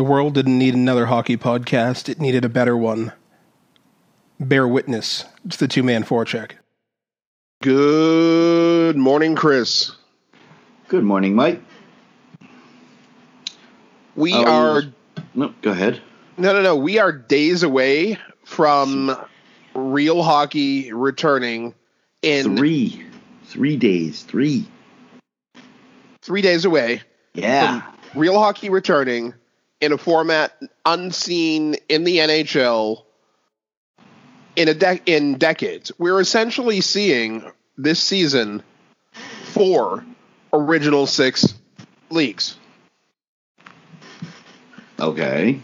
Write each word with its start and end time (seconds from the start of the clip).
The 0.00 0.04
world 0.04 0.32
didn't 0.32 0.58
need 0.58 0.72
another 0.72 1.04
hockey 1.04 1.36
podcast, 1.36 2.08
it 2.08 2.18
needed 2.18 2.42
a 2.42 2.48
better 2.48 2.74
one. 2.74 3.12
Bear 4.40 4.66
witness 4.66 5.26
to 5.50 5.58
the 5.58 5.68
two 5.68 5.82
man 5.82 6.04
forecheck. 6.04 6.52
Good 7.60 8.96
morning, 8.96 9.36
Chris. 9.36 9.92
Good 10.88 11.04
morning, 11.04 11.34
Mike. 11.34 11.62
We 14.16 14.32
How 14.32 14.44
are 14.46 14.80
you? 14.80 14.92
No, 15.34 15.54
go 15.60 15.70
ahead. 15.72 16.00
no, 16.38 16.54
no, 16.54 16.62
no. 16.62 16.76
We 16.76 16.98
are 16.98 17.12
days 17.12 17.62
away 17.62 18.16
from 18.46 19.14
real 19.74 20.22
hockey 20.22 20.94
returning 20.94 21.74
in 22.22 22.56
Three, 22.56 23.04
three 23.44 23.76
days, 23.76 24.22
three. 24.22 24.66
three 26.22 26.40
days 26.40 26.64
away. 26.64 27.02
Yeah. 27.34 27.82
Real 28.14 28.38
hockey 28.38 28.70
returning 28.70 29.34
in 29.80 29.92
a 29.92 29.98
format 29.98 30.52
unseen 30.84 31.76
in 31.88 32.04
the 32.04 32.18
NHL 32.18 33.04
in 34.56 34.68
a 34.68 34.74
dec 34.74 35.02
in 35.06 35.38
decades. 35.38 35.92
We're 35.98 36.20
essentially 36.20 36.80
seeing 36.80 37.50
this 37.78 38.00
season 38.00 38.62
four 39.44 40.04
original 40.52 41.06
six 41.06 41.54
leagues. 42.10 42.56
Okay. 44.98 45.60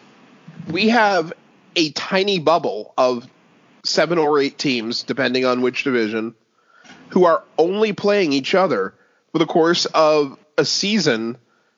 we 0.70 0.88
have 0.88 1.33
a 1.77 1.91
tiny 1.91 2.38
bubble 2.38 2.94
of 2.96 3.27
seven 3.84 4.16
or 4.16 4.38
eight 4.38 4.56
teams, 4.56 5.02
depending 5.02 5.44
on 5.44 5.60
which 5.60 5.84
division, 5.84 6.34
who 7.10 7.27
are 7.27 7.44
only 7.58 7.92
playing 7.92 8.33
each 8.33 8.55
other 8.55 8.94
for 9.33 9.38
the 9.38 9.46
course 9.46 9.84
of 9.86 10.38
a 10.56 10.64
season 10.64 11.36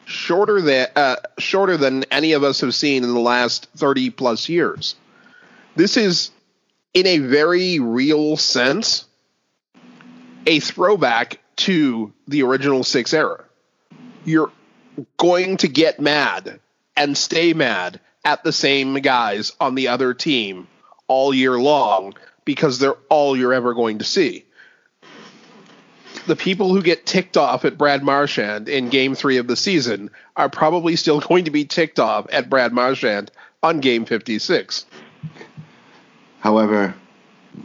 shorter 0.08 0.62
than 0.62 0.88
uh, 0.96 1.16
shorter 1.38 1.76
than 1.76 2.04
any 2.04 2.32
of 2.32 2.42
us 2.42 2.62
have 2.62 2.74
seen 2.74 3.04
in 3.04 3.12
the 3.12 3.20
last 3.20 3.68
thirty 3.76 4.10
plus 4.10 4.48
years. 4.48 4.96
This 5.76 5.96
is, 5.96 6.30
in 6.94 7.06
a 7.06 7.18
very 7.18 7.78
real 7.78 8.36
sense, 8.36 9.04
a 10.46 10.60
throwback 10.60 11.38
to 11.56 12.12
the 12.26 12.42
original 12.42 12.82
six 12.82 13.12
era. 13.12 13.44
You're 14.24 14.50
going 15.18 15.58
to 15.58 15.68
get 15.68 16.00
mad 16.00 16.58
and 16.96 17.16
stay 17.16 17.52
mad 17.52 18.00
at 18.24 18.42
the 18.42 18.52
same 18.52 18.94
guys 18.94 19.52
on 19.60 19.74
the 19.74 19.88
other 19.88 20.14
team 20.14 20.66
all 21.06 21.32
year 21.32 21.58
long 21.58 22.14
because 22.44 22.78
they're 22.78 22.96
all 23.08 23.36
you're 23.36 23.54
ever 23.54 23.74
going 23.74 23.98
to 23.98 24.04
see. 24.04 24.44
The 26.28 26.36
people 26.36 26.74
who 26.74 26.82
get 26.82 27.06
ticked 27.06 27.38
off 27.38 27.64
at 27.64 27.78
Brad 27.78 28.02
Marchand 28.02 28.68
in 28.68 28.90
game 28.90 29.14
three 29.14 29.38
of 29.38 29.46
the 29.46 29.56
season 29.56 30.10
are 30.36 30.50
probably 30.50 30.94
still 30.94 31.20
going 31.20 31.46
to 31.46 31.50
be 31.50 31.64
ticked 31.64 31.98
off 31.98 32.26
at 32.30 32.50
Brad 32.50 32.70
Marchand 32.70 33.30
on 33.62 33.80
game 33.80 34.04
56. 34.04 34.84
However, 36.40 36.94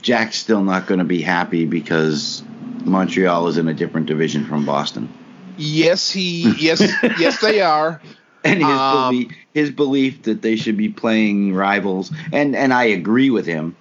Jack's 0.02 0.38
still 0.38 0.64
not 0.64 0.88
going 0.88 1.00
to 1.00 1.04
be 1.04 1.22
happy 1.22 1.66
because 1.66 2.42
Montreal 2.86 3.50
is 3.50 3.58
in 3.58 3.68
a 3.68 3.74
different 3.74 4.08
division 4.08 4.46
from 4.46 4.66
Boston. 4.66 5.12
Yes, 5.58 6.10
he, 6.10 6.50
yes, 6.58 6.80
yes, 7.20 7.42
they 7.42 7.60
are. 7.60 8.02
And 8.46 8.60
his 8.60 8.66
Um, 8.68 9.14
belief, 9.14 9.32
his 9.54 9.72
belief 9.72 10.24
that 10.24 10.42
they 10.42 10.56
should 10.56 10.78
be 10.78 10.88
playing 10.88 11.54
rivals, 11.54 12.12
and 12.32 12.56
and 12.56 12.74
I 12.74 12.86
agree 12.86 13.30
with 13.30 13.46
him 13.46 13.76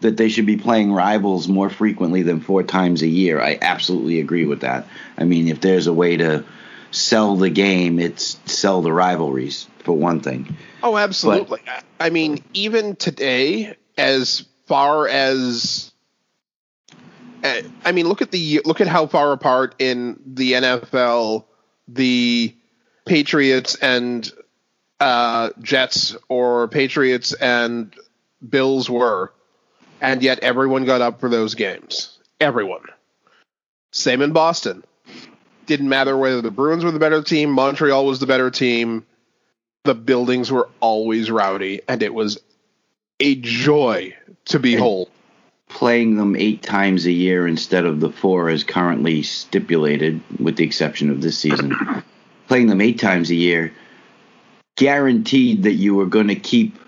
that 0.00 0.16
they 0.16 0.28
should 0.28 0.46
be 0.46 0.56
playing 0.56 0.92
rivals 0.92 1.48
more 1.48 1.70
frequently 1.70 2.22
than 2.22 2.40
four 2.40 2.62
times 2.62 3.02
a 3.02 3.06
year. 3.06 3.40
I 3.40 3.58
absolutely 3.60 4.20
agree 4.20 4.44
with 4.44 4.60
that. 4.60 4.86
I 5.16 5.24
mean, 5.24 5.48
if 5.48 5.60
there's 5.60 5.86
a 5.86 5.92
way 5.92 6.16
to 6.18 6.44
sell 6.90 7.36
the 7.36 7.50
game, 7.50 7.98
it's 7.98 8.38
sell 8.44 8.82
the 8.82 8.92
rivalries 8.92 9.66
for 9.78 9.96
one 9.96 10.20
thing. 10.20 10.56
Oh, 10.82 10.96
absolutely. 10.96 11.60
I 11.98 12.10
mean, 12.10 12.42
even 12.52 12.96
today, 12.96 13.76
as 13.96 14.44
far 14.66 15.08
as 15.08 15.92
uh, 17.42 17.62
I 17.84 17.92
mean, 17.92 18.08
look 18.08 18.22
at 18.22 18.30
the 18.30 18.60
look 18.64 18.80
at 18.80 18.88
how 18.88 19.06
far 19.06 19.32
apart 19.32 19.76
in 19.78 20.20
the 20.26 20.52
NFL 20.52 21.44
the 21.88 22.54
Patriots 23.04 23.76
and 23.76 24.30
uh, 24.98 25.50
Jets 25.60 26.16
or 26.28 26.68
Patriots 26.68 27.32
and 27.32 27.94
Bills 28.46 28.90
were, 28.90 29.32
and 30.00 30.22
yet 30.22 30.40
everyone 30.40 30.84
got 30.84 31.00
up 31.00 31.20
for 31.20 31.28
those 31.28 31.54
games. 31.54 32.18
Everyone. 32.40 32.82
Same 33.92 34.22
in 34.22 34.32
Boston. 34.32 34.84
Didn't 35.66 35.88
matter 35.88 36.16
whether 36.16 36.40
the 36.40 36.50
Bruins 36.50 36.84
were 36.84 36.90
the 36.90 36.98
better 36.98 37.22
team, 37.22 37.50
Montreal 37.50 38.06
was 38.06 38.20
the 38.20 38.26
better 38.26 38.50
team 38.50 39.04
the 39.86 39.94
buildings 39.94 40.52
were 40.52 40.68
always 40.80 41.30
rowdy 41.30 41.80
and 41.88 42.02
it 42.02 42.12
was 42.12 42.38
a 43.20 43.36
joy 43.36 44.14
to 44.46 44.58
behold. 44.58 45.08
Playing 45.68 46.16
them 46.16 46.36
eight 46.36 46.62
times 46.62 47.06
a 47.06 47.12
year 47.12 47.46
instead 47.46 47.86
of 47.86 47.98
the 47.98 48.10
four 48.10 48.50
as 48.50 48.62
currently 48.62 49.24
stipulated, 49.24 50.20
with 50.38 50.56
the 50.56 50.64
exception 50.64 51.10
of 51.10 51.20
this 51.20 51.36
season. 51.36 52.04
Playing 52.46 52.68
them 52.68 52.80
eight 52.80 53.00
times 53.00 53.30
a 53.30 53.34
year 53.34 53.72
guaranteed 54.76 55.64
that 55.64 55.72
you 55.72 55.94
were 55.94 56.06
going 56.06 56.28
to 56.28 56.36
keep 56.36 56.78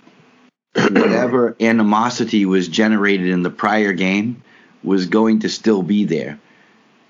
whatever 0.82 1.56
animosity 1.60 2.44
was 2.44 2.68
generated 2.68 3.28
in 3.28 3.42
the 3.42 3.50
prior 3.50 3.92
game 3.92 4.42
was 4.82 5.06
going 5.06 5.40
to 5.40 5.48
still 5.48 5.82
be 5.82 6.04
there. 6.04 6.38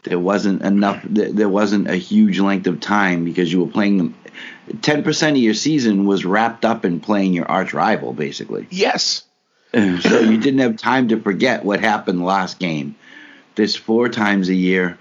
There 0.04 0.18
wasn't 0.18 0.62
enough. 0.62 1.02
There 1.04 1.48
wasn't 1.48 1.88
a 1.88 1.96
huge 1.96 2.38
length 2.38 2.66
of 2.66 2.80
time 2.80 3.24
because 3.24 3.52
you 3.52 3.64
were 3.64 3.70
playing 3.70 3.98
them. 3.98 4.14
Ten 4.80 5.02
percent 5.02 5.36
of 5.36 5.42
your 5.42 5.54
season 5.54 6.06
was 6.06 6.24
wrapped 6.24 6.64
up 6.64 6.84
in 6.84 7.00
playing 7.00 7.34
your 7.34 7.46
arch 7.46 7.74
rival, 7.74 8.12
basically. 8.12 8.66
Yes. 8.70 9.24
so 9.74 10.20
you 10.20 10.38
didn't 10.38 10.60
have 10.60 10.76
time 10.76 11.08
to 11.08 11.20
forget 11.20 11.64
what 11.64 11.80
happened 11.80 12.24
last 12.24 12.58
game. 12.58 12.94
This 13.54 13.76
four 13.76 14.08
times 14.08 14.48
a 14.48 14.54
year. 14.54 14.98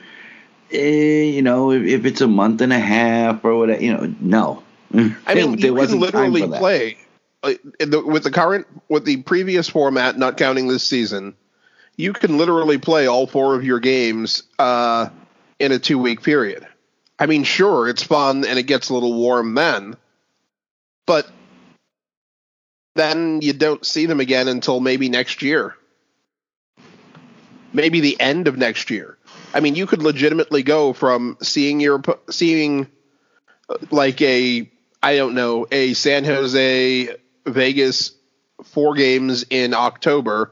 Eh, 0.72 1.24
you 1.24 1.42
know, 1.42 1.72
if, 1.72 1.84
if 1.84 2.06
it's 2.06 2.20
a 2.20 2.28
month 2.28 2.60
and 2.60 2.74
a 2.74 2.80
half 2.80 3.46
or 3.46 3.56
whatever, 3.56 3.82
you 3.82 3.94
know, 3.94 4.14
no. 4.20 4.64
I 4.94 5.36
mean, 5.36 5.58
you 5.58 5.74
can 5.76 6.00
literally 6.00 6.42
play 6.48 6.98
the, 7.42 8.04
with 8.06 8.24
the 8.24 8.32
current 8.32 8.68
with 8.90 9.06
the 9.06 9.18
previous 9.18 9.70
format 9.70 10.18
not 10.18 10.38
counting 10.38 10.68
this 10.68 10.84
season. 10.84 11.36
You 11.96 12.14
can 12.14 12.38
literally 12.38 12.78
play 12.78 13.08
all 13.08 13.26
four 13.26 13.56
of 13.56 13.64
your 13.64 13.80
games 13.80 14.44
uh, 14.60 15.10
in 15.60 15.72
a 15.72 15.80
two 15.80 15.98
week 15.98 16.22
period. 16.22 16.68
I 17.20 17.26
mean, 17.26 17.44
sure, 17.44 17.88
it's 17.88 18.04
fun 18.04 18.46
and 18.46 18.60
it 18.60 18.64
gets 18.64 18.90
a 18.90 18.94
little 18.94 19.14
warm 19.14 19.56
then, 19.56 19.96
but 21.08 21.28
then 22.96 23.42
you 23.42 23.54
don't 23.54 23.86
see 23.86 24.06
them 24.06 24.20
again 24.20 24.48
until 24.48 24.80
maybe 24.80 25.10
next 25.10 25.42
year. 25.42 25.76
Maybe 27.74 28.00
the 28.00 28.20
end 28.20 28.48
of 28.48 28.58
next 28.58 28.90
year. 28.90 29.18
I 29.54 29.60
mean, 29.60 29.76
you 29.76 29.88
could 29.88 30.04
legitimately 30.04 30.64
go 30.64 30.94
from 30.94 31.38
seeing 31.42 31.80
your 31.80 32.02
seeing 32.30 32.88
uh, 33.70 33.78
like 33.90 34.22
a 34.22 34.70
I 35.02 35.16
don't 35.16 35.34
know 35.34 35.68
a 35.72 35.94
San 35.94 36.24
Jose 36.24 37.16
Vegas 37.48 38.12
four 38.64 38.96
games 38.96 39.46
in 39.50 39.74
October 39.74 40.52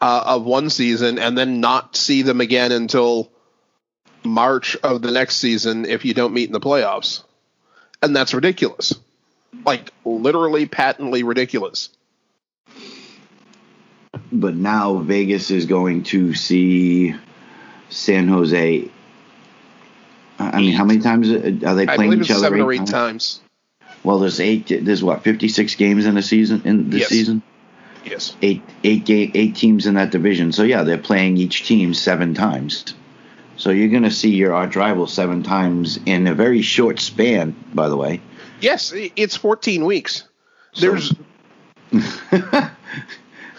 uh, 0.00 0.24
of 0.26 0.44
one 0.44 0.70
season, 0.70 1.18
and 1.18 1.36
then 1.36 1.60
not 1.60 1.96
see 1.96 2.22
them 2.22 2.40
again 2.40 2.72
until 2.72 3.30
March 4.24 4.76
of 4.82 5.02
the 5.02 5.10
next 5.10 5.36
season 5.36 5.84
if 5.84 6.04
you 6.04 6.14
don't 6.14 6.34
meet 6.34 6.48
in 6.48 6.52
the 6.52 6.60
playoffs, 6.60 7.22
and 8.02 8.14
that's 8.14 8.34
ridiculous. 8.34 8.94
Like 9.64 9.90
literally, 10.04 10.66
patently 10.66 11.22
ridiculous. 11.22 11.90
But 14.32 14.54
now 14.54 14.98
Vegas 14.98 15.50
is 15.50 15.66
going 15.66 16.02
to 16.04 16.34
see 16.34 17.14
San 17.88 18.28
Jose. 18.28 18.90
I 20.38 20.58
mean, 20.58 20.74
how 20.74 20.84
many 20.84 21.00
times 21.00 21.30
are 21.30 21.74
they 21.74 21.86
playing 21.86 22.12
each 22.14 22.20
it's 22.20 22.30
other? 22.30 22.40
seven 22.40 22.60
or 22.60 22.72
eight 22.72 22.78
times? 22.78 22.90
times. 22.90 23.40
Well, 24.06 24.20
there's 24.20 24.38
eight. 24.38 24.68
There's 24.84 25.02
what? 25.02 25.24
Fifty 25.24 25.48
six 25.48 25.74
games 25.74 26.06
in 26.06 26.16
a 26.16 26.22
season 26.22 26.62
in 26.64 26.90
this 26.90 27.00
Yes. 27.00 27.08
season. 27.08 27.42
Yes. 28.04 28.36
Eight, 28.40 28.62
eight, 28.84 29.56
teams 29.56 29.84
in 29.84 29.94
that 29.94 30.12
division. 30.12 30.52
So 30.52 30.62
yeah, 30.62 30.84
they're 30.84 30.96
playing 30.96 31.38
each 31.38 31.66
team 31.66 31.92
seven 31.92 32.32
times. 32.32 32.94
So 33.56 33.70
you're 33.70 33.88
going 33.88 34.04
to 34.04 34.12
see 34.12 34.30
your 34.30 34.54
arch 34.54 34.76
rival 34.76 35.08
seven 35.08 35.42
times 35.42 35.98
in 36.06 36.28
a 36.28 36.34
very 36.34 36.62
short 36.62 37.00
span. 37.00 37.56
By 37.74 37.88
the 37.88 37.96
way, 37.96 38.20
Yes, 38.60 38.92
it's 38.94 39.34
14 39.34 39.84
weeks. 39.84 40.22
There's 40.78 41.12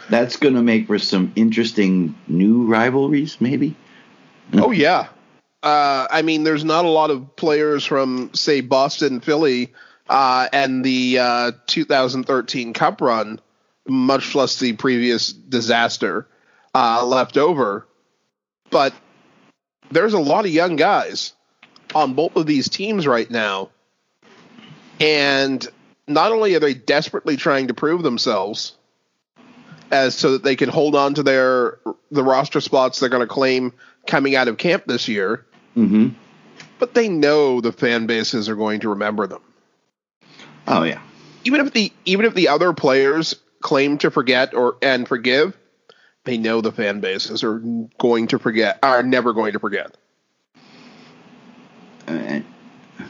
that's 0.10 0.38
going 0.38 0.56
to 0.56 0.62
make 0.62 0.88
for 0.88 0.98
some 0.98 1.34
interesting 1.36 2.16
new 2.30 2.68
rivalries, 2.68 3.42
maybe. 3.42 3.76
Oh 4.54 4.72
yeah. 4.72 5.08
Uh, 5.62 6.08
I 6.10 6.22
mean, 6.22 6.44
there's 6.46 6.64
not 6.64 6.86
a 6.86 6.90
lot 6.90 7.10
of 7.10 7.36
players 7.36 7.84
from 7.84 8.32
say 8.34 8.62
Boston, 8.62 9.20
Philly, 9.20 9.74
uh, 10.10 10.48
and 10.54 10.84
the 10.84 11.20
uh, 11.20 11.52
2013 11.68 12.74
Cup 12.74 13.02
run, 13.02 13.40
much 13.88 14.36
less 14.36 14.60
the 14.60 14.74
previous 14.74 15.32
disaster 15.34 16.28
uh, 16.76 17.06
left 17.06 17.38
over. 17.38 17.88
But 18.70 18.94
there's 19.92 20.14
a 20.14 20.20
lot 20.20 20.46
of 20.46 20.52
young 20.52 20.76
guys 20.76 21.34
on 21.96 22.14
both 22.14 22.36
of 22.36 22.46
these 22.46 22.68
teams 22.70 23.08
right 23.08 23.30
now, 23.30 23.70
and 25.00 25.66
not 26.08 26.32
only 26.32 26.56
are 26.56 26.60
they 26.60 26.74
desperately 26.74 27.38
trying 27.38 27.68
to 27.68 27.74
prove 27.74 28.04
themselves 28.04 28.76
as 29.92 30.16
so 30.16 30.34
that 30.34 30.44
they 30.44 30.56
can 30.56 30.68
hold 30.70 30.96
on 30.96 31.14
to 31.14 31.24
their 31.24 31.80
the 32.12 32.24
roster 32.24 32.60
spots 32.60 33.00
they're 33.00 33.08
going 33.10 33.22
to 33.26 33.34
claim 33.34 33.72
coming 34.06 34.36
out 34.36 34.48
of 34.48 34.58
camp 34.58 34.84
this 34.86 35.08
year, 35.08 35.46
Mm-hmm. 35.78 36.10
but 36.80 36.94
they 36.94 37.08
know 37.08 37.62
the 37.62 37.72
fan 37.72 38.08
bases 38.08 38.50
are 38.50 38.56
going 38.56 38.80
to 38.82 38.90
remember 38.90 39.28
them. 39.28 39.42
Oh 40.68 40.84
yeah. 40.84 41.02
Even 41.46 41.66
if 41.66 41.74
the 41.74 41.92
even 42.06 42.26
if 42.26 42.34
the 42.34 42.50
other 42.50 42.74
players 42.74 43.36
claim 43.62 43.98
to 44.00 44.12
forget 44.12 44.54
or 44.54 44.78
and 44.82 45.08
forgive, 45.08 45.58
they 46.26 46.38
know 46.38 46.62
the 46.62 46.72
fan 46.72 47.00
bases 47.00 47.44
are 47.44 47.60
going 47.98 48.28
to 48.28 48.40
forget 48.40 48.80
are 48.84 49.02
never 49.04 49.34
going 49.34 49.54
to 49.54 49.60
forget. 49.60 49.96
Uh, 52.08 52.42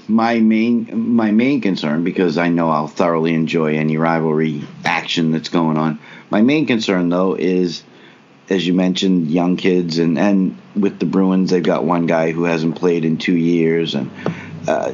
my 0.07 0.39
main 0.39 1.15
my 1.15 1.31
main 1.31 1.61
concern 1.61 2.03
because 2.03 2.37
I 2.37 2.49
know 2.49 2.69
I'll 2.69 2.87
thoroughly 2.87 3.33
enjoy 3.33 3.77
any 3.77 3.97
rivalry 3.97 4.63
action 4.85 5.31
that's 5.31 5.49
going 5.49 5.77
on. 5.77 5.99
My 6.29 6.41
main 6.41 6.67
concern 6.67 7.09
though 7.09 7.35
is 7.35 7.83
as 8.49 8.65
you 8.65 8.73
mentioned 8.73 9.29
young 9.29 9.57
kids 9.57 9.97
and 9.97 10.17
and 10.17 10.57
with 10.75 10.99
the 10.99 11.05
Bruins 11.05 11.49
they've 11.49 11.63
got 11.63 11.83
one 11.83 12.05
guy 12.05 12.31
who 12.31 12.43
hasn't 12.43 12.75
played 12.75 13.03
in 13.03 13.17
2 13.17 13.33
years 13.33 13.95
and 13.95 14.11
uh, 14.67 14.93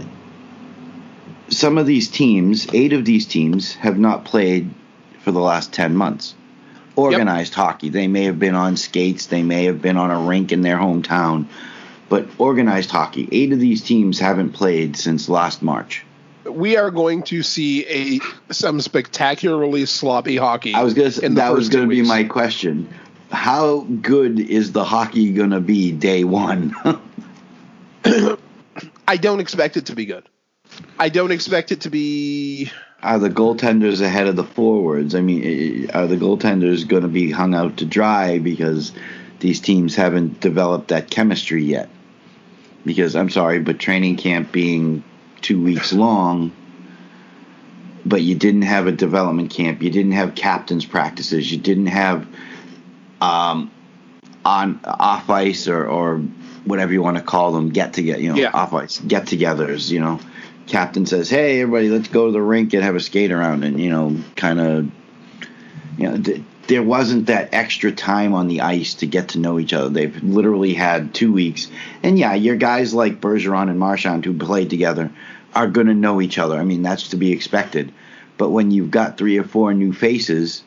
some 1.50 1.78
of 1.78 1.86
these 1.86 2.10
teams, 2.10 2.68
8 2.74 2.94
of 2.94 3.06
these 3.06 3.26
teams 3.26 3.74
have 3.76 3.98
not 3.98 4.26
played 4.26 4.74
for 5.22 5.32
the 5.32 5.40
last 5.40 5.74
10 5.74 5.96
months. 5.96 6.36
Organized 6.96 7.54
hockey. 7.54 7.90
They 7.90 8.08
may 8.08 8.26
have 8.26 8.40
been 8.40 8.56
on 8.56 8.78
skates, 8.78 9.26
they 9.26 9.44
may 9.44 9.66
have 9.66 9.82
been 9.82 9.98
on 9.98 10.12
a 10.12 10.20
rink 10.20 10.52
in 10.52 10.62
their 10.62 10.78
hometown 10.78 11.48
but 12.14 12.28
organized 12.38 12.92
hockey. 12.92 13.28
Eight 13.32 13.52
of 13.54 13.60
these 13.60 13.82
teams 13.82 14.20
haven't 14.20 14.52
played 14.52 14.96
since 14.96 15.28
last 15.30 15.64
March. 15.64 16.06
We 16.46 16.78
are 16.78 16.92
going 16.92 17.24
to 17.24 17.42
see 17.42 17.88
a 17.88 18.54
some 18.54 18.82
spectacularly 18.82 19.88
sloppy 19.88 20.38
hockey. 20.38 20.76
I 20.76 20.84
was 20.84 20.94
gonna 20.94 21.10
say, 21.10 21.26
in 21.26 21.34
the 21.34 21.42
that 21.42 21.54
was 21.54 21.70
going 21.70 21.86
to 21.86 21.90
be 21.90 22.02
weeks. 22.02 22.08
my 22.08 22.26
question. 22.26 22.94
How 23.32 23.80
good 23.80 24.40
is 24.40 24.74
the 24.74 24.84
hockey 24.84 25.32
going 25.32 25.50
to 25.50 25.60
be 25.60 25.92
day 25.92 26.24
one? 26.24 26.76
I 29.08 29.18
don't 29.18 29.40
expect 29.40 29.76
it 29.78 29.88
to 29.88 29.96
be 29.96 30.06
good. 30.06 30.30
I 31.00 31.10
don't 31.10 31.32
expect 31.32 31.72
it 31.72 31.82
to 31.82 31.90
be. 31.90 32.72
are 33.02 33.20
the 33.20 33.30
goaltenders 33.30 34.02
ahead 34.02 34.28
of 34.28 34.36
the 34.36 34.44
forwards? 34.44 35.16
I 35.16 35.22
mean, 35.22 35.90
are 35.92 36.08
the 36.08 36.16
goaltenders 36.16 36.88
going 36.88 37.04
to 37.04 37.10
be 37.10 37.32
hung 37.32 37.54
out 37.54 37.78
to 37.78 37.86
dry 37.86 38.40
because 38.40 38.92
these 39.40 39.60
teams 39.60 39.96
haven't 39.96 40.40
developed 40.40 40.90
that 40.90 41.10
chemistry 41.10 41.64
yet? 41.64 41.90
Because 42.86 43.16
I'm 43.16 43.30
sorry, 43.30 43.60
but 43.60 43.80
training 43.80 44.18
camp 44.18 44.52
being 44.52 45.04
two 45.42 45.62
weeks 45.62 45.92
long, 45.94 46.52
but 48.06 48.22
you 48.22 48.36
didn't 48.36 48.64
have 48.64 48.88
a 48.88 48.92
development 48.92 49.52
camp, 49.52 49.82
you 49.82 49.90
didn't 49.90 50.14
have 50.14 50.36
captains 50.36 50.86
practices, 50.86 51.52
you 51.52 51.58
didn't 51.58 51.88
have 51.88 52.28
um, 53.22 53.72
on 54.46 54.80
off 54.84 55.30
ice 55.30 55.68
or, 55.68 55.86
or 55.86 56.18
whatever 56.66 56.92
you 56.94 57.02
want 57.02 57.18
to 57.18 57.24
call 57.24 57.52
them, 57.54 57.70
get 57.70 57.94
together, 57.94 58.22
you 58.22 58.30
know, 58.30 58.36
Yeah. 58.38 58.52
off 58.54 58.74
ice 58.74 59.00
get 59.00 59.26
togethers, 59.26 59.90
you 59.90 60.00
know. 60.00 60.20
Captain 60.68 61.06
says, 61.06 61.30
"Hey, 61.30 61.62
everybody, 61.62 61.90
let's 61.90 62.08
go 62.08 62.28
to 62.28 62.32
the 62.32 62.42
rink 62.42 62.74
and 62.74 62.84
have 62.84 62.96
a 62.96 63.00
skate 63.00 63.32
around," 63.32 63.64
and 63.64 63.80
you 63.80 63.90
know, 63.90 64.18
kind 64.36 64.60
of, 64.60 64.90
you 65.98 66.10
know, 66.10 66.18
th- 66.18 66.42
there 66.68 66.84
wasn't 66.84 67.28
that 67.28 67.50
extra 67.54 67.92
time 67.92 68.34
on 68.34 68.48
the 68.48 68.62
ice 68.62 68.96
to 68.96 69.06
get 69.06 69.30
to 69.30 69.40
know 69.40 69.60
each 69.60 69.74
other. 69.74 69.90
They've 69.90 70.24
literally 70.24 70.74
had 70.74 71.14
two 71.14 71.34
weeks, 71.34 71.68
and 72.02 72.18
yeah, 72.18 72.34
your 72.34 72.56
guys 72.56 72.94
like 72.94 73.22
Bergeron 73.22 73.70
and 73.70 73.80
Marchand 73.80 74.26
who 74.26 74.34
played 74.34 74.70
together 74.70 75.12
are 75.54 75.68
going 75.68 75.88
to 75.88 75.94
know 75.94 76.22
each 76.22 76.38
other. 76.40 76.58
I 76.58 76.64
mean, 76.64 76.82
that's 76.82 77.10
to 77.10 77.18
be 77.18 77.32
expected. 77.32 77.94
But 78.38 78.50
when 78.50 78.72
you've 78.72 78.92
got 78.92 79.18
three 79.18 79.38
or 79.38 79.44
four 79.44 79.74
new 79.74 79.94
faces, 79.94 80.64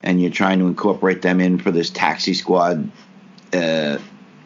and 0.00 0.20
you're 0.20 0.30
trying 0.30 0.60
to 0.60 0.66
incorporate 0.66 1.22
them 1.22 1.40
in 1.40 1.58
for 1.58 1.70
this 1.70 1.90
taxi 1.90 2.34
squad 2.34 2.90
uh, 3.52 3.98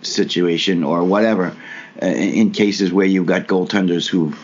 situation 0.02 0.82
or 0.82 1.04
whatever, 1.04 1.54
uh, 2.02 2.06
in 2.06 2.50
cases 2.50 2.92
where 2.92 3.06
you've 3.06 3.26
got 3.26 3.46
goaltenders 3.46 4.08
who've 4.08 4.36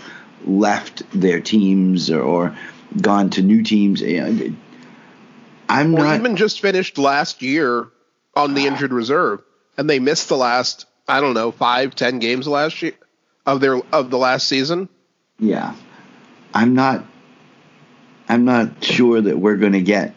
left 0.46 1.02
their 1.18 1.40
teams 1.40 2.10
or, 2.10 2.20
or 2.22 2.56
gone 3.00 3.30
to 3.30 3.42
new 3.42 3.62
teams. 3.62 4.02
I'm 4.02 5.94
Or 5.94 5.98
not. 6.04 6.16
even 6.18 6.36
just 6.36 6.60
finished 6.60 6.98
last 6.98 7.42
year 7.42 7.88
on 8.34 8.54
the 8.54 8.66
injured 8.66 8.92
reserve, 8.92 9.42
and 9.76 9.88
they 9.88 9.98
missed 9.98 10.28
the 10.28 10.36
last 10.36 10.86
I 11.08 11.20
don't 11.20 11.34
know 11.34 11.50
five 11.52 11.94
ten 11.94 12.18
games 12.18 12.46
last 12.46 12.80
year 12.82 12.92
of 13.46 13.60
their 13.60 13.80
of 13.92 14.10
the 14.10 14.18
last 14.18 14.46
season. 14.48 14.88
yeah, 15.38 15.74
I'm 16.54 16.74
not. 16.74 17.04
I'm 18.28 18.44
not 18.44 18.82
sure 18.84 19.20
that 19.20 19.38
we're 19.38 19.56
going 19.56 19.72
to 19.72 19.80
get 19.82 20.14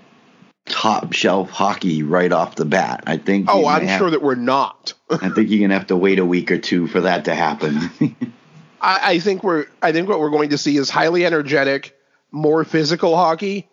top 0.67 1.13
shelf 1.13 1.49
hockey 1.49 2.03
right 2.03 2.31
off 2.31 2.55
the 2.55 2.65
bat. 2.65 3.03
I 3.07 3.17
think. 3.17 3.47
Oh, 3.49 3.65
I'm 3.65 3.85
have- 3.87 3.97
sure 3.99 4.11
that 4.11 4.21
we're 4.21 4.35
not. 4.35 4.93
I 5.09 5.29
think 5.29 5.49
you're 5.49 5.61
gonna 5.61 5.77
have 5.77 5.87
to 5.87 5.95
wait 5.97 6.17
a 6.19 6.25
week 6.25 6.51
or 6.51 6.57
two 6.57 6.87
for 6.87 7.01
that 7.01 7.25
to 7.25 7.35
happen. 7.35 7.79
I, 8.83 8.99
I 9.13 9.19
think 9.19 9.43
we're 9.43 9.65
I 9.81 9.91
think 9.93 10.09
what 10.09 10.19
we're 10.19 10.29
going 10.29 10.49
to 10.49 10.57
see 10.57 10.77
is 10.77 10.89
highly 10.89 11.25
energetic, 11.25 11.97
more 12.31 12.63
physical 12.65 13.15
hockey 13.15 13.69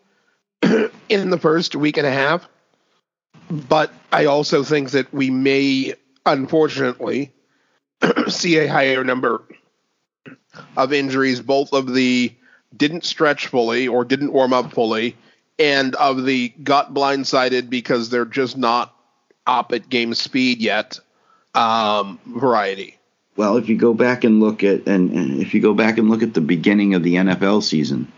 in 1.09 1.31
the 1.31 1.39
first 1.39 1.75
week 1.75 1.97
and 1.97 2.07
a 2.07 2.13
half. 2.13 2.49
But 3.51 3.93
I 4.13 4.27
also 4.27 4.63
think 4.63 4.91
that 4.91 5.13
we 5.13 5.29
may, 5.29 5.95
unfortunately, 6.25 7.33
see 8.29 8.59
a 8.59 8.69
higher 8.69 9.03
number 9.03 9.43
of 10.77 10.93
injuries, 10.93 11.41
both 11.41 11.73
of 11.73 11.93
the 11.93 12.33
didn't 12.77 13.05
stretch 13.05 13.49
fully 13.49 13.89
or 13.89 14.05
didn't 14.05 14.33
warm 14.33 14.53
up 14.53 14.73
fully, 14.73 15.17
and 15.59 15.97
of 15.97 16.25
the 16.25 16.51
got 16.63 16.95
blindsided 16.95 17.69
because 17.69 18.11
they're 18.11 18.25
just 18.25 18.57
not 18.57 18.95
up 19.47 19.73
at 19.73 19.89
game 19.89 20.15
speed 20.15 20.61
yet. 20.61 21.01
Um, 21.53 22.21
variety. 22.25 23.00
Well, 23.37 23.57
if 23.57 23.69
you 23.69 23.77
go 23.77 23.95
back 23.95 24.25
and 24.25 24.41
look 24.41 24.63
at 24.65 24.87
and, 24.87 25.11
and 25.13 25.41
if 25.41 25.55
you 25.55 25.61
go 25.61 25.75
back 25.75 25.99
and 25.99 26.11
look 26.11 26.23
at 26.23 26.35
the 26.35 26.41
beginning 26.41 26.95
of 26.95 27.03
the 27.03 27.15
NFL 27.15 27.63
season, 27.63 28.11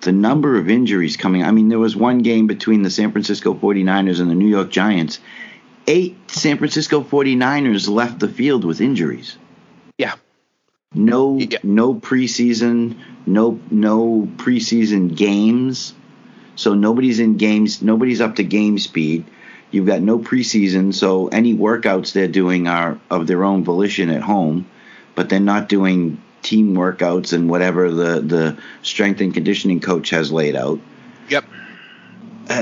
the 0.00 0.12
number 0.12 0.58
of 0.58 0.68
injuries 0.68 1.16
coming, 1.16 1.42
I 1.44 1.50
mean 1.52 1.68
there 1.68 1.78
was 1.78 1.96
one 1.96 2.18
game 2.18 2.46
between 2.46 2.82
the 2.82 2.90
San 2.90 3.12
Francisco 3.12 3.54
49ers 3.54 4.20
and 4.20 4.30
the 4.30 4.34
New 4.34 4.48
York 4.48 4.70
Giants. 4.70 5.20
Eight 5.86 6.16
San 6.30 6.58
Francisco 6.58 7.02
49ers 7.02 7.88
left 7.88 8.18
the 8.18 8.28
field 8.28 8.64
with 8.64 8.80
injuries. 8.80 9.38
Yeah. 9.98 10.14
No 10.94 11.38
Yeah. 11.38 11.58
no 11.62 11.94
preseason, 11.94 12.96
no 13.24 13.60
no 13.70 14.28
preseason 14.36 15.14
games. 15.16 15.94
So 16.56 16.74
nobody's 16.74 17.20
in 17.20 17.36
games, 17.36 17.82
nobody's 17.82 18.20
up 18.20 18.36
to 18.36 18.44
game 18.44 18.78
speed. 18.78 19.24
You've 19.70 19.86
got 19.86 20.00
no 20.00 20.18
preseason, 20.18 20.94
so 20.94 21.28
any 21.28 21.54
workouts 21.54 22.12
they're 22.12 22.28
doing 22.28 22.68
are 22.68 22.98
of 23.10 23.26
their 23.26 23.44
own 23.44 23.64
volition 23.64 24.10
at 24.10 24.22
home, 24.22 24.66
but 25.14 25.28
they're 25.28 25.40
not 25.40 25.68
doing 25.68 26.22
team 26.42 26.74
workouts 26.74 27.32
and 27.32 27.50
whatever 27.50 27.90
the, 27.90 28.20
the 28.20 28.56
strength 28.82 29.20
and 29.20 29.34
conditioning 29.34 29.80
coach 29.80 30.10
has 30.10 30.30
laid 30.30 30.54
out. 30.54 30.78
Yep. 31.28 31.44
Uh, 32.48 32.52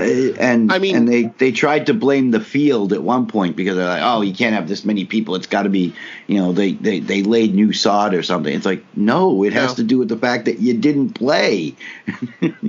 and 0.41 0.73
I 0.73 0.79
mean- 0.79 0.97
and 0.97 1.07
they, 1.07 1.25
they 1.25 1.53
tried 1.53 1.87
to 1.87 1.95
blame 1.95 2.31
the 2.31 2.41
field 2.41 2.95
at 2.95 3.03
one 3.03 3.27
point 3.27 3.55
because 3.55 3.77
they're 3.77 3.85
like, 3.87 4.01
oh, 4.03 4.23
you 4.23 4.33
can't 4.35 4.55
have 4.55 4.67
this 4.67 4.83
many 4.87 5.05
people. 5.05 5.35
It's 5.35 5.47
got 5.47 5.65
to 5.65 5.69
be, 5.69 5.95
you 6.27 6.39
know, 6.39 6.53
they, 6.53 6.73
they, 6.73 7.01
they 7.01 7.23
laid 7.23 7.55
new 7.55 7.75
sod 7.75 8.15
or 8.15 8.23
something. 8.23 8.55
It's 8.55 8.65
like, 8.65 8.83
no, 8.97 9.45
it 9.45 9.53
has 9.53 9.73
No. 9.73 9.75
to 9.77 9.83
do 9.83 9.99
with 9.99 10.09
the 10.09 10.17
fact 10.17 10.47
that 10.47 10.59
you 10.59 10.73
didn't 10.73 11.11
play. 11.11 11.77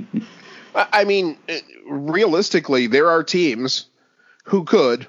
I 0.74 1.04
mean, 1.04 1.38
realistically, 1.86 2.86
there 2.86 3.08
are 3.08 3.22
teams 3.22 3.86
who 4.46 4.64
could 4.64 5.08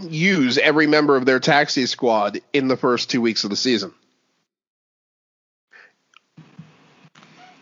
use 0.00 0.58
every 0.58 0.88
member 0.88 1.16
of 1.16 1.24
their 1.24 1.38
taxi 1.38 1.86
squad 1.86 2.40
in 2.52 2.66
the 2.66 2.76
first 2.76 3.10
two 3.10 3.20
weeks 3.20 3.44
of 3.44 3.50
the 3.50 3.56
season. 3.56 3.92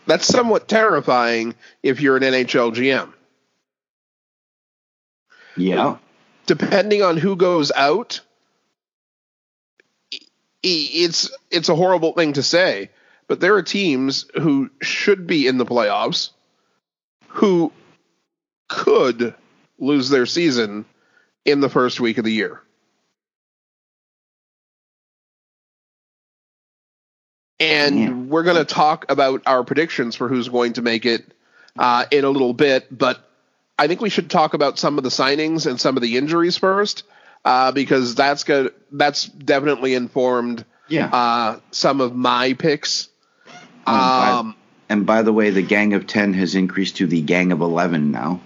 That's 0.07 0.25
somewhat 0.25 0.67
terrifying 0.67 1.53
if 1.83 2.01
you're 2.01 2.17
an 2.17 2.23
NHL 2.23 2.73
GM. 2.73 3.13
Yeah. 5.55 5.97
Depending 6.47 7.03
on 7.03 7.17
who 7.17 7.35
goes 7.35 7.71
out, 7.71 8.21
it's 10.63 11.29
it's 11.51 11.69
a 11.69 11.75
horrible 11.75 12.13
thing 12.13 12.33
to 12.33 12.43
say, 12.43 12.89
but 13.27 13.39
there 13.39 13.55
are 13.55 13.63
teams 13.63 14.25
who 14.33 14.71
should 14.81 15.27
be 15.27 15.45
in 15.45 15.59
the 15.59 15.65
playoffs 15.65 16.31
who 17.27 17.71
could 18.67 19.35
lose 19.81 20.09
their 20.09 20.25
season 20.25 20.85
in 21.43 21.59
the 21.59 21.69
first 21.69 21.99
week 21.99 22.17
of 22.17 22.23
the 22.23 22.31
year. 22.31 22.61
And 27.59 27.99
Yeah. 27.99 28.09
we're 28.11 28.43
going 28.43 28.57
to 28.57 28.65
talk 28.65 29.05
about 29.11 29.43
our 29.45 29.63
predictions 29.63 30.15
for 30.15 30.27
who's 30.27 30.49
going 30.49 30.73
to 30.73 30.81
make 30.81 31.05
it 31.05 31.25
uh, 31.77 32.05
in 32.11 32.25
a 32.25 32.29
little 32.29 32.53
bit, 32.53 32.85
but 32.95 33.19
I 33.79 33.87
think 33.87 34.01
we 34.01 34.09
should 34.09 34.29
talk 34.29 34.53
about 34.53 34.77
some 34.77 34.97
of 34.97 35.03
the 35.03 35.09
signings 35.09 35.65
and 35.67 35.79
some 35.79 35.95
of 35.95 36.03
the 36.03 36.17
injuries 36.17 36.57
first, 36.57 37.03
uh, 37.45 37.71
because 37.71 38.13
that's 38.15 38.43
good. 38.43 38.73
That's 38.91 39.25
definitely 39.25 39.93
informed 39.93 40.65
Yeah. 40.89 41.05
uh, 41.07 41.59
some 41.71 42.01
of 42.01 42.13
my 42.15 42.53
picks 42.53 43.07
by- 43.85 44.31
Um, 44.31 44.55
and 44.89 45.05
by 45.05 45.21
the 45.21 45.31
way, 45.33 45.49
the 45.51 45.61
gang 45.61 45.93
of 45.93 46.05
10 46.07 46.33
has 46.33 46.55
increased 46.55 46.97
to 46.97 47.07
the 47.07 47.21
gang 47.21 47.51
of 47.51 47.61
11 47.61 48.11
now. 48.11 48.41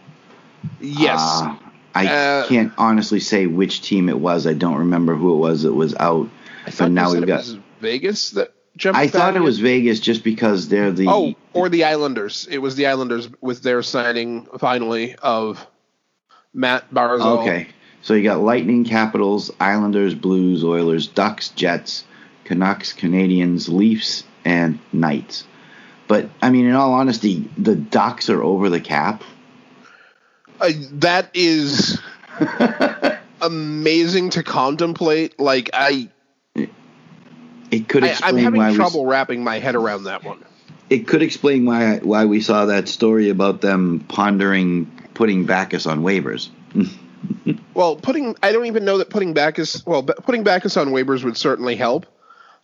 Yes. 0.79 1.19
Uh, 1.22 1.55
I 1.93 2.07
Uh, 2.07 2.48
can't 2.48 2.74
honestly 2.77 3.19
say 3.19 3.48
which 3.48 3.81
team 3.81 4.10
it 4.10 4.19
was. 4.19 4.45
I 4.48 4.53
don't 4.53 4.75
remember 4.79 5.15
who 5.15 5.34
it 5.34 5.38
was 5.38 5.63
that 5.63 5.74
was 5.74 5.95
out. 5.95 6.27
I 6.63 6.65
But 6.65 6.74
thought 6.74 6.91
now 6.91 7.13
we've 7.13 7.24
it 7.24 7.27
got. 7.27 7.38
was 7.38 7.57
Vegas 7.79 8.31
that 8.31 8.53
jumped. 8.75 9.00
I 9.00 9.07
thought 9.07 9.36
it 9.36 9.41
was? 9.41 9.60
Vegas 9.60 10.00
just 10.00 10.24
because 10.24 10.67
they're 10.67 10.91
the. 10.91 11.07
Oh, 11.07 11.36
or 11.53 11.69
the 11.69 11.86
Islanders. 11.86 12.48
It 12.51 12.57
was 12.57 12.75
the 12.75 12.88
Islanders 12.88 13.29
with 13.41 13.62
their 13.63 13.81
signing 13.84 14.48
finally 14.57 15.15
of 15.15 15.65
Matt 16.53 16.93
Barzal. 16.93 17.39
Okay. 17.39 17.67
So 18.01 18.13
you 18.13 18.24
got 18.24 18.39
Lightning, 18.41 18.84
Capitals, 18.84 19.50
Islanders, 19.60 20.13
Blues, 20.13 20.63
Oilers, 20.63 21.07
Ducks, 21.07 21.50
Jets, 21.50 22.03
Canucks, 22.43 22.93
Canadiens, 22.93 23.67
Leafs, 23.69 24.24
and 24.43 24.77
Knights. 24.93 25.45
But 26.07 26.29
I 26.41 26.50
mean, 26.51 26.65
in 26.65 26.75
all 26.75 26.93
honesty, 26.93 27.50
the 27.57 27.75
Ducks 27.75 28.29
are 28.29 28.43
over 28.43 28.69
the 28.69 28.79
cap. 28.81 29.24
Uh, 30.59 30.71
that 30.93 31.29
is 31.33 32.00
amazing 33.41 34.29
to 34.31 34.43
contemplate. 34.43 35.39
Like 35.39 35.69
I, 35.74 36.09
It 36.55 37.88
could 37.88 38.03
I 38.03 38.09
explain 38.09 38.35
I'm 38.38 38.43
having 38.43 38.57
why 38.59 38.69
we- 38.71 38.75
trouble 38.75 39.05
wrapping 39.05 39.43
my 39.43 39.59
head 39.59 39.75
around 39.75 40.05
that 40.05 40.24
one. 40.24 40.43
it 40.89 41.07
could 41.07 41.21
explain 41.21 41.65
why 41.65 41.97
why 41.97 42.25
we 42.25 42.39
saw 42.41 42.65
that 42.65 42.88
story 42.88 43.29
about 43.29 43.62
them 43.62 44.05
pondering 44.07 44.91
putting 45.13 45.45
Backes 45.45 45.85
on 45.85 46.01
waivers. 46.01 46.50
Well, 47.74 47.95
putting 47.95 48.35
I 48.43 48.51
don't 48.51 48.67
even 48.67 48.85
know 48.85 49.00
that 49.00 49.09
putting 49.09 49.33
Backes 49.33 49.83
well, 49.85 50.03
putting 50.03 50.43
Backes 50.43 50.77
on 50.77 50.89
waivers 50.89 51.24
would 51.24 51.35
certainly 51.38 51.75
help. 51.75 52.05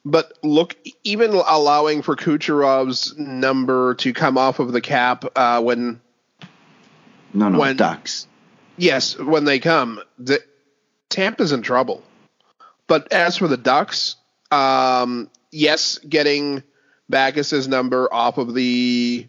But 0.06 0.34
look, 0.44 0.76
even 1.04 1.32
allowing 1.32 2.02
for 2.04 2.16
Kucherov's 2.16 3.18
number 3.18 3.96
to 3.96 4.14
come 4.14 4.38
off 4.38 4.60
of 4.60 4.72
the 4.72 4.80
cap 4.82 5.26
uh, 5.36 5.62
when 5.62 6.00
No, 7.34 7.50
no, 7.50 7.60
When- 7.60 7.78
Ducks. 7.78 8.28
yes, 8.78 9.18
when 9.18 9.46
they 9.46 9.60
come, 9.60 10.02
the, 10.20 10.40
Tampa's 11.10 11.52
in 11.52 11.62
trouble. 11.62 12.04
But 12.88 13.12
as 13.14 13.38
for 13.38 13.48
the 13.48 13.58
Ducks, 13.58 14.16
um, 14.52 15.30
yes, 15.52 15.98
getting 16.00 16.64
Backes's 17.10 17.68
number 17.68 18.12
off 18.14 18.38
of 18.38 18.54
the 18.54 19.28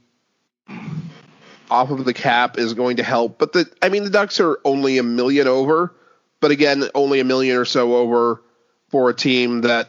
off 1.71 1.91
of 1.91 2.05
the 2.05 2.13
cap 2.15 2.59
is 2.59 2.75
going 2.75 2.97
to 2.97 3.03
help. 3.03 3.39
But 3.39 3.53
the 3.53 3.71
I 3.81 3.89
mean 3.89 4.05
the 4.05 4.11
Ducks 4.11 4.41
are 4.41 4.59
only 4.65 4.99
a 4.99 5.03
million 5.03 5.47
over, 5.49 5.95
but 6.41 6.51
again, 6.51 6.85
only 6.95 7.21
a 7.21 7.25
million 7.25 7.57
or 7.57 7.65
so 7.65 7.97
over 7.97 8.43
for 8.91 9.09
a 9.11 9.15
team 9.15 9.63
that 9.63 9.89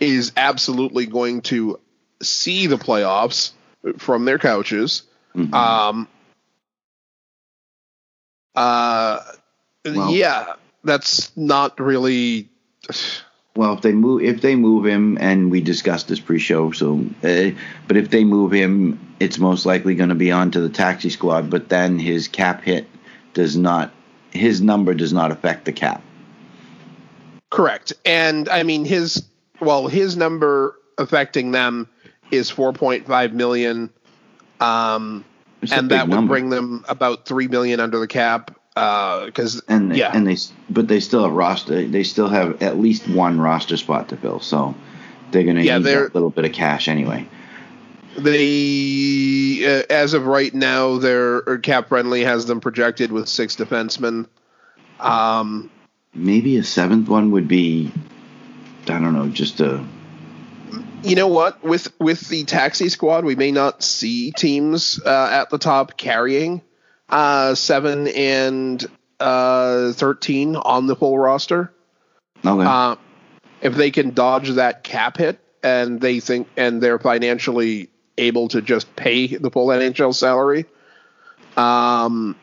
is 0.00 0.32
absolutely 0.36 1.06
going 1.06 1.40
to 1.42 1.80
see 2.20 2.66
the 2.66 2.76
playoffs 2.76 3.52
from 3.98 4.24
their 4.24 4.38
couches. 4.38 5.02
Mhm. 5.34 5.52
Um, 5.54 6.08
uh, 8.54 9.20
Well- 9.84 10.10
yeah, 10.10 10.54
that's 10.82 11.30
not 11.36 11.78
really. 11.80 12.48
Well, 13.56 13.74
if 13.74 13.82
they 13.82 13.92
move, 13.92 14.22
if 14.22 14.40
they 14.40 14.56
move 14.56 14.84
him, 14.84 15.16
and 15.20 15.50
we 15.50 15.60
discussed 15.60 16.08
this 16.08 16.18
pre-show, 16.18 16.72
so, 16.72 17.06
uh, 17.22 17.50
but 17.86 17.96
if 17.96 18.10
they 18.10 18.24
move 18.24 18.50
him, 18.50 18.98
it's 19.20 19.38
most 19.38 19.64
likely 19.64 19.94
going 19.94 20.08
to 20.08 20.16
be 20.16 20.32
onto 20.32 20.60
the 20.60 20.68
taxi 20.68 21.08
squad. 21.08 21.50
But 21.50 21.68
then 21.68 21.98
his 21.98 22.26
cap 22.26 22.62
hit 22.62 22.88
does 23.32 23.56
not, 23.56 23.92
his 24.32 24.60
number 24.60 24.92
does 24.92 25.12
not 25.12 25.30
affect 25.30 25.66
the 25.66 25.72
cap. 25.72 26.02
Correct. 27.50 27.92
And 28.04 28.48
I 28.48 28.64
mean 28.64 28.84
his 28.84 29.22
well, 29.60 29.86
his 29.86 30.16
number 30.16 30.76
affecting 30.98 31.52
them 31.52 31.88
is 32.32 32.50
4.5 32.50 33.32
million 33.32 33.90
um 34.60 35.24
It's 35.64 35.72
and 35.72 35.90
that 35.90 36.08
would 36.08 36.14
number. 36.14 36.34
bring 36.34 36.50
them 36.50 36.84
about 36.88 37.26
3 37.26 37.48
million 37.48 37.80
under 37.80 37.98
the 37.98 38.06
cap 38.08 38.56
uh 38.76 39.30
cuz 39.30 39.62
and 39.68 39.94
yeah. 39.96 40.10
and 40.12 40.26
they, 40.26 40.36
but 40.68 40.88
they 40.88 41.00
still 41.00 41.22
have 41.24 41.32
roster. 41.32 41.86
They 41.86 42.02
still 42.02 42.28
have 42.28 42.60
at 42.62 42.78
least 42.78 43.08
one 43.08 43.40
roster 43.40 43.76
spot 43.76 44.08
to 44.08 44.16
fill, 44.16 44.40
so 44.40 44.74
they're 45.30 45.44
going 45.44 45.56
to 45.56 45.62
Yeah, 45.62 45.78
need 45.78 45.84
that 45.86 46.14
little 46.14 46.30
bit 46.30 46.44
of 46.44 46.52
cash 46.52 46.88
anyway. 46.88 47.26
they 48.16 49.64
uh, 49.64 49.82
as 49.90 50.14
of 50.14 50.26
right 50.26 50.52
now 50.54 50.98
their 50.98 51.58
cap 51.58 51.88
friendly 51.88 52.24
has 52.24 52.46
them 52.46 52.60
projected 52.60 53.12
with 53.12 53.28
six 53.28 53.56
defensemen. 53.56 54.26
Um 55.00 55.70
Maybe 56.14 56.56
a 56.58 56.62
seventh 56.64 57.08
one 57.08 57.32
would 57.32 57.48
be, 57.48 57.90
I 58.84 59.00
don't 59.00 59.12
know, 59.14 59.28
just 59.28 59.60
a 59.60 59.84
you 61.04 61.16
know 61.16 61.28
what? 61.28 61.62
With 61.62 61.92
with 62.00 62.28
the 62.28 62.44
taxi 62.44 62.88
squad, 62.88 63.24
we 63.24 63.36
may 63.36 63.52
not 63.52 63.82
see 63.82 64.32
teams 64.32 65.00
uh, 65.04 65.28
at 65.30 65.50
the 65.50 65.58
top 65.58 65.96
carrying 65.96 66.62
uh, 67.08 67.54
seven 67.54 68.08
and 68.08 68.84
uh, 69.20 69.92
thirteen 69.92 70.56
on 70.56 70.86
the 70.86 70.96
full 70.96 71.18
roster. 71.18 71.72
okay. 72.44 72.64
Uh, 72.64 72.96
if 73.60 73.74
they 73.74 73.90
can 73.90 74.10
dodge 74.10 74.50
that 74.50 74.84
cap 74.84 75.16
hit 75.16 75.38
and 75.62 76.00
they 76.00 76.20
think 76.20 76.48
and 76.56 76.82
they're 76.82 76.98
financially 76.98 77.88
able 78.18 78.48
to 78.48 78.60
just 78.60 78.94
pay 78.96 79.26
the 79.26 79.50
full 79.50 79.68
NHL 79.68 80.14
salary, 80.14 80.66
um, 81.56 82.36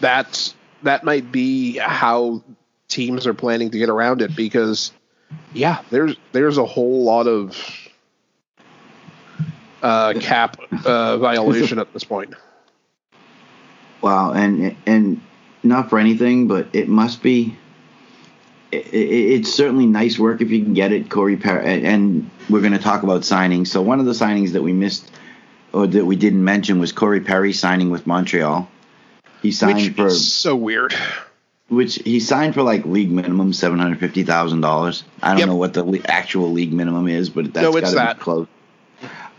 that's 0.00 0.54
that 0.82 1.04
might 1.04 1.32
be 1.32 1.76
how 1.78 2.42
teams 2.88 3.26
are 3.26 3.34
planning 3.34 3.70
to 3.70 3.78
get 3.78 3.88
around 3.88 4.22
it 4.22 4.36
because 4.36 4.92
yeah, 5.52 5.82
there's 5.90 6.16
there's 6.32 6.58
a 6.58 6.66
whole 6.66 7.04
lot 7.04 7.26
of 7.26 7.56
uh, 9.84 10.14
cap 10.18 10.56
uh, 10.84 11.18
violation 11.18 11.78
at 11.78 11.92
this 11.92 12.04
point. 12.04 12.34
Wow, 14.00 14.32
and 14.32 14.76
and 14.86 15.20
not 15.62 15.88
for 15.90 15.98
anything, 15.98 16.48
but 16.48 16.68
it 16.72 16.88
must 16.88 17.22
be. 17.22 17.56
It, 18.72 18.86
it, 18.92 19.32
it's 19.34 19.54
certainly 19.54 19.86
nice 19.86 20.18
work 20.18 20.40
if 20.40 20.50
you 20.50 20.62
can 20.62 20.74
get 20.74 20.90
it, 20.92 21.08
Corey. 21.08 21.36
Par- 21.36 21.60
and, 21.60 22.28
we're 22.50 22.60
going 22.60 22.72
to 22.72 22.78
talk 22.78 23.02
about 23.04 23.22
signings. 23.22 23.68
So 23.68 23.80
one 23.80 24.00
of 24.00 24.06
the 24.06 24.12
signings 24.12 24.52
that 24.52 24.62
we 24.62 24.72
missed 24.74 25.10
or 25.72 25.86
that 25.86 26.04
we 26.04 26.16
didn't 26.16 26.44
mention 26.44 26.78
was 26.78 26.92
Corey 26.92 27.20
Perry 27.20 27.52
signing 27.54 27.90
with 27.90 28.06
Montreal. 28.06 28.68
He 29.40 29.50
signed 29.52 29.76
Which 29.76 29.94
for 29.96 30.06
is 30.08 30.30
so 30.32 30.54
weird. 30.56 30.94
which 31.68 31.94
he 31.96 32.20
signed 32.20 32.52
for 32.54 32.62
like 32.62 32.84
league 32.84 33.10
minimum 33.10 33.52
seven 33.54 33.78
hundred 33.78 34.00
fifty 34.00 34.24
thousand 34.24 34.60
dollars. 34.60 35.04
I 35.22 35.30
don't 35.30 35.38
Yep. 35.38 35.48
know 35.48 35.56
what 35.56 35.72
the 35.74 35.84
le- 35.84 35.98
actual 36.06 36.52
league 36.52 36.72
minimum 36.72 37.08
is, 37.08 37.30
but 37.30 37.52
that's 37.54 37.62
No, 37.64 37.76
it's 37.78 37.94
gotta 37.94 37.96
that. 37.96 38.16
be 38.18 38.22
close. 38.22 38.46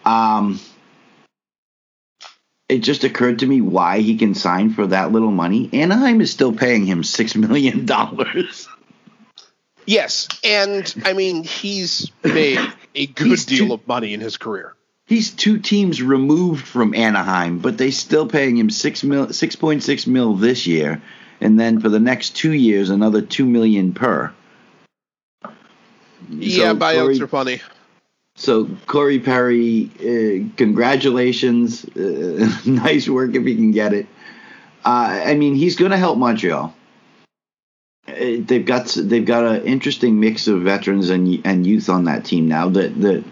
Um, 0.06 0.60
it 2.70 2.80
just 2.80 3.04
occurred 3.04 3.40
to 3.40 3.46
me 3.46 3.62
why 3.62 4.00
he 4.00 4.18
can 4.18 4.34
sign 4.36 4.72
for 4.74 4.88
that 4.88 5.12
little 5.12 5.32
money. 5.32 5.70
Anaheim 5.74 6.22
is 6.22 6.32
still 6.32 6.54
paying 6.54 6.86
him 6.86 7.04
six 7.04 7.36
million 7.36 7.86
dollars. 7.86 8.68
Yes, 9.86 10.28
and 10.44 10.94
I 11.06 11.14
mean 11.14 11.44
he's 11.44 12.12
made 12.24 12.60
a 12.96 13.06
good 13.08 13.38
deal 13.46 13.72
of 13.72 13.88
money 13.88 14.14
in 14.14 14.20
his 14.20 14.38
career. 14.38 14.74
He's 15.08 15.30
two 15.30 15.60
teams 15.60 16.02
removed 16.02 16.66
from 16.66 16.96
Anaheim, 16.96 17.60
but 17.60 17.78
they're 17.78 17.92
still 17.92 18.26
paying 18.28 18.58
him 18.58 18.72
six 18.72 19.04
mil, 19.04 19.32
six 19.32 19.56
point 19.56 19.84
six 19.84 20.08
mil 20.08 20.34
this 20.34 20.66
year, 20.66 21.04
and 21.40 21.60
then 21.60 21.80
for 21.80 21.90
the 21.90 22.00
next 22.00 22.36
two 22.36 22.52
years 22.54 22.90
another 22.90 23.22
two 23.22 23.46
million 23.46 23.94
per. 23.94 24.34
yeah, 26.30 26.72
So 26.72 26.76
buyouts 26.76 27.04
Corey- 27.04 27.22
are 27.22 27.28
funny. 27.28 27.62
So 28.36 28.66
Corey 28.86 29.20
Perry, 29.20 29.90
uh, 30.00 30.56
congratulations, 30.58 31.86
uh, 31.86 32.52
nice 32.66 33.08
work 33.08 33.34
if 33.34 33.46
he 33.46 33.56
can 33.56 33.72
get 33.72 33.94
it. 33.94 34.08
Uh, 34.84 35.24
I 35.26 35.36
mean, 35.36 35.56
he's 35.56 35.78
going 35.78 35.92
to 35.92 35.98
help 35.98 36.18
Montreal. 36.18 36.74
Uh, 38.08 38.14
they've 38.40 38.66
got 38.66 38.96
they've 39.02 39.26
got 39.26 39.46
an 39.46 39.64
interesting 39.64 40.20
mix 40.20 40.48
of 40.48 40.62
veterans 40.62 41.10
and 41.10 41.42
and 41.44 41.66
youth 41.66 41.90
on 41.90 42.04
that 42.04 42.24
team 42.24 42.48
now 42.48 42.70
that 42.70 43.02
that 43.02 43.24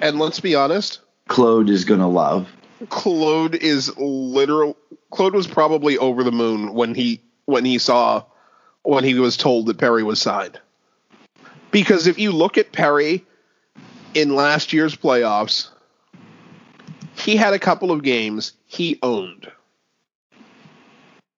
And 0.00 0.20
let's 0.20 0.38
be 0.38 0.54
honest, 0.54 1.00
Claude 1.26 1.68
is 1.68 1.84
going 1.84 2.00
to 2.00 2.06
love. 2.06 2.48
Claude 2.90 3.56
is 3.56 3.96
literal. 3.96 4.76
Claude 5.10 5.34
was 5.34 5.48
probably 5.48 5.98
over 5.98 6.22
the 6.22 6.30
moon 6.30 6.74
when 6.74 6.94
he 6.94 7.20
when 7.46 7.64
he 7.64 7.78
saw 7.78 8.22
when 8.82 9.02
he 9.02 9.14
was 9.14 9.36
told 9.36 9.66
that 9.66 9.78
Perry 9.78 10.04
was 10.04 10.22
signed. 10.22 10.60
Because 11.72 12.06
if 12.06 12.18
you 12.18 12.30
look 12.30 12.56
at 12.56 12.72
Perry 12.72 13.24
in 14.14 14.34
last 14.34 14.72
year's 14.72 14.94
playoffs, 14.96 15.68
he 17.14 17.36
had 17.36 17.52
a 17.54 17.58
couple 17.58 17.90
of 17.90 18.02
games 18.02 18.52
he 18.66 18.98
owned. 19.02 19.50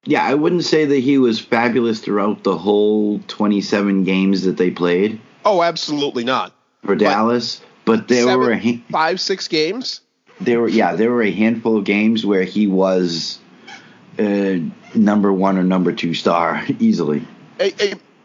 Yeah, 0.05 0.25
I 0.25 0.35
wouldn't 0.35 0.65
say 0.65 0.85
that 0.85 0.99
he 0.99 1.19
was 1.19 1.39
fabulous 1.39 2.01
throughout 2.01 2.43
the 2.43 2.57
whole 2.59 3.21
27 3.29 4.05
games 4.05 4.43
that 4.43 4.57
they 4.57 4.71
played 4.71 5.21
Oh, 5.45 5.63
absolutely 5.63 6.25
not. 6.25 6.53
for 6.85 6.95
Dallas, 6.97 7.61
but 7.85 8.09
there 8.09 8.25
Seven- 8.25 8.39
were 8.39 8.53
a 8.53 8.59
ha- 8.59 8.83
Five, 8.91 9.21
six 9.21 9.47
games. 9.49 10.01
there 10.41 10.61
were 10.61 10.69
yeah 10.69 10.95
there 10.97 11.11
were 11.11 11.23
a 11.23 11.31
handful 11.31 11.77
of 11.77 11.85
games 11.85 12.27
where 12.27 12.43
he 12.43 12.67
was 12.67 13.39
uh, 14.19 14.57
number 14.95 15.33
one 15.33 15.57
or 15.57 15.63
number 15.63 15.93
two 15.93 16.15
star 16.15 16.65
easily. 16.81 17.23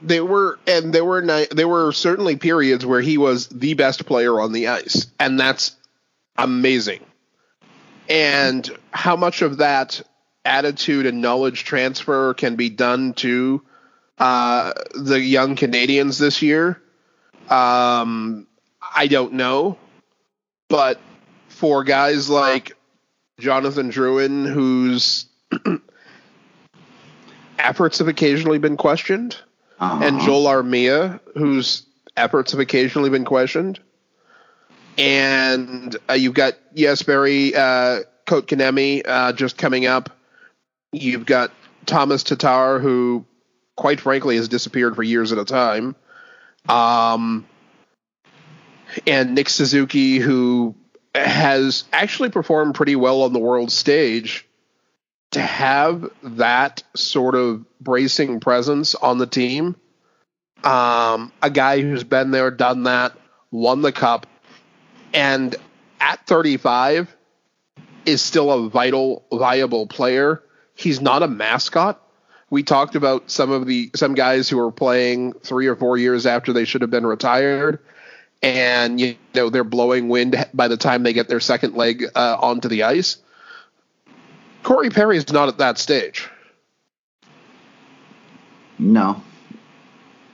There 0.01 0.25
were, 0.25 0.60
and 0.68 0.94
there 0.94 1.06
were 1.06 1.22
ni- 1.22 1.48
there 1.50 1.68
were 1.68 1.92
certainly 1.92 2.36
periods 2.36 2.86
where 2.86 3.01
he 3.01 3.18
was 3.18 3.48
the 3.48 3.74
best 3.74 4.06
player 4.06 4.39
on 4.39 4.51
the 4.51 4.68
ice, 4.68 5.08
and 5.20 5.39
that's 5.39 5.75
amazing. 6.38 7.04
And 8.10 8.70
how 8.92 9.16
much 9.16 9.42
of 9.42 9.58
that 9.58 10.01
attitude 10.46 11.06
and 11.06 11.22
knowledge 11.22 11.63
transfer 11.63 12.34
can 12.34 12.56
be 12.56 12.70
done 12.70 13.13
to 13.16 13.62
uh, 14.18 14.74
the 14.94 15.20
young 15.20 15.56
Canadiens 15.56 16.20
this 16.20 16.42
year? 16.42 16.82
Um, 17.50 18.48
I 18.96 19.08
don't 19.08 19.34
know. 19.34 19.77
But 20.70 21.00
for 21.50 21.84
guys 21.84 22.30
like 22.30 22.74
Jonathan 23.39 23.92
Drouin, 23.92 24.51
whose 24.51 25.25
efforts 27.60 28.00
have 28.00 28.08
occasionally 28.08 28.58
been 28.58 28.77
questioned, 28.77 29.38
Uh-huh. 29.79 30.03
and 30.03 30.19
Joel 30.22 30.46
Armia, 30.46 31.19
whose 31.36 31.86
efforts 32.15 32.51
have 32.51 32.60
occasionally 32.60 33.10
been 33.10 33.25
questioned. 33.25 33.79
And 34.98 35.96
uh, 36.10 36.13
you've 36.13 36.34
got 36.34 36.55
yes, 36.74 37.03
Barry 37.03 37.53
uh, 37.53 38.01
Kotkaniemi 38.25 39.03
uh, 39.05 39.34
just 39.34 39.57
coming 39.57 39.86
up. 39.86 40.10
You've 40.91 41.25
got 41.25 41.51
Thomas 41.86 42.24
Tatar, 42.24 42.79
who, 42.79 43.25
quite 43.75 44.00
frankly, 44.00 44.38
has 44.38 44.48
disappeared 44.48 44.96
for 44.96 45.03
years 45.03 45.31
at 45.31 45.38
a 45.38 45.46
time. 45.46 45.96
Um, 46.67 47.46
and 49.05 49.36
Nick 49.36 49.50
Suzuki, 49.50 50.17
who 50.17 50.75
has 51.13 51.84
actually 51.93 52.29
performed 52.29 52.74
pretty 52.74 52.96
well 52.96 53.22
on 53.22 53.34
the 53.34 53.39
world 53.39 53.72
stage. 53.72 54.47
To 55.31 55.41
have 55.41 56.10
that 56.24 56.84
sort 56.96 57.36
of 57.36 57.65
bracing 57.79 58.39
presence 58.39 58.96
on 58.96 59.17
the 59.17 59.27
team, 59.27 59.75
um, 60.63 61.31
a 61.41 61.50
guy 61.50 61.81
who's 61.81 62.03
been 62.03 62.31
there, 62.31 62.50
done 62.50 62.84
that, 62.84 63.13
won 63.51 63.81
the 63.81 63.91
cup, 63.91 64.25
and 65.13 65.55
at 66.00 66.25
35 66.27 67.15
is 68.05 68.22
still 68.22 68.51
a 68.51 68.69
vital, 68.69 69.25
viable 69.31 69.86
player. 69.86 70.41
He's 70.75 71.01
not 71.01 71.24
a 71.24 71.27
mascot. 71.27 72.01
We 72.50 72.63
talked 72.63 72.96
about 72.96 73.29
some 73.29 73.51
of 73.51 73.65
the 73.65 73.91
some 73.93 74.15
guys 74.15 74.48
who 74.48 74.60
are 74.60 74.72
playing 74.72 75.34
three 75.34 75.67
or 75.67 75.75
four 75.75 75.98
years 75.98 76.25
after 76.25 76.53
they 76.53 76.63
should 76.63 76.81
have 76.81 76.89
been 76.89 77.05
retired, 77.05 77.79
and 78.41 79.01
you 79.01 79.17
know 79.36 79.50
they're 79.50 79.65
blowing 79.65 80.07
wind 80.07 80.48
by 80.53 80.69
the 80.69 80.77
time 80.77 81.03
they 81.03 81.12
get 81.12 81.27
their 81.27 81.41
second 81.41 81.75
leg 81.75 82.05
uh, 82.15 82.38
onto 82.39 82.69
the 82.69 82.84
ice. 82.84 83.17
Corey 84.67 84.89
Perry 84.89 85.15
is 85.15 85.31
not 85.31 85.47
at 85.47 85.59
that 85.59 85.77
stage. 85.77 86.27
No, 88.77 89.21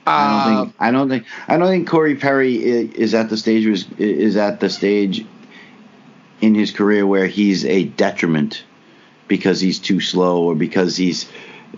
I 0.08 0.28
don't 0.28 0.40
Uh, 0.58 0.64
think. 0.64 0.76
I 0.80 0.92
don't 0.92 1.08
think. 1.10 1.24
I 1.48 1.58
don't 1.58 1.68
think 1.68 1.88
Corey 1.88 2.16
Perry 2.16 2.56
is 2.56 3.14
at 3.14 3.30
the 3.30 3.38
stage 3.38 3.68
was 3.68 3.86
is 4.00 4.36
at 4.36 4.60
the 4.60 4.72
stage 4.72 5.24
in 6.42 6.56
his 6.56 6.72
career 6.72 7.06
where 7.06 7.28
he's 7.28 7.64
a 7.64 7.84
detriment 7.84 8.64
because 9.28 9.60
he's 9.62 9.78
too 9.78 10.02
slow 10.02 10.46
or 10.46 10.56
because 10.56 10.98
he's 10.98 11.26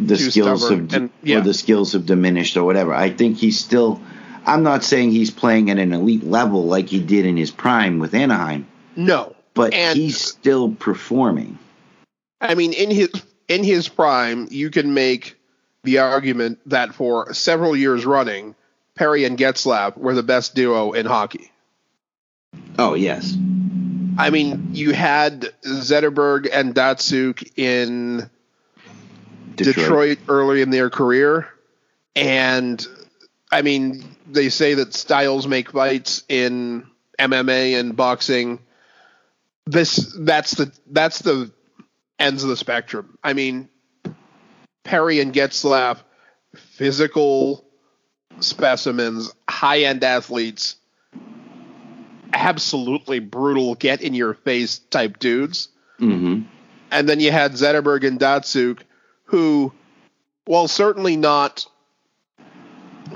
the 0.00 0.16
skills 0.16 0.64
stubborn 0.64 0.88
have 0.88 1.02
and- 1.02 1.10
yeah. 1.22 1.36
or 1.36 1.40
the 1.42 1.52
skills 1.54 1.92
have 1.92 2.06
diminished 2.06 2.56
or 2.56 2.64
whatever. 2.64 2.94
I 2.94 3.10
think 3.10 3.36
he's 3.36 3.58
still. 3.60 4.00
I'm 4.46 4.62
not 4.62 4.84
saying 4.84 5.10
he's 5.10 5.30
playing 5.30 5.70
at 5.70 5.78
an 5.78 5.92
elite 5.92 6.24
level 6.24 6.64
like 6.64 6.88
he 6.88 7.00
did 7.00 7.26
in 7.26 7.36
his 7.36 7.50
prime 7.50 7.98
with 7.98 8.14
Anaheim, 8.14 8.66
no, 8.96 9.36
but 9.52 9.74
And- 9.74 9.98
he's 9.98 10.18
still 10.18 10.70
performing. 10.70 11.58
I 12.44 12.54
mean, 12.54 12.74
in 12.74 12.90
his 12.90 13.10
in 13.48 13.64
his 13.64 13.88
prime, 13.88 14.48
you 14.50 14.70
can 14.70 14.92
make 14.94 15.36
the 15.82 15.98
argument 15.98 16.60
that 16.66 16.94
for 16.94 17.32
several 17.32 17.74
years 17.74 18.04
running, 18.04 18.54
Perry 18.94 19.24
and 19.24 19.38
Getzlaf 19.38 19.96
were 19.96 20.14
the 20.14 20.22
best 20.22 20.54
duo 20.54 20.92
in 20.92 21.06
hockey. 21.06 21.50
Oh 22.78 22.94
yes, 22.94 23.34
I 24.18 24.28
mean, 24.30 24.70
you 24.72 24.92
had 24.92 25.52
Zetterberg 25.64 26.48
and 26.52 26.74
Datsyuk 26.74 27.52
in 27.56 28.28
Detroit. 29.56 29.76
Detroit. 29.76 30.18
early 30.28 30.60
in 30.60 30.68
their 30.68 30.90
career, 30.90 31.48
and 32.14 32.86
I 33.50 33.62
mean, 33.62 34.04
they 34.30 34.50
say 34.50 34.74
that 34.74 34.92
styles 34.92 35.46
make 35.46 35.70
fights 35.70 36.24
in 36.28 36.86
MMA 37.18 37.80
and 37.80 37.96
boxing. 37.96 38.58
This 39.66 40.14
that's 40.18 40.52
the 40.52 40.70
that's 40.90 41.20
the 41.20 41.50
ends 42.24 42.42
of 42.42 42.48
the 42.48 42.56
spectrum. 42.56 43.18
I 43.22 43.34
mean, 43.34 43.68
Perry 44.82 45.20
and 45.20 45.32
Getzlaf, 45.32 45.98
physical 46.56 47.64
specimens, 48.40 49.32
high 49.48 49.80
end 49.80 50.02
athletes, 50.02 50.76
absolutely 52.32 53.18
brutal, 53.18 53.74
get 53.74 54.00
in 54.00 54.14
your 54.14 54.34
face 54.34 54.78
type 54.78 55.18
dudes. 55.18 55.68
hmm 55.98 56.42
And 56.90 57.08
then 57.08 57.20
you 57.20 57.30
had 57.30 57.52
Zetterberg 57.52 58.06
and 58.06 58.18
Datsyuk, 58.18 58.80
who, 59.24 59.72
while 60.46 60.66
certainly 60.66 61.16
not 61.16 61.66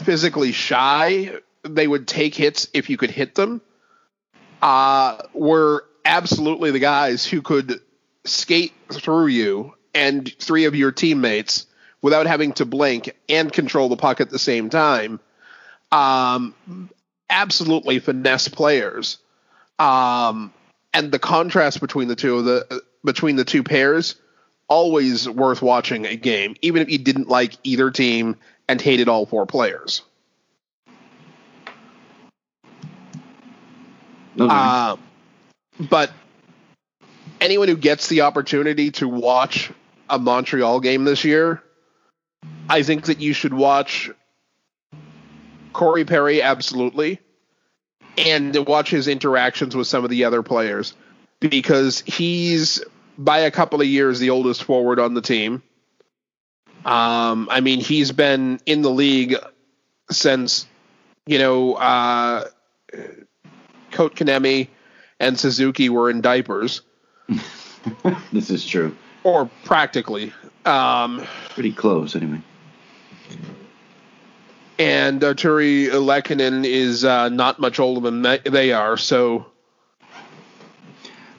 physically 0.02 0.52
shy, 0.52 1.32
they 1.62 1.88
would 1.88 2.06
take 2.06 2.34
hits 2.34 2.68
if 2.74 2.90
you 2.90 2.96
could 2.96 3.10
hit 3.10 3.34
them. 3.34 3.60
Uh, 4.60 5.18
were 5.34 5.84
absolutely 6.04 6.72
the 6.72 6.78
guys 6.78 7.24
who 7.24 7.42
could 7.42 7.80
skate 8.28 8.72
through 8.92 9.26
you 9.26 9.74
and 9.94 10.32
three 10.38 10.64
of 10.66 10.74
your 10.74 10.92
teammates 10.92 11.66
without 12.02 12.26
having 12.26 12.52
to 12.54 12.64
blink 12.64 13.16
and 13.28 13.52
control 13.52 13.88
the 13.88 13.96
puck 13.96 14.20
at 14.20 14.30
the 14.30 14.38
same 14.38 14.70
time. 14.70 15.20
Um, 15.90 16.54
absolutely 17.30 17.98
finesse 17.98 18.48
players. 18.48 19.18
Um, 19.78 20.52
and 20.92 21.10
the 21.12 21.18
contrast 21.18 21.80
between 21.80 22.08
the 22.08 22.16
two 22.16 22.38
of 22.38 22.44
the 22.44 22.82
between 23.04 23.36
the 23.36 23.44
two 23.44 23.62
pairs 23.62 24.16
always 24.66 25.28
worth 25.28 25.62
watching 25.62 26.06
a 26.06 26.16
game, 26.16 26.54
even 26.62 26.82
if 26.82 26.90
you 26.90 26.98
didn't 26.98 27.28
like 27.28 27.54
either 27.62 27.90
team 27.90 28.36
and 28.68 28.80
hated 28.80 29.08
all 29.08 29.24
four 29.24 29.46
players. 29.46 30.02
Okay. 34.38 34.46
Uh, 34.48 34.96
but 35.88 36.12
anyone 37.40 37.68
who 37.68 37.76
gets 37.76 38.08
the 38.08 38.22
opportunity 38.22 38.90
to 38.92 39.08
watch 39.08 39.70
a 40.08 40.18
Montreal 40.18 40.80
game 40.80 41.04
this 41.04 41.24
year, 41.24 41.62
I 42.68 42.82
think 42.82 43.06
that 43.06 43.20
you 43.20 43.32
should 43.32 43.54
watch 43.54 44.10
Corey 45.72 46.04
Perry 46.04 46.42
absolutely, 46.42 47.20
and 48.16 48.56
watch 48.66 48.90
his 48.90 49.08
interactions 49.08 49.76
with 49.76 49.86
some 49.86 50.04
of 50.04 50.10
the 50.10 50.24
other 50.24 50.42
players 50.42 50.94
because 51.40 52.00
he's 52.00 52.82
by 53.16 53.40
a 53.40 53.50
couple 53.50 53.80
of 53.80 53.86
years 53.86 54.18
the 54.18 54.30
oldest 54.30 54.64
forward 54.64 54.98
on 54.98 55.14
the 55.14 55.20
team. 55.20 55.62
Um, 56.84 57.48
I 57.50 57.60
mean, 57.60 57.80
he's 57.80 58.12
been 58.12 58.60
in 58.66 58.82
the 58.82 58.90
league 58.90 59.36
since 60.10 60.66
you 61.26 61.38
know 61.38 61.74
uh, 61.74 62.44
Kotkaniemi 63.90 64.68
and 65.20 65.38
Suzuki 65.38 65.88
were 65.88 66.10
in 66.10 66.20
diapers, 66.20 66.82
this 68.32 68.50
is 68.50 68.64
true. 68.66 68.96
or 69.24 69.46
practically. 69.64 70.32
Um, 70.64 71.24
Pretty 71.50 71.72
close, 71.72 72.14
anyway. 72.16 72.40
and 74.78 75.22
uh, 75.24 75.34
Turi 75.34 75.88
Lehkonen 75.88 76.64
is 76.64 77.04
uh, 77.04 77.28
not 77.28 77.58
much 77.58 77.78
older 77.78 78.10
than 78.10 78.22
they- 78.44 78.72
are, 78.72 78.96
so 78.96 79.46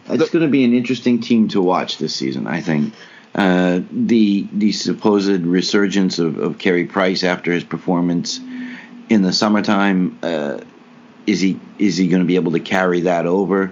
It's 0.07 0.29
going 0.31 0.45
to 0.45 0.51
be 0.51 0.63
an 0.63 0.73
interesting 0.73 1.21
team 1.21 1.47
to 1.49 1.61
watch 1.61 1.97
this 1.97 2.15
season. 2.15 2.47
I 2.47 2.61
think 2.61 2.93
uh, 3.35 3.81
the 3.91 4.47
the 4.51 4.71
supposed 4.71 5.29
resurgence 5.43 6.17
of, 6.19 6.39
of 6.39 6.57
Carey 6.57 6.85
Price 6.85 7.23
after 7.23 7.51
his 7.51 7.63
performance 7.63 8.39
in 9.09 9.21
the 9.21 9.31
summertime 9.31 10.17
uh, 10.23 10.59
is 11.27 11.39
he 11.39 11.59
is 11.77 11.97
he 11.97 12.07
going 12.07 12.21
to 12.23 12.27
be 12.27 12.35
able 12.35 12.53
to 12.53 12.59
carry 12.59 13.01
that 13.01 13.27
over? 13.27 13.71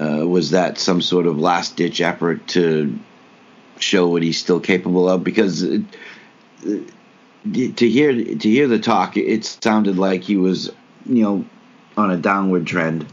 Uh, 0.00 0.24
was 0.26 0.50
that 0.52 0.78
some 0.78 1.02
sort 1.02 1.26
of 1.26 1.38
last 1.38 1.76
ditch 1.76 2.00
effort 2.00 2.46
to 2.48 2.96
show 3.80 4.08
what 4.08 4.22
he's 4.22 4.38
still 4.38 4.60
capable 4.60 5.08
of? 5.08 5.24
Because 5.24 5.64
uh, 5.64 5.78
to 6.64 7.88
hear 7.88 8.12
to 8.12 8.48
hear 8.48 8.68
the 8.68 8.78
talk, 8.78 9.16
it 9.16 9.44
sounded 9.44 9.98
like 9.98 10.22
he 10.22 10.36
was 10.36 10.70
you 11.06 11.22
know 11.22 11.44
on 11.96 12.10
a 12.10 12.16
downward 12.16 12.66
trend. 12.66 13.06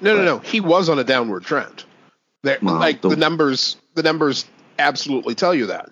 no, 0.00 0.16
no, 0.16 0.24
no. 0.24 0.38
He 0.38 0.60
was 0.60 0.88
on 0.88 0.98
a 0.98 1.04
downward 1.04 1.44
trend. 1.44 1.84
There, 2.42 2.58
Wow, 2.62 2.78
like 2.78 3.00
the- 3.02 3.10
the 3.10 3.16
numbers, 3.16 3.76
the 3.94 4.02
numbers 4.02 4.44
absolutely 4.78 5.34
tell 5.34 5.54
you 5.54 5.66
that. 5.66 5.90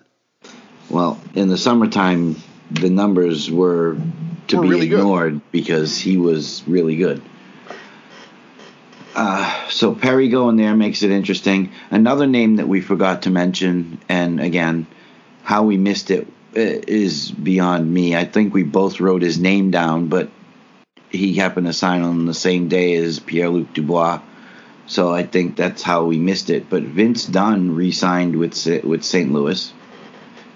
Well, 0.89 1.19
in 1.35 1.47
the 1.47 1.57
summertime, 1.57 2.35
the 2.71 2.89
numbers 2.89 3.49
were 3.49 3.97
to 4.47 4.57
Were 4.57 4.63
be 4.63 4.69
really 4.69 4.87
good. 4.87 4.99
ignored 4.99 5.41
because 5.51 5.97
he 5.97 6.17
was 6.17 6.63
really 6.67 6.95
good. 6.95 7.21
Uh, 9.15 9.69
so 9.69 9.93
Perry 9.93 10.27
going 10.29 10.55
there 10.57 10.75
makes 10.75 11.03
it 11.03 11.11
interesting. 11.11 11.71
Another 11.91 12.25
name 12.25 12.55
that 12.55 12.67
we 12.67 12.81
forgot 12.81 13.23
to 13.23 13.29
mention, 13.29 13.99
and 14.09 14.39
again, 14.39 14.87
how 15.43 15.63
we 15.63 15.77
missed 15.77 16.09
it 16.09 16.27
uh, 16.55 17.33
beyond 17.43 17.91
me. 17.91 18.15
I 18.15 18.25
think 18.25 18.53
we 18.53 18.63
both 18.63 18.99
wrote 18.99 19.21
his 19.21 19.39
name 19.39 19.71
down, 19.71 20.07
but 20.07 20.29
he 21.09 21.35
happened 21.35 21.67
to 21.67 21.73
sign 21.73 22.01
on 22.01 22.25
the 22.25 22.33
same 22.33 22.69
day 22.69 22.95
as 22.95 23.19
Pierre 23.19 23.49
Luc 23.49 23.73
Dubois, 23.73 24.19
So 24.87 25.13
I 25.13 25.23
think 25.23 25.55
that's 25.55 25.83
how 25.83 26.05
we 26.05 26.17
missed 26.17 26.49
it. 26.49 26.69
But 26.69 26.83
Vince 26.83 27.25
Dunn 27.25 27.75
re-signed 27.75 28.35
with 28.35 28.65
with 28.83 29.03
St. 29.03 29.31
Louis, 29.31 29.71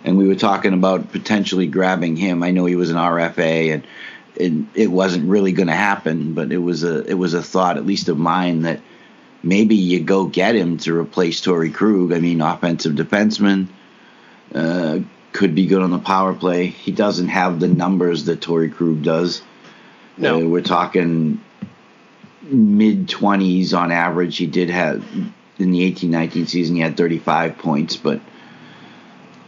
and 0.03 0.17
we 0.17 0.27
were 0.27 0.35
talking 0.35 0.73
about 0.73 1.11
potentially 1.11 1.67
grabbing 1.67 2.15
him. 2.15 2.41
I 2.41 2.51
know 2.51 2.65
he 2.65 2.75
was 2.75 2.89
an 2.89 2.97
RFA, 2.97 3.73
and 3.73 3.83
it, 4.39 4.53
it 4.75 4.87
wasn't 4.87 5.29
really 5.29 5.51
going 5.51 5.67
to 5.67 5.75
happen, 5.75 6.33
but 6.33 6.51
it 6.51 6.57
was 6.57 6.83
a 6.83 7.03
it 7.05 7.15
was 7.15 7.33
a 7.33 7.41
thought, 7.41 7.77
at 7.77 7.85
least 7.85 8.09
of 8.09 8.17
mine, 8.17 8.61
that 8.61 8.81
maybe 9.43 9.75
you 9.75 9.99
go 9.99 10.25
get 10.25 10.55
him 10.55 10.77
to 10.79 10.97
replace 10.97 11.41
Torey 11.41 11.73
Krug. 11.73 12.13
I 12.13 12.19
mean, 12.19 12.41
offensive 12.41 12.93
defenseman. 12.93 13.67
Uh, 14.53 14.99
could 15.33 15.53
be 15.53 15.67
good 15.67 15.81
on 15.81 15.91
the 15.91 15.99
power 15.99 16.33
play. 16.33 16.67
He 16.67 16.91
doesn't 16.91 17.27
have 17.27 17.59
the 17.59 17.67
numbers 17.67 18.25
that 18.25 18.39
Torey 18.39 18.73
Krug 18.73 19.03
does. 19.03 19.41
No, 20.17 20.41
uh, 20.41 20.47
we're 20.47 20.61
talking 20.61 21.41
mid 22.41 23.07
20s 23.07 23.77
on 23.77 23.91
average. 23.91 24.37
He 24.37 24.47
did 24.47 24.69
have 24.69 25.05
in 25.59 25.71
the 25.71 25.91
18-19 25.91 26.47
season 26.47 26.75
he 26.75 26.81
had 26.81 26.97
35 26.97 27.57
points, 27.57 27.97
but 27.97 28.21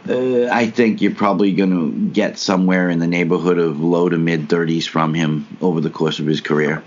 uh, 0.08 0.48
I 0.50 0.70
think 0.70 1.02
you're 1.02 1.14
probably 1.14 1.52
going 1.52 1.70
to 1.70 2.10
get 2.10 2.38
somewhere 2.38 2.88
in 2.88 2.98
the 2.98 3.06
neighborhood 3.06 3.58
of 3.58 3.80
low 3.80 4.08
to 4.08 4.16
mid 4.16 4.48
30s 4.48 4.88
from 4.88 5.14
him 5.14 5.46
over 5.60 5.80
the 5.80 5.90
course 5.90 6.18
of 6.18 6.26
his 6.26 6.40
career. 6.40 6.82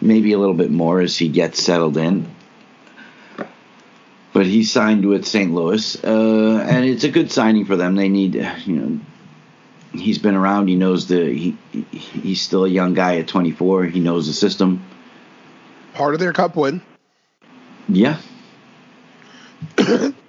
Maybe 0.00 0.32
a 0.32 0.38
little 0.38 0.54
bit 0.54 0.70
more 0.70 1.00
as 1.00 1.16
he 1.16 1.28
gets 1.28 1.62
settled 1.62 1.96
in. 1.96 2.30
But 4.32 4.46
he 4.46 4.62
signed 4.62 5.04
with 5.04 5.26
St. 5.26 5.52
Louis, 5.52 6.04
uh, 6.04 6.64
and 6.68 6.84
it's 6.84 7.02
a 7.02 7.08
good 7.08 7.32
signing 7.32 7.64
for 7.64 7.76
them. 7.76 7.96
They 7.96 8.08
need, 8.08 8.34
you 8.64 8.76
know, 8.76 9.00
he's 9.92 10.18
been 10.18 10.36
around. 10.36 10.68
He 10.68 10.76
knows 10.76 11.08
the 11.08 11.24
he 11.32 11.56
he's 11.90 12.40
still 12.40 12.64
a 12.64 12.68
young 12.68 12.94
guy 12.94 13.16
at 13.16 13.26
24. 13.26 13.86
He 13.86 14.00
knows 14.00 14.26
the 14.26 14.32
system. 14.32 14.84
Part 15.94 16.14
of 16.14 16.20
their 16.20 16.32
cup 16.32 16.56
win. 16.56 16.82
Yeah. 17.88 18.18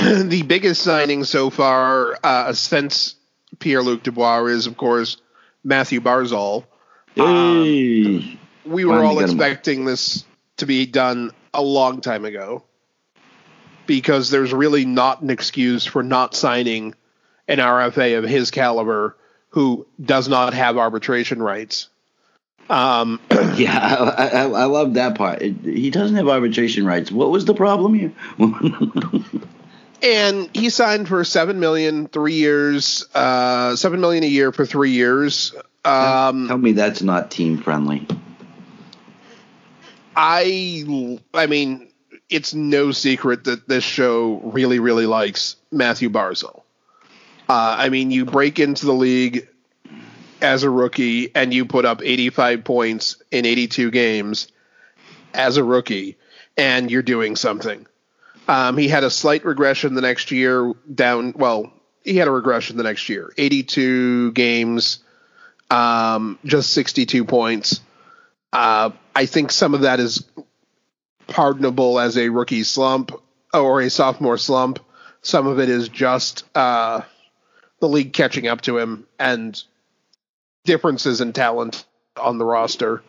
the 0.24 0.42
biggest 0.42 0.82
signing 0.82 1.24
so 1.24 1.50
far 1.50 2.18
uh, 2.24 2.52
since 2.52 3.16
Pierre 3.58 3.82
Luc 3.82 4.02
Dubois 4.02 4.44
is, 4.46 4.66
of 4.66 4.76
course, 4.76 5.18
Mathew 5.62 6.00
Barzal. 6.00 6.64
Hey. 7.14 8.16
Um, 8.16 8.38
we 8.64 8.84
were 8.84 9.04
all 9.04 9.18
expecting 9.20 9.84
this 9.84 10.24
to 10.58 10.66
be 10.66 10.86
done 10.86 11.32
a 11.52 11.60
long 11.60 12.00
time 12.00 12.24
ago 12.24 12.62
because 13.86 14.30
there's 14.30 14.52
really 14.52 14.84
not 14.84 15.20
an 15.20 15.28
excuse 15.28 15.84
for 15.84 16.02
not 16.02 16.34
signing 16.34 16.94
an 17.48 17.58
RFA 17.58 18.16
of 18.16 18.24
his 18.24 18.50
caliber 18.50 19.16
who 19.50 19.86
does 20.00 20.28
not 20.28 20.54
have 20.54 20.78
arbitration 20.78 21.42
rights. 21.42 21.88
Um, 22.70 23.20
yeah, 23.56 23.96
I, 24.16 24.28
I, 24.28 24.42
I, 24.42 24.64
love 24.64 24.94
that 24.94 25.16
part. 25.16 25.42
He 25.42 25.90
doesn't 25.90 26.16
have 26.16 26.28
arbitration 26.28 26.86
rights. 26.86 27.10
What 27.10 27.30
was 27.30 27.44
the 27.44 27.54
problem 27.54 27.94
here? 27.94 28.12
and 30.02 30.48
he 30.54 30.70
signed 30.70 31.08
for 31.08 31.24
seven 31.24 31.60
million, 31.60 32.08
three 32.08 32.34
years, 32.34 33.06
uh, 33.14 33.76
seven 33.76 34.00
million 34.00 34.24
a 34.24 34.28
year 34.28 34.52
for 34.52 34.66
three 34.66 34.92
years. 34.92 35.54
Um, 35.84 36.48
Tell 36.48 36.58
me 36.58 36.72
that's 36.72 37.02
not 37.02 37.30
team 37.30 37.58
friendly. 37.58 38.06
I, 40.16 40.84
I 41.32 41.46
mean, 41.46 41.88
it's 42.28 42.54
no 42.54 42.92
secret 42.92 43.44
that 43.44 43.68
this 43.68 43.84
show 43.84 44.40
really, 44.44 44.78
really 44.78 45.06
likes 45.06 45.56
Mathew 45.70 46.10
Barzal. 46.10 46.62
Uh, 47.48 47.76
I 47.78 47.88
mean, 47.88 48.10
you 48.10 48.24
break 48.24 48.58
into 48.58 48.86
the 48.86 48.92
league 48.92 49.48
as 50.40 50.62
a 50.62 50.70
rookie 50.70 51.34
and 51.34 51.52
you 51.52 51.66
put 51.66 51.84
up 51.84 52.02
85 52.02 52.64
points 52.64 53.16
in 53.30 53.46
82 53.46 53.90
games 53.90 54.48
as 55.34 55.56
a 55.56 55.64
rookie, 55.64 56.16
and 56.56 56.90
you're 56.90 57.02
doing 57.02 57.36
something. 57.36 57.86
Um, 58.50 58.76
he 58.76 58.88
had 58.88 59.04
a 59.04 59.10
slight 59.10 59.44
regression 59.44 59.94
the 59.94 60.00
next 60.00 60.32
year, 60.32 60.72
down. 60.92 61.34
Well, 61.36 61.72
he 62.02 62.16
had 62.16 62.26
a 62.26 62.32
regression 62.32 62.76
the 62.76 62.82
next 62.82 63.08
year. 63.08 63.32
82 63.38 64.32
games, 64.32 64.98
um, 65.70 66.36
just 66.44 66.72
62 66.72 67.24
points. 67.26 67.80
Uh, 68.52 68.90
I 69.14 69.26
think 69.26 69.52
some 69.52 69.72
of 69.72 69.82
that 69.82 70.00
is 70.00 70.24
pardonable 71.28 72.00
as 72.00 72.18
a 72.18 72.28
rookie 72.28 72.64
slump 72.64 73.12
or 73.54 73.82
a 73.82 73.88
sophomore 73.88 74.36
slump. 74.36 74.80
Some 75.22 75.46
of 75.46 75.60
it 75.60 75.68
is 75.68 75.88
just 75.88 76.42
uh, 76.56 77.02
the 77.78 77.88
league 77.88 78.12
catching 78.12 78.48
up 78.48 78.62
to 78.62 78.78
him 78.78 79.06
and 79.16 79.62
differences 80.64 81.20
in 81.20 81.32
talent 81.32 81.86
on 82.16 82.38
the 82.38 82.44
roster. 82.44 83.00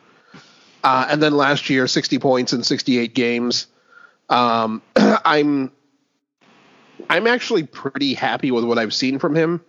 Uh, 0.83 1.07
and 1.09 1.19
then 1.19 1.33
last 1.33 1.71
year, 1.71 1.87
60 1.87 2.19
points 2.19 2.53
in 2.53 2.61
68 2.61 3.15
games. 3.15 3.65
Um, 4.29 4.81
I'm 4.95 5.71
I'm 7.09 7.27
actually 7.27 7.63
pretty 7.63 8.13
happy 8.13 8.51
with 8.51 8.63
what 8.63 8.77
I've 8.77 8.93
seen 8.93 9.19
from 9.19 9.35
him, 9.35 9.61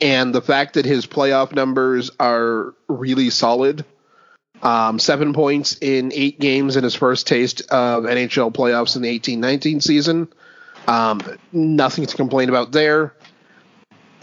and 0.00 0.34
the 0.34 0.42
fact 0.42 0.74
that 0.74 0.84
his 0.84 1.06
playoff 1.06 1.54
numbers 1.54 2.10
are 2.20 2.74
really 2.88 3.30
solid. 3.30 3.84
Um, 4.62 4.98
seven 4.98 5.34
points 5.34 5.76
in 5.80 6.10
eight 6.14 6.40
games 6.40 6.76
in 6.76 6.84
his 6.84 6.94
first 6.94 7.26
taste 7.26 7.60
of 7.70 8.04
NHL 8.04 8.52
playoffs 8.52 8.96
in 8.96 9.02
the 9.02 9.18
18-19 9.18 9.82
season. 9.82 10.28
Um, 10.88 11.20
nothing 11.52 12.06
to 12.06 12.16
complain 12.16 12.48
about 12.48 12.72
there 12.72 13.14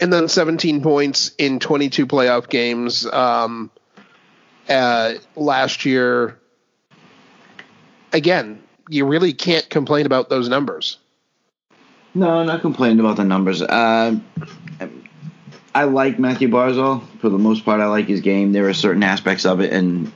and 0.02 0.12
then 0.12 0.26
17 0.26 0.82
points 0.82 1.30
in 1.38 1.60
22 1.60 2.08
playoff 2.08 2.48
games 2.48 3.06
um, 3.06 3.70
uh, 4.68 5.14
last 5.36 5.84
year. 5.84 6.40
Again, 8.12 8.61
you 8.88 9.06
really 9.06 9.32
can't 9.32 9.68
complain 9.68 10.06
about 10.06 10.28
those 10.28 10.48
numbers. 10.48 10.98
No, 12.14 12.44
not 12.44 12.60
complaining 12.60 13.00
about 13.00 13.16
the 13.16 13.24
numbers. 13.24 13.62
Uh, 13.62 14.16
I 15.74 15.84
like 15.84 16.18
Mathew 16.18 16.48
Barzal 16.48 17.02
for 17.20 17.30
the 17.30 17.38
most 17.38 17.64
part. 17.64 17.80
I 17.80 17.86
like 17.86 18.06
his 18.06 18.20
game. 18.20 18.52
There 18.52 18.68
are 18.68 18.74
certain 18.74 19.02
aspects 19.02 19.46
of 19.46 19.60
it, 19.60 19.72
and 19.72 20.12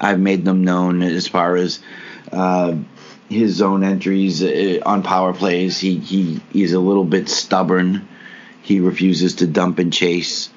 I've 0.00 0.20
made 0.20 0.44
them 0.44 0.62
known 0.62 1.02
as 1.02 1.26
far 1.26 1.56
as 1.56 1.80
uh, 2.30 2.76
his 3.28 3.54
zone 3.54 3.82
entries 3.82 4.42
uh, 4.44 4.80
on 4.86 5.02
power 5.02 5.32
plays. 5.32 5.78
He 5.78 5.98
he 5.98 6.40
he's 6.52 6.72
a 6.72 6.80
little 6.80 7.04
bit 7.04 7.28
stubborn 7.28 8.06
he 8.66 8.80
refuses 8.80 9.36
to 9.36 9.46
dump 9.46 9.78
and 9.78 9.92
chase. 9.92 10.50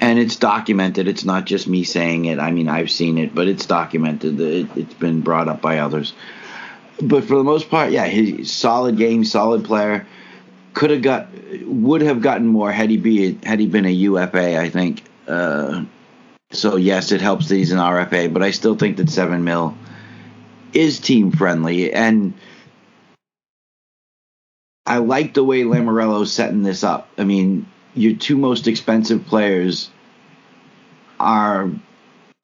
And 0.00 0.16
it's 0.16 0.36
documented. 0.36 1.08
It's 1.08 1.24
not 1.24 1.44
just 1.44 1.66
me 1.66 1.82
saying 1.82 2.26
it. 2.26 2.38
I 2.38 2.52
mean, 2.52 2.68
I've 2.68 2.88
seen 2.88 3.18
it, 3.18 3.34
but 3.34 3.48
it's 3.48 3.66
documented. 3.66 4.40
It, 4.40 4.68
it's 4.76 4.94
been 4.94 5.22
brought 5.22 5.48
up 5.48 5.60
by 5.60 5.78
others. 5.78 6.12
But 7.00 7.24
for 7.24 7.36
the 7.36 7.44
most 7.44 7.70
part, 7.70 7.92
yeah, 7.92 8.06
he's 8.06 8.52
solid 8.52 8.96
game, 8.96 9.24
solid 9.24 9.64
player. 9.64 10.06
Could 10.74 10.90
have 10.90 11.02
got, 11.02 11.28
would 11.64 12.02
have 12.02 12.20
gotten 12.20 12.46
more 12.46 12.70
had 12.72 12.90
he 12.90 12.96
be 12.96 13.38
had 13.44 13.60
he 13.60 13.66
been 13.66 13.86
a 13.86 13.90
UFA. 13.90 14.60
I 14.60 14.68
think. 14.68 15.02
Uh, 15.26 15.84
so 16.50 16.76
yes, 16.76 17.12
it 17.12 17.20
helps 17.20 17.48
that 17.48 17.56
he's 17.56 17.72
an 17.72 17.78
RFA, 17.78 18.32
but 18.32 18.42
I 18.42 18.50
still 18.52 18.74
think 18.74 18.96
that 18.96 19.10
seven 19.10 19.44
mil 19.44 19.76
is 20.72 21.00
team 21.00 21.32
friendly 21.32 21.92
and 21.92 22.34
I 24.88 24.98
like 24.98 25.34
the 25.34 25.44
way 25.44 25.64
Lamoriello's 25.64 26.32
setting 26.32 26.62
this 26.62 26.82
up. 26.82 27.10
I 27.18 27.24
mean, 27.24 27.66
your 27.94 28.14
two 28.14 28.38
most 28.38 28.66
expensive 28.66 29.26
players 29.26 29.90
are 31.20 31.70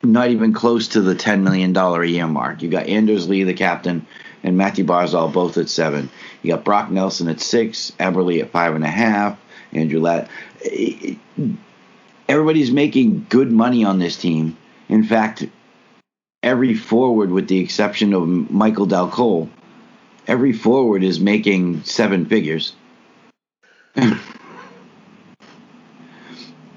not 0.05 0.31
even 0.31 0.53
close 0.53 0.89
to 0.89 1.01
the 1.01 1.15
$10 1.15 1.43
million 1.43 1.77
a 1.77 2.05
year 2.05 2.27
mark. 2.27 2.63
You 2.63 2.69
got 2.69 2.87
Anders 2.87 3.29
Lee, 3.29 3.45
the 3.45 3.55
captain, 3.55 4.07
and 4.43 4.57
Mathew 4.57 4.85
Barzal 4.85 5.33
both 5.33 5.57
at 5.59 5.69
seven. 5.69 6.11
You 6.43 6.53
got 6.53 6.65
Brock 6.65 6.91
Nelson 6.91 7.29
at 7.29 7.41
six, 7.41 7.93
Eberle 7.99 8.41
at 8.41 8.51
five 8.51 8.75
and 8.75 8.85
a 8.85 8.91
half, 8.91 9.39
Andrew 9.73 10.01
Ladd. 10.01 10.29
Everybody's 12.29 12.71
making 12.71 13.27
good 13.29 13.51
money 13.51 13.85
on 13.85 13.99
this 13.99 14.17
team. 14.17 14.57
In 14.89 15.05
fact, 15.05 15.47
every 16.43 16.75
forward, 16.75 17.31
with 17.31 17.49
the 17.49 17.59
exception 17.59 18.13
of 18.13 18.29
Michael 18.29 18.87
Dal 18.87 19.09
Colle, 19.09 19.49
every 20.27 20.53
forward 20.53 21.03
is 21.03 21.19
making 21.19 21.85
seven 21.85 22.27
figures. 22.27 22.75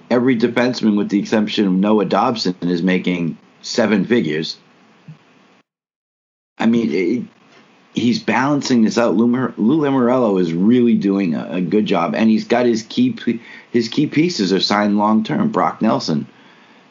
every 0.09 0.37
defenseman, 0.37 0.97
with 0.97 1.09
the 1.09 1.19
exception 1.19 1.67
of 1.67 1.73
Noah 1.73 2.05
Dobson, 2.05 2.55
is 2.61 2.81
making 2.81 3.37
seven 3.61 4.05
figures. 4.05 4.57
I 6.57 6.65
mean, 6.65 6.91
it, 6.91 7.23
he's 7.93 8.21
balancing 8.21 8.83
this 8.83 8.97
out. 8.97 9.15
Lou, 9.15 9.53
Lou 9.57 9.81
Lamoriello 9.81 10.39
is 10.39 10.53
really 10.53 10.95
doing 10.95 11.35
a, 11.35 11.55
a, 11.55 11.61
good 11.61 11.85
job, 11.85 12.15
and 12.15 12.29
he's 12.29 12.45
got 12.45 12.65
his 12.65 12.83
key 12.83 13.17
his 13.71 13.89
key 13.89 14.07
pieces 14.07 14.53
are 14.53 14.59
signed 14.59 14.97
long 14.97 15.23
term. 15.23 15.51
Brock 15.51 15.81
Nelson, 15.81 16.27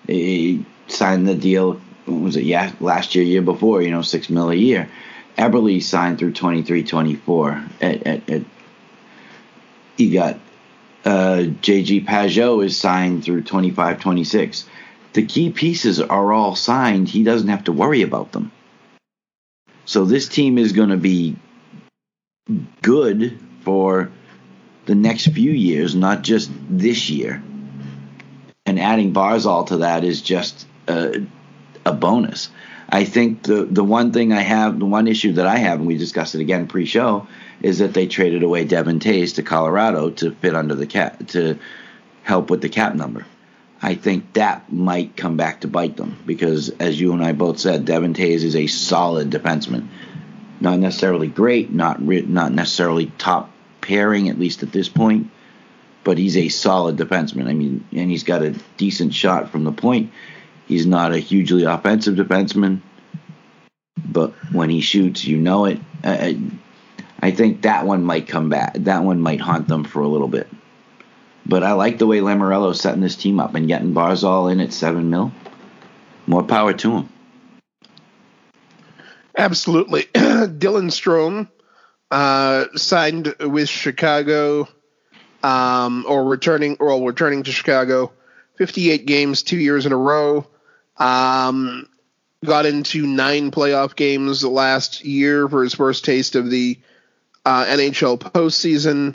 he 0.06 0.64
signed 0.88 1.26
the 1.26 1.34
deal. 1.34 1.80
was 2.06 2.36
it? 2.36 2.44
Yeah, 2.44 2.72
last 2.80 3.14
year, 3.14 3.24
year 3.24 3.42
before. 3.42 3.82
You 3.82 3.90
know, 3.90 4.02
six 4.02 4.30
mil 4.30 4.50
a 4.50 4.54
year. 4.54 4.88
Eberle 5.38 5.82
signed 5.82 6.18
through 6.18 6.32
23 6.32 6.82
24. 6.82 7.64
At, 7.80 8.06
at, 8.06 8.30
at, 8.30 8.42
you 9.98 10.12
got 10.12 10.38
uh, 11.06 11.44
JG 11.62 12.04
Pageau 12.04 12.64
is 12.64 12.76
signed 12.76 13.24
through 13.24 13.42
25 13.42 14.00
26. 14.00 14.68
The 15.12 15.24
key 15.24 15.50
pieces 15.50 16.00
are 16.00 16.32
all 16.32 16.56
signed. 16.56 17.08
He 17.08 17.22
doesn't 17.22 17.48
have 17.48 17.64
to 17.64 17.72
worry 17.72 18.02
about 18.02 18.32
them. 18.32 18.50
So 19.84 20.04
this 20.04 20.28
team 20.28 20.58
is 20.58 20.72
going 20.72 20.88
to 20.88 20.96
be 20.96 21.36
good 22.82 23.38
for 23.62 24.10
the 24.86 24.96
next 24.96 25.28
few 25.28 25.52
years, 25.52 25.94
not 25.94 26.22
just 26.22 26.50
this 26.68 27.08
year. 27.08 27.40
And 28.66 28.80
adding 28.80 29.14
Barzal 29.14 29.68
to 29.68 29.78
that 29.78 30.02
is 30.02 30.20
just 30.22 30.66
a, 30.88 31.24
a 31.84 31.92
bonus. 31.92 32.50
I 32.88 33.04
think 33.04 33.42
the 33.42 33.64
the 33.64 33.84
one 33.84 34.12
thing 34.12 34.32
I 34.32 34.42
have, 34.42 34.78
the 34.78 34.86
one 34.86 35.08
issue 35.08 35.32
that 35.34 35.46
I 35.46 35.56
have, 35.56 35.78
and 35.78 35.86
we 35.86 35.98
discussed 35.98 36.34
it 36.34 36.40
again 36.40 36.66
pre-show, 36.68 37.26
is 37.60 37.78
that 37.78 37.94
they 37.94 38.06
traded 38.06 38.42
away 38.42 38.64
Devon 38.64 39.00
Toews 39.00 39.34
to 39.36 39.42
Colorado 39.42 40.10
to 40.10 40.30
fit 40.32 40.54
under 40.54 40.74
the 40.74 40.86
cap 40.86 41.26
to 41.28 41.58
help 42.22 42.50
with 42.50 42.60
the 42.60 42.68
cap 42.68 42.94
number. 42.94 43.26
I 43.82 43.94
think 43.94 44.32
that 44.34 44.72
might 44.72 45.16
come 45.16 45.36
back 45.36 45.60
to 45.60 45.68
bite 45.68 45.96
them 45.96 46.16
because, 46.24 46.70
as 46.70 46.98
you 47.00 47.12
and 47.12 47.22
I 47.22 47.32
both 47.32 47.58
said, 47.58 47.84
Devon 47.84 48.14
Toews 48.14 48.42
is 48.42 48.56
a 48.56 48.66
solid 48.66 49.30
defenseman. 49.30 49.88
Not 50.60 50.78
necessarily 50.78 51.28
great, 51.28 51.70
not 51.70 52.04
re- 52.06 52.22
not 52.22 52.52
necessarily 52.52 53.12
top 53.18 53.50
pairing 53.80 54.28
at 54.28 54.38
least 54.38 54.62
at 54.62 54.72
this 54.72 54.88
point, 54.88 55.30
but 56.04 56.18
he's 56.18 56.36
a 56.36 56.48
solid 56.48 56.96
defenseman. 56.96 57.48
I 57.48 57.52
mean, 57.52 57.86
and 57.92 58.10
he's 58.10 58.24
got 58.24 58.42
a 58.42 58.54
decent 58.76 59.12
shot 59.12 59.50
from 59.50 59.64
the 59.64 59.72
point. 59.72 60.12
He's 60.66 60.86
not 60.86 61.12
a 61.12 61.18
hugely 61.18 61.64
offensive 61.64 62.16
defenseman, 62.16 62.80
but 64.04 64.32
when 64.52 64.68
he 64.68 64.80
shoots, 64.80 65.24
you 65.24 65.36
know 65.38 65.64
it. 65.66 65.80
I, 66.02 66.40
I 67.20 67.30
think 67.30 67.62
that 67.62 67.86
one 67.86 68.02
might 68.02 68.28
come 68.28 68.48
back. 68.48 68.74
That 68.74 69.04
one 69.04 69.20
might 69.20 69.40
haunt 69.40 69.68
them 69.68 69.84
for 69.84 70.00
a 70.02 70.08
little 70.08 70.28
bit. 70.28 70.48
But 71.46 71.62
I 71.62 71.72
like 71.72 71.98
the 71.98 72.06
way 72.06 72.18
Lamoriello's 72.18 72.80
setting 72.80 73.00
this 73.00 73.14
team 73.14 73.38
up 73.38 73.54
and 73.54 73.68
getting 73.68 73.94
Barzal 73.94 74.50
in 74.50 74.60
at 74.60 74.72
seven 74.72 75.10
mil. 75.10 75.32
More 76.26 76.42
power 76.42 76.72
to 76.72 76.96
him. 76.96 77.08
Absolutely. 79.38 80.02
Dylan 80.14 80.90
Strome 80.90 81.48
uh, 82.10 82.64
signed 82.74 83.34
with 83.38 83.68
Chicago, 83.68 84.68
um, 85.42 86.04
or 86.08 86.24
returning, 86.24 86.76
or 86.80 87.06
returning 87.06 87.44
to 87.44 87.52
Chicago. 87.52 88.12
58 88.56 89.06
games, 89.06 89.42
two 89.42 89.58
years 89.58 89.86
in 89.86 89.92
a 89.92 89.96
row. 89.96 90.46
Um, 90.98 91.88
got 92.44 92.66
into 92.66 93.06
nine 93.06 93.50
playoff 93.50 93.96
games 93.96 94.44
last 94.44 95.04
year 95.04 95.48
for 95.48 95.62
his 95.62 95.74
first 95.74 96.04
taste 96.04 96.36
of 96.36 96.50
the 96.50 96.78
uh, 97.44 97.64
NHL 97.64 98.18
postseason 98.18 99.14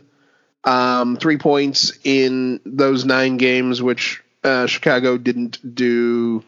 um, 0.63 1.17
three 1.17 1.37
points 1.37 1.93
in 2.03 2.59
those 2.65 3.05
nine 3.05 3.37
games, 3.37 3.81
which 3.81 4.21
uh, 4.43 4.67
Chicago 4.67 5.17
didn't 5.17 5.75
do. 5.75 6.43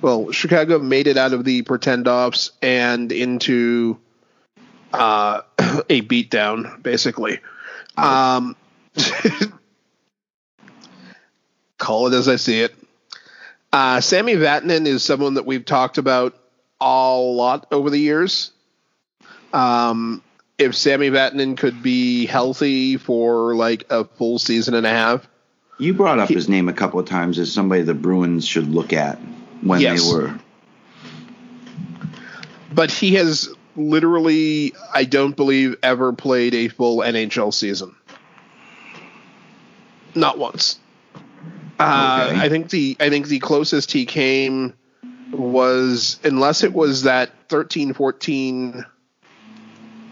Well, 0.00 0.32
Chicago 0.32 0.78
made 0.78 1.06
it 1.06 1.16
out 1.16 1.32
of 1.32 1.44
the 1.44 1.62
pretend 1.62 2.08
offs 2.08 2.52
and 2.60 3.10
into 3.12 3.98
uh, 4.92 5.42
a 5.58 6.02
beatdown, 6.02 6.82
basically. 6.82 7.40
Um, 7.96 8.56
call 11.78 12.08
it 12.08 12.14
as 12.14 12.28
I 12.28 12.36
see 12.36 12.60
it. 12.60 12.74
Uh, 13.72 14.00
Sami 14.00 14.34
Vatanen 14.34 14.86
is 14.86 15.02
someone 15.02 15.34
that 15.34 15.46
we've 15.46 15.64
talked 15.64 15.96
about 15.96 16.34
a 16.80 17.16
lot 17.16 17.66
over 17.70 17.88
the 17.88 17.98
years. 17.98 18.50
Um, 19.52 20.22
if 20.58 20.74
Sami 20.74 21.10
Vatanen 21.10 21.56
could 21.56 21.82
be 21.82 22.26
healthy 22.26 22.96
for 22.96 23.54
like 23.54 23.84
a 23.90 24.04
full 24.04 24.38
season 24.38 24.74
and 24.74 24.86
a 24.86 24.90
half. 24.90 25.26
You 25.78 25.94
brought 25.94 26.18
up 26.18 26.28
he, 26.28 26.34
his 26.34 26.48
name 26.48 26.68
a 26.68 26.72
couple 26.72 27.00
of 27.00 27.06
times 27.06 27.38
as 27.38 27.52
somebody 27.52 27.82
the 27.82 27.94
Bruins 27.94 28.46
should 28.46 28.68
look 28.68 28.92
at 28.92 29.18
when 29.62 29.80
yes. 29.80 30.04
they 30.04 30.14
were. 30.14 30.38
But 32.72 32.90
he 32.90 33.14
has 33.14 33.48
literally, 33.76 34.74
I 34.92 35.04
don't 35.04 35.34
believe, 35.34 35.76
ever 35.82 36.12
played 36.12 36.54
a 36.54 36.68
full 36.68 36.98
NHL 36.98 37.52
season. 37.52 37.94
Not 40.14 40.38
once. 40.38 40.78
Uh, 41.82 42.28
okay. 42.30 42.40
I 42.40 42.48
think 42.48 42.70
the 42.70 42.96
I 43.00 43.10
think 43.10 43.26
the 43.26 43.38
closest 43.38 43.92
he 43.92 44.06
came 44.06 44.74
was 45.32 46.20
unless 46.24 46.62
it 46.62 46.72
was 46.72 47.04
that 47.04 47.30
13 47.48 47.94
14 47.94 48.84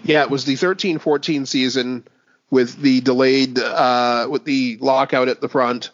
yeah, 0.02 0.22
it 0.22 0.30
was 0.30 0.44
the 0.44 0.54
13-14 0.54 1.46
season 1.46 2.06
with 2.50 2.80
the 2.80 3.00
delayed 3.00 3.58
uh, 3.58 4.26
with 4.30 4.44
the 4.44 4.78
lockout 4.80 5.28
at 5.28 5.40
the 5.40 5.48
front 5.48 5.90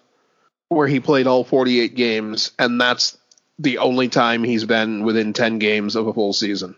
where 0.69 0.87
he 0.89 1.01
played 1.01 1.27
all 1.27 1.45
48 1.45 1.95
games 1.95 2.53
and 2.59 2.81
that's 2.81 3.19
the 3.59 3.79
only 3.79 4.09
time 4.09 4.45
he's 4.45 4.65
been 4.65 5.05
within 5.05 5.33
10 5.33 5.59
games 5.59 5.97
of 5.97 6.07
a 6.07 6.12
full 6.12 6.33
season. 6.33 6.77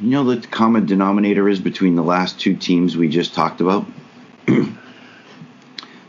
You 0.00 0.10
know 0.10 0.24
the 0.24 0.46
common 0.46 0.86
denominator 0.86 1.48
is 1.48 1.60
between 1.60 1.94
the 1.94 2.02
last 2.02 2.40
two 2.40 2.56
teams 2.56 2.96
we 2.96 3.08
just 3.08 3.34
talked 3.34 3.60
about? 3.60 3.86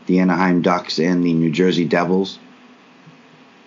the 0.05 0.19
Anaheim 0.19 0.61
Ducks 0.61 0.99
and 0.99 1.23
the 1.23 1.33
New 1.33 1.51
Jersey 1.51 1.85
Devils. 1.85 2.39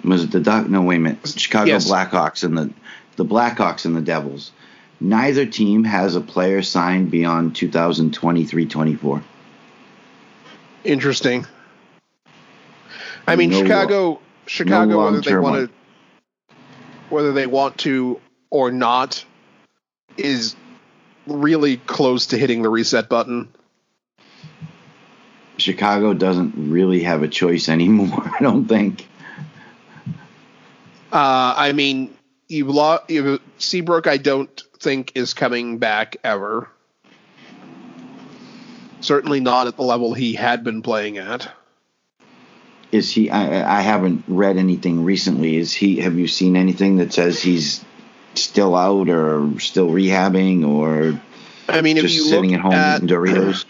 Was 0.03 0.25
it 0.25 0.33
the 0.33 0.41
Duck? 0.41 0.69
No, 0.69 0.83
wait 0.83 0.97
a 0.97 1.01
minute. 1.01 1.29
Chicago 1.29 1.67
yes. 1.67 1.91
Blackhawks 1.91 2.45
and 2.45 2.57
the 2.57 2.73
the 3.17 3.25
Blackhawks 3.25 3.85
and 3.85 3.97
the 3.97 4.01
Devils. 4.01 4.53
Neither 5.01 5.47
team 5.47 5.85
has 5.85 6.15
a 6.15 6.21
player 6.21 6.63
signed 6.63 7.11
beyond 7.11 7.55
2023-24. 7.55 9.23
Interesting. 10.85 11.47
I 13.27 13.37
mean, 13.37 13.51
no, 13.51 13.63
Chicago, 13.63 14.21
Chicago, 14.47 14.91
no 14.91 14.99
whether 14.99 15.21
they 15.21 15.37
want 15.37 15.71
to, 15.71 16.55
whether 17.09 17.33
they 17.33 17.47
want 17.47 17.79
to 17.79 18.21
or 18.51 18.71
not, 18.71 19.25
is 20.17 20.55
really 21.27 21.79
close 21.79 22.27
to 22.27 22.39
hitting 22.39 22.63
the 22.63 22.69
reset 22.69 23.09
button. 23.09 23.49
Chicago 25.57 26.15
doesn't 26.15 26.55
really 26.57 27.03
have 27.03 27.23
a 27.23 27.29
choice 27.29 27.69
anymore. 27.69 28.31
I 28.39 28.43
don't 28.43 28.67
think. 28.67 29.09
Uh, 31.13 31.55
I 31.57 31.73
mean, 31.73 32.15
you've 32.49 32.69
lost 32.69 33.09
you 33.09 33.41
Seabrook. 33.59 34.07
I 34.07 34.17
don't 34.17 34.63
think 34.81 35.13
is 35.15 35.35
coming 35.35 35.79
back 35.79 36.17
ever. 36.25 36.69
Certainly 39.01 39.41
not 39.41 39.67
at 39.67 39.77
the 39.77 39.83
level 39.83 40.15
he 40.15 40.33
had 40.33 40.65
been 40.65 40.83
playing 40.83 41.19
at. 41.19 41.51
Is 42.91 43.11
he? 43.11 43.31
I, 43.31 43.79
I 43.79 43.81
haven't 43.83 44.25
read 44.29 44.57
anything 44.57 45.05
recently. 45.05 45.57
Is 45.57 45.73
he? 45.73 46.01
Have 46.01 46.17
you 46.19 46.27
seen 46.27 46.57
anything 46.57 46.97
that 46.97 47.13
says 47.13 47.43
he's 47.43 47.85
still 48.35 48.75
out 48.75 49.09
or 49.09 49.59
still 49.61 49.89
rehabbing 49.89 50.67
or? 50.67 51.21
I 51.69 51.81
mean, 51.81 51.97
just 51.97 52.07
if 52.07 52.13
you 52.15 52.29
sitting 52.29 52.55
at 52.55 52.61
home 52.61 52.73
at, 52.73 52.97
eating 53.03 53.09
Doritos. 53.09 53.65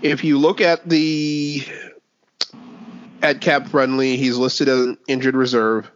If 0.00 0.22
you 0.22 0.38
look 0.38 0.60
at 0.60 0.88
the 0.88 1.64
at 3.20 3.40
cap 3.40 3.68
friendly, 3.68 4.16
he's 4.16 4.36
listed 4.36 4.68
as 4.68 4.80
an 4.80 4.98
injured 5.08 5.34
reserve. 5.34 5.90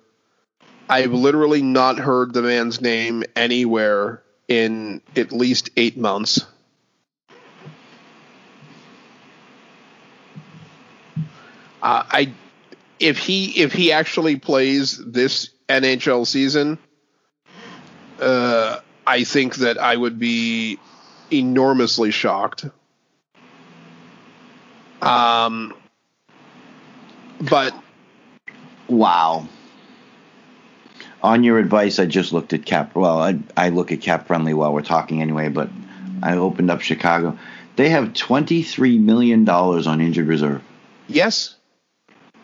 I've 0.88 1.12
literally 1.12 1.62
not 1.62 1.98
heard 1.98 2.34
the 2.34 2.42
man's 2.42 2.80
name 2.80 3.22
anywhere 3.36 4.22
in 4.48 5.00
at 5.16 5.30
least 5.32 5.70
eight 5.76 5.96
months. 5.96 6.44
Uh, 11.80 12.04
I 12.10 12.32
if 12.98 13.18
he 13.18 13.62
if 13.62 13.72
he 13.72 13.92
actually 13.92 14.36
plays 14.36 14.98
this 14.98 15.50
NHL 15.68 16.26
season, 16.26 16.78
uh, 18.20 18.80
I 19.06 19.24
think 19.24 19.56
that 19.56 19.78
I 19.78 19.96
would 19.96 20.18
be 20.18 20.78
enormously 21.30 22.10
shocked. 22.10 22.66
Um, 25.02 25.74
but 27.40 27.74
wow 28.88 29.48
on 31.22 31.44
your 31.44 31.58
advice, 31.58 31.98
I 31.98 32.06
just 32.06 32.32
looked 32.32 32.52
at 32.52 32.64
Cap. 32.64 32.94
Well, 32.94 33.20
I, 33.20 33.38
I 33.56 33.68
look 33.68 33.92
at 33.92 34.00
Cap 34.00 34.26
Friendly 34.26 34.54
while 34.54 34.72
we're 34.72 34.82
talking 34.82 35.22
anyway, 35.22 35.48
but 35.48 35.70
I 36.22 36.36
opened 36.36 36.70
up 36.70 36.80
Chicago. 36.80 37.38
They 37.76 37.90
have 37.90 38.12
twenty 38.14 38.62
three 38.62 38.98
million 38.98 39.44
dollars 39.44 39.86
on 39.86 40.00
injured 40.00 40.26
reserve. 40.26 40.62
Yes. 41.08 41.56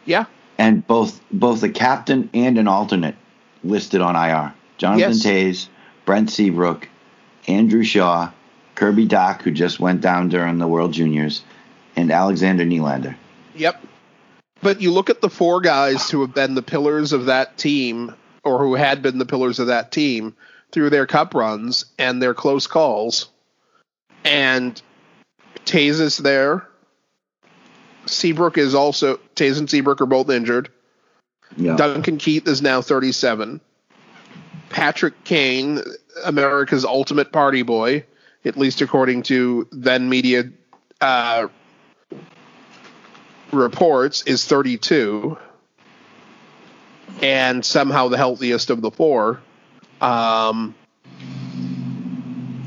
Yeah. 0.04 0.26
And 0.56 0.86
both 0.86 1.20
both 1.30 1.62
a 1.62 1.68
captain 1.68 2.30
and 2.32 2.58
an 2.58 2.68
alternate 2.68 3.16
listed 3.62 4.00
on 4.00 4.16
IR. 4.16 4.54
Jonathan 4.78 5.10
yes. 5.10 5.24
Toews, 5.24 5.68
Brent 6.04 6.30
Seabrook, 6.30 6.88
Andrew 7.46 7.82
Shaw, 7.82 8.30
Kirby 8.74 9.06
Dach, 9.06 9.42
who 9.42 9.50
just 9.50 9.80
went 9.80 10.00
down 10.00 10.28
during 10.28 10.58
the 10.58 10.68
World 10.68 10.92
Juniors, 10.92 11.42
and 11.98 12.12
Alexander 12.12 12.64
Nylander. 12.64 13.16
Yep. 13.56 13.82
But 14.62 14.80
you 14.80 14.92
look 14.92 15.10
at 15.10 15.20
the 15.20 15.28
four 15.28 15.60
guys 15.60 16.08
who 16.08 16.20
have 16.20 16.32
been 16.32 16.54
the 16.54 16.62
pillars 16.62 17.12
of 17.12 17.26
that 17.26 17.58
team 17.58 18.14
or 18.44 18.60
who 18.60 18.76
had 18.76 19.02
been 19.02 19.18
the 19.18 19.26
pillars 19.26 19.58
of 19.58 19.66
that 19.66 19.90
team 19.90 20.36
through 20.70 20.90
their 20.90 21.06
cup 21.06 21.34
runs 21.34 21.86
and 21.98 22.22
their 22.22 22.34
close 22.34 22.68
calls. 22.68 23.28
And 24.24 24.80
Toews 25.64 26.00
is 26.00 26.18
there. 26.18 26.68
Seabrook 28.06 28.58
is 28.58 28.74
also 28.74 29.18
Toews 29.34 29.58
and 29.58 29.68
Seabrook 29.68 30.00
are 30.00 30.06
both 30.06 30.30
injured. 30.30 30.70
Yeah. 31.56 31.76
Duncan 31.76 32.18
Keith 32.18 32.46
is 32.46 32.62
now 32.62 32.80
37. 32.80 33.60
Patrick 34.70 35.24
Kane, 35.24 35.82
America's 36.24 36.84
ultimate 36.84 37.32
party 37.32 37.62
boy, 37.62 38.04
at 38.44 38.56
least 38.56 38.82
according 38.82 39.24
to 39.24 39.66
then 39.72 40.08
media 40.08 40.44
uh, 41.00 41.48
reports, 43.52 44.22
is 44.22 44.44
32. 44.44 45.38
And 47.22 47.64
somehow 47.64 48.08
the 48.08 48.16
healthiest 48.16 48.70
of 48.70 48.80
the 48.80 48.90
four. 48.90 49.40
Um, 50.00 50.74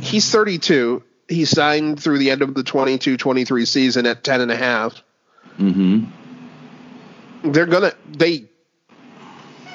he's 0.01 0.29
32. 0.29 1.03
He 1.27 1.45
signed 1.45 2.01
through 2.01 2.17
the 2.17 2.31
end 2.31 2.41
of 2.41 2.53
the 2.53 2.63
22 2.63 3.15
23 3.17 3.65
season 3.65 4.05
at 4.05 4.23
10 4.23 4.41
and 4.41 4.51
a 4.51 4.57
half. 4.57 5.01
Mm-hmm. 5.57 7.51
They're 7.51 7.65
gonna 7.65 7.93
they 8.07 8.45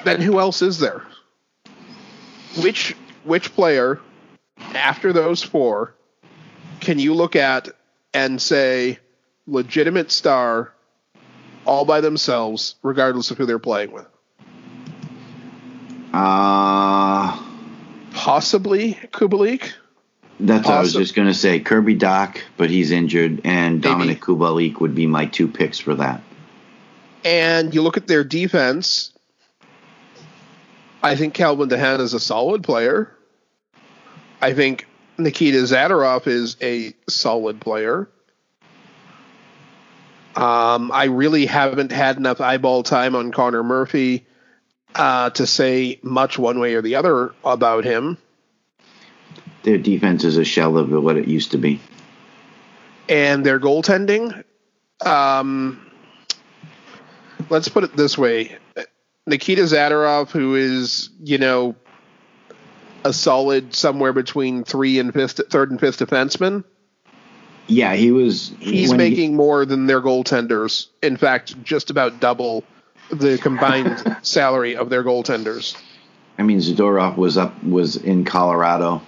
then 0.05 0.21
who 0.21 0.39
else 0.39 0.61
is 0.61 0.79
there? 0.79 1.03
Which 2.61 2.95
which 3.23 3.53
player 3.53 3.99
after 4.73 5.11
those 5.11 5.41
four 5.43 5.95
can 6.79 6.99
you 6.99 7.13
look 7.13 7.35
at 7.35 7.69
and 8.13 8.41
say 8.41 8.99
legitimate 9.47 10.11
star 10.11 10.73
all 11.65 11.85
by 11.85 12.01
themselves, 12.01 12.75
regardless 12.83 13.31
of 13.31 13.37
who 13.37 13.45
they're 13.45 13.59
playing 13.59 13.91
with? 13.91 14.05
Uh, 16.13 17.37
Possibly 18.13 18.93
Kubalik. 19.11 19.71
that's 20.39 20.67
what 20.67 20.77
I 20.77 20.79
was 20.79 20.93
just 20.93 21.15
going 21.15 21.27
to 21.27 21.33
say. 21.33 21.59
Kirby 21.59 21.95
Dach, 21.97 22.39
but 22.57 22.69
he's 22.69 22.91
injured, 22.91 23.41
and 23.43 23.81
Maybe. 23.81 23.87
Dominik 24.15 24.19
Kubalik 24.19 24.79
would 24.79 24.95
be 24.95 25.05
my 25.07 25.25
two 25.25 25.47
picks 25.47 25.79
for 25.79 25.95
that. 25.95 26.21
And 27.23 27.73
you 27.73 27.81
look 27.81 27.97
at 27.97 28.07
their 28.07 28.23
defense. 28.23 29.13
I 31.03 31.15
think 31.15 31.33
Calvin 31.33 31.67
de 31.69 31.77
Haan 31.77 32.01
is 32.01 32.13
a 32.13 32.19
solid 32.19 32.63
player. 32.63 33.11
I 34.41 34.53
think 34.53 34.87
Nikita 35.17 35.57
Zadorov 35.59 36.27
is 36.27 36.57
a 36.61 36.93
solid 37.09 37.59
player. 37.61 38.09
Um, 40.37 40.91
I 40.91 41.05
really 41.05 41.47
haven't 41.47 41.91
had 41.91 42.17
enough 42.17 42.39
eyeball 42.41 42.83
time 42.83 43.15
on 43.15 43.31
Connor 43.31 43.63
Murphy 43.63 44.27
uh, 44.93 45.31
to 45.31 45.47
say 45.47 45.99
much 46.03 46.37
one 46.37 46.59
way 46.59 46.75
or 46.75 46.83
the 46.83 46.95
other 46.95 47.33
about 47.43 47.83
him. 47.85 48.19
Their 49.63 49.79
defense 49.79 50.23
is 50.23 50.37
a 50.37 50.45
shell 50.45 50.77
of 50.77 50.91
what 50.91 51.17
it 51.17 51.27
used 51.27 51.51
to 51.51 51.57
be. 51.57 51.81
and 53.09 53.43
their 53.43 53.59
goaltending. 53.59 54.43
Um, 55.03 55.85
let's 57.49 57.67
put 57.67 57.83
it 57.83 57.97
this 57.97 58.15
way: 58.15 58.57
Nikita 59.25 59.63
Zadorov, 59.63 60.29
who 60.29 60.53
is 60.55 61.09
you 61.23 61.39
know 61.39 61.75
a 63.03 63.11
solid 63.11 63.73
somewhere 63.73 64.13
between 64.13 64.63
three 64.63 64.99
and 64.99 65.11
fifth, 65.13 65.41
third 65.49 65.71
and 65.71 65.79
fifth 65.79 65.99
defenseman, 65.99 66.63
Yeah, 67.67 67.93
he 67.95 68.11
was. 68.11 68.51
he's 68.59 68.89
when 68.89 68.99
he- 68.99 69.09
making 69.09 69.35
more 69.35 69.65
than 69.65 69.85
their 69.85 70.01
goaltenders. 70.01 70.87
In 71.01 71.17
fact, 71.17 71.61
just 71.63 71.89
about 71.89 72.19
double 72.19 72.63
the 73.11 73.37
combined 73.37 74.17
salary 74.21 74.75
of 74.75 74.89
their 74.89 75.03
goaltenders. 75.03 75.75
I 76.37 76.43
mean, 76.43 76.59
Zadorov 76.59 77.17
was 77.17 77.37
up 77.37 77.63
was 77.63 77.95
in 77.95 78.23
Colorado. 78.25 79.01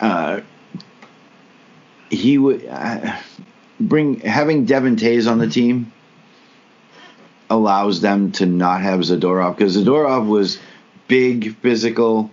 Uh, 0.00 0.40
he 2.10 2.38
would 2.38 2.66
uh, 2.66 3.16
bring 3.80 4.20
having 4.20 4.64
Devon 4.64 4.96
Toews 4.96 5.30
on 5.30 5.38
the 5.38 5.48
team 5.48 5.92
allows 7.48 8.00
them 8.00 8.32
to 8.32 8.46
not 8.46 8.80
have 8.80 9.00
Zadorov 9.00 9.56
because 9.56 9.76
Zadorov 9.76 10.26
was 10.26 10.58
big, 11.08 11.56
physical, 11.56 12.30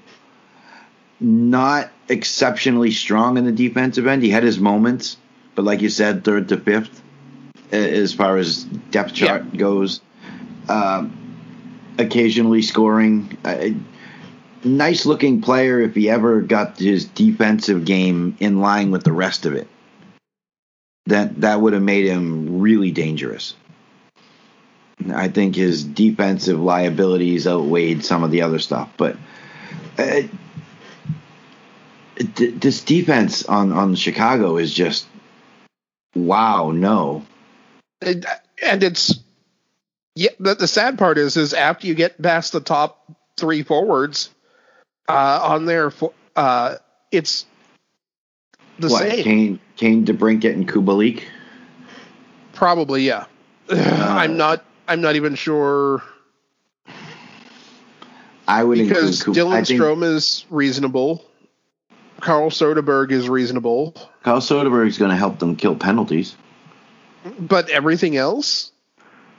not 1.19 1.91
exceptionally 2.09 2.91
strong 2.91 3.37
in 3.37 3.45
the 3.45 3.51
defensive 3.51 4.07
end. 4.07 4.23
He 4.23 4.29
had 4.29 4.43
his 4.43 4.59
moments, 4.59 5.17
but 5.55 5.65
like 5.65 5.81
you 5.81 5.89
said, 5.89 6.23
third 6.23 6.49
to 6.49 6.57
fifth 6.57 7.01
as 7.71 8.13
far 8.13 8.37
as 8.37 8.63
depth 8.63 9.13
chart 9.13 9.55
goes. 9.57 10.01
Um, 10.69 11.23
occasionally 11.97 12.61
scoring. 12.61 13.37
Uh, 13.43 13.69
nice 14.63 15.05
looking 15.05 15.41
player 15.41 15.81
if 15.81 15.95
he 15.95 16.09
ever 16.09 16.41
got 16.41 16.77
his 16.77 17.05
defensive 17.05 17.85
game 17.85 18.37
in 18.39 18.61
line 18.61 18.91
with 18.91 19.03
the 19.03 19.11
rest 19.11 19.45
of 19.45 19.53
it. 19.53 19.67
That 21.07 21.41
that 21.41 21.59
would 21.59 21.73
have 21.73 21.81
made 21.81 22.05
him 22.05 22.61
really 22.61 22.91
dangerous. 22.91 23.55
I 25.13 25.27
think 25.27 25.55
his 25.55 25.83
defensive 25.83 26.59
liabilities 26.59 27.45
outweighed 27.45 28.05
some 28.05 28.23
of 28.23 28.31
the 28.31 28.43
other 28.43 28.59
stuff, 28.59 28.89
but 28.95 29.17
uh, 29.97 30.21
d- 32.23 32.51
this 32.51 32.83
defense 32.83 33.45
on 33.45 33.71
on 33.71 33.95
Chicago 33.95 34.57
is 34.57 34.73
just 34.73 35.07
wow. 36.15 36.71
No, 36.71 37.25
And, 38.01 38.25
and 38.63 38.83
it's 38.83 39.19
yeah. 40.15 40.31
The, 40.39 40.55
the 40.55 40.67
sad 40.67 40.97
part 40.97 41.17
is, 41.17 41.37
is 41.37 41.53
after 41.53 41.87
you 41.87 41.95
get 41.95 42.21
past 42.21 42.53
the 42.53 42.61
top 42.61 43.11
three 43.37 43.63
forwards 43.63 44.29
uh, 45.07 45.39
on 45.43 45.65
there, 45.65 45.91
uh, 46.35 46.75
it's 47.11 47.45
the 48.79 48.89
what 48.89 49.01
same. 49.01 49.23
Kane 49.23 49.59
Kane 49.75 50.05
DeBrincat 50.05 50.53
and 50.53 50.67
Kubalik. 50.67 51.23
Probably, 52.53 53.03
yeah. 53.03 53.25
I'm 53.69 54.37
not. 54.37 54.63
I'm 54.87 55.01
not 55.01 55.15
even 55.15 55.35
sure 55.35 56.03
I 58.47 58.63
would 58.63 58.77
because 58.77 59.19
include 59.19 59.37
Kub- 59.37 59.51
Dylan 59.51 59.67
think 59.67 59.81
Strome 59.81 60.03
is 60.03 60.45
reasonable. 60.49 61.23
Carl 62.23 62.49
Soderberg 62.49 63.11
is 63.11 63.27
reasonable, 63.27 63.93
Carl 64.23 64.39
Soderberg 64.39 64.87
is 64.87 64.97
going 64.97 65.11
to 65.11 65.17
help 65.17 65.39
them 65.39 65.55
kill 65.57 65.75
penalties, 65.75 66.35
but 67.39 67.69
everything 67.69 68.15
else, 68.15 68.71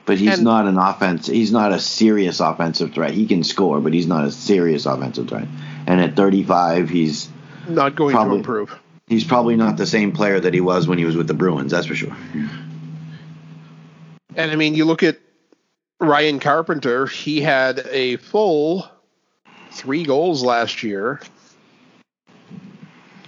but 0.05 0.17
he's 0.19 0.35
And- 0.35 0.43
not 0.43 0.67
an 0.67 0.77
offense. 0.77 1.25
He's 1.27 1.51
not 1.51 1.71
a 1.71 1.79
serious 1.79 2.39
offensive 2.39 2.93
threat. 2.93 3.11
He 3.11 3.25
can 3.25 3.43
score, 3.43 3.79
but 3.81 3.91
he's 3.93 4.05
not 4.07 4.23
a 4.25 4.31
serious 4.31 4.85
offensive 4.85 5.27
threat. 5.27 5.47
And 5.87 5.99
at 5.99 6.15
35, 6.15 6.89
he's 6.89 7.27
not 7.67 7.95
going 7.95 8.13
Probably. 8.13 8.33
to 8.33 8.37
improve. 8.37 8.79
he's 9.07 9.23
probably 9.23 9.55
not 9.55 9.77
the 9.77 9.85
same 9.87 10.11
player 10.11 10.39
that 10.39 10.53
he 10.53 10.61
was 10.61 10.87
when 10.87 10.97
he 10.99 11.05
was 11.05 11.15
with 11.15 11.27
the 11.27 11.33
Bruins. 11.33 11.71
That's 11.71 11.87
for 11.87 11.95
sure. 11.95 12.15
And 14.35 14.51
I 14.51 14.55
mean, 14.55 14.75
you 14.75 14.85
look 14.85 15.01
at 15.03 15.17
Ryan 15.99 16.39
Carpenter. 16.39 17.07
He 17.07 17.41
had 17.41 17.79
a 17.89 18.17
full 18.17 18.87
three 19.71 20.03
goals 20.03 20.43
last 20.43 20.83
year, 20.83 21.19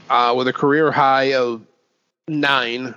uh, 0.09 0.33
with 0.35 0.47
a 0.47 0.53
career 0.53 0.91
high 0.91 1.33
of 1.33 1.61
nine. 2.27 2.95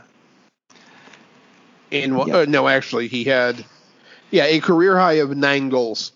In 1.91 2.17
Yeah. 2.17 2.37
uh, 2.39 2.45
no, 2.49 2.69
actually, 2.69 3.09
he 3.09 3.25
had 3.25 3.65
yeah 4.31 4.45
a 4.45 4.61
career 4.61 4.99
high 4.99 5.15
of 5.15 5.37
nine 5.37 5.69
goals. 5.71 6.13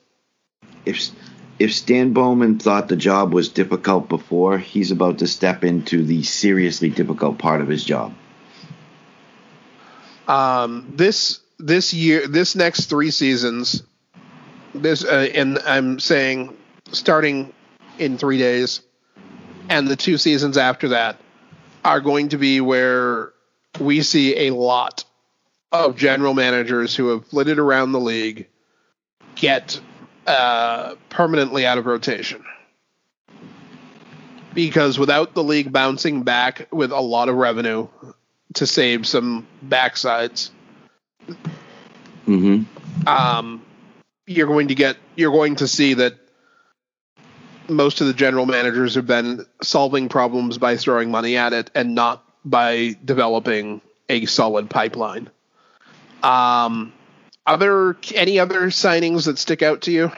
If 0.87 1.11
if 1.59 1.75
Stan 1.75 2.13
Bowman 2.13 2.59
thought 2.59 2.89
the 2.89 2.97
job 2.97 3.33
was 3.33 3.49
difficult 3.49 4.09
before, 4.09 4.59
he's 4.59 4.91
about 4.91 5.19
to 5.19 5.27
step 5.27 5.65
into 5.65 6.03
the 6.05 6.23
seriously 6.23 6.91
difficult 6.91 7.39
part 7.39 7.61
of 7.61 7.69
his 7.69 7.85
job. 7.85 8.13
Um, 10.27 10.93
this 10.97 11.41
this 11.59 11.95
year, 11.95 12.27
this 12.27 12.57
next 12.57 12.87
three 12.87 13.11
seasons, 13.11 13.83
this 14.75 15.05
uh, 15.05 15.29
and 15.35 15.59
I'm 15.61 16.01
saying 16.01 16.57
starting 16.93 17.53
in 17.99 18.19
three 18.19 18.39
days, 18.39 18.81
and 19.69 19.89
the 19.89 19.97
two 19.97 20.19
seasons 20.19 20.57
after 20.57 20.89
that 20.89 21.17
are 21.85 22.01
going 22.01 22.31
to 22.31 22.39
be 22.39 22.61
where 22.61 23.33
we 23.81 24.03
see 24.03 24.49
a 24.49 24.55
lot 24.55 25.05
of 25.73 25.97
general 25.97 26.35
managers 26.35 26.95
who 26.95 27.09
have 27.09 27.27
flitted 27.27 27.59
around 27.59 27.93
the 27.93 28.01
league 28.01 28.47
get 29.35 29.81
uh, 30.27 30.95
permanently 31.09 31.67
out 31.67 31.79
of 31.79 31.87
rotation. 31.87 32.45
Because 34.55 34.99
without 34.99 35.35
the 35.35 35.43
league 35.43 35.73
bouncing 35.73 36.23
back 36.23 36.69
with 36.73 36.93
a 36.93 37.01
lot 37.01 37.29
of 37.29 37.35
revenue 37.35 37.89
to 38.55 38.67
save 38.67 39.07
some 39.07 39.47
backsides, 39.67 40.51
Mm-hmm. 42.27 43.07
um, 43.07 43.63
you're 44.27 44.47
going 44.47 44.69
to 44.69 44.75
get 44.75 44.97
you're 45.15 45.33
going 45.33 45.57
to 45.57 45.69
see 45.69 45.95
that 45.95 46.15
most 47.69 48.01
of 48.01 48.07
the 48.07 48.15
general 48.15 48.47
managers 48.47 48.95
have 48.95 49.07
been 49.07 49.45
solving 49.63 50.09
problems 50.09 50.59
by 50.59 50.77
throwing 50.77 51.11
money 51.11 51.37
at 51.37 51.53
it 51.53 51.71
and 51.75 51.95
not 51.95 52.25
by 52.45 52.97
developing 53.05 53.81
a 54.09 54.27
solid 54.27 54.69
pipeline. 54.69 55.31
Um, 56.23 56.93
other 57.47 57.97
any 58.15 58.39
other 58.39 58.67
signings 58.67 59.27
that 59.27 59.39
stick 59.39 59.63
out 59.63 59.83
to 59.83 59.93
you? 59.93 60.13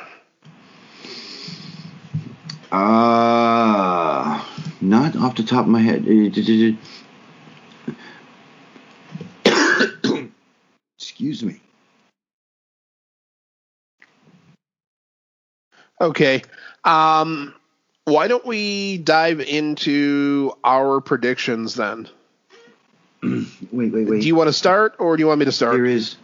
Uh, 2.71 4.45
not 4.81 5.17
off 5.17 5.37
the 5.37 5.43
top 5.43 5.65
of 5.65 5.69
my 5.69 5.81
head. 5.81 6.05
Excuse 10.99 11.43
me. 11.43 11.61
Okay. 16.01 16.43
Um, 16.87 17.55
why 18.05 18.29
don't 18.29 18.47
we 18.47 18.99
dive 18.99 19.41
into 19.41 20.53
our 20.65 21.01
predictions 21.01 21.75
then? 21.75 22.09
Wait, 23.23 23.93
wait, 23.93 24.07
wait. 24.09 24.21
Do 24.21 24.27
you 24.27 24.37
want 24.37 24.49
to 24.49 24.53
start, 24.53 24.95
or 24.99 25.17
do 25.17 25.23
you 25.23 25.27
want 25.27 25.41
me 25.41 25.47
to 25.47 25.53
start? 25.53 25.75
there 25.75 25.85
is, 25.85 26.17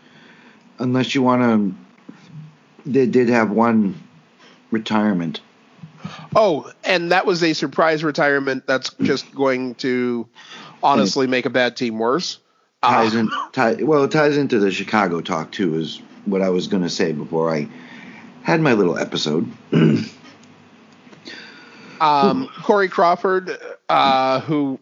unless 0.79 1.15
you 1.15 1.23
want 1.23 1.43
to. 1.43 1.75
They 2.89 3.07
did 3.07 3.29
have 3.29 3.51
one 3.51 4.01
retirement. 4.71 5.41
Oh, 6.37 6.71
and 6.85 7.11
that 7.11 7.27
was 7.27 7.43
a 7.43 7.55
surprise 7.55 8.05
retirement. 8.05 8.67
That's 8.67 8.91
just 9.03 9.35
going 9.35 9.75
to 9.77 10.29
honestly 10.83 11.27
make 11.27 11.47
a 11.47 11.51
bad 11.51 11.77
team 11.77 11.99
worse. 11.99 12.39
Ties 12.83 13.15
Uh, 13.15 13.19
in, 13.19 13.31
tie, 13.53 13.75
well, 13.83 14.05
it 14.05 14.11
ties 14.13 14.37
into 14.37 14.59
the 14.61 14.71
Chicago 14.71 15.21
talk 15.21 15.51
too. 15.51 15.77
Is 15.77 16.01
what 16.27 16.43
I 16.43 16.51
was 16.51 16.69
going 16.69 16.83
to 16.85 16.91
say 16.91 17.13
before 17.13 17.53
I 17.53 17.69
had 18.43 18.61
my 18.61 18.75
little 18.75 18.99
episode. 18.99 19.51
um, 22.03 22.49
Corey 22.63 22.89
Crawford, 22.89 23.57
uh, 23.89 24.41
who 24.41 24.81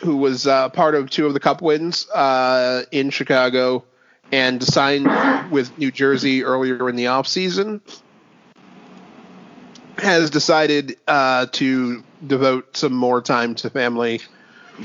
who 0.00 0.16
was 0.16 0.46
uh, 0.46 0.68
part 0.68 0.94
of 0.94 1.10
two 1.10 1.26
of 1.26 1.34
the 1.34 1.40
Cup 1.40 1.60
wins 1.60 2.08
uh, 2.10 2.84
in 2.90 3.10
Chicago 3.10 3.84
and 4.30 4.62
signed 4.62 5.50
with 5.50 5.76
New 5.78 5.90
Jersey 5.90 6.42
earlier 6.44 6.88
in 6.88 6.96
the 6.96 7.04
offseason, 7.06 7.80
has 9.98 10.30
decided 10.30 10.96
uh, 11.06 11.46
to 11.52 12.02
devote 12.26 12.76
some 12.76 12.94
more 12.94 13.20
time 13.20 13.54
to 13.56 13.70
family, 13.70 14.20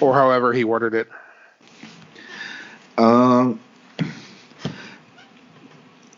or 0.02 0.14
however 0.14 0.54
he 0.54 0.64
ordered 0.64 0.94
it. 0.96 1.08
Um, 2.98 3.60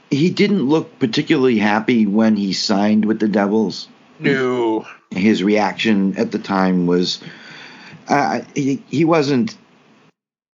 he 0.10 0.30
didn't 0.30 0.64
look 0.64 0.99
particularly 0.99 1.57
happy 1.57 2.05
when 2.05 2.36
he 2.36 2.53
signed 2.53 3.05
with 3.05 3.20
the 3.20 3.28
Devils. 3.28 3.88
No. 4.20 4.88
His 5.12 5.44
reaction 5.44 6.18
at 6.18 6.32
the 6.32 6.40
time 6.40 6.88
was, 6.88 7.22
uh, 8.08 8.42
he, 8.56 8.84
he 8.90 9.06
wasn't 9.06 9.58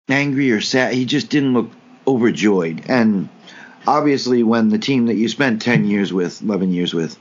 angry 0.08 0.50
or 0.50 0.60
sad. 0.60 0.94
He 0.94 1.04
just 1.04 1.30
didn't 1.30 1.54
look 1.54 1.70
overjoyed. 2.06 2.82
And 2.88 3.28
obviously, 3.86 4.42
when 4.42 4.68
the 4.68 4.78
team 4.78 5.06
that 5.06 5.14
you 5.14 5.28
spent 5.28 5.62
10 5.62 5.84
years 5.84 6.12
with, 6.12 6.42
11 6.42 6.72
years 6.72 6.92
with, 6.92 7.18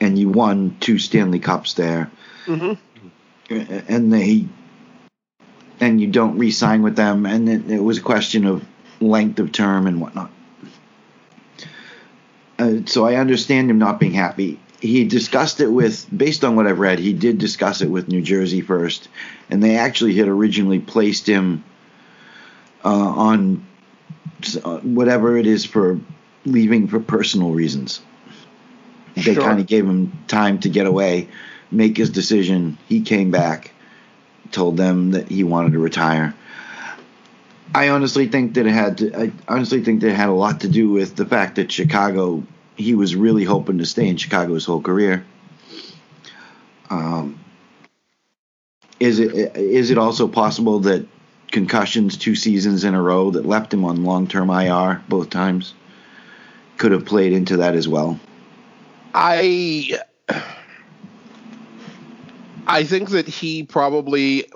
and 0.00 0.18
you 0.18 0.28
won 0.28 0.76
two 0.80 0.98
Stanley 0.98 1.38
Cups 1.38 1.74
there, 1.74 2.10
hmm 2.44 2.72
and 3.50 4.12
they 4.12 4.46
and 5.80 6.00
you 6.00 6.06
don't 6.06 6.38
re-sign 6.38 6.82
with 6.82 6.96
them, 6.96 7.26
and 7.26 7.48
it, 7.48 7.70
it 7.70 7.80
was 7.80 7.98
a 7.98 8.02
question 8.02 8.46
of 8.46 8.64
length 9.00 9.38
of 9.40 9.50
term 9.50 9.86
and 9.86 10.00
whatnot. 10.00 10.30
Uh, 12.60 12.80
so 12.84 13.06
I 13.06 13.14
understand 13.14 13.70
him 13.70 13.78
not 13.78 13.98
being 13.98 14.12
happy. 14.12 14.58
He 14.80 15.04
discussed 15.04 15.60
it 15.60 15.68
with, 15.68 16.06
based 16.16 16.44
on 16.44 16.56
what 16.56 16.66
I've 16.66 16.78
read, 16.78 16.98
he 16.98 17.12
did 17.12 17.38
discuss 17.38 17.80
it 17.80 17.90
with 17.90 18.08
New 18.08 18.22
Jersey 18.22 18.60
first, 18.60 19.08
and 19.48 19.62
they 19.62 19.76
actually 19.76 20.14
had 20.14 20.28
originally 20.28 20.78
placed 20.78 21.26
him 21.26 21.64
uh, 22.84 22.88
on 22.88 23.66
uh, 24.64 24.78
whatever 24.78 25.36
it 25.36 25.46
is 25.46 25.64
for 25.64 26.00
leaving 26.44 26.88
for 26.88 27.00
personal 27.00 27.50
reasons. 27.50 28.00
They 29.14 29.34
Sure. 29.34 29.42
kind 29.42 29.60
of 29.60 29.66
gave 29.66 29.84
him 29.84 30.12
time 30.28 30.60
to 30.60 30.68
get 30.68 30.86
away, 30.86 31.28
make 31.70 31.96
his 31.96 32.10
decision. 32.10 32.78
He 32.88 33.00
came 33.02 33.30
back, 33.30 33.72
told 34.50 34.76
them 34.76 35.10
that 35.12 35.28
he 35.28 35.44
wanted 35.44 35.72
to 35.72 35.78
retire. 35.78 36.34
I 37.74 37.88
honestly 37.90 38.28
think 38.28 38.54
that 38.54 38.66
it 38.66 38.72
had 38.72 38.98
to. 38.98 39.16
I 39.16 39.32
honestly 39.48 39.82
think 39.82 40.00
that 40.00 40.08
it 40.08 40.16
had 40.16 40.28
a 40.28 40.32
lot 40.32 40.60
to 40.60 40.68
do 40.68 40.90
with 40.90 41.16
the 41.16 41.26
fact 41.26 41.56
that 41.56 41.70
Chicago. 41.70 42.44
He 42.76 42.94
was 42.94 43.14
really 43.14 43.44
hoping 43.44 43.78
to 43.78 43.84
stay 43.84 44.08
in 44.08 44.16
Chicago 44.16 44.54
his 44.54 44.64
whole 44.64 44.80
career. 44.80 45.24
Um, 46.88 47.38
is 48.98 49.18
it 49.18 49.56
is 49.56 49.90
it 49.90 49.98
also 49.98 50.26
possible 50.26 50.80
that 50.80 51.06
concussions 51.50 52.16
two 52.16 52.34
seasons 52.34 52.84
in 52.84 52.94
a 52.94 53.02
row 53.02 53.30
that 53.32 53.44
left 53.44 53.72
him 53.72 53.84
on 53.84 54.04
long 54.04 54.26
term 54.26 54.50
IR 54.50 55.02
both 55.08 55.30
times 55.30 55.74
could 56.76 56.92
have 56.92 57.04
played 57.04 57.32
into 57.32 57.58
that 57.58 57.74
as 57.74 57.86
well? 57.86 58.18
I 59.14 59.98
I 62.66 62.84
think 62.84 63.10
that 63.10 63.26
he 63.26 63.62
probably 63.62 64.46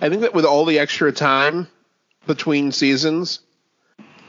I 0.00 0.08
think 0.08 0.22
that 0.22 0.34
with 0.34 0.44
all 0.44 0.64
the 0.64 0.78
extra 0.78 1.10
time 1.12 1.68
between 2.26 2.72
seasons, 2.72 3.40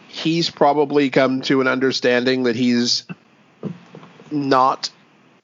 he's 0.07 0.49
probably 0.49 1.09
come 1.09 1.41
to 1.41 1.61
an 1.61 1.67
understanding 1.67 2.43
that 2.43 2.55
he's 2.55 3.05
not 4.31 4.89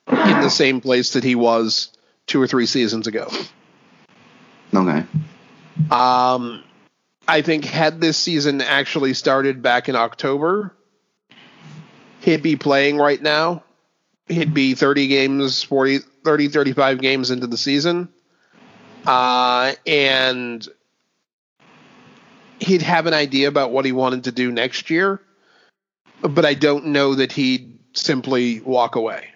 in 0.07 0.41
the 0.41 0.49
same 0.49 0.81
place 0.81 1.13
that 1.13 1.23
he 1.23 1.35
was 1.35 1.89
two 2.25 2.41
or 2.41 2.47
three 2.47 2.65
seasons 2.65 3.07
ago. 3.07 3.29
Okay. 4.73 5.03
Um, 5.91 6.63
I 7.27 7.41
think 7.41 7.65
had 7.65 8.01
this 8.01 8.17
season 8.17 8.61
actually 8.61 9.13
started 9.13 9.61
back 9.61 9.89
in 9.89 9.95
October, 9.95 10.73
he'd 12.21 12.43
be 12.43 12.55
playing 12.55 12.97
right 12.97 13.21
now. 13.21 13.63
He'd 14.27 14.53
be 14.53 14.73
30 14.73 15.07
games, 15.07 15.63
40, 15.63 15.99
30, 16.23 16.47
35 16.47 17.01
games 17.01 17.29
into 17.29 17.47
the 17.47 17.57
season. 17.57 18.09
Uh, 19.05 19.73
and 19.85 20.67
he'd 22.59 22.81
have 22.81 23.05
an 23.05 23.13
idea 23.13 23.47
about 23.47 23.71
what 23.71 23.85
he 23.85 23.91
wanted 23.91 24.25
to 24.25 24.31
do 24.31 24.51
next 24.51 24.89
year. 24.89 25.21
But 26.21 26.45
I 26.45 26.53
don't 26.53 26.87
know 26.87 27.15
that 27.15 27.31
he'd 27.31 27.79
simply 27.93 28.61
walk 28.61 28.95
away. 28.95 29.27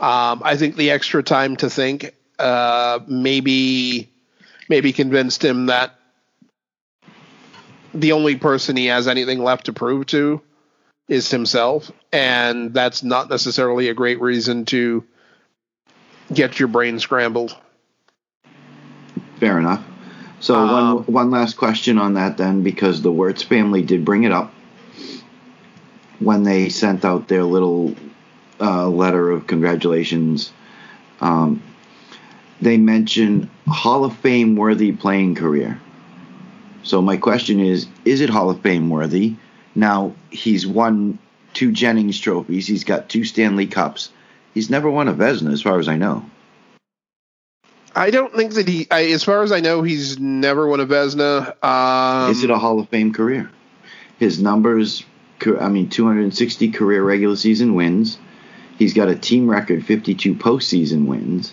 Um, 0.00 0.42
I 0.44 0.56
think 0.56 0.76
the 0.76 0.90
extra 0.90 1.22
time 1.22 1.56
to 1.56 1.70
think 1.70 2.14
uh, 2.38 3.00
maybe 3.06 4.08
maybe 4.68 4.92
convinced 4.92 5.44
him 5.44 5.66
that 5.66 5.98
the 7.94 8.12
only 8.12 8.36
person 8.36 8.76
he 8.76 8.86
has 8.86 9.08
anything 9.08 9.42
left 9.42 9.66
to 9.66 9.72
prove 9.72 10.06
to 10.06 10.40
is 11.08 11.30
himself, 11.30 11.90
and 12.12 12.74
that's 12.74 13.02
not 13.02 13.30
necessarily 13.30 13.88
a 13.88 13.94
great 13.94 14.20
reason 14.20 14.66
to 14.66 15.04
get 16.32 16.58
your 16.58 16.68
brain 16.68 16.98
scrambled. 17.00 17.56
Fair 19.40 19.58
enough. 19.58 19.82
So 20.40 20.54
Um, 20.54 20.94
one 20.96 21.04
one 21.06 21.30
last 21.30 21.56
question 21.56 21.98
on 21.98 22.14
that 22.14 22.36
then, 22.36 22.62
because 22.62 23.02
the 23.02 23.12
Wirtz 23.12 23.42
family 23.42 23.82
did 23.82 24.04
bring 24.04 24.24
it 24.24 24.32
up 24.32 24.52
when 26.20 26.42
they 26.42 26.68
sent 26.68 27.04
out 27.04 27.28
their 27.28 27.44
little 27.44 27.94
uh, 28.60 28.88
letter 28.88 29.30
of 29.30 29.46
congratulations. 29.46 30.52
Um, 31.20 31.62
they 32.60 32.76
mentioned 32.76 33.48
Hall 33.66 34.04
of 34.04 34.16
Fame 34.16 34.56
worthy 34.56 34.92
playing 34.92 35.34
career. 35.36 35.80
So 36.82 37.02
my 37.02 37.16
question 37.16 37.60
is: 37.60 37.86
Is 38.04 38.20
it 38.20 38.30
Hall 38.30 38.50
of 38.50 38.60
Fame 38.60 38.90
worthy? 38.90 39.36
Now 39.74 40.14
he's 40.30 40.66
won 40.66 41.18
two 41.52 41.72
Jennings 41.72 42.18
trophies. 42.18 42.66
He's 42.66 42.84
got 42.84 43.08
two 43.08 43.24
Stanley 43.24 43.66
Cups. 43.66 44.10
He's 44.54 44.70
never 44.70 44.90
won 44.90 45.08
a 45.08 45.12
Vezina, 45.12 45.52
as 45.52 45.62
far 45.62 45.78
as 45.78 45.88
I 45.88 45.96
know. 45.96 46.24
I 47.98 48.10
don't 48.10 48.32
think 48.32 48.54
that 48.54 48.68
he, 48.68 48.86
I, 48.92 49.06
as 49.06 49.24
far 49.24 49.42
as 49.42 49.50
I 49.50 49.58
know, 49.58 49.82
he's 49.82 50.20
never 50.20 50.68
won 50.68 50.78
a 50.78 50.86
Vezina. 50.86 51.62
Um, 51.64 52.30
Is 52.30 52.44
it 52.44 52.50
a 52.50 52.56
Hall 52.56 52.78
of 52.78 52.88
Fame 52.90 53.12
career? 53.12 53.50
His 54.18 54.40
numbers, 54.40 55.04
I 55.44 55.68
mean, 55.68 55.88
260 55.88 56.70
career 56.70 57.02
regular 57.02 57.34
season 57.34 57.74
wins. 57.74 58.16
He's 58.78 58.94
got 58.94 59.08
a 59.08 59.16
team 59.16 59.50
record 59.50 59.84
52 59.84 60.36
postseason 60.36 61.06
wins. 61.06 61.52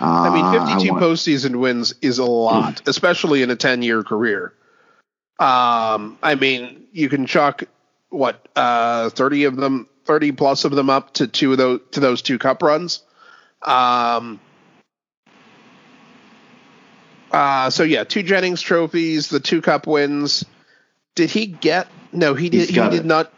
Uh, 0.00 0.04
I 0.04 0.34
mean, 0.34 0.66
52 0.66 0.92
want- 0.92 1.04
postseason 1.04 1.56
wins 1.60 1.94
is 2.02 2.18
a 2.18 2.24
lot, 2.24 2.82
especially 2.88 3.42
in 3.42 3.50
a 3.50 3.56
10 3.56 3.82
year 3.82 4.02
career. 4.02 4.52
Um, 5.38 6.18
I 6.24 6.34
mean, 6.34 6.86
you 6.90 7.08
can 7.08 7.24
chalk 7.26 7.62
what 8.08 8.48
uh, 8.56 9.10
30 9.10 9.44
of 9.44 9.56
them, 9.56 9.88
30 10.06 10.32
plus 10.32 10.64
of 10.64 10.72
them 10.72 10.90
up 10.90 11.14
to 11.14 11.28
two 11.28 11.52
of 11.52 11.58
those 11.58 11.80
to 11.92 12.00
those 12.00 12.20
two 12.20 12.38
cup 12.38 12.64
runs. 12.64 13.04
Um, 13.62 14.40
uh, 17.32 17.70
so 17.70 17.82
yeah, 17.82 18.04
two 18.04 18.22
Jennings 18.22 18.60
trophies, 18.60 19.28
the 19.28 19.40
two 19.40 19.60
cup 19.60 19.86
wins. 19.86 20.44
Did 21.14 21.30
he 21.30 21.46
get? 21.46 21.88
No, 22.12 22.34
he 22.34 22.48
did. 22.48 22.68
He 22.68 22.74
did 22.74 22.94
it. 22.94 23.04
not. 23.04 23.32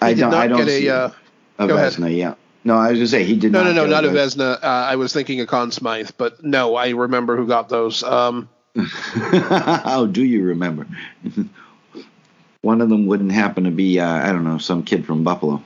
I 0.00 0.14
did 0.14 0.20
don't, 0.20 0.30
not 0.30 0.40
I 0.40 0.46
don't 0.46 0.58
get 0.58 0.68
a, 0.68 0.70
see 0.70 0.90
uh, 0.90 1.10
a. 1.58 1.66
Vezina, 1.66 2.16
yeah. 2.16 2.34
No, 2.64 2.76
I 2.76 2.90
was 2.90 2.98
to 3.00 3.08
say 3.08 3.24
he 3.24 3.36
did 3.36 3.52
No, 3.52 3.64
not. 3.64 3.74
no, 3.74 3.84
no, 3.84 3.90
not 3.90 4.04
a 4.04 4.08
Vezina. 4.08 4.62
Uh, 4.62 4.66
I 4.66 4.96
was 4.96 5.12
thinking 5.12 5.40
of 5.40 5.48
Conn 5.48 5.70
Smythe, 5.70 6.10
but 6.18 6.44
no, 6.44 6.76
I 6.76 6.90
remember 6.90 7.36
who 7.36 7.46
got 7.46 7.68
those. 7.68 8.02
Um, 8.02 8.48
How 8.76 10.06
do 10.06 10.22
you 10.24 10.44
remember? 10.44 10.86
One 12.62 12.80
of 12.80 12.88
them 12.88 13.06
wouldn't 13.06 13.32
happen 13.32 13.64
to 13.64 13.70
be, 13.70 13.98
uh, 14.00 14.08
I 14.08 14.32
don't 14.32 14.44
know, 14.44 14.58
some 14.58 14.82
kid 14.82 15.06
from 15.06 15.24
Buffalo. 15.24 15.62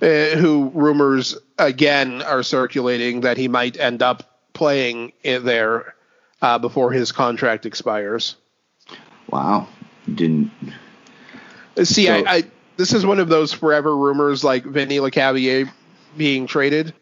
Uh, 0.00 0.36
who 0.36 0.70
rumors 0.74 1.36
again 1.58 2.22
are 2.22 2.42
circulating 2.44 3.22
that 3.22 3.36
he 3.36 3.48
might 3.48 3.78
end 3.78 4.00
up 4.02 4.38
playing 4.52 5.12
in 5.24 5.44
there 5.44 5.94
uh, 6.40 6.58
before 6.58 6.92
his 6.92 7.10
contract 7.10 7.66
expires. 7.66 8.36
Wow. 9.28 9.66
didn't. 10.14 10.52
See, 11.82 12.06
So- 12.06 12.12
I, 12.14 12.22
I 12.36 12.42
this 12.76 12.92
is 12.92 13.04
one 13.04 13.18
of 13.18 13.28
those 13.28 13.52
forever 13.52 13.96
rumors 13.96 14.44
like 14.44 14.64
Vinny 14.64 14.98
Lecavalier 14.98 15.68
being 16.16 16.46
traded. 16.46 16.94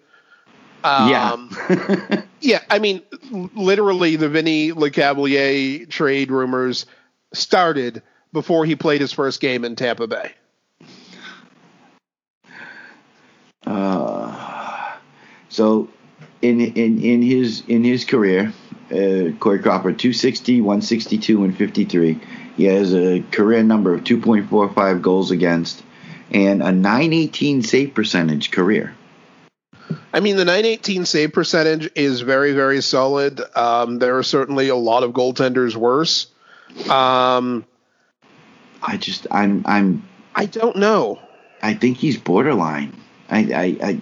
Um, 0.82 1.10
yeah. 1.10 2.22
Yeah, 2.40 2.60
I 2.70 2.78
mean, 2.78 3.02
literally, 3.54 4.14
the 4.16 4.28
Vinny 4.28 4.70
LeCavalier 4.70 5.88
trade 5.88 6.30
rumors 6.30 6.86
started 7.32 8.02
before 8.32 8.64
he 8.66 8.76
played 8.76 9.00
his 9.00 9.10
first 9.12 9.40
game 9.40 9.64
in 9.64 9.74
Tampa 9.74 10.06
Bay. 10.06 10.32
Uh, 13.66 14.94
so 15.48 15.88
in 16.42 16.60
in 16.60 17.02
in 17.02 17.22
his 17.22 17.62
in 17.66 17.84
his 17.84 18.04
career, 18.04 18.52
uh, 18.90 19.32
Corey 19.38 19.58
Crawford 19.58 19.98
260, 19.98 20.60
162, 20.60 21.44
and 21.44 21.56
53. 21.56 22.20
He 22.56 22.64
has 22.64 22.94
a 22.94 23.22
career 23.32 23.62
number 23.62 23.92
of 23.92 24.04
2.45 24.04 25.02
goals 25.02 25.30
against 25.30 25.82
and 26.30 26.62
a 26.62 26.72
918 26.72 27.62
save 27.62 27.94
percentage 27.94 28.50
career. 28.50 28.94
I 30.12 30.20
mean, 30.20 30.36
the 30.36 30.44
918 30.44 31.04
save 31.04 31.32
percentage 31.32 31.90
is 31.94 32.20
very, 32.22 32.52
very 32.52 32.80
solid. 32.80 33.40
Um, 33.54 33.98
there 33.98 34.16
are 34.18 34.22
certainly 34.22 34.68
a 34.68 34.76
lot 34.76 35.02
of 35.02 35.12
goaltenders 35.12 35.76
worse. 35.76 36.28
Um, 36.88 37.64
I 38.82 38.96
just 38.96 39.26
I'm 39.30 39.62
I'm 39.66 40.02
I 40.34 40.46
don't 40.46 40.76
know. 40.76 41.20
I 41.62 41.74
think 41.74 41.98
he's 41.98 42.16
borderline. 42.16 42.92
I 43.28 43.38
I, 43.38 43.88
I 43.88 44.00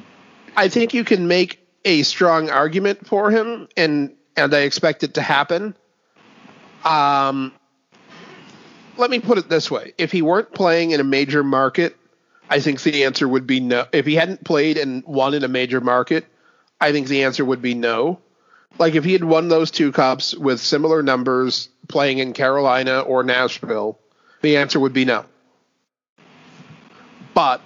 I 0.57 0.69
think 0.69 0.95
you 0.95 1.05
can 1.05 1.29
make 1.29 1.61
a 1.85 2.03
strong 2.03 2.51
argument 2.51 3.07
for 3.07 3.31
him, 3.31 3.69
and 3.77 4.15
and 4.37 4.55
I 4.55 4.61
expect 4.61 5.03
it 5.03 5.15
to 5.15 5.23
happen. 5.23 5.77
Um, 6.85 7.53
let 8.97 9.11
me 9.11 9.21
put 9.21 9.39
it 9.39 9.49
this 9.49 9.71
way: 9.71 9.93
if 9.99 10.13
he 10.13 10.23
weren't 10.23 10.53
playing 10.53 10.93
in 10.93 11.01
a 11.01 11.05
major 11.05 11.43
market, 11.43 11.97
I 12.49 12.61
think 12.61 12.83
the 12.83 13.05
answer 13.05 13.27
would 13.27 13.47
be 13.47 13.61
no. 13.61 13.87
If 13.93 14.07
he 14.07 14.15
hadn't 14.15 14.45
played 14.45 14.79
and 14.79 15.03
won 15.05 15.35
in 15.35 15.45
a 15.45 15.49
major 15.49 15.81
market, 15.81 16.27
I 16.81 16.93
think 16.93 17.09
the 17.09 17.25
answer 17.25 17.45
would 17.45 17.63
be 17.63 17.75
no. 17.75 18.21
Like 18.79 18.95
if 18.95 19.05
he 19.05 19.13
had 19.13 19.25
won 19.25 19.49
those 19.49 19.71
two 19.71 19.93
cups 19.93 20.35
with 20.35 20.61
similar 20.61 21.03
numbers 21.03 21.69
playing 21.89 22.19
in 22.19 22.33
Carolina 22.33 23.01
or 23.01 23.23
Nashville, 23.23 23.99
the 24.43 24.57
answer 24.57 24.81
would 24.81 24.93
be 24.93 25.05
no. 25.05 25.25
But 27.35 27.61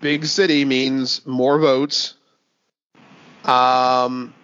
big 0.00 0.24
city 0.26 0.64
means 0.64 1.24
more 1.26 1.58
votes. 1.58 2.14
Um, 3.44 4.34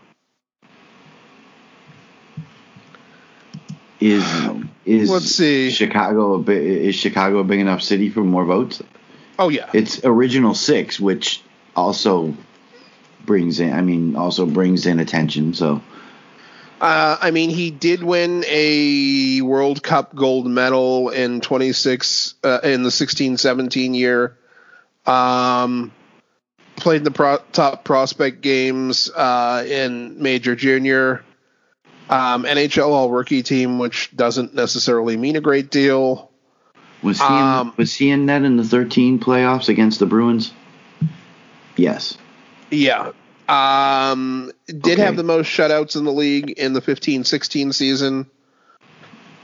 is 4.01 4.25
is 4.85 5.11
Let's 5.11 5.27
see. 5.27 5.71
Chicago 5.71 6.43
a 6.43 6.51
is 6.51 6.95
Chicago 6.95 7.39
a 7.39 7.45
big 7.45 7.61
enough 7.61 7.83
city 7.83 8.11
for 8.11 8.23
more 8.23 8.45
votes? 8.45 8.83
oh 9.39 9.49
yeah, 9.49 9.71
It's 9.73 10.05
original 10.05 10.55
six, 10.55 11.01
which 11.01 11.43
also 11.75 12.37
brings 13.25 13.61
in. 13.61 13.73
I 13.73 13.81
mean, 13.81 14.17
also 14.17 14.47
brings 14.47 14.87
in 14.87 15.01
attention. 15.01 15.55
So 15.55 15.81
uh, 16.81 17.17
I 17.21 17.31
mean 17.31 17.51
he 17.51 17.71
did 17.71 18.03
win 18.03 18.45
a 18.49 19.41
World 19.43 19.83
Cup 19.83 20.15
gold 20.15 20.47
medal 20.47 21.11
in 21.11 21.41
26 21.41 22.35
uh, 22.43 22.61
in 22.65 22.83
the 22.83 22.91
16-17 22.91 23.97
year. 23.97 24.37
Um, 25.07 25.93
played 26.77 27.05
the 27.05 27.11
pro- 27.11 27.39
top 27.53 27.85
prospect 27.85 28.41
games 28.41 29.11
uh, 29.11 29.65
in 29.67 30.21
Major 30.23 30.55
Junior. 30.57 31.25
Um, 32.09 32.45
NHL 32.45 32.89
All 32.89 33.11
Rookie 33.11 33.43
Team, 33.43 33.79
which 33.79 34.15
doesn't 34.15 34.55
necessarily 34.55 35.17
mean 35.17 35.37
a 35.37 35.41
great 35.41 35.71
deal. 35.71 36.31
was 37.03 37.19
he 37.19 37.25
Um, 37.25 37.69
in, 37.69 37.75
was 37.77 37.95
he 37.95 38.11
in 38.11 38.27
that 38.27 38.43
in 38.43 38.57
the 38.57 38.65
thirteen 38.65 39.19
playoffs 39.19 39.69
against 39.69 39.99
the 39.99 40.07
Bruins? 40.07 40.53
Yes. 41.77 42.19
Yeah. 42.71 43.13
Um, 43.49 44.53
did 44.67 44.85
Okay. 44.99 45.03
have 45.03 45.17
the 45.17 45.23
most 45.23 45.49
shutouts 45.49 45.97
in 45.97 46.05
the 46.05 46.13
league 46.13 46.51
in 46.51 46.73
the 46.75 46.81
15-16 46.81 47.75
season. 47.75 48.27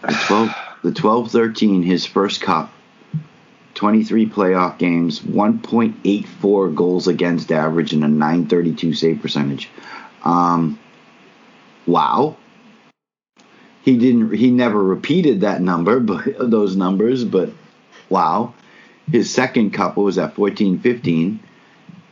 The 0.03 0.17
12, 0.27 0.51
the 0.85 0.93
12 0.93 1.31
13, 1.33 1.83
his 1.83 2.07
first 2.07 2.41
cup, 2.41 2.71
23 3.79 4.29
playoff 4.29 4.77
games, 4.77 5.21
1.84 5.21 6.75
goals 6.75 7.07
against 7.07 7.53
average, 7.53 7.93
and 7.93 8.03
a 8.03 8.09
932 8.09 8.93
save 8.93 9.23
percentage. 9.23 9.71
Um, 10.25 10.81
wow. 11.87 12.37
He 13.83 13.97
didn't. 13.97 14.35
He 14.35 14.51
never 14.51 14.83
repeated 14.83 15.43
that 15.43 15.63
number, 15.63 16.01
but 16.11 16.51
those 16.51 16.75
numbers. 16.75 17.25
But 17.25 17.51
wow, 18.09 18.53
his 19.13 19.33
second 19.33 19.71
cup 19.71 19.97
was 19.97 20.19
at 20.19 20.35
14 20.35 20.81
15, 20.81 21.39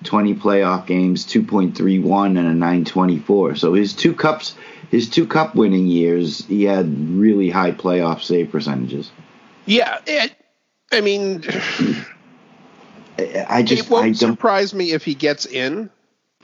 20 0.04 0.34
playoff 0.36 0.86
games, 0.86 1.26
2.31 1.26 2.26
and 2.26 2.46
a 2.46 2.54
924. 2.54 3.56
So 3.56 3.74
his 3.74 3.92
two 3.92 4.14
cups, 4.14 4.54
his 4.92 5.10
two 5.10 5.26
cup 5.26 5.56
winning 5.56 5.88
years, 5.88 6.46
he 6.46 6.62
had 6.62 7.10
really 7.10 7.50
high 7.50 7.72
playoff 7.72 8.22
save 8.22 8.52
percentages. 8.52 9.10
Yeah, 9.66 9.98
I 10.93 11.01
mean, 11.01 11.43
I, 13.49 13.62
just 13.62 13.84
it 13.84 13.91
won't 13.91 14.07
I 14.07 14.12
surprise 14.12 14.72
me 14.74 14.93
if 14.93 15.05
he 15.05 15.14
gets 15.14 15.47
in. 15.47 15.91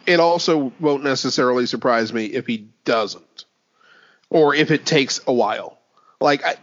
It 0.06 0.20
also 0.20 0.72
won't 0.80 1.04
necessarily 1.04 1.66
surprise 1.66 2.12
me 2.12 2.26
if 2.26 2.46
he 2.46 2.66
doesn't, 2.84 3.44
or 4.30 4.54
if 4.54 4.70
it 4.70 4.84
takes 4.84 5.20
a 5.26 5.32
while. 5.32 5.78
Like 6.20 6.44
I, 6.44 6.56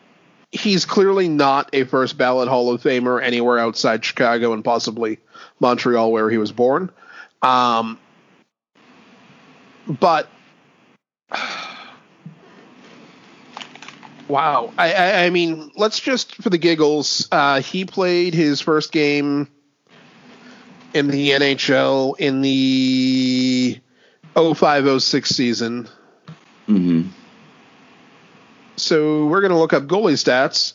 he's 0.52 0.86
clearly 0.86 1.30
not 1.30 1.70
a 1.74 1.86
first 1.86 2.18
ballot 2.18 2.50
Hall 2.50 2.74
of 2.74 2.82
Famer 2.82 3.22
anywhere 3.22 3.60
outside 3.60 4.04
Chicago 4.04 4.52
and 4.54 4.64
possibly 4.64 5.20
Montreal, 5.60 6.12
where 6.12 6.30
he 6.30 6.38
was 6.38 6.52
born. 6.52 6.92
Um, 7.42 7.98
but 9.88 10.28
wow, 14.30 14.72
I, 14.78 14.94
I, 14.94 15.26
I 15.26 15.30
mean, 15.32 15.72
let's 15.76 16.00
just 16.00 16.36
for 16.36 16.50
the 16.50 16.58
giggles. 16.58 17.28
Uh, 17.32 17.62
he 17.62 17.84
played 17.84 18.34
his 18.34 18.62
first 18.62 18.92
game 18.94 19.50
in 20.94 21.08
the 21.08 21.32
NHL 21.32 22.18
in 22.18 22.42
the 22.42 23.80
0506 24.36 25.30
season. 25.30 25.90
Mm-hmm. 26.68 27.10
So 28.78 29.26
we're 29.26 29.42
going 29.42 29.52
to 29.52 29.58
look 29.58 29.74
up 29.74 29.84
goalie 29.84 30.14
stats 30.14 30.74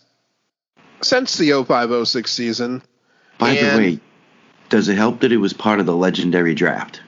since 1.01 1.39
the 1.39 1.51
0506 1.51 2.31
season. 2.31 2.83
By 3.39 3.51
And- 3.51 3.79
the 3.79 3.79
way, 3.79 4.01
does 4.69 4.89
it 4.89 4.97
help 4.97 5.21
that 5.21 5.33
it 5.33 5.39
was 5.39 5.53
part 5.53 5.81
of 5.81 5.87
the 5.87 5.97
legendary 5.97 6.55
draft? 6.55 7.01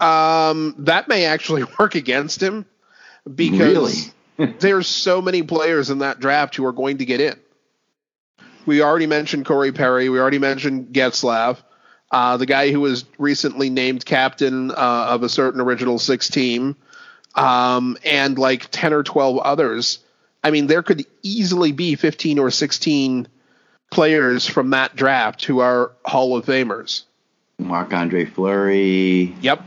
Um, 0.00 0.74
that 0.78 1.08
may 1.08 1.26
actually 1.26 1.64
work 1.78 1.94
against 1.94 2.42
him 2.42 2.64
because 3.32 4.12
there's 4.60 4.86
so 4.86 5.20
many 5.20 5.42
players 5.42 5.90
in 5.90 5.98
that 5.98 6.20
draft 6.20 6.56
who 6.56 6.64
are 6.66 6.72
going 6.72 6.98
to 6.98 7.04
get 7.04 7.20
in. 7.20 7.38
We 8.66 8.82
already 8.82 9.06
mentioned 9.06 9.46
Corey 9.46 9.72
Perry. 9.72 10.08
We 10.08 10.18
already 10.18 10.38
mentioned 10.38 10.92
Getzlaf, 10.92 11.58
uh, 12.10 12.36
the 12.36 12.46
guy 12.46 12.70
who 12.70 12.80
was 12.80 13.04
recently 13.18 13.70
named 13.70 14.04
captain 14.04 14.70
uh, 14.70 14.74
of 14.74 15.22
a 15.22 15.28
certain 15.28 15.60
original 15.60 15.98
six 15.98 16.28
team, 16.28 16.76
um, 17.34 17.96
and 18.04 18.38
like 18.38 18.68
10 18.70 18.92
or 18.92 19.02
12 19.02 19.38
others. 19.38 20.00
I 20.42 20.50
mean, 20.50 20.66
there 20.66 20.82
could 20.82 21.04
easily 21.22 21.72
be 21.72 21.94
15 21.94 22.38
or 22.38 22.50
16 22.50 23.28
players 23.90 24.46
from 24.46 24.70
that 24.70 24.96
draft 24.96 25.44
who 25.44 25.60
are 25.60 25.92
Hall 26.04 26.36
of 26.36 26.46
Famers. 26.46 27.02
Marc 27.58 27.92
Andre 27.92 28.24
Fleury. 28.24 29.34
Yep. 29.40 29.62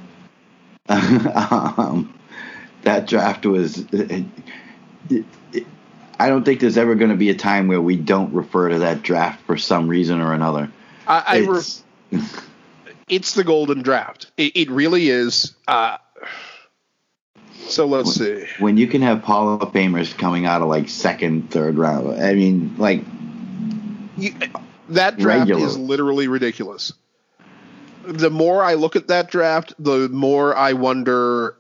um, 0.90 2.18
that 2.84 3.08
draft 3.08 3.46
was. 3.46 3.86
I 6.20 6.30
don't 6.30 6.44
think 6.44 6.60
there's 6.60 6.78
ever 6.78 6.96
going 6.96 7.12
to 7.12 7.18
be 7.18 7.30
a 7.30 7.36
time 7.36 7.68
where 7.68 7.82
we 7.82 7.98
don't 7.98 8.34
refer 8.34 8.70
to 8.70 8.80
that 8.80 9.02
draft 9.02 9.42
for 9.46 9.58
some 9.58 9.88
reason 9.88 10.22
or 10.22 10.34
another. 10.34 10.72
I, 11.08 11.24
I 11.28 11.38
re- 11.40 11.58
It's- 11.60 11.84
it's 13.10 13.34
the 13.34 13.44
golden 13.44 13.82
draft. 13.82 14.32
It, 14.38 14.56
it 14.56 14.72
really 14.72 15.10
is. 15.10 15.54
Uh, 15.68 15.98
so 17.68 17.86
let's 17.88 18.14
see. 18.16 18.46
when 18.60 18.78
you 18.78 18.88
can 18.88 19.02
have 19.02 19.24
Hall 19.24 19.54
of 19.54 19.74
Famers 19.74 20.16
coming 20.18 20.46
out 20.46 20.62
of 20.62 20.68
like 20.68 20.90
second, 20.90 21.50
third 21.52 21.78
round. 21.78 22.22
I 22.22 22.34
mean, 22.34 22.76
like 22.78 23.04
You, 24.18 24.34
that 24.90 25.18
draft 25.18 25.50
Regular. 25.50 25.66
is 25.66 25.78
literally 25.78 26.28
ridiculous. 26.28 26.94
The 28.06 28.30
more 28.30 28.62
I 28.64 28.74
look 28.74 28.96
at 28.96 29.08
that 29.08 29.32
draft, 29.32 29.74
the 29.80 30.10
more 30.10 30.56
I 30.56 30.74
wonder, 30.74 31.56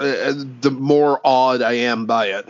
uh, 0.00 0.34
the 0.60 0.70
more 0.70 1.20
awed 1.24 1.62
I 1.62 1.72
am 1.74 2.06
by 2.06 2.26
it. 2.28 2.48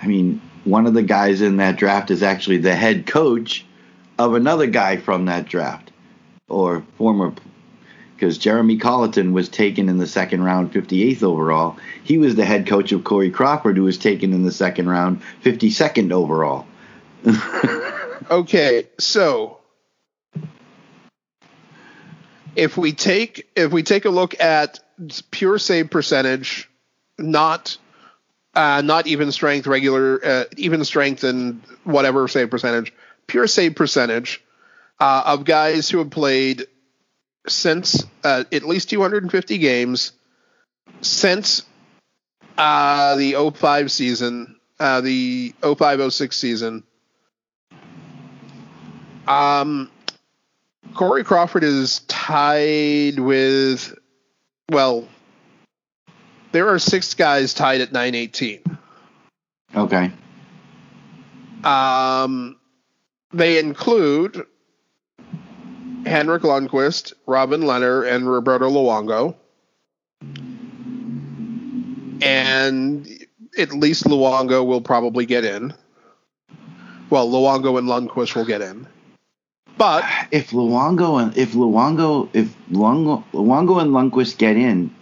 I 0.00 0.06
mean, 0.06 0.40
one 0.64 0.86
of 0.86 0.94
the 0.94 1.02
guys 1.02 1.40
in 1.40 1.56
that 1.58 1.76
draft 1.76 2.10
is 2.10 2.22
actually 2.22 2.58
the 2.58 2.74
head 2.74 3.06
coach 3.06 3.66
of 4.18 4.34
another 4.34 4.66
guy 4.66 4.96
from 4.96 5.26
that 5.26 5.46
draft, 5.46 5.90
or 6.48 6.84
former. 6.96 7.32
because 8.14 8.38
Jeremy 8.38 8.78
Colliton 8.78 9.32
was 9.32 9.48
taken 9.48 9.88
in 9.88 9.98
the 9.98 10.06
second 10.06 10.44
round, 10.44 10.72
58th 10.72 11.22
overall. 11.22 11.76
He 12.04 12.18
was 12.18 12.36
the 12.36 12.44
head 12.44 12.66
coach 12.66 12.92
of 12.92 13.04
Corey 13.04 13.30
Crawford, 13.30 13.76
who 13.76 13.84
was 13.84 13.98
taken 13.98 14.32
in 14.32 14.44
the 14.44 14.52
second 14.52 14.88
round, 14.88 15.22
52nd 15.42 16.12
overall. 16.12 16.66
Okay, 18.30 18.88
so 18.98 19.58
if 22.56 22.76
we 22.76 22.92
take 22.92 23.46
if 23.54 23.70
we 23.70 23.82
take 23.82 24.06
a 24.06 24.10
look 24.10 24.40
at 24.40 24.80
pure 25.30 25.58
save 25.58 25.90
percentage, 25.90 26.70
not 27.18 27.76
uh, 28.54 28.82
not 28.82 29.06
even 29.06 29.32
strength, 29.32 29.66
regular 29.66 30.24
uh, 30.24 30.44
even 30.56 30.84
strength 30.84 31.24
and 31.24 31.62
whatever 31.84 32.28
save 32.28 32.50
percentage, 32.50 32.92
pure 33.26 33.46
save 33.46 33.74
percentage 33.74 34.42
uh, 35.00 35.22
of 35.26 35.44
guys 35.44 35.88
who 35.90 35.98
have 35.98 36.10
played 36.10 36.66
since 37.46 38.04
uh, 38.22 38.44
at 38.50 38.64
least 38.64 38.90
250 38.90 39.58
games 39.58 40.12
since 41.00 41.64
uh, 42.56 43.16
the 43.16 43.52
05 43.54 43.90
season, 43.90 44.56
uh, 44.78 45.00
the 45.00 45.54
0506 45.60 46.36
season. 46.36 46.84
Um, 49.26 49.90
Corey 50.94 51.24
Crawford 51.24 51.64
is 51.64 52.00
tied 52.00 53.18
with, 53.18 53.96
well, 54.70 55.08
there 56.52 56.68
are 56.68 56.78
six 56.78 57.14
guys 57.14 57.54
tied 57.54 57.80
at 57.80 57.92
918. 57.92 58.62
Okay. 59.74 60.12
Um, 61.64 62.56
they 63.32 63.58
include 63.58 64.46
Henrik 66.06 66.42
Lundqvist, 66.42 67.14
Robin 67.26 67.62
Lehner, 67.62 68.10
and 68.10 68.30
Roberto 68.30 68.70
Luongo. 68.70 69.34
And 72.22 73.08
at 73.58 73.72
least 73.72 74.04
Luongo 74.04 74.64
will 74.64 74.80
probably 74.80 75.26
get 75.26 75.44
in. 75.44 75.74
Well, 77.10 77.28
Luongo 77.28 77.78
and 77.78 77.88
Lundqvist 77.88 78.34
will 78.34 78.44
get 78.44 78.60
in. 78.60 78.86
But 79.76 80.04
If 80.30 80.50
Luongo 80.50 81.20
and 81.22 81.36
if 81.36 81.52
Luongo 81.52 82.28
if 82.32 82.54
Luongo, 82.70 83.24
Luongo 83.32 83.80
and 83.80 83.90
Lundqvist 83.90 84.38
get 84.38 84.56
in, 84.56 84.94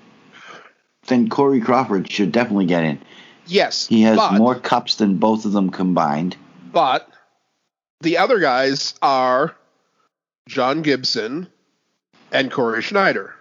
then 1.09 1.29
Corey 1.29 1.61
Crawford 1.61 2.11
should 2.11 2.33
definitely 2.33 2.67
get 2.67 2.85
in. 2.85 2.99
yes, 3.47 3.87
He 3.87 4.03
has 4.03 4.17
but, 4.17 4.35
more 4.35 4.55
cups 4.55 4.95
than 4.97 5.17
both 5.19 5.45
of 5.45 5.53
them 5.53 5.71
combined. 5.71 6.37
But 6.73 7.09
the 8.01 8.19
other 8.19 8.39
guys 8.39 8.95
are 9.03 9.55
John 10.49 10.83
Gibson 10.83 11.49
and 12.31 12.51
Cory 12.51 12.83
Schneider. 12.83 13.35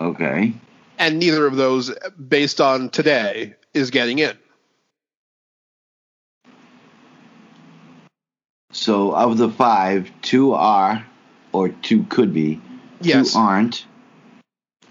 Okay. 0.00 0.54
And 0.98 1.18
neither 1.18 1.46
of 1.46 1.56
those, 1.56 1.92
based 2.28 2.60
on 2.60 2.88
today, 2.90 3.54
is 3.74 3.90
getting 3.90 4.18
in. 4.18 4.36
So 8.88 9.14
of 9.14 9.36
the 9.36 9.50
five, 9.50 10.10
two 10.22 10.54
are, 10.54 11.04
or 11.52 11.68
two 11.68 12.04
could 12.04 12.32
be, 12.32 12.58
Yes. 13.02 13.34
two 13.34 13.38
aren't, 13.38 13.84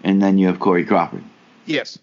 and 0.04 0.22
then 0.22 0.38
you 0.38 0.46
have 0.46 0.60
Corey 0.60 0.84
Crawford. 0.84 1.24
Yes. 1.66 1.98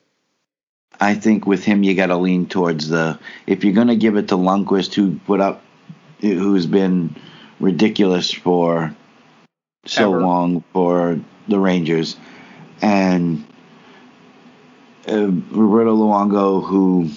I 1.00 1.14
think 1.16 1.48
with 1.48 1.64
him, 1.64 1.84
you 1.84 1.96
got 1.96 2.08
to 2.08 2.18
lean 2.18 2.48
towards 2.48 2.90
the. 2.90 3.18
If 3.48 3.64
you're 3.64 3.72
going 3.74 3.88
to 3.88 3.96
give 3.96 4.18
it 4.18 4.28
to 4.28 4.36
Lundqvist, 4.36 4.94
who 4.94 5.20
put 5.26 5.40
up, 5.40 5.64
who's 6.20 6.66
been 6.66 7.16
ridiculous 7.62 8.30
for 8.30 8.94
so 9.86 10.12
Ever. 10.12 10.22
long 10.22 10.66
for 10.74 11.18
the 11.48 11.60
Rangers, 11.62 12.18
and 12.82 13.46
uh, 15.08 15.28
Roberto 15.28 15.96
Luongo, 15.96 16.62
who 16.62 17.10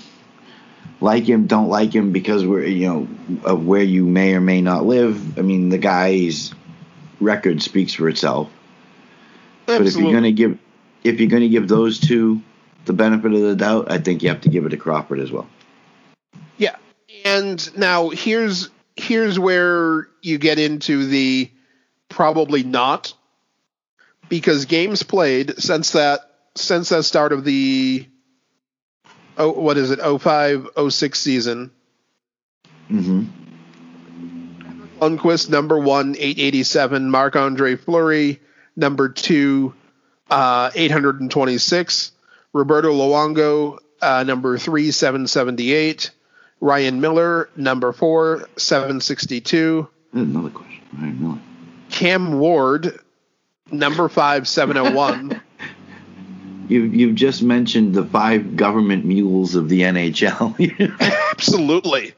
like 1.01 1.24
him, 1.24 1.49
don't 1.49 1.68
like 1.68 1.93
him 1.93 2.12
because 2.12 2.47
we're 2.47 2.64
you 2.64 2.87
know 2.87 3.09
of 3.45 3.66
where 3.66 3.83
you 3.83 4.05
may 4.05 4.35
or 4.35 4.41
may 4.41 4.61
not 4.61 4.85
live. 4.85 5.39
I 5.39 5.43
mean, 5.43 5.68
the 5.68 5.79
guy's 5.79 6.53
record 7.20 7.62
speaks 7.62 7.95
for 7.95 8.09
itself. 8.09 8.51
But 9.66 9.87
if 9.87 9.97
you're 9.97 10.12
going 10.12 10.24
to 10.24 10.33
give, 10.33 10.59
if 11.05 11.20
you're 11.20 11.29
going 11.29 11.43
to 11.43 11.49
give 11.49 11.68
those 11.68 12.01
two 12.01 12.43
the 12.87 12.93
benefit 12.93 13.33
of 13.33 13.41
the 13.41 13.55
doubt, 13.55 13.91
I 13.91 13.99
think 13.99 14.22
you 14.22 14.31
have 14.31 14.41
to 14.43 14.49
give 14.49 14.64
it 14.64 14.70
to 14.70 14.76
Crawford 14.76 15.20
as 15.20 15.31
well. 15.31 15.47
Yeah. 16.57 16.76
And 17.24 17.76
now 17.76 18.09
here's 18.09 18.70
here's 18.97 19.39
where 19.39 20.09
you 20.22 20.39
get 20.39 20.59
into 20.59 21.07
the 21.07 21.51
probably 22.09 22.62
not 22.62 23.14
because 24.29 24.64
games 24.64 25.03
played 25.03 25.59
since 25.59 25.93
that 25.93 26.20
since 26.57 26.89
that 26.89 27.05
start 27.05 27.33
of 27.33 27.45
the 27.45 28.07
oh 29.37 29.53
what 29.53 29.76
is 29.76 29.91
it 29.91 30.01
05 30.01 30.70
06 30.91 31.20
season 31.20 31.70
Mm-hmm. 32.91 33.24
Lundqvist 35.01 35.51
number 35.51 35.78
1 35.78 36.16
887 36.18 37.11
Marc-Andre 37.11 37.76
Fleury 37.76 38.41
number 38.76 39.09
2 39.09 39.72
uh 40.30 40.70
826 40.74 42.12
Roberto 42.53 42.93
Luongo 42.93 43.78
uh, 44.03 44.24
number 44.24 44.59
3 44.59 44.91
778 44.91 46.11
Ryan 46.61 47.01
Miller 47.01 47.49
number 47.57 47.93
4 47.93 48.49
762 48.57 49.89
Another 50.12 50.51
question. 50.51 50.82
Ryan 50.99 51.22
Miller. 51.22 51.39
Cam 51.91 52.39
Ward, 52.39 52.99
number 53.70 54.09
five, 54.09 54.49
seven 54.49 54.76
oh 54.76 54.93
one. 54.93 55.41
You 56.68 56.82
you've 56.82 57.14
just 57.14 57.43
mentioned 57.43 57.95
the 57.95 58.05
five 58.05 58.55
government 58.55 59.07
mules 59.07 59.55
of 59.55 59.70
the 59.70 59.80
NHL. 59.80 61.01
Absolutely. 61.30 62.12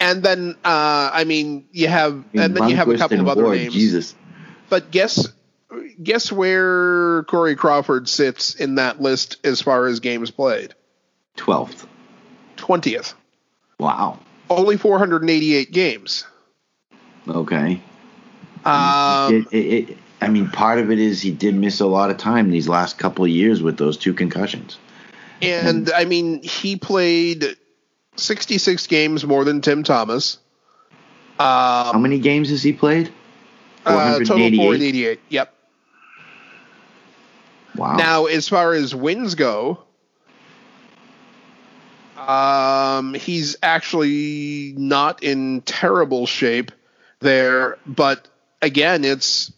And 0.00 0.22
then, 0.22 0.56
uh, 0.64 1.10
I 1.12 1.24
mean, 1.24 1.66
you 1.72 1.88
have, 1.88 2.24
and 2.34 2.56
then 2.56 2.68
you 2.68 2.76
have 2.76 2.88
a 2.88 2.96
couple 2.96 3.20
of 3.20 3.28
other 3.28 3.50
names. 3.54 3.74
Jesus. 3.74 4.14
But 4.68 4.90
guess, 4.90 5.28
guess 6.02 6.30
where 6.30 7.24
Corey 7.24 7.56
Crawford 7.56 8.08
sits 8.08 8.54
in 8.54 8.76
that 8.76 9.00
list 9.00 9.38
as 9.44 9.60
far 9.60 9.86
as 9.86 10.00
games 10.00 10.30
played? 10.30 10.74
Twelfth. 11.36 11.86
Twentieth. 12.56 13.14
Wow. 13.78 14.18
Only 14.50 14.76
488 14.76 15.72
games. 15.72 16.24
Okay. 17.28 17.80
Um, 18.64 19.34
it, 19.34 19.46
it, 19.52 19.90
it, 19.90 19.98
I 20.20 20.28
mean, 20.28 20.48
part 20.48 20.78
of 20.78 20.90
it 20.90 20.98
is 20.98 21.20
he 21.20 21.30
did 21.30 21.54
miss 21.54 21.80
a 21.80 21.86
lot 21.86 22.10
of 22.10 22.16
time 22.16 22.50
these 22.50 22.68
last 22.68 22.98
couple 22.98 23.24
of 23.24 23.30
years 23.30 23.62
with 23.62 23.76
those 23.76 23.96
two 23.96 24.14
concussions. 24.14 24.78
and 25.42 25.90
I 25.92 26.04
mean, 26.04 26.42
he 26.42 26.76
played 26.76 27.56
66 28.18 28.86
games 28.86 29.24
more 29.24 29.44
than 29.44 29.60
Tim 29.60 29.82
Thomas. 29.82 30.38
Um, 31.38 31.46
How 31.92 31.98
many 31.98 32.18
games 32.18 32.50
has 32.50 32.62
he 32.62 32.72
played? 32.72 33.12
uh, 33.86 34.18
total 34.18 34.36
488? 34.50 34.56
488. 34.56 35.20
Yep. 35.28 35.54
Wow. 37.76 37.96
Now, 37.96 38.26
as 38.26 38.48
far 38.48 38.72
as 38.72 38.94
wins 38.94 39.34
go, 39.34 39.84
um, 42.16 43.14
he's 43.14 43.56
actually 43.62 44.74
not 44.76 45.22
in 45.22 45.62
terrible 45.62 46.26
shape 46.26 46.72
there, 47.20 47.78
but 47.86 48.28
again, 48.60 49.04
it's 49.04 49.52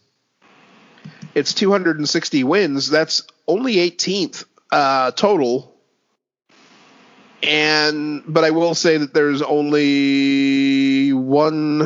it's 1.33 1.53
260 1.53 2.43
wins. 2.43 2.89
That's 2.89 3.23
only 3.47 3.75
18th 3.75 4.45
uh, 4.71 5.11
total. 5.11 5.70
And 7.43 8.23
but 8.27 8.43
I 8.43 8.51
will 8.51 8.75
say 8.75 8.97
that 8.97 9.13
there's 9.13 9.41
only 9.41 11.11
one. 11.13 11.81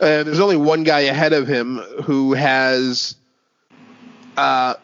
Uh, 0.00 0.24
there's 0.24 0.40
only 0.40 0.56
one 0.56 0.82
guy 0.82 1.00
ahead 1.00 1.32
of 1.32 1.46
him 1.46 1.76
who 1.76 2.32
has 2.32 3.14
uh, 4.36 4.74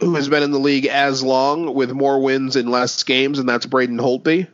who 0.00 0.14
has 0.14 0.28
been 0.28 0.42
in 0.42 0.50
the 0.50 0.58
league 0.58 0.86
as 0.86 1.22
long 1.22 1.74
with 1.74 1.92
more 1.92 2.20
wins 2.20 2.56
in 2.56 2.70
less 2.70 3.02
games, 3.02 3.38
and 3.38 3.48
that's 3.48 3.66
Braden 3.66 3.98
Holtby. 3.98 4.48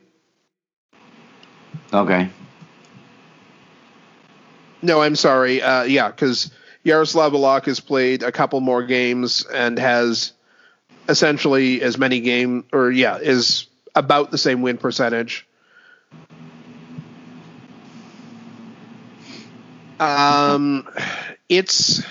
okay. 1.92 2.30
No, 4.82 5.02
I'm 5.02 5.16
sorry. 5.16 5.60
Uh, 5.60 5.82
yeah, 5.82 6.08
because 6.08 6.50
Jaroslav 6.84 7.32
Halak 7.32 7.66
has 7.66 7.80
played 7.80 8.22
a 8.22 8.32
couple 8.32 8.60
more 8.60 8.82
games 8.82 9.44
and 9.44 9.78
has 9.78 10.32
essentially 11.08 11.82
as 11.82 11.98
many 11.98 12.20
game 12.20 12.64
or 12.72 12.90
yeah 12.90 13.18
is 13.18 13.66
about 13.94 14.30
the 14.30 14.38
same 14.38 14.62
win 14.62 14.78
percentage. 14.78 15.46
Um, 19.98 20.88
it's 21.48 22.02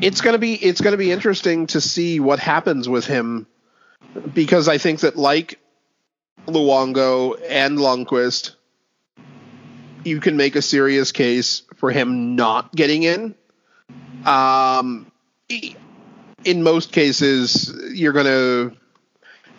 it's 0.00 0.20
gonna 0.22 0.38
be 0.38 0.54
it's 0.54 0.80
gonna 0.80 0.96
be 0.96 1.12
interesting 1.12 1.66
to 1.68 1.80
see 1.80 2.18
what 2.18 2.38
happens 2.38 2.88
with 2.88 3.06
him 3.06 3.46
because 4.32 4.68
I 4.68 4.78
think 4.78 5.00
that 5.00 5.16
like 5.16 5.58
Luongo 6.46 7.38
and 7.48 7.78
Lundqvist, 7.78 8.54
you 10.04 10.20
can 10.20 10.36
make 10.36 10.56
a 10.56 10.62
serious 10.62 11.12
case 11.12 11.62
for 11.76 11.90
him 11.90 12.36
not 12.36 12.74
getting 12.74 13.02
in. 13.02 13.34
Um, 14.24 15.12
in 16.44 16.62
most 16.62 16.92
cases, 16.92 17.72
you're 17.92 18.12
to 18.26 18.76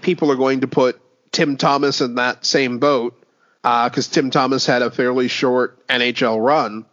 people 0.02 0.32
are 0.32 0.36
going 0.36 0.62
to 0.62 0.68
put 0.68 1.02
Tim 1.32 1.58
Thomas 1.58 2.02
in 2.02 2.16
that 2.16 2.46
same 2.46 2.80
boat 2.80 3.16
because 3.62 4.10
uh, 4.10 4.14
Tim 4.14 4.32
Thomas 4.32 4.66
had 4.66 4.82
a 4.82 4.92
fairly 4.92 5.28
short 5.28 5.86
NHL 5.88 6.44
run, 6.44 6.86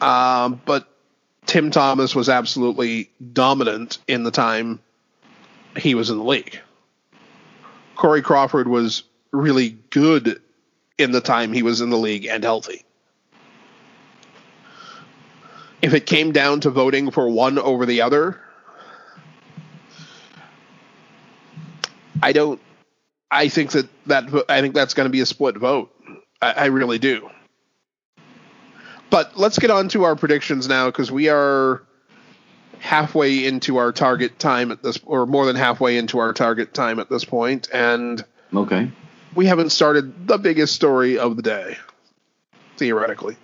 um, 0.00 0.60
but 0.64 0.88
Tim 1.46 1.70
Thomas 1.70 2.14
was 2.14 2.28
absolutely 2.28 3.10
dominant 3.32 3.98
in 4.06 4.22
the 4.22 4.30
time 4.30 4.80
he 5.76 5.94
was 5.94 6.10
in 6.10 6.18
the 6.18 6.24
league. 6.24 6.58
Corey 7.96 8.22
Crawford 8.22 8.68
was 8.68 9.02
really 9.30 9.70
good 9.90 10.40
in 10.98 11.12
the 11.12 11.20
time 11.20 11.52
he 11.52 11.62
was 11.62 11.80
in 11.80 11.90
the 11.90 11.98
league 11.98 12.26
and 12.26 12.42
healthy. 12.42 12.84
If 15.80 15.94
it 15.94 16.06
came 16.06 16.32
down 16.32 16.60
to 16.60 16.70
voting 16.70 17.10
for 17.10 17.28
one 17.28 17.58
over 17.58 17.86
the 17.86 18.02
other, 18.02 18.40
I 22.22 22.32
don't. 22.32 22.60
I 23.30 23.48
think 23.48 23.72
that 23.72 23.88
that 24.06 24.44
I 24.48 24.60
think 24.60 24.74
that's 24.74 24.94
going 24.94 25.06
to 25.06 25.10
be 25.10 25.20
a 25.20 25.26
split 25.26 25.56
vote. 25.56 25.94
I, 26.40 26.52
I 26.52 26.64
really 26.66 26.98
do. 26.98 27.30
But 29.10 29.38
let's 29.38 29.58
get 29.58 29.70
on 29.70 29.88
to 29.90 30.04
our 30.04 30.16
predictions 30.16 30.68
now 30.68 30.86
because 30.86 31.10
we 31.10 31.28
are 31.28 31.82
halfway 32.78 33.46
into 33.46 33.78
our 33.78 33.92
target 33.92 34.38
time 34.38 34.70
at 34.70 34.82
this, 34.82 35.00
or 35.04 35.26
more 35.26 35.46
than 35.46 35.56
halfway 35.56 35.96
into 35.96 36.18
our 36.18 36.32
target 36.32 36.74
time 36.74 36.98
at 36.98 37.08
this 37.08 37.24
point, 37.24 37.68
and 37.72 38.24
okay, 38.54 38.90
we 39.34 39.46
haven't 39.46 39.70
started 39.70 40.26
the 40.26 40.38
biggest 40.38 40.74
story 40.74 41.18
of 41.18 41.36
the 41.36 41.42
day, 41.42 41.76
theoretically. 42.76 43.36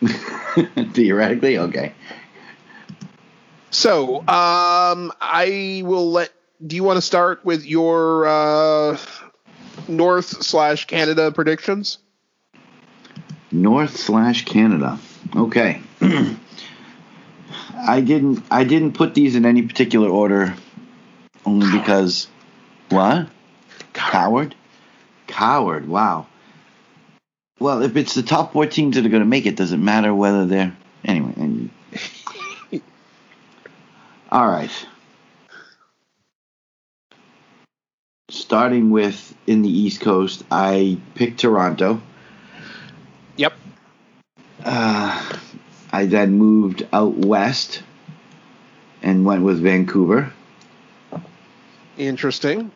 theoretically, 0.92 1.58
okay. 1.58 1.94
So, 3.70 4.18
um, 4.20 5.12
I 5.20 5.82
will 5.84 6.10
let. 6.10 6.32
Do 6.64 6.76
you 6.76 6.84
want 6.84 6.98
to 6.98 7.02
start 7.02 7.44
with 7.44 7.64
your 7.64 8.26
uh, 8.26 8.98
North 9.88 10.42
slash 10.44 10.86
Canada 10.86 11.32
predictions? 11.32 11.98
North 13.50 13.96
slash 13.96 14.44
Canada. 14.44 14.98
Okay. 15.34 15.80
I 17.76 18.00
didn't. 18.02 18.44
I 18.50 18.64
didn't 18.64 18.92
put 18.92 19.14
these 19.14 19.36
in 19.36 19.46
any 19.46 19.62
particular 19.62 20.08
order, 20.08 20.54
only 21.46 21.66
Coward. 21.66 21.80
because. 21.80 22.28
What? 22.90 23.28
Coward. 23.92 24.54
Coward. 25.26 25.88
Wow. 25.88 26.26
Well, 27.58 27.82
if 27.82 27.96
it's 27.96 28.14
the 28.14 28.22
top 28.22 28.52
four 28.52 28.66
teams 28.66 28.96
that 28.96 29.06
are 29.06 29.10
going 29.10 29.22
to 29.22 29.28
make 29.28 29.46
it, 29.46 29.56
does 29.56 29.72
it 29.72 29.76
matter 29.76 30.14
whether 30.14 30.46
they're 30.46 30.76
anyway? 31.04 31.32
And, 31.36 31.70
all 34.32 34.48
right. 34.48 34.70
Starting 38.30 38.90
with 38.90 39.34
in 39.46 39.62
the 39.62 39.68
East 39.68 40.00
Coast, 40.00 40.44
I 40.50 40.98
picked 41.14 41.40
Toronto. 41.40 42.00
Yep. 43.36 43.52
Uh, 44.64 45.36
I 45.92 46.06
then 46.06 46.34
moved 46.34 46.86
out 46.92 47.14
west 47.14 47.82
and 49.02 49.24
went 49.24 49.42
with 49.42 49.60
Vancouver. 49.60 50.32
Interesting. 51.98 52.70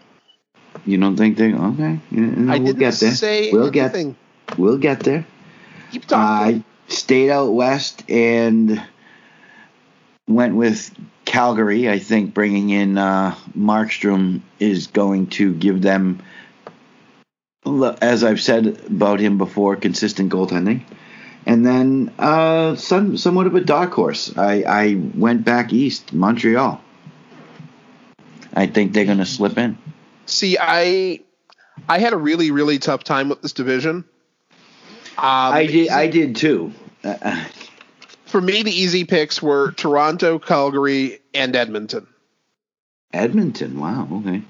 You 0.85 0.99
don't 0.99 1.17
think 1.17 1.37
they 1.37 1.55
okay? 1.55 2.01
No, 2.11 2.53
I 2.53 2.59
we'll 2.59 2.75
get 2.75 2.95
there. 2.95 3.51
we'll 3.53 3.69
anything. 3.69 4.17
get. 4.49 4.59
We'll 4.59 4.79
get 4.79 5.01
there. 5.01 5.25
Keep 5.93 6.07
talking. 6.07 6.63
I 6.63 6.65
stayed 6.89 7.31
out 7.31 7.53
west 7.53 8.03
and 8.11 8.83
went 10.27 10.57
with 10.57 10.91
Calgary. 11.35 11.91
I 11.91 11.99
think 11.99 12.33
bringing 12.33 12.71
in 12.71 12.97
uh, 12.97 13.35
Markstrom 13.59 14.41
is 14.61 14.87
going 14.87 15.27
to 15.39 15.53
give 15.53 15.83
them, 15.83 16.23
as 18.01 18.23
I've 18.23 18.41
said 18.41 18.81
about 18.87 19.19
him 19.19 19.37
before, 19.37 19.75
consistent 19.75 20.31
goaltending. 20.33 20.85
And 21.45 21.67
then 21.67 22.13
uh, 22.21 22.77
some, 22.77 23.17
somewhat 23.17 23.49
of 23.49 23.57
a 23.57 23.61
dark 23.61 23.93
horse. 23.93 24.33
I, 24.39 24.63
I 24.63 24.95
went 25.17 25.45
back 25.45 25.73
east, 25.73 26.13
Montreal. 26.13 26.81
I 28.55 28.69
think 28.69 28.93
they're 28.93 29.05
going 29.05 29.19
to 29.19 29.27
slip 29.27 29.59
in. 29.59 29.77
See, 30.27 30.57
I 30.61 31.19
I 31.89 31.99
had 31.99 32.13
a 32.13 32.17
really 32.17 32.53
really 32.53 32.79
tough 32.79 33.03
time 33.03 33.29
with 33.29 33.43
this 33.43 33.53
division. 33.53 34.05
Um, 35.19 35.53
I 35.53 35.67
did. 35.67 35.89
I 35.91 36.07
did 36.07 36.37
too. 36.37 36.73
For 38.35 38.41
me, 38.41 38.65
the 38.65 38.73
easy 38.73 39.05
picks 39.05 39.41
were 39.41 39.71
Toronto, 39.71 40.41
Calgary, 40.41 41.21
and 41.33 41.55
Edmonton. 41.55 42.09
Edmonton. 43.13 43.79
Wow. 43.79 44.09
Okay. 44.11 44.43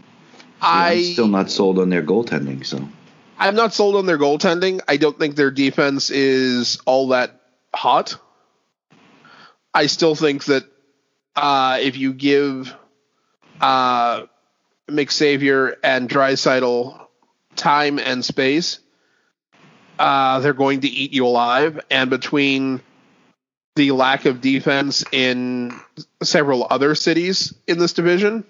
I, 0.63 0.93
I'm 0.93 1.03
still 1.03 1.29
not 1.29 1.51
sold 1.51 1.79
on 1.79 1.91
their 1.91 2.03
goaltending. 2.03 2.65
So 2.65 2.81
I'm 3.39 3.55
not 3.55 3.75
sold 3.75 3.97
on 3.97 4.07
their 4.07 4.17
goaltending. 4.17 4.81
I 4.89 4.97
don't 4.97 5.19
think 5.19 5.37
their 5.37 5.51
defense 5.51 6.09
is 6.09 6.81
all 6.87 7.09
that 7.09 7.43
hot. 7.75 8.17
I 9.75 9.85
still 9.85 10.15
think 10.15 10.47
that 10.47 10.65
uh, 11.37 11.77
if 11.83 11.99
you 11.99 12.15
give 12.15 12.75
uh, 13.61 14.23
McSavior 14.89 15.75
and 15.85 16.09
Draisaitl 16.09 17.07
time 17.55 17.99
and 17.99 18.25
space, 18.25 18.79
uh, 19.99 20.41
they're 20.41 20.55
going 20.55 20.81
to 20.81 20.89
eat 20.89 21.13
you 21.13 21.27
alive. 21.27 21.81
And 21.91 22.09
between 22.09 22.81
the 23.77 23.91
lack 23.91 24.25
of 24.25 24.41
defense 24.41 25.05
in 25.11 25.73
several 26.23 26.67
other 26.69 26.95
cities 26.95 27.55
in 27.67 27.79
this 27.79 27.93
division, 27.93 28.45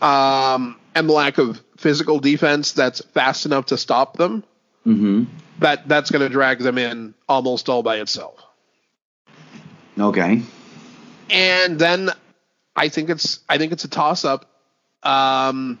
um, 0.00 0.76
and 0.94 1.08
the 1.08 1.12
lack 1.12 1.38
of 1.38 1.62
physical 1.76 2.18
defense 2.18 2.72
that's 2.72 3.02
fast 3.06 3.46
enough 3.46 3.66
to 3.66 3.76
stop 3.76 4.16
them, 4.16 4.44
mm-hmm. 4.86 5.24
that 5.58 5.86
that's 5.88 6.10
going 6.10 6.22
to 6.22 6.28
drag 6.28 6.58
them 6.60 6.78
in 6.78 7.14
almost 7.28 7.68
all 7.68 7.82
by 7.82 7.96
itself. 7.96 8.40
Okay. 9.98 10.42
And 11.30 11.78
then 11.78 12.10
I 12.74 12.88
think 12.88 13.10
it's 13.10 13.40
I 13.48 13.58
think 13.58 13.72
it's 13.72 13.84
a 13.84 13.88
toss 13.88 14.24
up 14.24 14.50
um, 15.02 15.78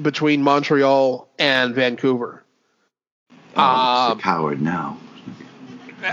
between 0.00 0.42
Montreal 0.42 1.28
and 1.38 1.74
Vancouver. 1.74 2.42
Oh, 3.56 4.12
um, 4.12 4.20
coward 4.20 4.60
now. 4.60 4.98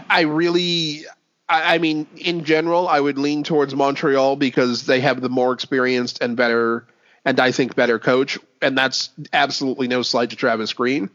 I 0.10 0.22
really, 0.22 1.06
I, 1.48 1.76
I 1.76 1.78
mean, 1.78 2.08
in 2.18 2.44
general, 2.44 2.88
I 2.88 3.00
would 3.00 3.18
lean 3.18 3.44
towards 3.44 3.76
Montreal 3.76 4.36
because 4.36 4.86
they 4.86 5.02
have 5.02 5.22
the 5.22 5.30
more 5.30 5.54
experienced 5.54 6.22
and 6.22 6.36
better, 6.36 6.86
and 7.26 7.40
I 7.40 7.52
think 7.52 7.76
better 7.76 8.00
coach, 8.00 8.40
and 8.62 8.78
that's 8.78 9.10
absolutely 9.32 9.88
no 9.88 10.02
slight 10.02 10.32
to 10.32 10.36
Travis 10.36 10.74
Green, 10.74 11.10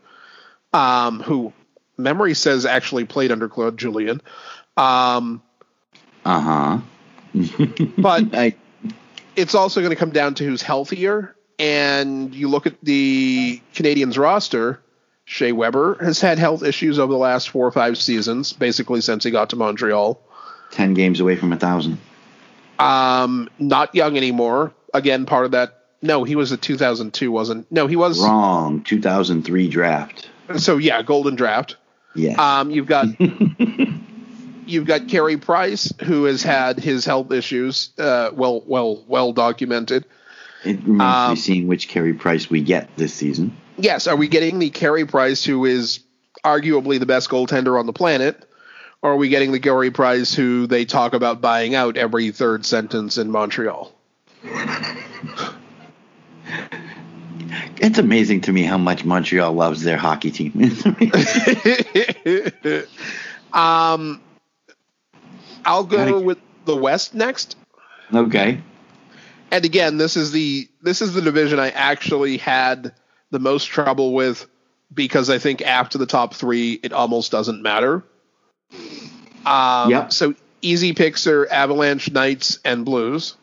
um, 0.72 1.20
who 1.20 1.52
memory 1.96 2.34
says 2.34 2.66
actually 2.66 3.04
played 3.04 3.32
under 3.32 3.48
Claude 3.48 3.78
Julien. 3.78 4.20
Um, 4.76 5.42
uh 6.24 6.40
huh. 6.40 6.78
but 7.98 8.34
I, 8.34 8.54
it's 9.36 9.54
also 9.54 9.80
going 9.80 9.90
to 9.90 9.96
come 9.96 10.10
down 10.10 10.34
to 10.34 10.44
who's 10.44 10.62
healthier. 10.62 11.34
And 11.58 12.34
you 12.34 12.48
look 12.48 12.66
at 12.66 12.76
the 12.82 13.60
Canadiens 13.74 14.16
roster, 14.16 14.80
Shea 15.30 15.52
Weber 15.52 15.98
has 16.00 16.22
had 16.22 16.38
health 16.38 16.62
issues 16.62 16.98
over 16.98 17.12
the 17.12 17.18
last 17.18 17.50
four 17.50 17.66
or 17.66 17.70
five 17.70 17.98
seasons, 17.98 18.54
basically 18.54 19.02
since 19.02 19.22
he 19.22 19.30
got 19.30 19.50
to 19.50 19.56
Montreal. 19.56 20.18
Ten 20.70 20.94
games 20.94 21.20
away 21.20 21.36
from 21.36 21.52
a 21.52 21.58
thousand. 21.58 21.98
Um, 22.78 23.50
not 23.58 23.94
young 23.94 24.16
anymore. 24.16 24.72
Again, 24.94 25.26
part 25.26 25.44
of 25.44 25.50
that. 25.50 25.84
No, 26.00 26.24
he 26.24 26.34
was 26.34 26.50
a 26.50 26.56
2002, 26.56 27.30
wasn't? 27.30 27.70
No, 27.70 27.86
he 27.86 27.94
was 27.94 28.18
wrong. 28.22 28.82
2003 28.84 29.68
draft. 29.68 30.30
So 30.56 30.78
yeah, 30.78 31.02
golden 31.02 31.34
draft. 31.34 31.76
Yeah. 32.14 32.60
Um, 32.60 32.70
you've 32.70 32.86
got 32.86 33.08
you've 34.66 34.86
got 34.86 35.08
Carey 35.08 35.36
Price, 35.36 35.92
who 36.04 36.24
has 36.24 36.42
had 36.42 36.80
his 36.80 37.04
health 37.04 37.32
issues 37.32 37.90
uh, 37.98 38.30
well, 38.32 38.62
well, 38.66 39.04
well 39.06 39.34
documented. 39.34 40.06
It 40.64 40.80
remains 40.84 40.88
um, 40.88 40.96
to 40.96 41.02
be 41.02 41.02
um, 41.02 41.36
seen 41.36 41.66
which 41.66 41.88
Carey 41.88 42.14
Price 42.14 42.48
we 42.48 42.62
get 42.62 42.96
this 42.96 43.12
season. 43.12 43.54
Yes, 43.78 44.08
are 44.08 44.16
we 44.16 44.26
getting 44.28 44.58
the 44.58 44.70
Carey 44.70 45.06
Price, 45.06 45.44
who 45.44 45.64
is 45.64 46.00
arguably 46.44 46.98
the 46.98 47.06
best 47.06 47.30
goaltender 47.30 47.78
on 47.78 47.86
the 47.86 47.92
planet, 47.92 48.44
or 49.02 49.12
are 49.12 49.16
we 49.16 49.28
getting 49.28 49.52
the 49.52 49.60
Carey 49.60 49.92
Price, 49.92 50.34
who 50.34 50.66
they 50.66 50.84
talk 50.84 51.14
about 51.14 51.40
buying 51.40 51.76
out 51.76 51.96
every 51.96 52.32
third 52.32 52.66
sentence 52.66 53.18
in 53.18 53.30
Montreal? 53.30 53.92
it's 57.80 57.98
amazing 57.98 58.40
to 58.42 58.52
me 58.52 58.62
how 58.64 58.78
much 58.78 59.04
Montreal 59.04 59.52
loves 59.52 59.82
their 59.84 59.96
hockey 59.96 60.32
team. 60.32 60.52
um, 63.52 64.20
I'll 65.64 65.84
go 65.84 66.20
with 66.20 66.38
the 66.64 66.76
West 66.76 67.14
next. 67.14 67.56
Okay. 68.12 68.60
And 69.50 69.64
again, 69.64 69.96
this 69.96 70.16
is 70.16 70.32
the 70.32 70.68
this 70.82 71.00
is 71.00 71.14
the 71.14 71.22
division 71.22 71.58
I 71.58 71.70
actually 71.70 72.36
had 72.36 72.92
the 73.30 73.38
most 73.38 73.66
trouble 73.66 74.12
with 74.12 74.46
because 74.92 75.30
I 75.30 75.38
think 75.38 75.62
after 75.62 75.98
the 75.98 76.06
top 76.06 76.34
three, 76.34 76.72
it 76.72 76.92
almost 76.92 77.30
doesn't 77.30 77.62
matter. 77.62 78.04
Um, 79.44 79.90
yep. 79.90 80.12
So 80.12 80.34
easy 80.62 80.94
picks 80.94 81.26
are 81.26 81.46
Avalanche, 81.46 82.10
Knights, 82.10 82.58
and 82.64 82.84
Blues. 82.84 83.36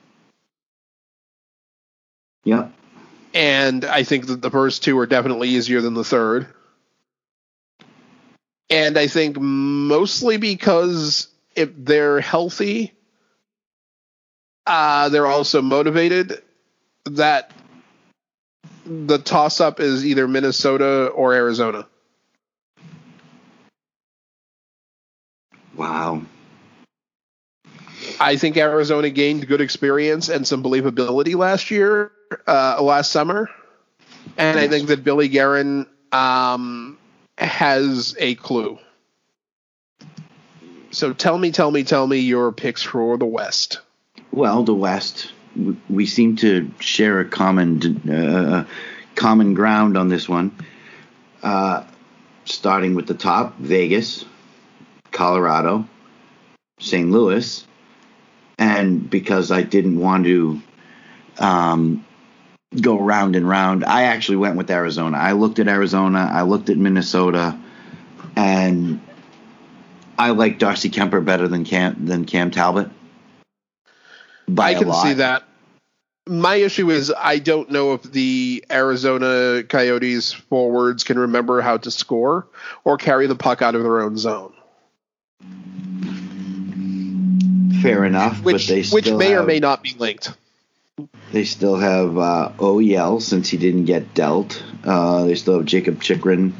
Yep. 2.44 2.72
And 3.34 3.86
I 3.86 4.04
think 4.04 4.28
that 4.28 4.42
the 4.42 4.50
first 4.50 4.84
two 4.84 4.98
are 5.00 5.06
definitely 5.06 5.50
easier 5.50 5.82
than 5.82 5.94
the 5.94 6.04
third. 6.04 6.48
And 8.70 8.98
I 8.98 9.08
think 9.08 9.38
mostly 9.40 10.38
because 10.38 11.28
if 11.56 11.70
they're 11.78 12.20
healthy, 12.20 12.94
uh, 14.66 15.10
they're 15.10 15.28
also 15.28 15.62
motivated. 15.62 16.42
That 17.06 17.52
the 18.86 19.18
toss 19.18 19.60
up 19.60 19.80
is 19.80 20.06
either 20.06 20.28
Minnesota 20.28 21.08
or 21.08 21.34
Arizona. 21.34 21.88
Wow. 25.76 26.22
I 28.20 28.38
think 28.38 28.56
Arizona 28.56 29.10
gained 29.10 29.48
good 29.48 29.62
experience 29.62 30.30
and 30.30 30.48
some 30.48 30.64
believability 30.64 31.36
last 31.36 31.72
year, 31.72 32.12
uh, 32.48 32.82
last 32.82 33.12
summer, 33.12 33.50
and 34.38 34.58
I 34.58 34.68
think 34.68 34.88
that 34.88 35.04
Billy 35.04 35.28
Guerin 35.28 35.88
um, 36.12 36.98
has 37.38 38.16
a 38.20 38.36
clue. 38.36 38.80
So 40.92 41.12
tell 41.12 41.38
me, 41.38 41.52
tell 41.52 41.70
me, 41.70 41.84
tell 41.84 42.08
me 42.08 42.20
your 42.20 42.54
picks 42.54 42.82
for 42.82 43.18
the 43.18 43.26
West. 43.26 43.80
Well, 44.32 44.64
the 44.64 44.74
West, 44.74 45.32
we 45.90 46.06
seem 46.06 46.36
to 46.38 46.72
share 46.80 47.20
a 47.20 47.26
common 47.26 48.10
uh, 48.10 48.66
common 49.16 49.54
ground 49.54 49.98
on 49.98 50.10
this 50.10 50.28
one. 50.28 50.56
Uh, 51.42 51.84
starting 52.46 52.96
with 52.96 53.08
the 53.08 53.14
top, 53.14 53.58
Vegas, 53.58 54.26
Colorado, 55.12 55.88
St. 56.80 57.10
Louis, 57.10 57.66
and 58.58 59.10
because 59.10 59.52
I 59.52 59.62
didn't 59.62 60.00
want 60.00 60.26
to 60.26 60.62
um, 61.40 62.06
go 62.82 63.00
round 63.00 63.36
and 63.36 63.48
round, 63.48 63.84
I 63.84 64.04
actually 64.04 64.38
went 64.38 64.58
with 64.58 64.70
Arizona. 64.70 65.18
I 65.18 65.34
looked 65.34 65.60
at 65.60 65.68
Arizona, 65.68 66.30
I 66.32 66.44
looked 66.44 66.70
at 66.70 66.78
Minnesota, 66.78 67.58
and 68.36 69.00
I 70.18 70.32
like 70.32 70.60
Darcy 70.60 70.90
Kuemper 70.90 71.24
better 71.24 71.48
than 71.48 71.66
Cam 71.66 72.06
than 72.06 72.26
Cam 72.26 72.52
Talbot. 72.52 72.90
I 74.58 74.74
can 74.76 74.88
lot. 74.88 75.04
see 75.04 75.14
that. 75.16 75.44
My 76.28 76.56
issue 76.56 76.90
is 76.90 77.14
I 77.16 77.38
don't 77.38 77.70
know 77.70 77.94
if 77.94 78.02
the 78.04 78.66
Arizona 78.72 79.64
Coyotes 79.64 80.34
forwards 80.34 81.04
can 81.04 81.20
remember 81.20 81.62
how 81.62 81.78
to 81.78 81.92
score 81.92 82.48
or 82.84 82.98
carry 82.98 83.28
the 83.28 83.36
puck 83.36 83.62
out 83.62 83.76
of 83.76 83.84
their 83.84 84.02
own 84.02 84.18
zone, 84.18 84.54
Fair 87.82 88.06
enough, 88.06 88.42
which 88.42 88.68
but 88.68 88.74
they 88.74 88.84
which 88.84 89.12
may 89.12 89.30
have, 89.30 89.44
or 89.44 89.48
may 89.48 89.60
not 89.60 89.84
be 89.84 89.94
linked. 90.00 90.34
They 91.32 91.44
still 91.44 91.76
have 91.76 92.18
uh, 92.18 92.52
OEL 92.58 93.22
since 93.22 93.50
he 93.50 93.58
didn't 93.58 93.86
get 93.86 94.16
dealt. 94.16 94.64
Uh, 94.84 95.26
they 95.26 95.36
still 95.36 95.58
have 95.58 95.66
Jakob 95.66 96.02
Chychrun. 96.02 96.54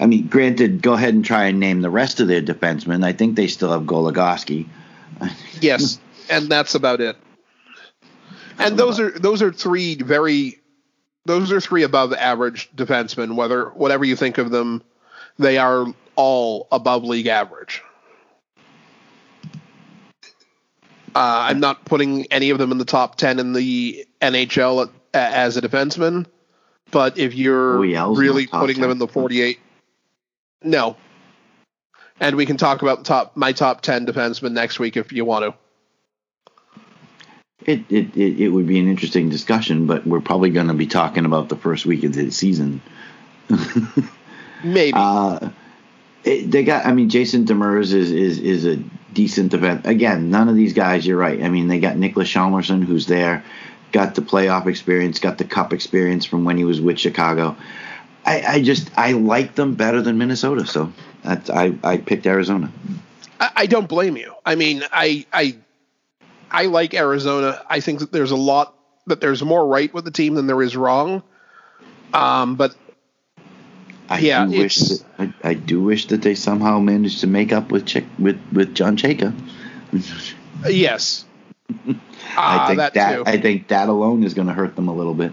I 0.00 0.06
mean, 0.06 0.26
granted, 0.26 0.82
go 0.82 0.94
ahead 0.94 1.14
and 1.14 1.24
try 1.24 1.44
and 1.44 1.60
name 1.60 1.82
the 1.82 1.90
rest 1.90 2.20
of 2.20 2.28
their 2.28 2.42
defensemen. 2.42 3.04
I 3.04 3.12
think 3.12 3.36
they 3.36 3.46
still 3.46 3.70
have 3.72 3.82
Goligoski. 3.82 4.66
Yes, 5.60 6.00
and 6.28 6.48
that's 6.48 6.74
about 6.74 7.00
it. 7.00 7.16
And 8.58 8.76
those 8.76 8.98
are 8.98 9.10
those 9.10 9.42
are 9.42 9.52
three 9.52 9.96
very 9.96 10.58
those 11.24 11.52
are 11.52 11.60
three 11.60 11.82
above 11.82 12.12
average 12.12 12.70
defensemen. 12.74 13.36
Whether 13.36 13.66
whatever 13.70 14.04
you 14.04 14.16
think 14.16 14.38
of 14.38 14.50
them, 14.50 14.82
they 15.38 15.58
are 15.58 15.86
all 16.16 16.66
above 16.72 17.04
league 17.04 17.28
average. 17.28 17.82
Uh, 21.14 21.50
I'm 21.50 21.60
not 21.60 21.84
putting 21.84 22.26
any 22.26 22.50
of 22.50 22.58
them 22.58 22.72
in 22.72 22.78
the 22.78 22.84
top 22.84 23.16
ten 23.16 23.38
in 23.38 23.52
the 23.52 24.06
NHL 24.20 24.90
as 25.14 25.56
a 25.56 25.60
defenseman, 25.60 26.26
but 26.90 27.18
if 27.18 27.34
you're 27.34 27.78
OEL's 27.78 28.18
really 28.18 28.46
putting 28.46 28.80
them 28.80 28.90
in 28.90 28.98
the 28.98 29.08
48, 29.08 29.58
no. 30.62 30.96
And 32.20 32.36
we 32.36 32.46
can 32.46 32.56
talk 32.56 32.82
about 32.82 33.04
top 33.04 33.36
my 33.36 33.52
top 33.52 33.80
ten 33.80 34.06
defensemen 34.06 34.52
next 34.52 34.78
week 34.78 34.96
if 34.96 35.12
you 35.12 35.24
want 35.24 35.44
to. 35.44 35.67
It, 37.66 37.80
it, 37.90 38.16
it, 38.16 38.40
it 38.40 38.48
would 38.48 38.66
be 38.66 38.78
an 38.78 38.88
interesting 38.88 39.28
discussion, 39.28 39.86
but 39.86 40.06
we're 40.06 40.20
probably 40.20 40.50
going 40.50 40.68
to 40.68 40.74
be 40.74 40.86
talking 40.86 41.24
about 41.24 41.48
the 41.48 41.56
first 41.56 41.86
week 41.86 42.04
of 42.04 42.14
the 42.14 42.30
season. 42.30 42.80
Maybe. 44.64 44.92
Uh, 44.94 45.50
it, 46.24 46.50
they 46.50 46.64
got. 46.64 46.86
I 46.86 46.92
mean, 46.92 47.08
Jason 47.10 47.44
Demers 47.44 47.92
is 47.92 48.10
is 48.10 48.38
is 48.38 48.64
a 48.64 48.76
decent 49.12 49.54
event. 49.54 49.86
Again, 49.86 50.30
none 50.30 50.48
of 50.48 50.54
these 50.54 50.72
guys. 50.72 51.06
You're 51.06 51.18
right. 51.18 51.42
I 51.42 51.48
mean, 51.48 51.68
they 51.68 51.80
got 51.80 51.96
Niklas 51.96 52.32
Hjalmarsson, 52.32 52.84
who's 52.84 53.06
there, 53.06 53.44
got 53.92 54.14
the 54.14 54.22
playoff 54.22 54.66
experience, 54.66 55.18
got 55.18 55.38
the 55.38 55.44
cup 55.44 55.72
experience 55.72 56.24
from 56.24 56.44
when 56.44 56.56
he 56.56 56.64
was 56.64 56.80
with 56.80 56.98
Chicago. 56.98 57.56
I, 58.24 58.42
I 58.42 58.62
just 58.62 58.90
I 58.96 59.12
like 59.12 59.54
them 59.54 59.74
better 59.74 60.02
than 60.02 60.18
Minnesota, 60.18 60.66
so 60.66 60.92
that's 61.22 61.50
I 61.50 61.74
I 61.82 61.96
picked 61.96 62.26
Arizona. 62.26 62.70
I, 63.40 63.50
I 63.56 63.66
don't 63.66 63.88
blame 63.88 64.16
you. 64.16 64.34
I 64.44 64.54
mean, 64.54 64.84
I 64.92 65.26
I 65.32 65.56
I 66.50 66.66
like 66.66 66.94
Arizona. 66.94 67.62
I 67.68 67.80
think 67.80 68.00
that 68.00 68.12
there's 68.12 68.30
a 68.30 68.36
lot 68.36 68.74
that 69.06 69.20
there's 69.20 69.42
more 69.42 69.66
right 69.66 69.92
with 69.92 70.04
the 70.04 70.10
team 70.10 70.34
than 70.34 70.46
there 70.46 70.60
is 70.62 70.76
wrong. 70.76 71.22
Um, 72.12 72.56
but 72.56 72.74
I 74.08 74.20
Yeah, 74.20 74.46
do 74.46 74.58
wish 74.58 74.76
that, 74.76 75.04
I, 75.18 75.34
I 75.44 75.54
do 75.54 75.82
wish 75.82 76.06
that 76.06 76.22
they 76.22 76.34
somehow 76.34 76.78
managed 76.80 77.20
to 77.20 77.26
make 77.26 77.52
up 77.52 77.70
with 77.70 77.86
Chick, 77.86 78.04
with 78.18 78.40
with 78.52 78.74
John 78.74 78.96
Chayka. 78.96 79.32
uh, 80.64 80.68
yes, 80.68 81.24
I 82.36 82.56
uh, 82.56 82.66
think 82.66 82.78
that, 82.78 82.94
that. 82.94 83.26
I 83.28 83.38
think 83.40 83.68
that 83.68 83.88
alone 83.88 84.24
is 84.24 84.34
going 84.34 84.48
to 84.48 84.54
hurt 84.54 84.76
them 84.76 84.88
a 84.88 84.94
little 84.94 85.14
bit. 85.14 85.32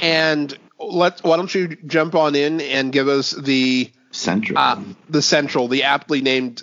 and 0.00 0.56
let 0.78 1.20
why 1.24 1.36
don't 1.36 1.52
you 1.54 1.76
jump 1.86 2.14
on 2.14 2.34
in 2.34 2.60
and 2.60 2.92
give 2.92 3.08
us 3.08 3.30
the 3.32 3.90
Central. 4.10 4.58
uh, 4.58 4.80
the 5.08 5.22
central, 5.22 5.66
the 5.68 5.84
aptly 5.84 6.20
named 6.20 6.62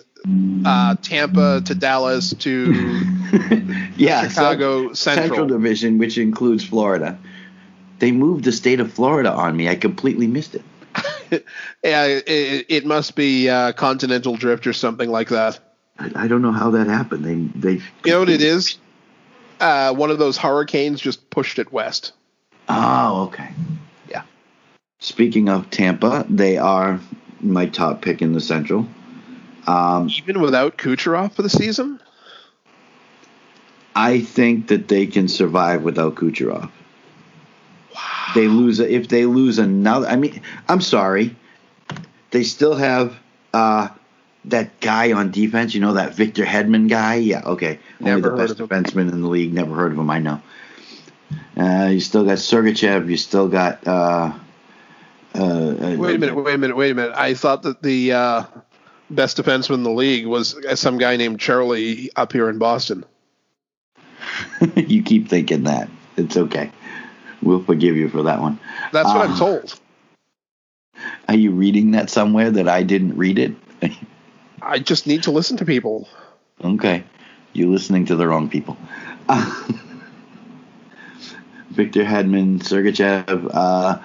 uh, 0.66 0.96
Tampa 1.02 1.62
to 1.66 1.76
Dallas 1.76 2.34
to 2.36 3.00
yeah, 3.98 4.28
Chicago 4.28 4.94
Cent- 4.94 5.20
Central. 5.20 5.48
Division, 5.48 5.98
which 5.98 6.18
includes 6.18 6.64
Florida. 6.64 7.18
They 8.00 8.12
moved 8.12 8.46
the 8.46 8.52
state 8.52 8.80
of 8.80 8.92
Florida 8.92 9.32
on 9.32 9.56
me. 9.56 9.70
I 9.70 9.76
completely 9.76 10.28
missed 10.28 10.56
it. 10.56 10.64
yeah, 11.84 12.06
it, 12.06 12.66
it 12.68 12.86
must 12.86 13.16
be 13.16 13.50
uh, 13.50 13.72
continental 13.74 14.36
drift 14.36 14.68
or 14.68 14.74
something 14.74 15.10
like 15.10 15.30
that. 15.30 15.60
I, 15.98 16.12
I 16.16 16.28
don't 16.28 16.42
know 16.42 16.52
how 16.52 16.72
that 16.72 16.88
happened. 16.88 17.24
They 17.24 17.36
they. 17.60 17.84
You 18.06 18.12
know 18.12 18.20
what 18.20 18.30
it 18.30 18.42
is? 18.42 18.78
Uh, 19.60 19.94
one 19.94 20.10
of 20.10 20.18
those 20.18 20.38
hurricanes 20.38 21.00
just 21.00 21.30
pushed 21.30 21.60
it 21.60 21.72
west. 21.72 22.14
Oh, 22.68 23.24
okay. 23.28 23.50
Yeah. 24.10 24.24
Speaking 25.00 25.50
of 25.50 25.70
Tampa, 25.70 26.26
they 26.30 26.58
are 26.58 27.00
my 27.40 27.68
top 27.68 28.02
pick 28.02 28.22
in 28.22 28.34
the 28.34 28.42
Central. 28.42 28.88
Um, 29.68 30.10
Even 30.10 30.42
without 30.42 30.78
Kucherov 30.78 31.34
for 31.34 31.42
the 31.42 31.50
season? 31.50 32.00
I 33.96 34.22
think 34.22 34.68
that 34.68 34.88
they 34.88 35.08
can 35.08 35.28
survive 35.28 35.84
without 35.84 36.16
Kucherov. 36.16 36.72
Wow. 37.94 38.32
They 38.34 38.48
lose 38.48 38.80
if 38.80 39.10
they 39.10 39.26
lose 39.26 39.60
another. 39.60 40.08
I 40.08 40.16
mean, 40.16 40.42
I'm 40.68 40.82
sorry. 40.82 41.36
They 42.32 42.44
still 42.44 42.76
have 42.76 43.18
uh, 43.54 43.90
that 44.46 44.80
guy 44.80 45.12
on 45.12 45.32
defense. 45.32 45.76
You 45.76 45.82
know 45.82 45.94
that 45.94 46.16
Victor 46.16 46.46
Hedman 46.46 46.90
guy. 46.90 47.16
Yeah, 47.16 47.42
okay. 47.46 47.80
Only 48.00 48.22
the 48.22 48.32
best 48.32 48.58
defenseman 48.58 49.12
in 49.12 49.22
the 49.22 49.28
league. 49.28 49.54
Never 49.54 49.76
heard 49.76 49.92
of 49.92 49.98
him. 49.98 50.10
I 50.10 50.20
know. 50.20 50.42
Uh, 51.58 51.90
you 51.92 52.00
still 52.00 52.24
got 52.24 52.38
Sergachev. 52.38 53.10
You 53.10 53.18
still 53.18 53.50
got. 53.50 53.86
Uh, 53.86 54.34
uh, 55.34 55.76
Wait 55.98 56.16
a 56.16 56.18
minute, 56.18 56.36
wait 56.36 56.56
a 56.56 56.58
minute, 56.58 56.76
wait 56.76 56.92
a 56.92 56.96
minute. 56.96 57.14
I 57.16 57.36
thought 57.36 57.64
that 57.64 57.82
the 57.82 58.12
uh, 58.12 58.44
best 59.16 59.38
defenseman 59.38 59.76
in 59.76 59.84
the 59.84 59.92
league 59.92 60.26
was 60.26 60.56
some 60.76 60.98
guy 60.98 61.18
named 61.18 61.40
Charlie 61.40 62.10
up 62.16 62.34
here 62.34 62.50
in 62.50 62.58
Boston. 62.58 63.06
you 64.76 65.04
keep 65.04 65.28
thinking 65.28 65.64
that. 65.64 65.90
It's 66.18 66.38
okay. 66.38 66.72
We'll 67.42 67.64
forgive 67.64 67.96
you 67.96 68.10
for 68.10 68.24
that 68.24 68.40
one. 68.40 68.60
That's 68.92 69.08
what 69.08 69.28
Uh, 69.28 69.32
I'm 69.32 69.38
told. 69.38 69.80
Are 71.28 71.36
you 71.36 71.52
reading 71.52 71.92
that 71.92 72.10
somewhere 72.10 72.52
that 72.52 72.68
I 72.68 72.84
didn't 72.84 73.18
read 73.18 73.40
it? 73.40 73.54
I 74.62 74.80
just 74.80 75.08
need 75.08 75.24
to 75.24 75.32
listen 75.32 75.58
to 75.58 75.66
people. 75.66 76.08
Okay. 76.64 77.04
You're 77.54 77.70
listening 77.70 78.06
to 78.06 78.16
the 78.16 78.28
wrong 78.28 78.50
people. 78.50 78.78
Uh, 79.28 79.68
Victor 81.72 82.04
Hedman, 82.04 82.60
Sergachev. 82.60 83.50
Uh, 83.52 84.00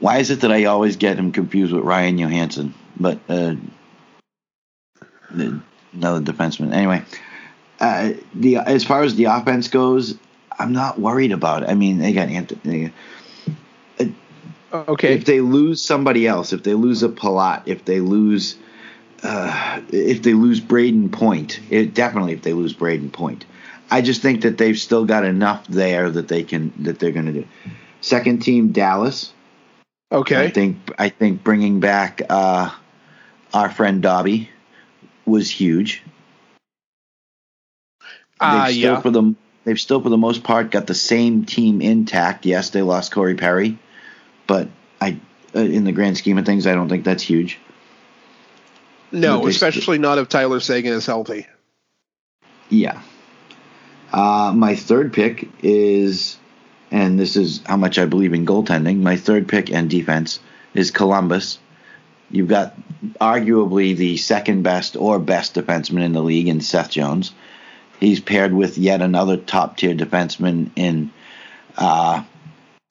why 0.00 0.18
is 0.18 0.30
it 0.30 0.42
that 0.42 0.52
I 0.52 0.66
always 0.66 0.96
get 0.96 1.18
him 1.18 1.32
confused 1.32 1.72
with 1.72 1.84
Ryan 1.84 2.18
Johansson? 2.18 2.74
But 3.00 3.18
uh, 3.28 3.54
the- 5.34 5.60
another 5.92 6.20
defenseman. 6.32 6.72
Anyway, 6.72 7.02
uh, 7.80 8.12
the 8.34 8.56
as 8.58 8.84
far 8.84 9.02
as 9.02 9.14
the 9.16 9.24
offense 9.24 9.68
goes, 9.68 10.16
I'm 10.58 10.72
not 10.72 11.00
worried 11.00 11.32
about 11.32 11.64
it. 11.64 11.68
I 11.68 11.74
mean, 11.74 11.98
they 11.98 12.12
got 12.12 12.28
Anthony. 12.28 12.92
Okay. 14.72 15.14
If 15.14 15.26
they 15.26 15.40
lose 15.40 15.82
somebody 15.82 16.26
else, 16.26 16.54
if 16.54 16.62
they 16.62 16.72
lose 16.72 17.02
a 17.02 17.08
Palat, 17.08 17.62
if 17.66 17.84
they 17.84 18.00
lose 18.00 18.56
uh, 19.22 19.80
if 19.90 20.22
they 20.22 20.32
lose 20.32 20.60
Brayden 20.60 21.12
Point, 21.12 21.60
it, 21.70 21.94
definitely 21.94 22.32
if 22.32 22.42
they 22.42 22.54
lose 22.54 22.74
Brayden 22.74 23.12
Point. 23.12 23.44
I 23.90 24.00
just 24.00 24.22
think 24.22 24.42
that 24.42 24.56
they've 24.56 24.78
still 24.78 25.04
got 25.04 25.24
enough 25.24 25.66
there 25.68 26.10
that 26.10 26.28
they 26.28 26.42
can 26.42 26.72
that 26.78 26.98
they're 26.98 27.12
going 27.12 27.26
to 27.26 27.32
do. 27.32 27.46
Second 28.00 28.40
team 28.40 28.72
Dallas. 28.72 29.32
Okay. 30.10 30.46
I 30.46 30.50
think 30.50 30.76
I 30.98 31.10
think 31.10 31.44
bringing 31.44 31.80
back 31.80 32.22
uh, 32.28 32.70
our 33.52 33.70
friend 33.70 34.02
Dobby 34.02 34.48
was 35.26 35.50
huge. 35.50 36.02
Uh, 38.40 38.66
They've 38.66 38.74
still 38.74 38.94
yeah. 38.94 39.00
for 39.00 39.10
the 39.10 39.34
they've 39.64 39.80
still 39.80 40.00
for 40.00 40.08
the 40.08 40.16
most 40.16 40.42
part 40.42 40.70
got 40.70 40.86
the 40.86 40.94
same 40.94 41.44
team 41.44 41.80
intact. 41.80 42.46
Yes, 42.46 42.70
they 42.70 42.82
lost 42.82 43.12
Corey 43.12 43.34
Perry, 43.34 43.78
but 44.46 44.68
I 45.00 45.18
uh, 45.54 45.60
in 45.60 45.84
the 45.84 45.92
grand 45.92 46.16
scheme 46.16 46.38
of 46.38 46.46
things, 46.46 46.66
I 46.66 46.74
don't 46.74 46.88
think 46.88 47.04
that's 47.04 47.22
huge. 47.22 47.58
No, 49.12 49.46
especially 49.46 49.98
not 49.98 50.18
if 50.18 50.28
Tyler 50.28 50.58
Seguin 50.60 50.94
is 50.94 51.04
healthy. 51.04 51.46
Yeah. 52.70 53.02
Uh, 54.10 54.52
my 54.54 54.74
third 54.74 55.12
pick 55.12 55.48
is, 55.62 56.38
and 56.90 57.20
this 57.20 57.36
is 57.36 57.60
how 57.66 57.76
much 57.76 57.98
I 57.98 58.06
believe 58.06 58.32
in 58.32 58.46
goaltending. 58.46 59.00
My 59.00 59.16
third 59.16 59.48
pick 59.48 59.70
and 59.70 59.90
defense 59.90 60.40
is 60.72 60.90
Columbus. 60.90 61.58
You've 62.32 62.48
got 62.48 62.74
arguably 63.20 63.94
the 63.94 64.16
second 64.16 64.62
best 64.62 64.96
or 64.96 65.18
best 65.18 65.54
defenseman 65.54 66.02
in 66.02 66.12
the 66.14 66.22
league 66.22 66.48
in 66.48 66.62
Seth 66.62 66.90
Jones. 66.90 67.32
He's 68.00 68.20
paired 68.20 68.54
with 68.54 68.78
yet 68.78 69.02
another 69.02 69.36
top 69.36 69.76
tier 69.76 69.94
defenseman 69.94 70.70
in, 70.74 71.12
uh, 71.76 72.24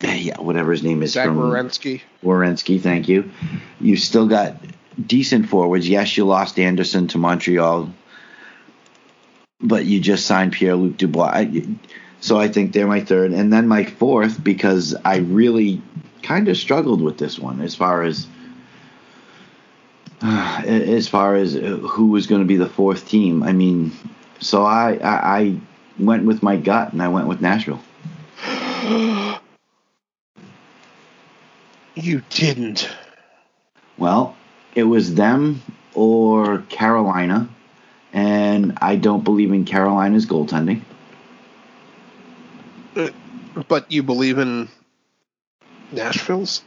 yeah, 0.02 0.40
whatever 0.40 0.72
his 0.72 0.84
name 0.84 1.02
is 1.02 1.14
Zach 1.14 1.28
Werenski. 1.28 2.02
Werenski, 2.24 2.80
thank 2.80 3.10
you. 3.10 3.32
You've 3.80 4.00
still 4.00 4.28
got 4.28 4.58
decent 5.04 5.50
forwards. 5.50 5.90
Yes, 5.90 6.16
you 6.16 6.26
lost 6.26 6.60
Anderson 6.60 7.08
to 7.10 7.18
Montreal, 7.18 7.92
but 9.60 9.86
you 9.86 10.00
just 10.00 10.28
signed 10.28 10.54
Pierre 10.54 10.76
Luc 10.76 10.98
Dubois. 10.98 11.32
I, 11.34 11.64
so 12.20 12.38
I 12.40 12.48
think 12.48 12.74
they're 12.74 12.86
my 12.86 13.02
third. 13.02 13.32
And 13.32 13.52
then 13.52 13.68
my 13.68 13.86
fourth, 13.86 14.42
because 14.42 14.96
I 15.04 15.18
really 15.18 15.82
kind 16.22 16.48
of 16.48 16.58
struggled 16.58 17.02
with 17.02 17.18
this 17.18 17.40
one 17.40 17.60
as 17.62 17.74
far 17.74 18.04
as. 18.04 18.28
as 20.24 21.08
far 21.08 21.36
as 21.36 21.56
uh, 21.56 21.60
who 21.60 22.08
was 22.08 22.28
going 22.28 22.42
to 22.42 22.48
be 22.48 22.58
the 22.58 22.70
fourth 22.70 23.08
team, 23.08 23.44
I 23.44 23.54
mean, 23.54 23.92
so 24.40 24.64
I, 24.64 24.94
I 24.96 25.40
I 25.40 25.60
went 26.00 26.26
with 26.26 26.44
my 26.44 26.58
gut 26.58 26.94
and 26.94 27.02
I 27.02 27.08
went 27.08 27.28
with 27.28 27.42
Nashville. 27.42 27.82
You 31.94 32.24
didn't. 32.30 32.90
Well, 33.98 34.36
it 34.76 34.84
was 34.84 35.16
them 35.16 35.62
or 35.94 36.60
Carolina, 36.70 37.50
and 38.14 38.78
I 38.82 38.96
don't 38.96 39.24
believe 39.24 39.52
in 39.52 39.66
Carolina's 39.66 40.26
goaltending. 40.26 40.82
Uh, 42.96 43.10
but 43.68 43.92
you 43.92 44.04
believe 44.04 44.38
in 44.38 44.70
Nashville's? 45.92 46.64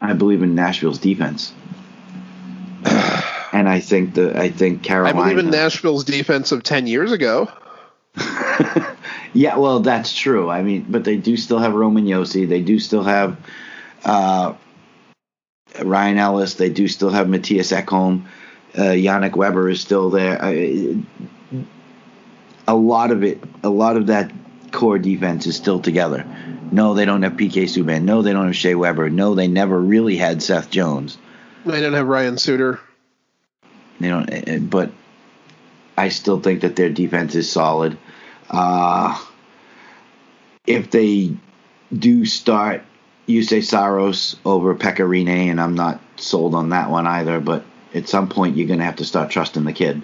I 0.00 0.12
believe 0.12 0.42
in 0.42 0.54
Nashville's 0.54 0.98
defense, 0.98 1.52
and 3.54 3.68
I 3.68 3.80
think 3.80 4.14
the 4.14 4.38
I 4.38 4.50
think 4.50 4.82
Carolina. 4.82 5.18
I 5.18 5.22
believe 5.22 5.38
in 5.38 5.50
Nashville's 5.50 6.04
defense 6.04 6.52
of 6.52 6.62
10 6.62 6.86
years 6.86 7.12
ago. 7.12 7.50
Yeah, 9.34 9.56
well, 9.56 9.80
that's 9.80 10.16
true. 10.16 10.48
I 10.48 10.62
mean, 10.62 10.86
but 10.88 11.02
they 11.02 11.16
do 11.16 11.36
still 11.36 11.58
have 11.58 11.74
Roman 11.74 12.06
Josi. 12.06 12.48
They 12.48 12.62
do 12.62 12.78
still 12.78 13.02
have 13.02 13.36
uh, 14.04 14.54
Ryan 15.82 16.18
Ellis. 16.18 16.54
They 16.54 16.70
do 16.70 16.86
still 16.86 17.10
have 17.10 17.26
Mattias 17.26 17.76
Ekholm. 17.76 18.26
Uh, 18.78 18.92
Yannick 18.92 19.34
Weber 19.34 19.68
is 19.68 19.80
still 19.80 20.10
there. 20.10 20.38
I, 20.40 20.96
a 22.68 22.76
lot 22.76 23.10
of 23.10 23.24
it, 23.24 23.42
a 23.64 23.68
lot 23.68 23.96
of 23.96 24.06
that 24.06 24.30
core 24.70 25.00
defense 25.00 25.46
is 25.46 25.56
still 25.56 25.80
together. 25.80 26.24
No, 26.70 26.94
they 26.94 27.04
don't 27.04 27.22
have 27.22 27.32
PK 27.32 27.64
Subban. 27.64 28.02
No, 28.02 28.22
they 28.22 28.32
don't 28.32 28.46
have 28.46 28.56
Shea 28.56 28.76
Weber. 28.76 29.10
No, 29.10 29.34
they 29.34 29.48
never 29.48 29.78
really 29.78 30.16
had 30.16 30.44
Seth 30.44 30.70
Jones. 30.70 31.18
They 31.66 31.80
don't 31.80 31.92
have 31.92 32.06
Ryan 32.06 32.38
Suter. 32.38 32.80
They 34.04 34.10
don't, 34.10 34.28
eh, 34.30 34.42
eh, 34.46 34.58
but 34.58 34.92
I 35.96 36.10
still 36.10 36.38
think 36.38 36.60
that 36.60 36.76
their 36.76 36.90
defense 36.90 37.34
is 37.34 37.50
solid. 37.50 37.96
Uh, 38.50 39.18
if 40.66 40.90
they 40.90 41.34
do 41.90 42.26
start 42.26 42.82
Juuse 43.26 43.64
Saros 43.64 44.36
over 44.44 44.74
Pekka 44.74 45.08
Rinne, 45.08 45.50
and 45.50 45.58
I'm 45.58 45.74
not 45.74 46.00
sold 46.16 46.54
on 46.54 46.68
that 46.68 46.90
one 46.90 47.06
either, 47.06 47.40
but 47.40 47.64
at 47.94 48.06
some 48.06 48.28
point 48.28 48.58
you're 48.58 48.66
going 48.66 48.80
to 48.80 48.84
have 48.84 48.96
to 48.96 49.06
start 49.06 49.30
trusting 49.30 49.64
the 49.64 49.72
kid. 49.72 50.02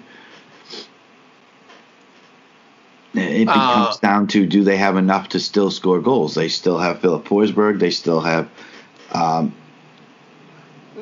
It 3.13 3.47
Uh, 3.47 3.93
down 4.01 4.25
to 4.27 4.47
do 4.47 4.63
they 4.63 4.77
have 4.77 4.97
enough 4.97 5.29
to 5.29 5.39
still 5.39 5.69
score 5.69 5.99
goals? 5.99 6.33
They 6.33 6.49
still 6.49 6.79
have 6.79 7.01
Filip 7.01 7.25
Forsberg. 7.25 7.77
They 7.77 7.91
still 7.91 8.21
have 8.21 8.49
um, 9.11 9.53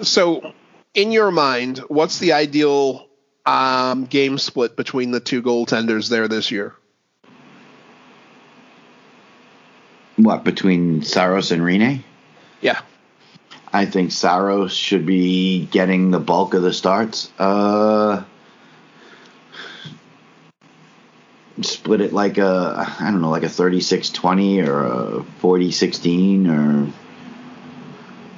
So, 0.02 0.54
in 1.02 1.12
your 1.12 1.32
mind, 1.32 1.80
what's 1.88 2.20
the 2.20 2.34
ideal 2.34 3.08
um, 3.46 4.06
game 4.06 4.38
split 4.38 4.76
between 4.76 5.12
the 5.12 5.20
two 5.20 5.42
goaltenders 5.42 6.10
there 6.10 6.28
this 6.28 6.52
year? 6.52 6.76
what 10.24 10.44
between 10.44 11.02
Saros 11.04 11.52
and 11.52 11.62
Rinne? 11.62 12.04
Yeah. 12.62 12.82
I 13.72 13.86
think 13.86 14.12
Saros 14.12 14.74
should 14.74 15.06
be 15.06 15.66
getting 15.66 16.12
the 16.12 16.20
bulk 16.20 16.54
of 16.54 16.62
the 16.62 16.74
starts. 16.74 17.32
Uh, 17.40 18.24
split 21.62 22.02
it 22.02 22.14
like 22.14 22.38
a 22.38 22.96
I 23.00 23.12
don't 23.12 23.22
know, 23.22 23.30
like 23.30 23.44
a 23.44 23.48
36-20 23.48 24.68
or 24.68 24.86
a 24.86 25.26
40-16 25.42 26.50
or 26.50 26.92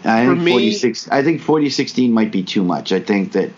I 0.04 0.26
think 0.26 0.40
me- 0.40 0.52
46 0.52 1.10
I 1.10 1.24
think 1.24 1.42
40-16 1.42 2.12
might 2.12 2.32
be 2.32 2.44
too 2.44 2.64
much. 2.64 2.92
I 2.92 3.00
think 3.00 3.34
that 3.34 3.52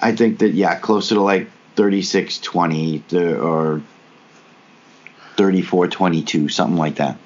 I 0.00 0.14
think 0.14 0.38
that 0.40 0.50
yeah, 0.50 0.76
closer 0.76 1.14
to 1.14 1.22
like 1.22 1.48
36-20 1.76 3.42
or 3.42 3.82
34-22, 5.36 6.50
something 6.50 6.76
like 6.76 6.96
that. 6.96 7.18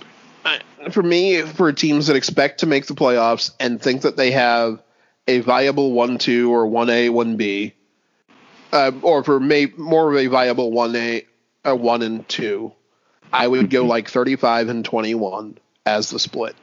For 0.92 1.02
me, 1.02 1.42
for 1.42 1.72
teams 1.72 2.06
that 2.06 2.16
expect 2.16 2.60
to 2.60 2.66
make 2.66 2.86
the 2.86 2.94
playoffs 2.94 3.50
and 3.60 3.82
think 3.82 4.02
that 4.02 4.16
they 4.16 4.30
have 4.30 4.80
a 5.26 5.40
viable 5.40 5.92
1 5.92 6.18
2 6.18 6.50
or 6.50 6.66
1A, 6.66 7.10
1B, 7.10 7.72
uh, 8.72 8.92
or 9.02 9.24
for 9.24 9.40
may, 9.40 9.66
more 9.76 10.10
of 10.10 10.16
a 10.16 10.28
viable 10.28 10.70
1A, 10.70 11.26
a 11.64 11.76
1 11.76 12.02
and 12.02 12.28
2, 12.28 12.72
I 13.32 13.46
would 13.46 13.70
go 13.70 13.84
like 13.84 14.08
35 14.08 14.68
and 14.68 14.84
21 14.84 15.58
as 15.84 16.10
the 16.10 16.18
split. 16.18 16.56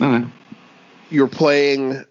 Okay. 0.00 0.26
You're 1.10 1.28
playing 1.28 2.04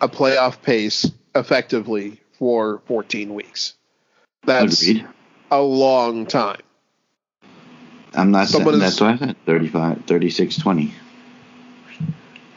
a 0.00 0.08
playoff 0.08 0.62
pace 0.62 1.10
effectively 1.34 2.20
for 2.38 2.82
14 2.86 3.34
weeks. 3.34 3.74
That's 4.44 4.82
Agreed. 4.82 5.06
a 5.50 5.60
long 5.60 6.26
time. 6.26 6.60
I'm 8.14 8.30
not 8.32 8.48
saying 8.48 8.64
Someone 8.64 8.74
is- 8.74 8.80
that's 8.80 9.00
what 9.00 9.10
I 9.10 9.16
said. 9.18 9.36
35, 9.46 10.04
36, 10.06 10.56
20. 10.58 10.94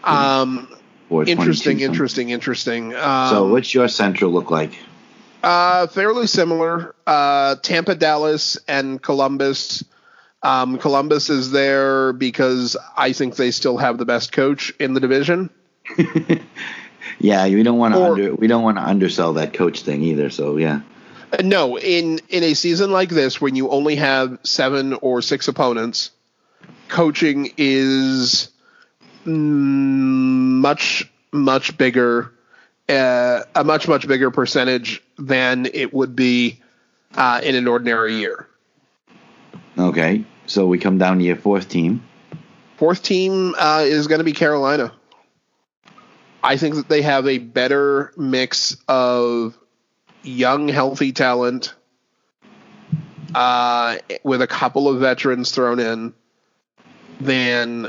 Um, 0.04 0.68
Or 1.10 1.24
22 1.26 1.32
interesting, 1.32 1.80
interesting, 1.82 2.30
interesting. 2.32 2.96
Um, 2.96 3.30
So, 3.30 3.48
what's 3.48 3.74
your 3.74 3.88
central 3.88 4.32
look 4.32 4.50
like? 4.50 4.78
Uh, 5.44 5.88
fairly 5.88 6.26
similar. 6.26 6.96
Uh, 7.06 7.56
Tampa, 7.62 7.94
Dallas, 7.96 8.58
and 8.68 9.02
Columbus. 9.02 9.84
Um, 10.42 10.78
Columbus 10.78 11.30
is 11.30 11.52
there 11.52 12.14
because 12.14 12.76
I 12.98 13.14
think 13.14 13.36
they 13.36 13.52
still 13.52 13.78
have 13.78 13.98
the 13.98 14.06
best 14.06 14.32
coach 14.32 14.74
in 14.80 14.94
the 14.94 15.00
division. 15.00 15.50
Yeah, 17.20 17.48
we 17.48 17.64
don't 17.64 17.78
want 17.78 17.94
to 17.94 18.04
under 18.04 18.36
we 18.36 18.48
don't 18.48 18.64
want 18.64 18.78
to 18.78 18.84
undersell 18.84 19.34
that 19.34 19.54
coach 19.54 19.82
thing 19.82 20.02
either. 20.04 20.30
So 20.30 20.58
yeah, 20.58 20.82
Uh, 21.32 21.38
No, 21.44 21.78
in 21.78 22.20
in 22.30 22.44
a 22.44 22.54
season 22.54 22.92
like 22.92 23.10
this, 23.10 23.40
when 23.40 23.56
you 23.56 23.70
only 23.70 23.96
have 23.96 24.40
seven 24.44 24.94
or 24.94 25.22
six 25.22 25.48
opponents, 25.48 26.12
coaching 26.90 27.54
is 27.58 28.50
mm, 29.26 29.30
much 29.30 31.10
much 31.32 31.78
bigger, 31.78 32.32
uh, 32.90 33.44
a 33.56 33.64
much 33.64 33.88
much 33.88 34.08
bigger 34.08 34.32
percentage 34.32 35.02
than 35.18 35.68
it 35.74 35.94
would 35.94 36.16
be 36.16 36.60
uh, 37.16 37.40
in 37.44 37.56
an 37.56 37.68
ordinary 37.68 38.16
year. 38.16 38.48
okay. 39.78 40.26
So 40.46 40.68
we 40.68 40.78
come 40.78 40.98
down 40.98 41.20
to 41.20 41.24
your 41.24 41.38
fourth 41.38 41.70
team. 41.70 42.04
Fourth 42.76 43.02
team 43.02 43.56
uh, 43.58 43.84
is 43.86 44.08
going 44.08 44.20
to 44.20 44.26
be 44.26 44.34
Carolina. 44.34 44.92
I 46.44 46.58
think 46.58 46.76
that 46.76 46.90
they 46.90 47.02
have 47.02 47.26
a 47.26 47.38
better 47.38 48.12
mix 48.18 48.76
of 48.88 49.58
young, 50.24 50.68
healthy 50.68 51.14
talent 51.14 51.74
uh, 53.34 53.98
with 54.24 54.42
a 54.42 54.48
couple 54.48 54.90
of 54.90 55.00
veterans 55.00 55.52
thrown 55.52 55.80
in 55.80 56.14
than 57.20 57.88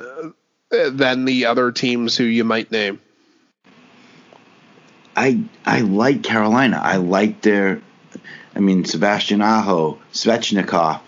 than 0.70 1.24
the 1.24 1.46
other 1.46 1.72
teams 1.72 2.16
who 2.16 2.24
you 2.24 2.44
might 2.44 2.70
name. 2.70 3.00
I 5.16 5.44
I 5.64 5.80
like 5.80 6.22
Carolina. 6.22 6.80
I 6.82 6.96
like 6.96 7.42
their. 7.42 7.82
I 8.55 8.61
mean, 8.61 8.84
Sebastian 8.84 9.42
Aho, 9.42 9.98
Svechnikov. 10.12 11.00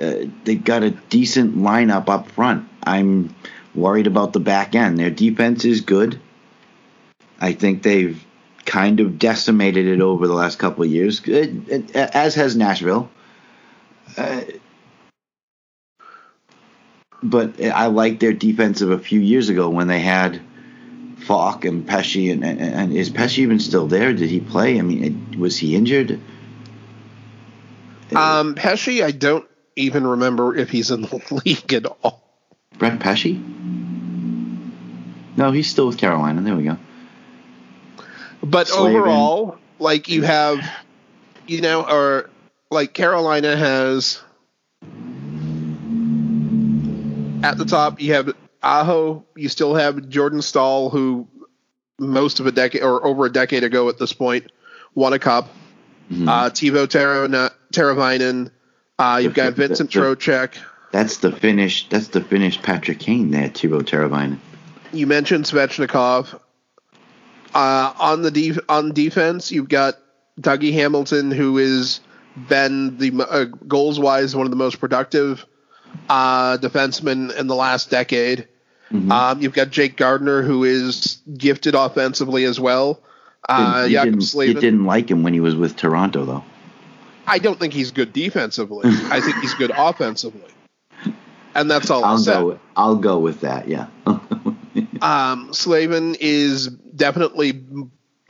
Uh, 0.00 0.14
they 0.44 0.54
got 0.54 0.82
a 0.84 0.90
decent 0.90 1.56
lineup 1.56 2.08
up 2.08 2.30
front. 2.30 2.68
I'm 2.84 3.34
worried 3.74 4.06
about 4.06 4.32
the 4.32 4.40
back 4.40 4.74
end. 4.74 4.98
Their 4.98 5.10
defense 5.10 5.64
is 5.64 5.80
good. 5.80 6.20
I 7.40 7.52
think 7.52 7.82
they've 7.82 8.22
kind 8.64 9.00
of 9.00 9.18
decimated 9.18 9.86
it 9.86 10.00
over 10.00 10.26
the 10.26 10.34
last 10.34 10.58
couple 10.58 10.84
of 10.84 10.90
years, 10.90 11.20
as 11.94 12.34
has 12.34 12.56
Nashville. 12.56 13.10
Uh, 14.16 14.42
but 17.22 17.62
I 17.62 17.86
like 17.86 18.20
their 18.20 18.32
defense 18.32 18.82
of 18.82 18.90
a 18.90 18.98
few 18.98 19.20
years 19.20 19.48
ago 19.48 19.70
when 19.70 19.88
they 19.88 20.00
had 20.00 20.40
Faulk 21.20 21.64
and 21.64 21.86
Pesce. 21.86 22.30
And, 22.30 22.44
and, 22.44 22.60
and, 22.60 22.92
is 22.92 23.10
Pesce 23.10 23.38
even 23.38 23.58
still 23.58 23.86
there? 23.86 24.12
Did 24.12 24.28
he 24.28 24.40
play? 24.40 24.78
I 24.78 24.82
mean, 24.82 25.36
was 25.38 25.56
he 25.56 25.74
injured? 25.74 26.20
Um, 28.14 28.54
Pesce, 28.54 29.02
I 29.02 29.10
don't 29.10 29.48
even 29.76 30.06
remember 30.06 30.54
if 30.54 30.68
he's 30.70 30.90
in 30.90 31.02
the 31.02 31.42
league 31.44 31.72
at 31.72 31.86
all. 31.86 32.22
Brett 32.78 33.00
Pesce? 33.00 33.40
No, 35.36 35.50
he's 35.50 35.68
still 35.68 35.86
with 35.86 35.98
Carolina. 35.98 36.42
There 36.42 36.54
we 36.54 36.64
go. 36.64 36.76
But 38.44 38.68
Slavin. 38.68 38.96
overall, 38.96 39.58
like 39.78 40.08
you 40.08 40.22
have, 40.22 40.58
you 41.46 41.60
know, 41.60 41.82
or 41.82 42.30
like 42.70 42.92
Carolina 42.92 43.56
has 43.56 44.22
at 47.44 47.58
the 47.58 47.64
top, 47.64 48.00
you 48.00 48.14
have 48.14 48.32
Aho. 48.62 49.24
You 49.36 49.48
still 49.48 49.74
have 49.74 50.08
Jordan 50.08 50.42
Staal, 50.42 50.90
who 50.90 51.28
most 51.98 52.40
of 52.40 52.46
a 52.46 52.52
decade 52.52 52.82
or 52.82 53.04
over 53.04 53.26
a 53.26 53.32
decade 53.32 53.64
ago 53.64 53.88
at 53.88 53.98
this 53.98 54.12
point 54.12 54.50
won 54.94 55.12
a 55.12 55.18
cup. 55.18 55.48
Mm-hmm. 56.10 56.28
Uh, 56.28 56.50
Teuvo 56.50 56.86
Teravainen. 57.72 58.50
Uh, 58.98 59.20
you've 59.22 59.34
got 59.34 59.54
Vincent 59.54 59.92
the, 59.92 60.00
Trocheck. 60.00 60.56
That's 60.92 61.18
the 61.18 61.32
finish. 61.32 61.88
That's 61.88 62.08
the 62.08 62.20
finished 62.22 62.62
Patrick 62.62 63.00
Kane 63.00 63.30
there, 63.30 63.48
Teuvo 63.48 63.82
Teravainen. 63.82 64.38
You 64.92 65.06
mentioned 65.06 65.44
Svechnikov. 65.44 66.40
Uh, 67.54 67.94
on 67.98 68.22
the 68.22 68.30
def- 68.30 68.58
on 68.68 68.92
defense, 68.92 69.52
you've 69.52 69.68
got 69.68 69.96
Dougie 70.40 70.72
Hamilton, 70.72 71.30
who 71.30 71.58
is 71.58 72.00
been 72.48 72.98
the 72.98 73.24
uh, 73.30 73.44
goals 73.68 74.00
wise 74.00 74.34
one 74.34 74.46
of 74.46 74.50
the 74.50 74.56
most 74.56 74.80
productive 74.80 75.46
uh, 76.08 76.58
defensemen 76.58 77.34
in 77.36 77.46
the 77.46 77.54
last 77.54 77.90
decade. 77.90 78.48
Mm-hmm. 78.90 79.10
Um, 79.10 79.40
you've 79.40 79.54
got 79.54 79.70
Jake 79.70 79.96
Gardiner, 79.96 80.42
who 80.42 80.64
is 80.64 81.18
gifted 81.36 81.74
offensively 81.74 82.44
as 82.44 82.60
well. 82.60 83.00
Uh, 83.48 83.86
you, 83.88 84.00
didn't, 84.02 84.34
you 84.34 84.54
didn't 84.54 84.84
like 84.84 85.10
him 85.10 85.22
when 85.22 85.34
he 85.34 85.40
was 85.40 85.54
with 85.54 85.76
Toronto, 85.76 86.24
though. 86.24 86.44
I 87.26 87.38
don't 87.38 87.58
think 87.58 87.72
he's 87.72 87.90
good 87.90 88.12
defensively. 88.12 88.82
I 89.10 89.20
think 89.20 89.36
he's 89.36 89.54
good 89.54 89.72
offensively, 89.76 90.50
and 91.54 91.70
that's 91.70 91.90
all. 91.90 92.04
I'll 92.04 92.24
go. 92.24 92.58
I'll 92.76 92.96
go 92.96 93.18
with 93.18 93.40
that. 93.40 93.68
Yeah. 93.68 93.86
um, 95.02 95.52
Slavin 95.52 96.16
is 96.20 96.70
definitely 96.94 97.64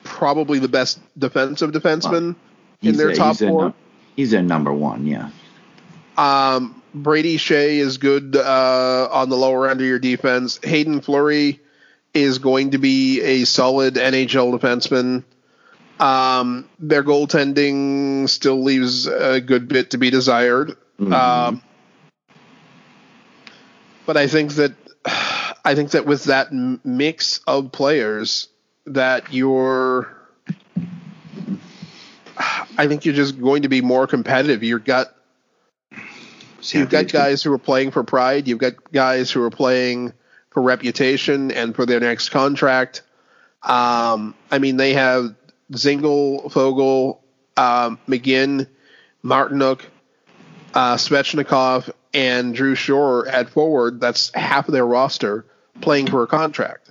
probably 0.03 0.59
the 0.59 0.69
best 0.69 1.01
defensive 1.19 1.73
defenseman 1.73 2.35
well, 2.35 2.37
in 2.83 2.97
their 2.97 3.11
a, 3.11 3.15
top 3.15 3.39
he's 3.39 3.49
four. 3.49 3.67
A, 3.67 3.75
he's 4.17 4.31
their 4.31 4.43
number 4.43 4.73
one. 4.73 5.07
Yeah. 5.07 5.31
Um, 6.17 6.83
Brady 6.95 7.39
Skjei 7.39 7.79
is 7.79 7.99
good 7.99 8.37
uh, 8.37 9.09
on 9.11 9.29
the 9.29 9.37
lower 9.37 9.69
end 9.69 9.81
of 9.81 9.87
your 9.87 9.99
defense. 9.99 10.61
Haydn 10.63 11.01
Fleury 11.01 11.61
is 12.13 12.39
going 12.39 12.71
to 12.71 12.79
be 12.79 13.21
a 13.21 13.45
solid 13.45 13.95
NHL 13.95 14.59
defenseman. 14.59 15.25
Um, 15.99 16.69
their 16.79 17.03
goaltending 17.03 18.29
still 18.29 18.63
leaves 18.63 19.07
a 19.07 19.41
good 19.41 19.69
bit 19.69 19.91
to 19.91 19.99
be 19.99 20.11
desired. 20.11 20.77
Mm-hmm. 21.01 21.13
Um, 21.13 21.63
but 24.07 24.17
I 24.17 24.29
think 24.29 24.55
that 24.55 24.75
I 25.65 25.75
think 25.75 25.93
that 25.93 26.07
with 26.07 26.25
that 26.25 26.53
mix 26.53 27.41
of 27.47 27.73
players, 27.73 28.49
that 28.87 29.33
you're, 29.33 30.15
I 32.77 32.87
think 32.87 33.05
you're 33.05 33.15
just 33.15 33.41
going 33.41 33.63
to 33.63 33.69
be 33.69 33.81
more 33.81 34.07
competitive. 34.07 34.63
You've 34.63 34.85
got 34.85 35.15
you've 36.73 36.91
got 36.91 37.09
guys 37.13 37.43
who 37.43 37.53
are 37.53 37.59
playing 37.59 37.91
for 37.91 38.05
pride. 38.05 38.49
You've 38.49 38.59
got 38.59 38.93
guys 38.93 39.31
who 39.31 39.43
are 39.43 39.51
playing 39.51 40.13
for 40.51 40.63
reputation 40.63 41.51
and 41.51 41.75
for 41.75 41.85
their 41.85 42.01
next 42.01 42.31
contract. 42.31 43.03
Um, 43.63 44.35
I 44.51 44.59
mean, 44.59 44.77
they 44.77 44.95
have 44.95 45.35
Dzingel, 45.73 46.51
Foegele, 46.53 47.19
um, 47.57 47.99
McGinn, 48.09 48.69
Martinook, 49.25 49.83
uh, 50.75 50.97
Svechnikov, 50.97 51.91
and 52.13 52.55
Drew 52.55 52.75
Shore 52.75 53.27
at 53.27 53.51
forward. 53.51 54.01
That's 54.01 54.33
half 54.35 54.69
of 54.69 54.73
their 54.73 54.87
roster 54.87 55.47
playing 55.81 56.07
for 56.07 56.23
a 56.23 56.27
contract. 56.27 56.84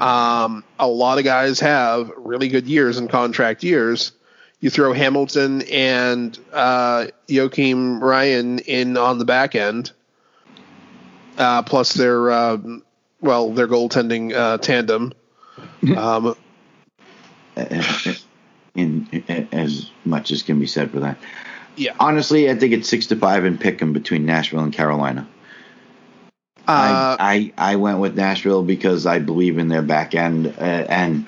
Um, 0.00 0.64
a 0.78 0.88
lot 0.88 1.18
of 1.18 1.24
guys 1.24 1.60
have 1.60 2.10
really 2.16 2.48
good 2.48 2.66
years 2.66 2.96
and 2.98 3.08
contract 3.08 3.62
years 3.62 4.12
you 4.60 4.68
throw 4.68 4.92
Hamilton 4.92 5.62
and 5.62 6.38
uh, 6.52 7.06
Joakim 7.28 8.00
Ryan 8.00 8.58
in 8.60 8.96
on 8.96 9.18
the 9.18 9.24
back 9.24 9.54
end, 9.54 9.90
uh, 11.38 11.62
plus 11.62 11.94
their 11.94 12.30
uh, 12.30 12.58
well 13.20 13.52
their 13.52 13.66
goaltending 13.66 14.34
uh, 14.34 14.58
tandem. 14.58 15.12
Um, 15.96 16.36
in, 18.74 19.08
in, 19.12 19.48
as 19.50 19.90
much 20.04 20.30
as 20.30 20.42
can 20.42 20.60
be 20.60 20.66
said 20.66 20.90
for 20.90 21.00
that. 21.00 21.18
Yeah. 21.76 21.94
Honestly, 21.98 22.50
I 22.50 22.54
think 22.54 22.72
it's 22.72 22.88
six 22.88 23.06
to 23.06 23.16
five 23.16 23.44
and 23.44 23.58
pick 23.58 23.78
them 23.78 23.92
between 23.92 24.26
Nashville 24.26 24.60
and 24.60 24.72
Carolina. 24.72 25.26
Uh, 26.70 27.16
I, 27.18 27.52
I, 27.56 27.72
I 27.72 27.76
went 27.76 27.98
with 27.98 28.16
Nashville 28.16 28.62
because 28.62 29.06
I 29.06 29.18
believe 29.18 29.58
in 29.58 29.68
their 29.68 29.82
back 29.82 30.14
end 30.14 30.46
uh, 30.46 30.60
and 30.60 31.26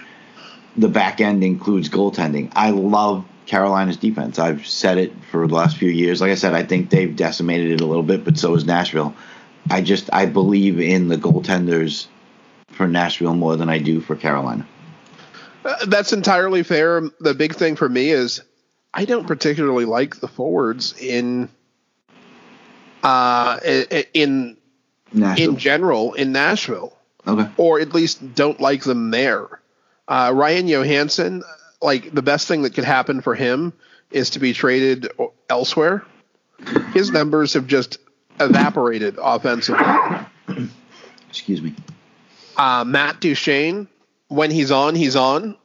the 0.77 0.89
back 0.89 1.21
end 1.21 1.43
includes 1.43 1.89
goaltending. 1.89 2.53
I 2.55 2.71
love 2.71 3.25
Carolina's 3.47 3.97
defense. 3.97 4.39
I've 4.39 4.67
said 4.67 4.99
it 4.99 5.13
for 5.31 5.47
the 5.47 5.55
last 5.55 5.77
few 5.77 5.91
years. 5.91 6.21
Like 6.21 6.31
I 6.31 6.37
said, 6.37 6.55
I 6.55 6.63
think 6.63 6.91
they've 6.91 7.15
decimated 7.15 7.73
it 7.73 7.81
a 7.81 7.87
little 7.87 8.03
bit, 8.03 8.25
but 8.25 8.39
so 8.39 8.55
has 8.55 8.65
Nashville. 8.65 9.15
I 9.71 9.83
just 9.83 10.11
I 10.13 10.27
believe 10.27 10.81
in 10.81 11.09
the 11.09 11.17
goaltenders 11.17 12.07
for 12.69 12.87
Nashville 12.87 13.35
more 13.35 13.57
than 13.57 13.69
I 13.69 13.79
do 13.79 14.01
for 14.01 14.17
Carolina. 14.17 14.67
Uh, 15.65 15.87
that's 15.87 16.13
entirely 16.13 16.63
fair. 16.63 17.03
The 17.21 17.35
big 17.35 17.55
thing 17.55 17.77
for 17.77 17.89
me 17.89 18.11
is 18.11 18.43
I 18.95 19.05
don't 19.05 19.27
particularly 19.27 19.85
like 19.85 20.21
the 20.21 20.29
forwards 20.29 20.95
in 20.99 21.49
uh 23.03 23.59
in 24.15 24.57
Nashville. 25.13 25.51
in 25.51 25.57
general 25.57 26.15
in 26.15 26.33
Nashville. 26.33 26.97
Okay. 27.27 27.49
Or 27.57 27.81
at 27.81 27.95
least 27.95 28.35
don't 28.35 28.61
like 28.61 28.83
them 28.83 29.11
there. 29.11 29.61
Uh, 30.09 30.33
Ryan 30.35 30.67
Johansen, 30.67 31.43
like 31.81 32.13
the 32.13 32.23
best 32.23 32.49
thing 32.49 32.63
that 32.63 32.75
could 32.75 32.85
happen 32.85 33.21
for 33.21 33.35
him 33.35 33.73
is 34.11 34.31
to 34.31 34.41
be 34.41 34.53
traded 34.53 35.09
elsewhere. 35.49 36.05
His 36.93 37.11
numbers 37.11 37.55
have 37.55 37.67
just 37.67 37.99
evaporated 38.41 39.19
offensively. 39.23 39.85
Excuse 41.29 41.63
me. 41.63 41.75
Uh, 42.57 42.85
Matt 42.85 43.21
Duchene, 43.21 43.89
when 44.29 44.51
he's 44.51 44.71
on, 44.71 44.95
he's 44.95 45.17
on. 45.17 45.57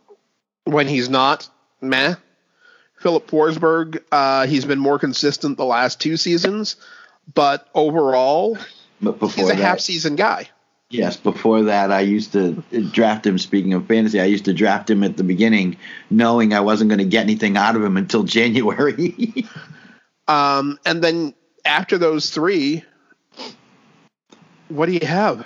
When 0.63 0.87
he's 0.87 1.09
not, 1.09 1.49
meh. 1.81 2.15
Filip 2.99 3.27
Forsberg, 3.27 4.01
uh, 4.11 4.47
he's 4.47 4.65
been 4.65 4.79
more 4.79 4.97
consistent 4.99 5.57
the 5.57 5.65
last 5.65 6.01
two 6.01 6.17
seasons, 6.17 6.77
but 7.33 7.67
overall, 7.75 8.57
but 9.01 9.19
before 9.19 9.45
he's 9.45 9.53
a 9.53 9.55
that, 9.55 9.63
half 9.63 9.79
season 9.79 10.15
guy. 10.15 10.49
Yes, 10.89 11.17
before 11.17 11.63
that, 11.63 11.91
I 11.91 11.99
used 12.01 12.31
to 12.31 12.63
draft 12.91 13.25
him. 13.25 13.37
Speaking 13.37 13.73
of 13.73 13.87
fantasy, 13.87 14.21
I 14.21 14.25
used 14.25 14.45
to 14.45 14.53
draft 14.53 14.89
him 14.89 15.03
at 15.03 15.17
the 15.17 15.23
beginning, 15.23 15.75
knowing 16.09 16.53
I 16.53 16.61
wasn't 16.61 16.89
going 16.89 16.99
to 16.99 17.05
get 17.05 17.23
anything 17.23 17.57
out 17.57 17.75
of 17.75 17.83
him 17.83 17.97
until 17.97 18.23
January. 18.23 19.45
um, 20.27 20.79
and 20.85 21.03
then 21.03 21.33
after 21.65 21.97
those 21.97 22.29
three, 22.29 22.85
what 24.69 24.85
do 24.85 24.93
you 24.93 25.05
have? 25.05 25.41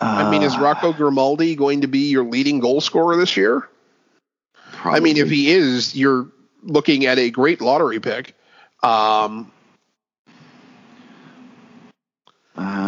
Uh, 0.00 0.26
I 0.26 0.30
mean, 0.30 0.42
is 0.42 0.54
uh, 0.54 0.60
Rocco 0.60 0.92
Grimaldi 0.92 1.56
going 1.56 1.80
to 1.80 1.88
be 1.88 2.10
your 2.10 2.24
leading 2.24 2.60
goal 2.60 2.80
scorer 2.82 3.16
this 3.16 3.36
year? 3.36 3.68
Probably. 4.72 4.96
I 4.96 5.00
mean, 5.00 5.16
if 5.16 5.30
he 5.30 5.50
is, 5.50 5.96
you're 5.96 6.28
looking 6.62 7.06
at 7.06 7.18
a 7.18 7.30
great 7.30 7.60
lottery 7.60 7.98
pick. 7.98 8.36
Um, 8.82 9.50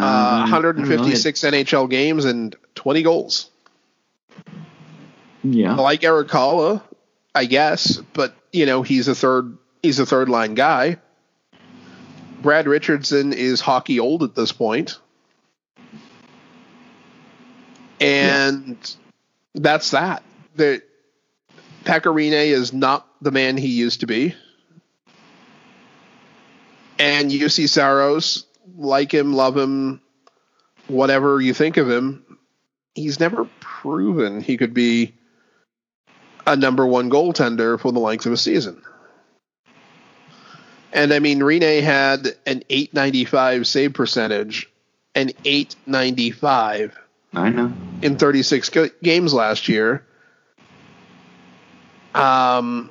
uh, 0.02 0.40
156 0.40 1.40
NHL 1.40 1.88
games 1.88 2.24
and 2.24 2.56
20 2.74 3.02
goals. 3.02 3.50
Yeah, 5.42 5.74
like 5.76 6.04
Erik 6.04 6.28
Haula, 6.28 6.82
I 7.34 7.46
guess, 7.46 7.96
but 8.12 8.34
you 8.52 8.66
know 8.66 8.82
he's 8.82 9.08
a 9.08 9.14
third 9.14 9.56
he's 9.82 9.98
a 9.98 10.06
third 10.06 10.28
line 10.28 10.54
guy. 10.54 10.98
Brad 12.42 12.66
Richardson 12.66 13.32
is 13.32 13.60
hockey 13.60 14.00
old 14.00 14.22
at 14.22 14.34
this 14.34 14.52
point. 14.52 14.98
And 18.00 18.78
yeah. 18.80 19.60
that's 19.60 19.90
that. 19.90 20.22
The 20.56 20.82
Pekka 21.84 22.12
Rinne 22.14 22.46
is 22.46 22.72
not 22.72 23.06
the 23.20 23.30
man 23.30 23.56
he 23.56 23.68
used 23.68 24.00
to 24.00 24.06
be. 24.06 24.34
And 26.98 27.30
Juuse 27.30 27.68
Saros, 27.68 28.46
like 28.76 29.12
him, 29.12 29.32
love 29.32 29.56
him, 29.56 30.00
whatever 30.88 31.40
you 31.40 31.54
think 31.54 31.76
of 31.76 31.88
him, 31.88 32.24
he's 32.94 33.20
never 33.20 33.46
proven 33.60 34.40
he 34.40 34.56
could 34.56 34.74
be 34.74 35.14
a 36.46 36.56
number 36.56 36.86
one 36.86 37.10
goaltender 37.10 37.78
for 37.78 37.92
the 37.92 38.00
length 38.00 38.26
of 38.26 38.32
a 38.32 38.36
season. 38.36 38.82
And 40.92 41.12
I 41.12 41.20
mean, 41.20 41.38
Rinne 41.40 41.82
had 41.82 42.26
an 42.46 42.64
895 42.68 43.66
save 43.66 43.94
percentage, 43.94 44.68
an 45.14 45.30
895 45.44 46.98
I 47.32 47.50
know. 47.50 47.72
in 48.02 48.16
36 48.16 48.68
go- 48.70 48.88
games 49.02 49.32
last 49.32 49.68
year. 49.68 50.04
Um, 52.12 52.90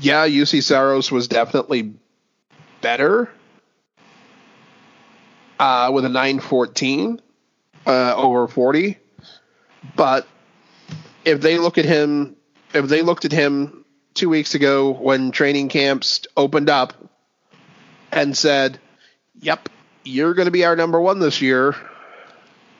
yeah, 0.00 0.26
Juuse 0.26 0.62
Saros 0.64 1.12
was 1.12 1.28
definitely 1.28 1.94
better 2.80 3.30
uh, 5.60 5.90
with 5.92 6.06
a 6.06 6.08
914 6.08 7.20
uh, 7.86 8.14
over 8.16 8.48
40. 8.48 8.98
But 9.94 10.26
if 11.24 11.42
they 11.42 11.58
look 11.58 11.78
at 11.78 11.84
him, 11.84 12.34
if 12.72 12.88
they 12.88 13.02
looked 13.02 13.26
at 13.26 13.32
him 13.32 13.84
two 14.14 14.30
weeks 14.30 14.54
ago 14.54 14.92
when 14.92 15.30
training 15.30 15.68
camps 15.68 16.26
opened 16.36 16.70
up 16.70 16.94
and 18.10 18.36
said, 18.36 18.80
"Yep, 19.40 19.68
you're 20.04 20.34
going 20.34 20.46
to 20.46 20.52
be 20.52 20.64
our 20.64 20.76
number 20.76 21.00
one 21.00 21.20
this 21.20 21.40
year," 21.42 21.76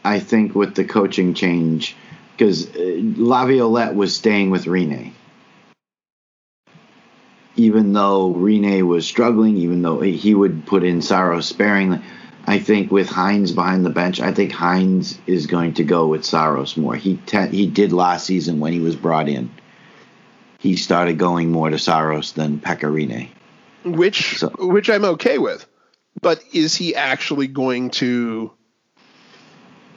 I 0.05 0.19
think 0.19 0.55
with 0.55 0.75
the 0.75 0.85
coaching 0.85 1.35
change, 1.35 1.95
because 2.33 2.69
uh, 2.75 2.79
Laviolette 2.79 3.95
was 3.95 4.15
staying 4.15 4.51
with 4.51 4.65
Rinne. 4.65 5.13
Even 7.57 7.93
though 7.93 8.33
Rinne 8.33 8.83
was 8.87 9.07
struggling, 9.07 9.57
even 9.59 9.83
though 9.83 10.01
he 10.01 10.35
would 10.35 10.67
put 10.67 10.83
in 10.83 11.03
Saros 11.03 11.47
sparingly, 11.47 12.01
I 12.47 12.59
think 12.59 12.91
with 12.91 13.09
Hynes 13.09 13.55
behind 13.55 13.85
the 13.85 13.91
bench, 13.91 14.21
I 14.21 14.33
think 14.33 14.53
Hynes 14.53 15.19
is 15.27 15.47
going 15.47 15.75
to 15.75 15.85
go 15.85 16.07
with 16.09 16.25
Saros 16.25 16.77
more. 16.77 16.95
He 16.97 17.17
te- 17.27 17.49
he 17.49 17.67
did 17.67 17.93
last 17.93 18.27
season 18.27 18.61
when 18.61 18.73
he 18.73 18.81
was 18.81 18.97
brought 18.97 19.29
in. 19.29 19.51
He 20.59 20.77
started 20.77 21.19
going 21.19 21.51
more 21.51 21.71
to 21.71 21.79
Saros 21.79 22.33
than 22.33 22.59
Pekka 22.59 22.91
Rinne. 22.91 23.29
which 23.85 24.39
So- 24.39 24.51
which 24.59 24.91
I'm 24.91 25.05
okay 25.05 25.39
with. 25.39 25.65
But 26.21 26.43
is 26.53 26.75
he 26.75 26.95
actually 26.95 27.47
going 27.47 27.91
to 27.93 28.51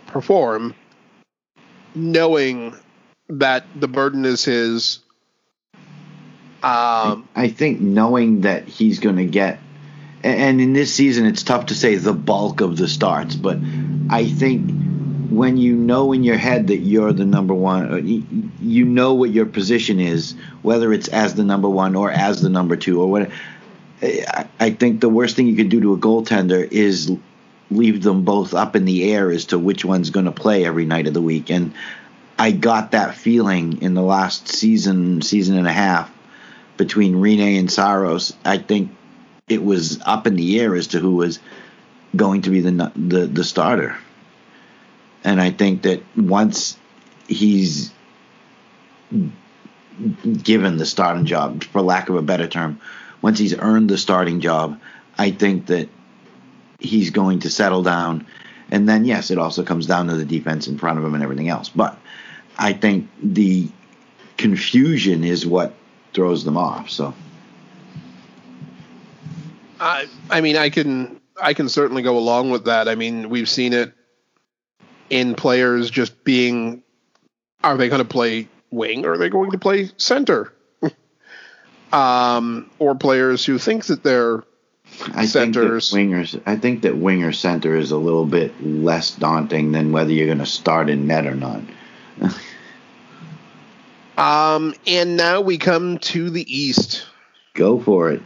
perform 0.08 0.76
knowing 1.96 2.76
that 3.30 3.66
the 3.76 3.88
burden 3.88 4.26
is 4.26 4.46
his 4.46 5.00
um 6.62 7.28
I 7.36 7.50
think 7.50 7.82
knowing 7.82 8.42
that 8.42 8.68
he's 8.68 9.00
going 9.00 9.18
to 9.18 9.26
get, 9.26 9.60
and 10.24 10.62
in 10.62 10.74
this 10.74 10.94
season, 10.94 11.26
it's 11.26 11.44
tough 11.44 11.68
to 11.68 11.76
say 11.76 11.96
the 11.96 12.14
bulk 12.14 12.62
of 12.62 12.78
the 12.78 12.88
starts, 12.88 13.36
but 13.36 13.58
I 14.10 14.26
think 14.28 14.72
when 15.30 15.58
you 15.58 15.76
know 15.76 16.14
in 16.14 16.24
your 16.24 16.38
head 16.38 16.68
that 16.68 16.78
you're 16.78 17.12
the 17.12 17.26
number 17.26 17.54
one, 17.54 18.54
you 18.62 18.86
know 18.86 19.16
what 19.16 19.32
your 19.32 19.46
position 19.46 20.00
is, 20.00 20.36
whether 20.62 20.94
it's 20.94 21.08
as 21.08 21.34
the 21.34 21.44
number 21.44 21.70
one 21.70 21.96
or 21.96 22.12
as 22.12 22.42
the 22.42 22.50
number 22.50 22.76
two 22.76 23.02
or 23.02 23.10
what. 23.10 23.32
I 24.60 24.72
think 24.72 25.00
the 25.00 25.10
worst 25.10 25.36
thing 25.36 25.48
you 25.48 25.56
can 25.56 25.70
do 25.70 25.80
to 25.82 25.94
a 25.94 25.98
goaltender 25.98 26.70
is 26.70 27.12
leave 27.72 28.04
them 28.04 28.26
both 28.26 28.54
up 28.54 28.76
in 28.76 28.86
the 28.86 29.12
air 29.14 29.32
as 29.32 29.46
to 29.46 29.58
which 29.58 29.86
one's 29.86 30.10
going 30.10 30.26
to 30.26 30.32
play 30.32 30.66
every 30.66 30.86
night 30.86 31.08
of 31.08 31.14
the 31.14 31.22
week. 31.22 31.50
And 31.50 31.74
I 32.38 32.52
got 32.52 32.92
that 32.92 33.16
feeling 33.16 33.82
in 33.82 33.94
the 33.94 34.02
last 34.02 34.48
season, 34.48 35.22
season 35.22 35.58
and 35.58 35.68
a 35.68 35.74
half 35.74 36.12
between 36.78 37.16
Rinne 37.16 37.60
and 37.60 37.72
Saros. 37.72 38.34
I 38.44 38.58
think 38.58 38.92
it 39.48 39.64
was 39.64 40.02
up 40.06 40.28
in 40.28 40.36
the 40.36 40.60
air 40.60 40.76
as 40.76 40.88
to 40.88 41.00
who 41.00 41.16
was 41.16 41.40
going 42.16 42.44
to 42.44 42.50
be 42.50 42.62
the 42.62 42.92
the, 42.96 43.26
the 43.26 43.44
starter. 43.44 43.98
And 45.24 45.40
I 45.40 45.52
think 45.52 45.84
that 45.84 46.04
once 46.18 46.78
he's 47.28 47.92
given 50.44 50.78
the 50.78 50.86
starting 50.86 51.26
job, 51.26 51.64
for 51.64 51.82
lack 51.82 52.10
of 52.10 52.16
a 52.16 52.22
better 52.22 52.48
term, 52.48 52.80
once 53.22 53.40
he's 53.40 53.58
earned 53.58 53.90
the 53.90 53.98
starting 53.98 54.42
job, 54.42 54.80
I 55.18 55.32
think 55.32 55.68
that 55.68 55.88
he's 56.80 57.12
going 57.12 57.40
to 57.42 57.50
settle 57.50 57.84
down. 57.84 58.28
And 58.70 58.90
then, 58.90 59.06
yes, 59.06 59.32
it 59.32 59.38
also 59.38 59.64
comes 59.64 59.86
down 59.86 60.08
to 60.08 60.16
the 60.16 60.26
defense 60.26 60.68
in 60.68 60.78
front 60.78 61.00
of 61.00 61.06
him 61.06 61.14
and 61.14 61.24
everything 61.24 61.48
else. 61.48 61.70
But 61.70 61.98
I 62.58 62.74
think 62.74 63.10
the 63.22 63.70
confusion 64.38 65.24
is 65.24 65.46
what 65.46 65.74
throws 66.14 66.44
them 66.44 66.58
off. 66.58 66.90
So, 66.90 67.14
I 69.84 70.08
I 70.30 70.42
mean 70.42 70.56
I 70.56 70.70
can 70.70 71.20
I 71.42 71.54
can 71.54 71.68
certainly 71.68 72.02
go 72.02 72.18
along 72.18 72.52
with 72.52 72.66
that. 72.66 72.88
I 72.88 72.96
mean, 72.96 73.30
we've 73.30 73.50
seen 73.50 73.74
it 73.74 73.94
in 75.10 75.36
players 75.36 75.92
just 75.92 76.24
being 76.24 76.82
are 77.64 77.78
they 77.78 77.90
going 77.90 78.02
to 78.02 78.08
play 78.08 78.48
wing 78.72 79.06
or 79.06 79.14
are 79.14 79.18
they 79.18 79.30
going 79.30 79.52
to 79.52 79.58
play 79.58 79.90
center? 79.98 80.54
um 81.94 82.70
or 82.80 82.96
players 82.96 83.46
who 83.46 83.58
think 83.58 83.86
that 83.86 84.04
they're 84.04 84.44
I 85.16 85.26
Centers. 85.26 85.92
think 85.92 86.12
wingers. 86.12 86.42
I 86.46 86.56
think 86.56 86.84
that 86.84 86.98
winger 86.98 87.32
center 87.32 87.76
is 87.76 87.92
a 87.92 87.98
little 87.98 88.26
bit 88.26 88.54
less 88.64 89.12
daunting 89.12 89.72
than 89.72 89.92
whether 89.92 90.12
you're 90.12 90.28
going 90.28 90.38
to 90.38 90.46
start 90.46 90.90
in 90.90 91.08
net 91.08 91.26
or 91.26 91.36
not. 91.36 91.62
Um, 94.16 94.76
and 94.86 95.18
now 95.18 95.42
we 95.42 95.58
come 95.58 95.98
to 95.98 96.30
the 96.30 96.46
East. 96.56 97.08
Go 97.56 97.80
for 97.80 98.12
it. 98.12 98.22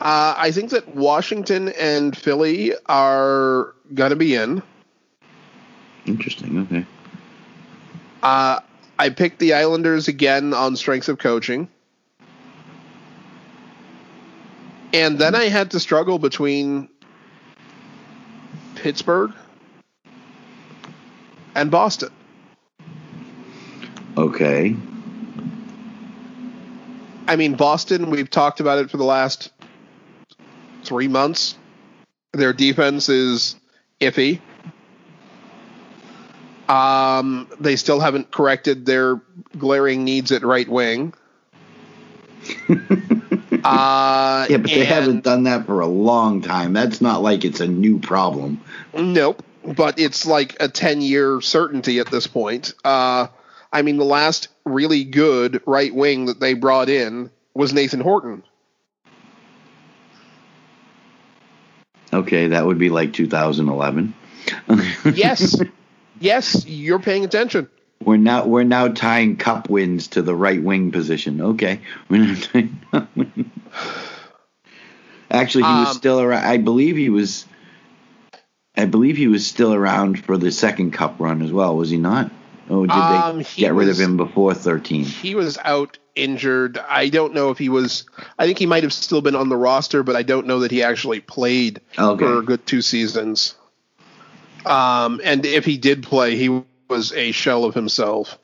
Uh, 0.00 0.34
I 0.36 0.52
think 0.52 0.70
that 0.70 0.94
Washington 0.94 1.70
and 1.70 2.16
Philly 2.16 2.72
are 2.86 3.74
going 3.94 4.10
to 4.10 4.16
be 4.16 4.34
in. 4.34 4.62
Interesting. 6.06 6.60
Okay. 6.60 6.86
Uh, 8.22 8.60
I 8.98 9.10
picked 9.10 9.38
the 9.40 9.54
Islanders 9.54 10.08
again 10.08 10.54
on 10.54 10.76
strengths 10.76 11.08
of 11.08 11.18
coaching. 11.18 11.68
And 14.92 15.18
then 15.18 15.34
I 15.34 15.44
had 15.44 15.72
to 15.72 15.80
struggle 15.80 16.18
between 16.18 16.88
Pittsburgh 18.76 19.32
and 21.54 21.70
Boston. 21.70 22.10
Okay. 24.16 24.74
I 27.26 27.36
mean, 27.36 27.54
Boston, 27.54 28.10
we've 28.10 28.30
talked 28.30 28.60
about 28.60 28.78
it 28.78 28.90
for 28.90 28.96
the 28.96 29.04
last 29.04 29.50
three 30.88 31.08
months. 31.08 31.56
Their 32.32 32.52
defense 32.52 33.08
is 33.08 33.56
iffy. 34.00 34.40
Um, 36.68 37.48
they 37.60 37.76
still 37.76 38.00
haven't 38.00 38.30
corrected 38.30 38.84
their 38.84 39.20
glaring 39.56 40.04
needs 40.04 40.32
at 40.32 40.42
right 40.42 40.68
wing. 40.68 41.14
uh, 42.68 44.46
Yeah, 44.48 44.56
but 44.58 44.64
they 44.64 44.84
haven't 44.84 45.24
done 45.24 45.44
that 45.44 45.66
for 45.66 45.80
a 45.80 45.86
long 45.86 46.42
time. 46.42 46.72
That's 46.72 47.00
not 47.00 47.22
like 47.22 47.44
it's 47.44 47.60
a 47.60 47.66
new 47.66 47.98
problem. 47.98 48.60
Nope, 48.94 49.42
but 49.64 49.98
it's 49.98 50.26
like 50.26 50.56
a 50.60 50.68
10 50.68 51.00
year 51.00 51.40
certainty 51.40 51.98
at 52.00 52.10
this 52.10 52.26
point. 52.26 52.74
Uh, 52.84 53.28
I 53.72 53.82
mean, 53.82 53.96
the 53.96 54.04
last 54.04 54.48
really 54.64 55.04
good 55.04 55.62
right 55.66 55.94
wing 55.94 56.26
that 56.26 56.40
they 56.40 56.54
brought 56.54 56.88
in 56.88 57.30
was 57.54 57.72
Nathan 57.72 58.00
Horton. 58.00 58.42
Okay, 62.12 62.48
that 62.48 62.64
would 62.64 62.78
be 62.78 62.88
like 62.88 63.12
2011. 63.12 64.14
Yes, 65.14 65.60
yes, 66.20 66.66
you're 66.66 66.98
paying 66.98 67.24
attention. 67.24 67.68
We're 68.02 68.16
now 68.16 68.46
we're 68.46 68.62
now 68.64 68.88
tying 68.88 69.36
cup 69.36 69.68
wins 69.68 70.08
to 70.08 70.22
the 70.22 70.34
right 70.34 70.62
wing 70.62 70.92
position. 70.92 71.40
Okay. 71.40 71.80
We're 72.08 72.24
not 72.26 72.42
tying 72.42 72.80
cup 72.90 73.14
wins. 73.16 73.50
Actually, 75.30 75.64
he 75.64 75.70
was 75.70 75.88
Um, 75.88 75.94
still 75.94 76.20
around. 76.20 76.44
I 76.44 76.56
believe 76.58 76.96
he 76.96 77.10
was. 77.10 77.44
I 78.76 78.86
believe 78.86 79.16
he 79.16 79.26
was 79.26 79.46
still 79.46 79.74
around 79.74 80.24
for 80.24 80.38
the 80.38 80.52
second 80.52 80.92
cup 80.92 81.16
run 81.18 81.42
as 81.42 81.52
well. 81.52 81.76
Was 81.76 81.90
he 81.90 81.96
not? 81.98 82.30
Oh, 82.70 82.84
did 82.86 82.94
Um, 82.94 83.38
they 83.38 83.42
he 83.44 83.62
get 83.62 83.74
rid 83.74 83.88
of 83.88 83.98
him 83.98 84.16
before 84.16 84.52
13? 84.54 85.04
He 85.04 85.34
was 85.34 85.58
out 85.64 85.98
injured. 86.14 86.78
I 86.88 87.08
don't 87.08 87.32
know 87.34 87.50
if 87.50 87.58
he 87.58 87.68
was. 87.68 88.04
I 88.38 88.46
think 88.46 88.58
he 88.58 88.66
might 88.66 88.82
have 88.82 88.92
still 88.92 89.20
been 89.22 89.36
on 89.36 89.48
the 89.48 89.56
roster, 89.56 90.02
but 90.02 90.16
I 90.16 90.22
don't 90.22 90.46
know 90.46 90.60
that 90.60 90.70
he 90.70 90.82
actually 90.82 91.20
played 91.20 91.80
Okay. 91.98 92.24
for 92.24 92.38
a 92.38 92.42
good 92.42 92.66
two 92.66 92.82
seasons. 92.82 93.54
Um, 94.66 95.20
and 95.24 95.46
if 95.46 95.64
he 95.64 95.78
did 95.78 96.02
play, 96.02 96.36
he 96.36 96.62
was 96.88 97.12
a 97.12 97.32
shell 97.32 97.64
of 97.64 97.74
himself. 97.74 98.38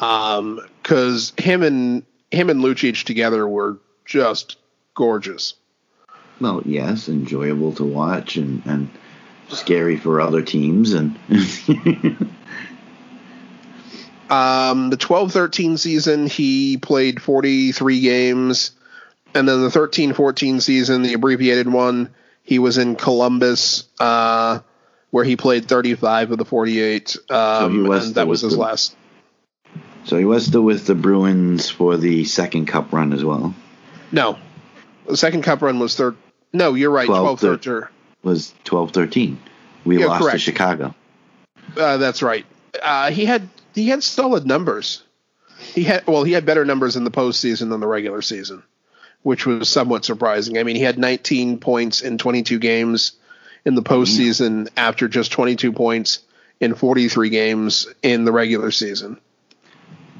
Um, 0.00 0.60
because 0.82 1.32
him 1.38 1.62
and 1.62 2.04
him 2.30 2.50
and 2.50 2.60
Lucic 2.60 3.04
together 3.04 3.48
were 3.48 3.78
just 4.04 4.56
gorgeous. 4.94 5.54
Well, 6.40 6.62
yes, 6.64 7.08
enjoyable 7.08 7.72
to 7.74 7.84
watch 7.84 8.36
and 8.36 8.62
and 8.64 8.88
scary 9.50 9.96
for 9.96 10.20
other 10.20 10.42
teams 10.42 10.92
and 10.92 11.18
Um, 14.30 14.90
the 14.90 14.96
12-13 14.96 15.78
season, 15.78 16.26
he 16.26 16.76
played 16.76 17.22
43 17.22 18.00
games, 18.00 18.72
and 19.34 19.48
then 19.48 19.62
the 19.62 19.68
13-14 19.68 20.60
season, 20.60 21.02
the 21.02 21.14
abbreviated 21.14 21.70
one, 21.70 22.10
he 22.42 22.58
was 22.58 22.78
in 22.78 22.96
Columbus, 22.96 23.88
uh, 23.98 24.58
where 25.10 25.24
he 25.24 25.36
played 25.36 25.66
35 25.66 26.32
of 26.32 26.38
the 26.38 26.44
48. 26.44 27.16
Um, 27.30 27.72
he 27.72 27.88
was 27.88 28.06
and 28.08 28.14
that 28.16 28.28
was 28.28 28.42
his 28.42 28.52
the- 28.52 28.58
last. 28.58 28.94
So 30.04 30.16
he 30.16 30.24
was 30.24 30.46
still 30.46 30.62
with 30.62 30.86
the 30.86 30.94
Bruins 30.94 31.68
for 31.68 31.98
the 31.98 32.24
second 32.24 32.66
cup 32.66 32.92
run 32.92 33.12
as 33.12 33.22
well. 33.22 33.54
No, 34.10 34.38
the 35.06 35.18
second 35.18 35.42
cup 35.42 35.60
run 35.60 35.78
was 35.78 35.96
third. 35.96 36.16
No, 36.52 36.72
you're 36.72 36.90
right. 36.90 37.06
12, 37.06 37.40
12 37.40 37.60
13. 37.60 37.82
Was 38.22 38.54
12-13. 38.64 39.36
We 39.84 39.98
Yeah, 40.00 40.06
lost 40.06 40.30
to. 40.30 40.38
Chicago. 40.38 40.94
Uh, 41.76 41.96
that's 41.98 42.22
right. 42.22 42.44
Uh, 42.82 43.10
he 43.10 43.24
had 43.24 43.48
he 43.74 43.88
had 43.88 44.02
solid 44.02 44.46
numbers. 44.46 45.02
He 45.58 45.84
had 45.84 46.06
well, 46.06 46.24
he 46.24 46.32
had 46.32 46.44
better 46.46 46.64
numbers 46.64 46.96
in 46.96 47.04
the 47.04 47.10
postseason 47.10 47.70
than 47.70 47.80
the 47.80 47.86
regular 47.86 48.22
season, 48.22 48.62
which 49.22 49.46
was 49.46 49.68
somewhat 49.68 50.04
surprising. 50.04 50.58
I 50.58 50.62
mean, 50.62 50.76
he 50.76 50.82
had 50.82 50.98
19 50.98 51.58
points 51.58 52.00
in 52.00 52.18
22 52.18 52.58
games 52.58 53.12
in 53.64 53.74
the 53.74 53.82
postseason 53.82 54.68
after 54.76 55.08
just 55.08 55.32
22 55.32 55.72
points 55.72 56.20
in 56.60 56.74
43 56.74 57.28
games 57.30 57.86
in 58.02 58.24
the 58.24 58.32
regular 58.32 58.70
season. 58.70 59.20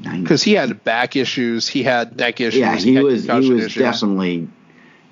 Because 0.02 0.42
he 0.42 0.52
had 0.52 0.84
back 0.84 1.16
issues, 1.16 1.66
he 1.66 1.82
had 1.82 2.16
neck 2.16 2.40
issues. 2.40 2.60
yeah, 2.60 2.76
he 2.76 2.94
had 2.94 3.04
was 3.04 3.24
he 3.24 3.30
was 3.32 3.64
issues. 3.64 3.74
definitely 3.74 4.48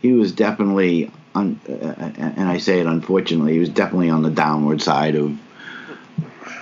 he 0.01 0.13
was 0.13 0.33
definitely 0.33 1.11
un, 1.37 1.61
uh, 1.69 2.11
and 2.37 2.49
I 2.49 2.59
say 2.59 2.81
it 2.81 2.87
unfortunately 2.87 3.53
he 3.55 3.59
was 3.59 3.69
definitely 3.69 4.11
on 4.11 4.23
the 4.23 4.31
downward 4.31 4.81
side 4.83 5.15
of 5.15 5.37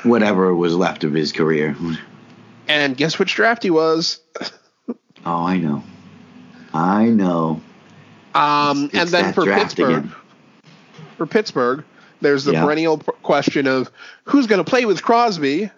whatever 0.02 0.55
was 0.55 0.74
left 0.74 1.05
of 1.05 1.12
his 1.14 1.32
career. 1.32 1.76
And 2.68 2.96
guess 2.96 3.18
which 3.18 3.34
draft 3.34 3.62
he 3.62 3.70
was? 3.70 4.18
Oh, 5.26 5.46
I 5.46 5.56
know, 5.56 5.82
I 6.74 7.05
know. 7.06 7.62
Um, 8.34 8.90
It's 8.92 8.94
and 8.94 9.09
then 9.09 9.32
for 9.32 9.46
Pittsburgh, 9.46 9.90
again. 10.05 10.14
for 11.16 11.24
Pittsburgh, 11.24 11.82
there's 12.20 12.44
the 12.44 12.52
Yeah. 12.52 12.62
perennial 12.62 12.98
question 12.98 13.66
of 13.66 13.90
who's 14.24 14.46
going 14.46 14.62
to 14.62 14.68
play 14.68 14.84
with 14.84 15.02
Crosby, 15.02 15.70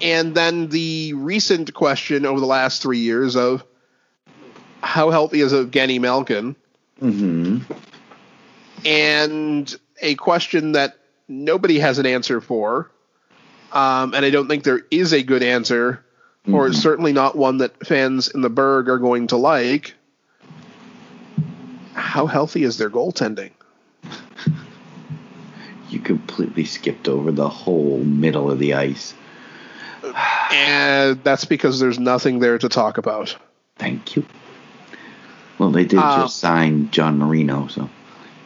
and 0.00 0.34
then 0.34 0.68
the 0.68 1.12
recent 1.12 1.74
question 1.74 2.24
over 2.24 2.40
the 2.40 2.46
last 2.46 2.80
three 2.80 3.00
years 3.00 3.36
of 3.36 3.62
how 4.82 5.10
healthy 5.10 5.42
is 5.42 5.52
Evgeny 5.52 6.00
Malkin, 6.00 6.56
hmm 7.10 7.58
and 8.86 9.76
a 10.00 10.14
question 10.14 10.72
that 10.72 10.96
nobody 11.28 11.78
has 11.78 11.98
an 11.98 12.06
answer 12.06 12.40
for, 12.40 12.90
um, 13.72 14.14
and 14.14 14.24
I 14.24 14.30
don't 14.30 14.48
think 14.48 14.64
there 14.64 14.80
is 14.90 15.12
a 15.12 15.22
good 15.22 15.42
answer, 15.42 16.04
or 16.50 16.68
Mhm. 16.68 16.74
certainly 16.74 17.12
not 17.12 17.36
one 17.36 17.58
that 17.58 17.86
fans 17.86 18.28
in 18.28 18.40
the 18.42 18.50
Burgh 18.50 18.88
are 18.88 18.98
going 18.98 19.28
to 19.28 19.36
like. 19.36 19.94
How 21.94 22.26
healthy 22.26 22.64
is 22.64 22.78
their 22.78 22.90
goaltending? 22.90 23.50
You 25.90 26.00
completely 26.00 26.64
skipped 26.64 27.08
over 27.08 27.30
the 27.30 27.48
whole 27.48 27.98
middle 27.98 28.50
of 28.50 28.58
the 28.58 28.74
ice. 28.74 29.14
And 30.52 31.22
that's 31.22 31.44
because 31.44 31.78
there's 31.80 31.98
nothing 31.98 32.38
there 32.40 32.58
to 32.58 32.68
talk 32.68 32.98
about. 32.98 33.36
Thank 33.76 34.16
you. 34.16 34.24
Well, 35.58 35.70
they 35.70 35.84
did 35.84 35.98
Uh, 36.00 36.22
just 36.22 36.38
sign 36.38 36.90
John 36.90 37.18
Marino, 37.18 37.68
so 37.68 37.88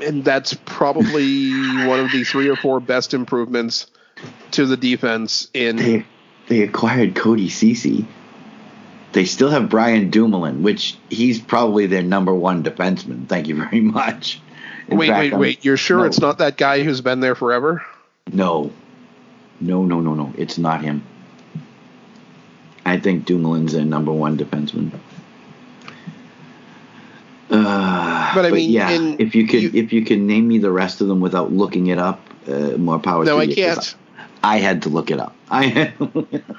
And 0.05 0.25
that's 0.25 0.55
probably 0.55 1.51
one 1.87 2.01
of 2.01 2.13
the 2.13 2.25
three 2.25 2.49
or 2.49 2.57
four 2.57 2.81
best 2.81 3.15
improvements 3.15 3.87
to 4.53 4.67
the 4.67 4.77
defense 4.77 5.49
in 5.55 5.77
they 5.77 6.05
they 6.49 6.63
acquired 6.63 7.15
Cody 7.15 7.49
Ceci. 7.49 8.07
They 9.13 9.25
still 9.25 9.49
have 9.51 9.69
Brian 9.71 10.11
Dumoulin, 10.11 10.63
which 10.63 10.97
he's 11.09 11.41
probably 11.41 11.87
their 11.87 12.03
number 12.03 12.35
one 12.35 12.63
defenseman. 12.63 13.27
Thank 13.27 13.49
you 13.49 13.57
very 13.57 13.81
much. 13.81 14.41
In 14.89 14.99
Wait, 14.99 15.09
fact, 15.09 15.21
wait, 15.21 15.33
I'm- 15.33 15.41
wait. 15.41 15.65
You're 15.65 15.77
sure 15.77 15.99
no, 15.99 16.05
it's 16.05 16.21
not 16.21 16.39
that 16.39 16.57
guy 16.57 16.83
who's 16.83 17.01
been 17.01 17.21
there 17.21 17.35
forever? 17.35 17.85
No, 18.33 18.71
no, 19.61 19.85
no, 19.85 20.01
no, 20.01 20.15
no. 20.15 20.33
It's 20.37 20.59
not 20.59 20.83
him. 20.83 21.03
I 22.85 22.99
think 22.99 23.27
Dumoulin's 23.27 23.73
their 23.73 23.85
number 23.85 24.13
one 24.13 24.39
defenseman. 24.39 24.93
Uh, 27.51 28.35
But 28.35 28.45
I 28.47 28.51
mean, 28.51 28.71
yeah, 28.71 28.91
in- 28.91 29.17
if 29.21 29.35
you 29.35 29.47
could, 29.47 29.63
you- 29.63 29.71
if 29.75 29.93
you 29.93 30.05
could 30.05 30.21
name 30.21 30.49
me 30.49 30.59
the 30.59 30.71
rest 30.71 31.01
of 31.01 31.09
them 31.09 31.21
without 31.21 31.53
looking 31.53 31.87
it 31.87 31.99
up, 31.99 32.21
uh, 32.47 32.77
more 32.77 32.99
power 32.99 33.25
No, 33.25 33.37
to 33.37 33.41
I 33.41 33.45
you, 33.45 33.55
'cause 33.55 33.75
can't. 33.77 33.95
I 34.45 34.59
had 34.59 34.83
to 34.83 34.89
look 34.89 35.11
it 35.11 35.19
up. 35.19 35.35
I 35.51 35.93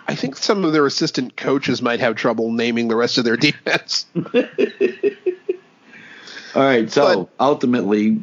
I 0.08 0.16
think 0.16 0.36
some 0.36 0.66
of 0.66 0.74
their 0.74 0.86
assistant 0.86 1.38
coaches 1.38 1.82
might 1.82 2.00
have 2.00 2.16
trouble 2.16 2.52
naming 2.52 2.88
the 2.88 2.96
rest 2.96 3.18
of 3.20 3.24
their 3.24 3.38
defense. 3.48 4.06
all 6.56 6.64
right. 6.64 6.92
So 6.92 7.30
ultimately, 7.40 8.22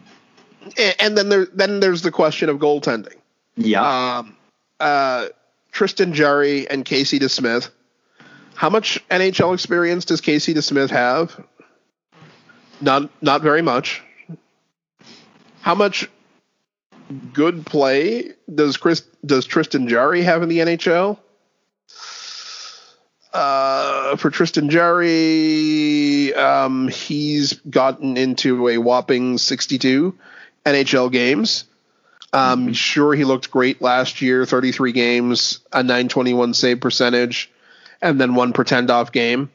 and 0.98 1.16
then 1.16 1.28
there 1.28 1.46
then 1.54 1.80
there's 1.80 2.02
the 2.02 2.10
question 2.10 2.48
of 2.48 2.58
goaltending. 2.58 3.14
yeah, 3.56 4.18
Um, 4.18 4.36
uh, 4.80 5.26
Tristan 5.72 6.12
Jarry 6.12 6.68
and 6.68 6.84
Casey 6.84 7.18
DeSmith. 7.18 7.68
How 8.54 8.70
much 8.70 8.98
NHL 9.10 9.52
experience 9.54 10.04
does 10.06 10.20
Casey 10.20 10.54
DeSmith 10.54 10.90
have? 10.90 11.38
Not 12.80 13.10
not 13.22 13.42
very 13.42 13.62
much. 13.62 14.02
How 15.60 15.74
much 15.74 16.08
good 17.32 17.66
play 17.66 18.32
does 18.52 18.76
Chris 18.76 19.02
does 19.24 19.46
Tristan 19.46 19.88
Jarry 19.88 20.22
have 20.22 20.42
in 20.42 20.48
the 20.48 20.58
NHL? 20.58 21.18
Uh, 23.32 24.16
for 24.16 24.30
Tristan 24.30 24.70
Jarry, 24.70 26.32
um, 26.34 26.88
he's 26.88 27.52
gotten 27.68 28.16
into 28.16 28.68
a 28.68 28.78
whopping 28.78 29.36
62 29.36 30.16
NHL 30.64 31.12
games. 31.12 31.64
Um, 32.32 32.72
Sure, 32.72 33.14
he 33.14 33.24
looked 33.24 33.50
great 33.50 33.82
last 33.82 34.22
year 34.22 34.46
33 34.46 34.92
games, 34.92 35.60
a 35.70 35.82
921 35.82 36.54
save 36.54 36.80
percentage, 36.80 37.50
and 38.00 38.18
then 38.18 38.34
one 38.34 38.54
pretend 38.54 38.90
off 38.90 39.12
game. 39.12 39.50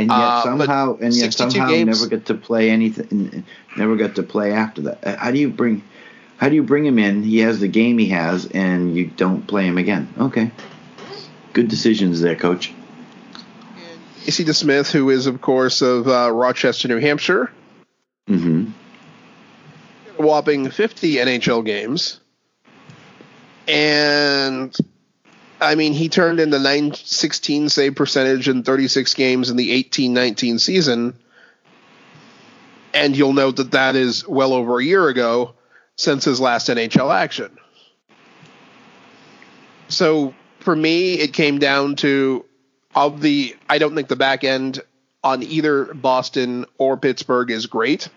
And 0.00 0.10
yet 0.10 0.18
uh, 0.18 0.42
somehow, 0.42 0.96
and 1.00 1.14
yet 1.14 1.32
somehow 1.34 1.68
games- 1.68 2.00
never 2.00 2.08
get 2.10 2.26
to 2.26 2.34
play 2.34 2.70
anything. 2.70 3.44
Never 3.76 3.96
got 3.96 4.16
to 4.16 4.22
play 4.22 4.52
after 4.52 4.82
that. 4.82 5.06
Uh, 5.06 5.16
How 5.16 5.30
do 5.30 5.38
you 5.38 5.48
bring? 5.50 5.82
How 6.38 6.48
do 6.48 6.54
you 6.54 6.62
bring 6.62 6.84
him 6.86 6.98
in? 6.98 7.22
He 7.22 7.38
has 7.40 7.60
the 7.60 7.68
game 7.68 7.98
he 7.98 8.08
has, 8.08 8.46
and 8.46 8.96
you 8.96 9.06
don't 9.06 9.46
play 9.46 9.66
him 9.66 9.76
again. 9.78 10.12
Okay, 10.18 10.50
good 11.52 11.68
decisions 11.68 12.20
there, 12.20 12.34
coach. 12.36 12.72
Casey 14.24 14.44
DeSmith, 14.44 14.90
who 14.92 15.10
is, 15.10 15.26
of 15.26 15.40
course, 15.40 15.82
of 15.82 16.06
uh, 16.06 16.30
Rochester, 16.32 16.88
New 16.88 16.98
Hampshire, 16.98 17.50
Mm-hmm. 18.28 18.70
a 20.18 20.22
whopping 20.22 20.70
50 20.70 21.14
NHL 21.14 21.64
games. 21.64 22.20
And, 23.66 24.76
I 25.60 25.74
mean, 25.74 25.92
he 25.92 26.08
turned 26.08 26.40
in 26.40 26.50
the 26.50 26.58
916 26.58 27.68
save 27.68 27.94
percentage 27.94 28.48
in 28.48 28.62
36 28.62 29.14
games 29.14 29.50
in 29.50 29.56
the 29.56 29.72
18 29.72 30.12
19 30.12 30.58
season. 30.58 31.18
And 32.92 33.16
you'll 33.16 33.34
note 33.34 33.56
that 33.56 33.72
that 33.72 33.94
is 33.94 34.26
well 34.26 34.52
over 34.52 34.80
a 34.80 34.84
year 34.84 35.08
ago 35.08 35.54
since 35.96 36.24
his 36.24 36.40
last 36.40 36.68
NHL 36.68 37.14
action. 37.14 37.56
So 39.88 40.34
for 40.60 40.74
me, 40.74 41.14
it 41.14 41.32
came 41.32 41.58
down 41.58 41.96
to 41.96 42.44
of 42.94 43.20
the 43.20 43.56
I 43.68 43.78
don't 43.78 43.94
think 43.94 44.08
the 44.08 44.16
back 44.16 44.44
end 44.44 44.80
on 45.22 45.42
either 45.42 45.92
Boston 45.94 46.64
or 46.78 46.96
Pittsburgh 46.96 47.50
is 47.50 47.66
great, 47.66 48.08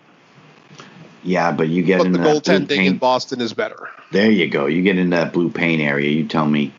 Yeah, 1.24 1.52
but 1.52 1.68
you 1.68 1.82
get 1.82 1.98
but 1.98 2.06
into 2.08 2.18
the 2.18 2.24
goaltending 2.24 2.86
in. 2.86 2.98
Boston 2.98 3.40
is 3.40 3.54
better. 3.54 3.88
There 4.12 4.30
you 4.30 4.48
go. 4.48 4.66
You 4.66 4.82
get 4.82 4.98
into 4.98 5.16
that 5.16 5.32
blue 5.32 5.50
paint 5.50 5.80
area. 5.80 6.10
You 6.10 6.26
tell 6.28 6.46
me. 6.46 6.72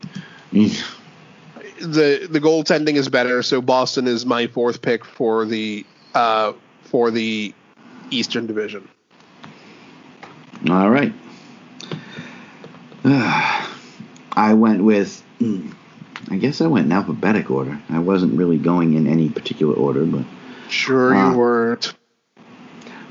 The 1.80 2.26
the 2.30 2.40
goaltending 2.40 2.94
is 2.94 3.08
better, 3.08 3.42
so 3.42 3.60
Boston 3.60 4.06
is 4.06 4.24
my 4.24 4.46
fourth 4.46 4.80
pick 4.82 5.04
for 5.04 5.44
the 5.44 5.84
uh, 6.14 6.52
for 6.84 7.10
the 7.10 7.52
Eastern 8.10 8.46
Division. 8.46 8.88
All 10.70 10.88
right. 10.90 11.12
I 13.04 14.54
went 14.54 14.82
with. 14.82 15.22
mm, 15.40 15.72
I 16.30 16.36
guess 16.36 16.60
I 16.60 16.66
went 16.66 16.86
in 16.86 16.92
alphabetic 16.92 17.50
order. 17.50 17.78
I 17.88 17.98
wasn't 18.00 18.36
really 18.36 18.58
going 18.58 18.94
in 18.94 19.06
any 19.06 19.28
particular 19.28 19.74
order, 19.74 20.04
but 20.04 20.24
Sure, 20.68 21.14
Ah. 21.14 21.30
you 21.30 21.38
weren't. 21.38 21.94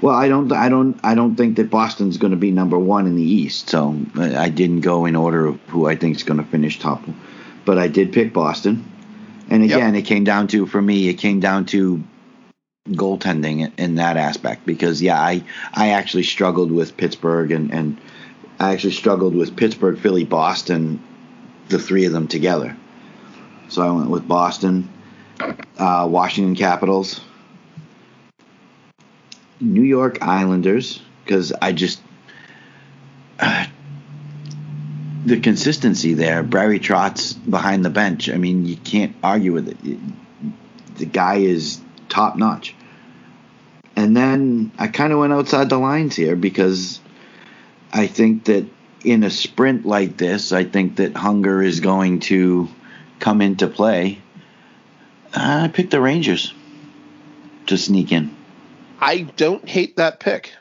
well, 0.02 0.14
I 0.16 0.28
don't, 0.28 0.52
I 0.52 0.68
don't, 0.68 1.00
I 1.04 1.16
don't 1.16 1.36
think 1.38 1.56
that 1.56 1.70
Boston's 1.70 2.18
going 2.18 2.32
to 2.32 2.38
be 2.38 2.52
number 2.52 2.78
one 2.78 3.08
in 3.08 3.16
the 3.16 3.24
East. 3.24 3.70
So 3.70 3.98
uh, 4.18 4.36
I 4.38 4.50
didn't 4.50 4.82
go 4.82 5.06
in 5.06 5.16
order 5.16 5.46
of 5.46 5.60
who 5.68 5.88
I 5.88 5.96
think 5.96 6.18
is 6.18 6.24
going 6.24 6.40
to 6.44 6.46
finish 6.46 6.78
top. 6.80 7.02
But 7.66 7.80
I 7.80 7.88
did 7.88 8.14
pick 8.14 8.32
Boston, 8.32 8.86
and 9.50 9.64
again, 9.64 9.96
it 9.96 10.04
came 10.04 10.24
down 10.24 10.48
to 10.50 10.66
for 10.66 10.82
me, 10.82 11.10
it 11.10 11.16
came 11.16 11.40
down 11.40 11.66
to 11.68 12.04
goaltending 12.90 13.72
in 13.80 13.96
that 13.96 14.16
aspect 14.16 14.66
because 14.66 15.02
yeah, 15.02 15.20
I 15.20 15.44
I 15.74 15.90
actually 15.90 16.24
struggled 16.24 16.72
with 16.72 16.96
Pittsburgh 16.96 17.52
and 17.52 17.74
and 17.74 17.98
I 18.60 18.74
actually 18.74 18.94
struggled 18.94 19.36
with 19.36 19.56
Pittsburgh, 19.56 19.98
Philly, 19.98 20.24
Boston 20.24 21.02
the 21.70 21.80
three 21.80 22.06
of 22.06 22.12
them 22.12 22.28
together. 22.28 22.78
So 23.70 23.82
I 23.82 23.92
went 23.92 24.10
with 24.10 24.28
Boston, 24.28 24.90
uh, 25.78 26.08
Washington 26.10 26.56
Capitals, 26.56 27.22
New 29.60 29.82
York 29.82 30.22
Islanders, 30.22 31.02
because 31.24 31.52
I 31.62 31.72
just. 31.72 32.02
Uh, 33.40 33.66
the 35.26 35.40
consistency 35.40 36.14
there. 36.14 36.44
Barry 36.44 36.80
Trotz 36.80 37.34
behind 37.50 37.84
the 37.84 37.90
bench. 37.90 38.30
I 38.30 38.38
mean, 38.38 38.66
you 38.66 38.78
can't 38.78 39.16
argue 39.24 39.54
with 39.54 39.70
it. 39.70 40.00
The 40.98 41.06
guy 41.06 41.38
is 41.38 41.82
top 42.10 42.38
notch. 42.38 42.76
And 43.96 44.16
then 44.16 44.72
I 44.78 44.88
kind 44.88 45.12
of 45.12 45.20
went 45.20 45.34
outside 45.34 45.70
the 45.70 45.78
lines 45.78 46.16
here 46.16 46.36
because 46.36 47.00
I 47.92 48.08
think 48.08 48.46
that 48.46 48.66
in 49.04 49.24
a 49.24 49.30
sprint 49.30 49.86
like 49.86 50.18
this, 50.18 50.52
I 50.52 50.64
think 50.64 50.98
that 50.98 51.16
hunger 51.16 51.62
is 51.62 51.80
going 51.80 52.20
to 52.22 52.68
come 53.20 53.42
into 53.42 53.68
play. 53.68 54.22
Uh, 55.34 55.64
I 55.64 55.68
picked 55.70 55.92
the 55.92 56.02
Rangers 56.02 56.54
to 57.68 57.78
sneak 57.78 58.12
in. 58.12 58.36
I 59.00 59.22
don't 59.22 59.68
hate 59.68 59.98
that 59.98 60.20
pick. 60.20 60.54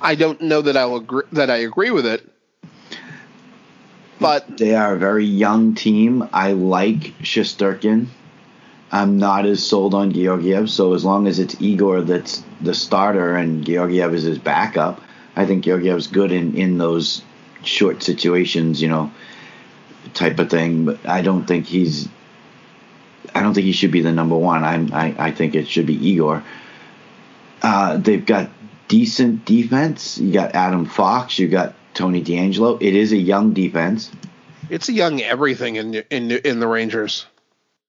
I 0.00 0.14
don't 0.14 0.40
know 0.42 0.62
that 0.62 0.76
I'll 0.76 0.96
agree 0.96 1.24
that 1.32 1.50
I 1.50 1.56
agree 1.58 1.90
with 1.90 2.06
it. 2.06 2.30
But 4.24 4.56
they 4.56 4.74
are 4.74 4.94
a 4.94 4.98
very 4.98 5.26
young 5.26 5.74
team. 5.74 6.26
I 6.32 6.52
like 6.52 7.12
Shesterkin. 7.20 8.06
I'm 8.90 9.18
not 9.18 9.44
as 9.44 9.62
sold 9.62 9.92
on 9.92 10.12
Georgiev, 10.12 10.70
so 10.70 10.94
as 10.94 11.04
long 11.04 11.26
as 11.26 11.38
it's 11.38 11.60
Igor 11.60 12.00
that's 12.00 12.42
the 12.62 12.72
starter 12.72 13.36
and 13.36 13.66
Georgiev 13.66 14.14
is 14.14 14.22
his 14.22 14.38
backup, 14.38 15.02
I 15.36 15.44
think 15.44 15.64
Georgiev's 15.64 16.06
good 16.06 16.32
in, 16.32 16.56
in 16.56 16.78
those 16.78 17.20
short 17.64 18.02
situations, 18.02 18.80
you 18.80 18.88
know, 18.88 19.12
type 20.14 20.38
of 20.38 20.48
thing. 20.48 20.86
But 20.86 21.06
I 21.06 21.20
don't 21.20 21.44
think 21.44 21.66
he's 21.66 22.08
I 23.34 23.42
don't 23.42 23.52
think 23.52 23.66
he 23.66 23.72
should 23.72 23.92
be 23.92 24.00
the 24.00 24.12
number 24.12 24.38
one. 24.38 24.64
I'm, 24.64 24.90
I 24.94 25.14
I 25.18 25.30
think 25.32 25.54
it 25.54 25.68
should 25.68 25.86
be 25.86 25.96
Igor. 25.96 26.42
Uh, 27.60 27.98
they've 27.98 28.24
got 28.24 28.48
decent 28.88 29.44
defense. 29.44 30.16
You 30.16 30.32
got 30.32 30.54
Adam 30.54 30.86
Fox. 30.86 31.38
You 31.38 31.48
got 31.48 31.74
Tony 31.94 32.22
DeAngelo. 32.22 32.78
It 32.80 32.94
is 32.94 33.12
a 33.12 33.16
young 33.16 33.52
defense. 33.52 34.10
It's 34.70 34.88
a 34.88 34.92
young 34.92 35.20
everything 35.20 35.76
in 35.76 35.94
in 36.10 36.30
in 36.30 36.60
the 36.60 36.66
Rangers. 36.66 37.26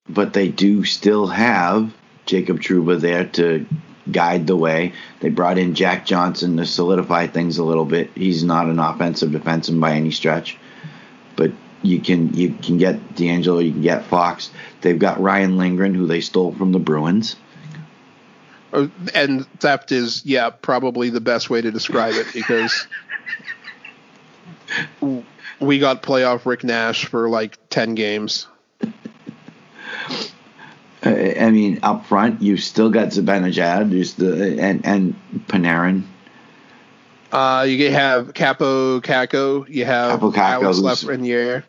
But 0.07 0.34
they 0.34 0.49
do 0.49 0.84
still 0.84 1.27
have 1.27 1.94
Jacob 2.26 2.60
Trouba 2.60 2.99
there 2.99 3.26
to 3.26 3.65
guide 4.11 4.48
the 4.48 4.56
way. 4.56 4.94
They 5.19 5.30
brought 5.30 5.57
in 5.57 5.73
Jack 5.73 6.06
Johnson 6.06 6.57
to 6.57 6.65
solidify 6.65 7.27
things 7.27 7.57
a 7.57 7.64
little 7.64 7.86
bit. 7.86 8.11
He's 8.15 8.44
not 8.44 8.68
an 8.68 8.80
offensive 8.80 9.32
defenseman 9.32 9.80
by 9.80 9.94
any 9.94 10.11
stretch, 10.11 10.57
but 11.36 11.52
you 11.82 11.99
can 11.99 12.34
you 12.34 12.53
can 12.53 12.77
get 12.77 13.15
DeAngelo, 13.15 13.65
you 13.65 13.72
can 13.72 13.82
get 13.82 14.06
Fox. 14.06 14.52
They've 14.82 14.99
got 14.99 15.22
Ryan 15.22 15.57
Lindgren, 15.57 15.95
who 15.95 16.07
they 16.07 16.22
stole 16.22 16.53
from 16.53 16.72
the 16.72 16.80
Bruins. 16.80 17.36
Uh, 18.73 18.88
and 19.14 19.48
theft 19.60 19.91
is 19.91 20.26
yeah 20.26 20.49
probably 20.49 21.10
the 21.10 21.22
best 21.22 21.49
way 21.49 21.61
to 21.61 21.72
describe 21.72 22.15
it 22.15 22.27
because 22.34 22.88
we 25.60 25.80
got 25.80 26.04
playoff 26.04 26.46
Rick 26.46 26.64
Nash 26.64 27.06
for 27.06 27.30
like 27.30 27.58
ten 27.70 27.96
games. 27.96 28.48
I 31.04 31.52
mean, 31.52 31.80
up 31.84 32.08
front, 32.08 32.42
you've 32.42 32.62
still 32.62 32.90
got 32.90 33.10
Zibanejad, 33.10 34.60
and 34.60 34.86
and 34.86 35.16
Panarin. 35.48 36.04
Uh, 37.32 37.64
you 37.64 37.92
have 37.92 38.34
Kaapo 38.34 39.02
Kakko. 39.02 39.68
You 39.70 39.86
have 39.86 40.20
Kaapo 40.20 40.38
Alex 40.38 40.80
Lafreniere. 40.80 41.64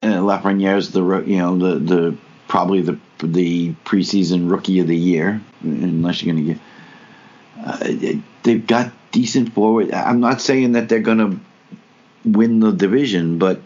And 0.00 0.14
Lafreniere 0.14 0.78
is 0.78 0.90
the 0.90 1.04
you 1.26 1.38
know 1.38 1.56
the 1.58 1.78
the 1.78 2.16
probably 2.48 2.82
the 2.82 2.98
the 3.22 3.74
preseason 3.84 4.50
rookie 4.50 4.80
of 4.80 4.88
the 4.88 4.96
year, 4.96 5.40
unless 5.62 6.22
you're 6.22 6.34
going 6.34 6.46
to 6.46 6.52
get. 6.54 6.62
Uh, 7.64 8.18
they've 8.42 8.66
got 8.66 8.90
decent 9.12 9.52
forward. 9.52 9.92
I'm 9.92 10.18
not 10.18 10.40
saying 10.40 10.72
that 10.72 10.88
they're 10.88 10.98
going 10.98 11.18
to 11.18 11.38
win 12.24 12.60
the 12.60 12.72
division, 12.72 13.38
but 13.38 13.60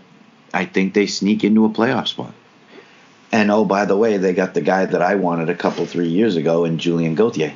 I 0.53 0.65
think 0.65 0.95
they 0.95 1.07
sneak 1.07 1.45
into 1.45 1.65
a 1.65 1.69
playoff 1.69 2.09
spot. 2.09 2.33
And 3.33 3.51
oh, 3.51 3.65
by 3.65 3.85
the 3.85 3.97
way, 3.97 4.17
they 4.17 4.33
got 4.33 4.55
the 4.55 4.61
guy 4.61 4.87
that 4.87 5.03
I 5.03 5.17
wanted 5.17 5.51
a 5.51 5.55
couple 5.55 5.85
three 5.87 6.09
years 6.09 6.37
ago 6.37 6.65
in 6.65 6.79
Julien 6.79 7.15
Gauthier. 7.15 7.55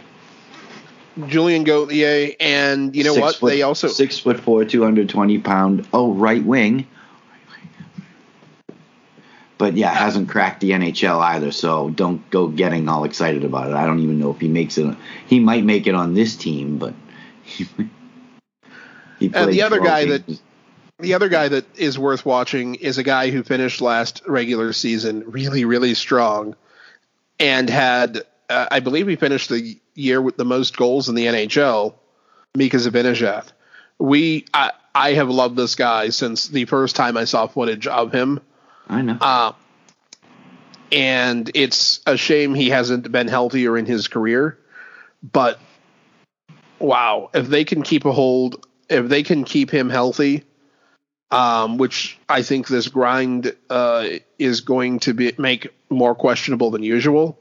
Julien 1.27 1.65
Gauthier, 1.65 2.35
and 2.41 2.95
you 2.95 3.05
know 3.05 3.15
six 3.15 3.23
what? 3.23 3.37
Foot, 3.37 3.49
they 3.49 3.63
also 3.63 3.89
six 3.89 4.19
foot 4.19 4.41
four, 4.41 4.65
two 4.65 4.83
hundred 4.83 5.09
twenty 5.09 5.39
pound. 5.39 5.87
Oh, 5.93 6.13
right 6.13 6.45
wing. 6.45 6.87
But 9.59 9.77
yeah, 9.77 9.91
hasn't 9.91 10.31
cracked 10.31 10.61
the 10.61 10.71
NHL 10.71 11.21
either. 11.21 11.53
So 11.53 11.91
don't 11.91 12.29
go 12.31 12.49
getting 12.49 12.89
all 12.89 13.05
excited 13.05 13.45
about 13.45 13.69
it. 13.69 13.75
I 13.75 13.85
don't 13.85 14.01
even 14.01 14.19
know 14.19 14.31
if 14.31 14.41
he 14.41 14.49
makes 14.49 14.79
it. 14.79 14.97
He 15.27 15.39
might 15.39 15.65
make 15.65 15.87
it 15.87 15.95
on 15.95 16.15
this 16.15 16.35
team, 16.35 16.79
but 16.79 16.95
he, 17.43 17.65
he 19.19 19.31
and 19.35 19.53
the 19.53 19.63
other 19.63 19.81
guy 19.81 20.07
games. 20.07 20.27
that 20.27 20.41
the 21.01 21.15
other 21.15 21.29
guy 21.29 21.49
that 21.49 21.65
is 21.79 21.99
worth 21.99 22.25
watching 22.25 22.77
is 22.77 22.99
a 22.99 23.03
guy 23.03 23.31
who 23.31 23.43
finished 23.43 23.81
last 23.81 24.23
regular 24.27 24.73
season 24.73 25.25
really, 25.27 25.65
really 25.65 25.95
strong, 25.95 26.55
and 27.39 27.69
had 27.69 28.23
uh, 28.49 28.67
I 28.71 28.81
believe 28.81 29.07
he 29.07 29.17
finished 29.17 29.49
the 29.49 29.79
year 29.95 30.21
with 30.21 30.37
the 30.37 30.45
most 30.45 30.77
goals 30.77 31.09
in 31.09 31.15
the 31.15 31.27
NHL. 31.27 31.95
Mika 32.55 32.77
Zibanejad. 32.77 33.47
We 33.99 34.45
I, 34.53 34.73
I 34.95 35.13
have 35.13 35.31
loved 35.31 35.57
this 35.57 35.75
guy 35.75 36.09
since 36.09 36.49
the 36.49 36.65
first 36.65 36.97
time 36.97 37.17
I 37.17 37.25
saw 37.25 37.47
footage 37.47 37.87
of 37.87 38.13
him. 38.13 38.41
I 38.89 39.03
know. 39.03 39.19
Uh, 39.21 39.53
and 40.91 41.51
it's 41.55 42.01
a 42.07 42.17
shame 42.17 42.55
he 42.55 42.71
hasn't 42.71 43.11
been 43.13 43.29
healthier 43.29 43.79
in 43.79 43.87
his 43.87 44.09
career, 44.09 44.59
but 45.23 45.61
wow, 46.81 47.31
if 47.33 47.47
they 47.47 47.65
can 47.65 47.83
keep 47.83 48.05
a 48.05 48.13
hold, 48.13 48.67
if 48.89 49.09
they 49.09 49.23
can 49.23 49.45
keep 49.45 49.71
him 49.71 49.89
healthy 49.89 50.45
um, 51.31 51.78
which 51.78 52.19
I 52.28 52.43
think 52.43 52.69
this 52.69 52.89
grind 52.89 53.55
uh, 53.69 54.07
is 54.39 54.61
going 54.62 55.01
to 55.01 55.15
be 55.15 55.32
make 55.39 55.69
more 55.89 56.15
questionable 56.15 56.70
than 56.70 56.82
usual. 56.82 57.39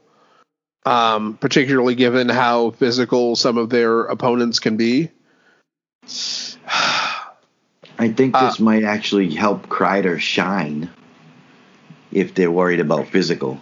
Um, 0.86 1.36
particularly 1.36 1.94
given 1.94 2.30
how 2.30 2.70
physical 2.70 3.36
some 3.36 3.58
of 3.58 3.68
their 3.68 4.04
opponents 4.04 4.60
can 4.60 4.78
be. 4.78 5.10
I 7.98 8.08
think 8.08 8.32
this 8.32 8.58
uh, 8.58 8.62
might 8.62 8.82
actually 8.84 9.34
help 9.34 9.66
Kreider 9.66 10.18
shine 10.18 10.88
if 12.10 12.34
they're 12.34 12.50
worried 12.50 12.80
about 12.80 13.08
physical. 13.08 13.60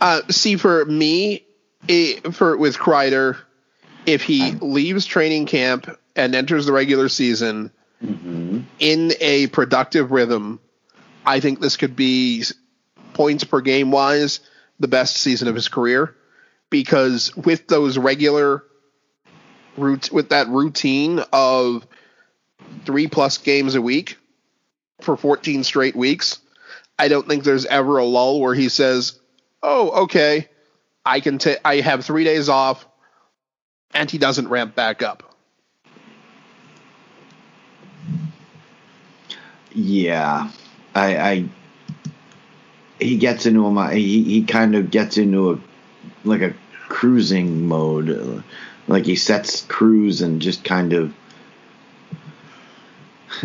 Uh, 0.00 0.22
see, 0.30 0.56
for 0.56 0.86
me, 0.86 1.44
it, 1.86 2.34
for 2.34 2.56
with 2.56 2.78
Kreider, 2.78 3.36
if 4.06 4.22
he 4.22 4.52
leaves 4.52 5.04
training 5.04 5.44
camp 5.44 5.98
and 6.16 6.34
enters 6.34 6.64
the 6.64 6.72
regular 6.72 7.10
season– 7.10 7.70
mm-hmm. 8.02 8.43
In 8.78 9.12
a 9.20 9.46
productive 9.48 10.10
rhythm, 10.10 10.60
I 11.24 11.40
think 11.40 11.60
this 11.60 11.76
could 11.76 11.96
be 11.96 12.44
points 13.14 13.44
per 13.44 13.60
game 13.60 13.90
wise 13.90 14.40
the 14.80 14.88
best 14.88 15.16
season 15.16 15.48
of 15.48 15.54
his 15.54 15.68
career 15.68 16.14
because 16.70 17.34
with 17.36 17.68
those 17.68 17.96
regular 17.96 18.64
route 19.76 20.10
with 20.12 20.30
that 20.30 20.48
routine 20.48 21.22
of 21.32 21.86
three 22.84 23.06
plus 23.06 23.38
games 23.38 23.74
a 23.74 23.82
week 23.82 24.18
for 25.00 25.16
14 25.16 25.64
straight 25.64 25.96
weeks, 25.96 26.40
I 26.98 27.08
don't 27.08 27.26
think 27.26 27.44
there's 27.44 27.66
ever 27.66 27.98
a 27.98 28.04
lull 28.04 28.40
where 28.40 28.54
he 28.54 28.68
says, 28.68 29.18
"Oh, 29.62 30.04
okay, 30.04 30.48
I 31.04 31.20
can 31.20 31.38
take 31.38 31.58
I 31.64 31.76
have 31.76 32.04
3 32.04 32.24
days 32.24 32.48
off." 32.48 32.86
And 33.92 34.10
he 34.10 34.18
doesn't 34.18 34.48
ramp 34.48 34.74
back 34.74 35.02
up. 35.02 35.33
Yeah, 39.74 40.50
I, 40.94 41.16
I 41.16 41.48
he 43.00 43.18
gets 43.18 43.44
into 43.46 43.66
a 43.66 43.94
he 43.94 44.22
he 44.22 44.44
kind 44.44 44.74
of 44.76 44.90
gets 44.90 45.18
into 45.18 45.52
a 45.52 45.58
like 46.24 46.42
a 46.42 46.54
cruising 46.88 47.66
mode, 47.66 48.44
like 48.86 49.04
he 49.04 49.16
sets 49.16 49.62
cruise 49.62 50.20
and 50.22 50.40
just 50.40 50.64
kind 50.64 50.92
of. 50.92 51.12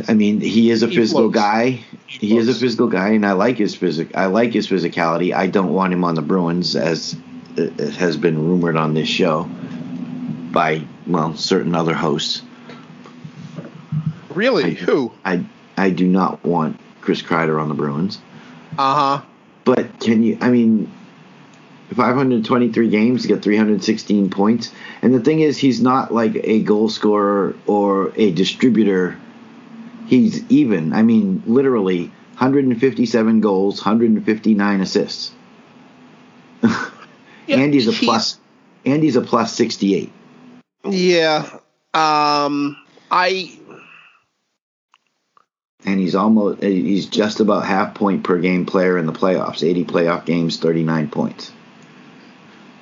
I 0.07 0.13
mean, 0.13 0.39
he 0.39 0.69
is 0.69 0.83
a 0.83 0.87
he 0.87 0.95
physical 0.95 1.31
floats. 1.31 1.35
guy. 1.35 1.69
He, 2.05 2.27
he 2.27 2.37
is 2.37 2.47
a 2.47 2.53
physical 2.53 2.87
guy, 2.87 3.09
and 3.09 3.25
I 3.25 3.31
like 3.31 3.57
his 3.57 3.75
physic. 3.75 4.15
I 4.15 4.27
like 4.27 4.53
his 4.53 4.67
physicality. 4.67 5.33
I 5.33 5.47
don't 5.47 5.73
want 5.73 5.93
him 5.93 6.03
on 6.03 6.13
the 6.13 6.21
Bruins, 6.21 6.75
as 6.75 7.15
it 7.57 7.95
has 7.95 8.15
been 8.15 8.47
rumored 8.47 8.77
on 8.77 8.93
this 8.93 9.07
show 9.09 9.49
by 10.51 10.85
well 11.07 11.35
certain 11.35 11.73
other 11.73 11.95
hosts. 11.95 12.43
Really? 14.29 14.63
I, 14.65 14.69
Who? 14.69 15.11
I 15.25 15.43
I 15.79 15.89
do 15.89 16.07
not 16.07 16.43
want 16.43 16.79
Chris 17.01 17.21
Kreider 17.21 17.61
on 17.61 17.69
the 17.69 17.75
Bruins. 17.75 18.19
Uh 18.77 19.19
huh. 19.19 19.25
But 19.65 19.99
can 19.99 20.23
you? 20.23 20.37
I 20.41 20.49
mean, 20.49 20.91
523 21.95 22.89
games, 22.89 23.23
to 23.23 23.27
get 23.27 23.41
316 23.41 24.29
points. 24.29 24.71
And 25.01 25.13
the 25.13 25.19
thing 25.19 25.39
is, 25.39 25.57
he's 25.57 25.81
not 25.81 26.13
like 26.13 26.35
a 26.35 26.61
goal 26.61 26.89
scorer 26.89 27.55
or 27.65 28.13
a 28.15 28.31
distributor. 28.31 29.19
He's 30.07 30.43
even. 30.51 30.93
I 30.93 31.03
mean, 31.03 31.43
literally 31.45 32.07
157 32.37 33.41
goals, 33.41 33.79
159 33.79 34.81
assists. 34.81 35.31
Yeah, 37.47 37.57
Andy's 37.57 37.87
a 37.87 37.91
plus. 37.91 38.39
Andy's 38.85 39.15
a 39.15 39.21
plus 39.21 39.55
68. 39.55 40.11
Yeah. 40.85 41.49
Um, 41.95 42.77
I 43.09 43.58
and 45.85 45.99
he's 45.99 46.15
almost 46.15 46.63
eh, 46.63 46.69
he's 46.69 47.05
just 47.05 47.39
about 47.39 47.65
half 47.65 47.95
point 47.95 48.23
per 48.23 48.39
game 48.39 48.65
player 48.65 48.97
in 48.97 49.05
the 49.05 49.13
playoffs 49.13 49.67
80 49.67 49.85
playoff 49.85 50.25
games 50.25 50.57
39 50.57 51.09
points 51.09 51.51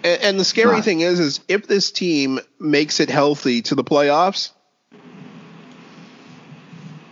and, 0.08 0.22
and 0.22 0.40
the 0.40 0.46
scary 0.46 0.82
thing 0.82 1.02
is, 1.02 1.20
is 1.20 1.40
if 1.48 1.68
this 1.68 1.92
team 1.92 2.40
makes 2.60 3.00
it 3.00 3.10
healthy 3.10 3.62
to 3.64 3.76
the 3.76 3.84
playoffs, 3.84 4.52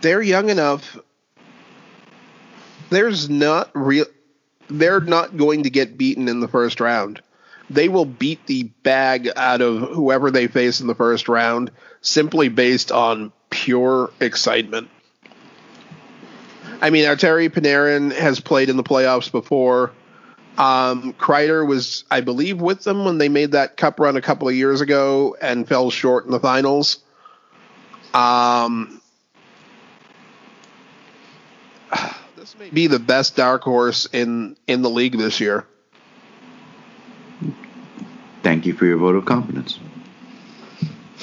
they're 0.00 0.22
young 0.22 0.50
enough. 0.50 0.98
There's 2.90 3.28
not 3.28 3.70
real. 3.74 4.06
They're 4.68 5.00
not 5.00 5.36
going 5.36 5.64
to 5.64 5.70
get 5.70 5.98
beaten 5.98 6.28
in 6.28 6.40
the 6.40 6.48
first 6.48 6.80
round. 6.80 7.20
They 7.68 7.88
will 7.88 8.04
beat 8.04 8.46
the 8.46 8.62
bag 8.62 9.28
out 9.36 9.60
of 9.60 9.80
whoever 9.80 10.30
they 10.30 10.46
face 10.46 10.80
in 10.80 10.86
the 10.86 10.94
first 10.94 11.28
round 11.28 11.72
simply 12.00 12.48
based 12.48 12.92
on 12.92 13.32
pure 13.50 14.10
excitement. 14.20 14.88
I 16.80 16.90
mean, 16.90 17.04
Artemi 17.04 17.48
Panarin 17.48 18.12
has 18.12 18.40
played 18.40 18.68
in 18.68 18.76
the 18.76 18.82
playoffs 18.82 19.30
before. 19.30 19.92
Um, 20.58 21.12
Kreider 21.14 21.66
was, 21.66 22.04
I 22.10 22.20
believe, 22.22 22.60
with 22.60 22.84
them 22.84 23.04
when 23.04 23.18
they 23.18 23.28
made 23.28 23.52
that 23.52 23.76
cup 23.76 24.00
run 24.00 24.16
a 24.16 24.22
couple 24.22 24.48
of 24.48 24.54
years 24.54 24.80
ago 24.80 25.36
and 25.40 25.68
fell 25.68 25.90
short 25.90 26.24
in 26.24 26.30
the 26.30 26.40
finals. 26.40 26.98
Um, 28.14 29.00
this 32.36 32.58
may 32.58 32.70
be 32.70 32.86
the 32.86 32.98
best 32.98 33.36
dark 33.36 33.62
horse 33.62 34.08
in 34.12 34.56
in 34.66 34.82
the 34.82 34.90
league 34.90 35.18
this 35.18 35.40
year. 35.40 35.66
thank 38.42 38.64
you 38.64 38.72
for 38.74 38.86
your 38.86 38.96
vote 38.96 39.16
of 39.16 39.24
confidence 39.24 39.80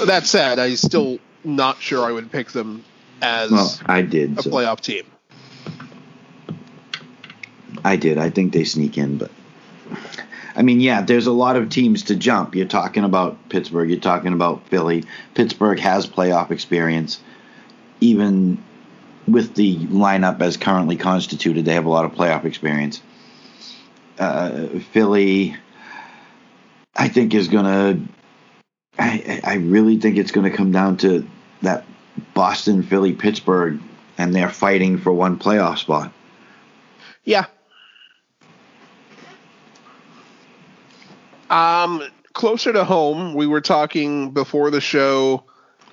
That 0.06 0.28
said, 0.28 0.60
I'm 0.60 0.76
still 0.76 1.20
not 1.44 1.82
sure 1.82 2.06
I 2.06 2.12
would 2.12 2.32
pick 2.32 2.52
them 2.52 2.84
as 3.22 3.50
well 3.50 3.80
i 3.86 4.02
did 4.02 4.38
a 4.38 4.44
so 4.44 4.52
playoff 4.52 4.82
team. 4.82 5.06
I 7.84 7.96
did 7.96 8.18
i 8.18 8.30
think 8.30 8.54
they 8.54 8.64
sneak 8.64 8.98
in 8.98 9.18
but 9.18 9.32
i 10.56 10.62
mean 10.62 10.80
yeah 10.80 11.02
there's 11.02 11.28
a 11.28 11.32
lot 11.32 11.56
of 11.56 11.70
teams 11.70 12.04
to 12.04 12.16
jump 12.16 12.56
you're 12.56 12.66
talking 12.66 13.04
about 13.04 13.50
pittsburgh 13.50 13.90
you're 13.90 14.00
talking 14.00 14.34
about 14.34 14.68
philly 14.68 15.04
pittsburgh 15.34 15.80
has 15.80 16.08
playoff 16.08 16.52
experience 16.52 17.22
even 18.00 18.62
with 19.28 19.56
the 19.56 19.78
lineup 19.88 20.42
as 20.42 20.58
currently 20.58 20.98
constituted 20.98 21.66
they 21.66 21.74
have 21.74 21.86
a 21.86 21.90
lot 21.90 22.06
of 22.06 22.12
playoff 22.12 22.46
experience 22.46 23.02
uh, 24.20 24.68
philly 24.92 25.56
I 26.96 27.08
think 27.08 27.34
is 27.34 27.48
gonna. 27.48 28.00
I 28.98 29.42
I 29.44 29.56
really 29.56 29.98
think 29.98 30.18
it's 30.18 30.32
gonna 30.32 30.52
come 30.52 30.72
down 30.72 30.98
to 30.98 31.28
that 31.62 31.86
Boston, 32.34 32.84
Philly, 32.84 33.14
Pittsburgh, 33.14 33.80
and 34.18 34.36
they're 34.36 34.50
fighting 34.50 35.00
for 35.00 35.12
one 35.12 35.40
playoff 35.40 35.80
spot. 35.80 36.12
Yeah. 37.24 37.46
Um, 41.54 42.02
closer 42.34 42.74
to 42.74 42.84
home, 42.84 43.36
we 43.36 43.46
were 43.46 43.62
talking 43.62 44.32
before 44.32 44.72
the 44.72 44.82
show 44.82 45.44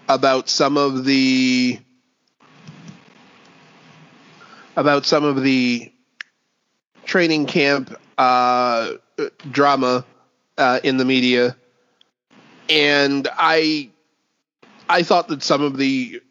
about 0.09 0.49
some 0.49 0.78
of 0.78 1.05
the 1.05 1.78
about 4.74 5.05
some 5.05 5.23
of 5.23 5.43
the 5.43 5.93
training 7.05 7.45
camp 7.45 7.95
uh, 8.16 8.93
drama 9.51 10.07
uh, 10.57 10.81
in 10.82 10.97
the 10.97 11.05
media, 11.05 11.55
and 12.70 13.28
I 13.31 13.91
I 14.89 15.03
thought 15.03 15.28
that 15.28 15.43
some 15.43 15.61
of 15.61 15.77
the 15.77 16.23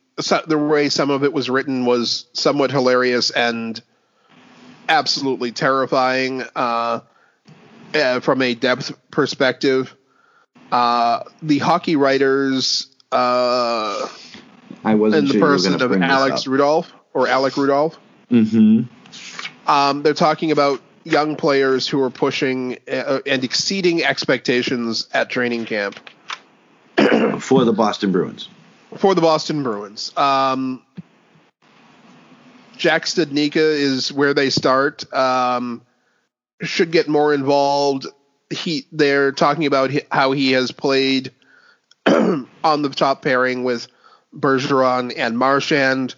the 0.47 0.57
way 0.57 0.89
some 0.89 1.11
of 1.11 1.23
it 1.23 1.33
was 1.33 1.51
written 1.51 1.85
was 1.85 2.25
somewhat 2.33 2.71
hilarious 2.71 3.29
and 3.29 3.79
absolutely 4.87 5.51
terrifying. 5.51 6.41
Uh, 6.55 7.01
uh, 7.93 8.19
from 8.19 8.41
a 8.41 8.53
depth 8.55 8.91
perspective. 9.11 9.95
Uh, 10.71 11.23
the 11.41 11.57
hockey 11.59 11.95
writers 11.95 12.87
uh, 13.11 14.07
I 14.83 14.95
wasn't 14.95 15.19
in 15.19 15.25
the 15.27 15.33
sure 15.33 15.41
person 15.41 15.81
of 15.81 16.01
Alex. 16.01 16.47
Rudolph 16.47 16.93
or 17.13 17.27
Alec 17.27 17.57
Rudolph. 17.57 17.97
Mm-hmm. 18.31 18.83
Um, 19.69 20.03
they're 20.03 20.13
talking 20.13 20.51
about 20.51 20.81
young 21.03 21.35
players 21.35 21.87
who 21.87 22.01
are 22.03 22.09
pushing 22.09 22.77
uh, 22.91 23.19
and 23.25 23.43
exceeding 23.43 24.03
expectations 24.03 25.07
at 25.13 25.29
training 25.29 25.65
camp 25.65 25.99
For 27.39 27.65
the 27.65 27.73
Boston 27.73 28.11
Bruins. 28.11 28.49
for 28.97 29.15
the 29.15 29.21
Boston 29.21 29.63
Bruins. 29.63 30.15
Um, 30.17 30.83
Jack 32.77 33.05
Studnicka 33.05 33.55
is 33.55 34.11
where 34.11 34.33
they 34.33 34.49
start. 34.49 35.11
Um, 35.13 35.81
should 36.61 36.91
get 36.91 37.07
more 37.07 37.33
involved. 37.33 38.07
He 38.49 38.85
they're 38.91 39.31
talking 39.31 39.65
about 39.65 39.91
how 40.11 40.31
he 40.31 40.53
has 40.53 40.71
played 40.71 41.31
on 42.05 42.47
the 42.63 42.89
top 42.89 43.21
pairing 43.21 43.63
with 43.63 43.87
Bergeron 44.35 45.13
and 45.15 45.37
Marchand, 45.37 46.15